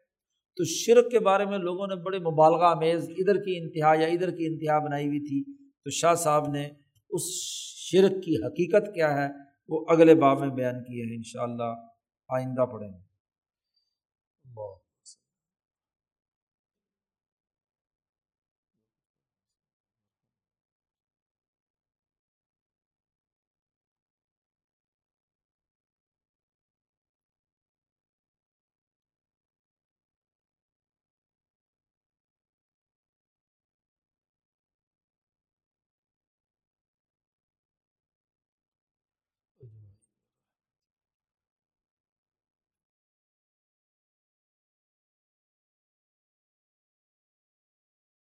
تو 0.56 0.64
شرک 0.64 1.10
کے 1.10 1.18
بارے 1.18 1.44
میں 1.44 1.58
لوگوں 1.58 1.86
نے 1.86 2.02
بڑے 2.02 2.18
مبالغہ، 2.18 2.74
میز 2.74 3.10
ادھر 3.10 3.36
کی 3.36 3.58
انتہا 3.58 4.00
یا 4.00 4.06
ادھر 4.06 4.30
کی 4.30 4.46
انتہا 4.46 4.78
بنائی 4.78 5.06
ہوئی 5.06 5.20
تھی۔ 5.20 5.56
تو 5.56 5.90
شاہ 5.90 6.14
صاحب 6.14 6.48
نے 6.48 6.68
اس 7.10 7.22
شرک 7.90 8.10
کی 8.10 8.36
حقیقت 8.36 8.94
کیا 8.94 9.16
ہے 9.16 9.28
وہ 9.68 9.84
اگلے 9.88 10.14
باب 10.14 10.40
میں 10.40 10.48
بیان 10.48 10.82
کی 10.84 11.00
ہے 11.00 11.16
ان 11.16 11.22
شاء 11.24 11.42
اللہ 11.42 11.74
آئندہ 12.28 12.66
پڑھیں 12.66 12.88
گے۔ 12.88 13.06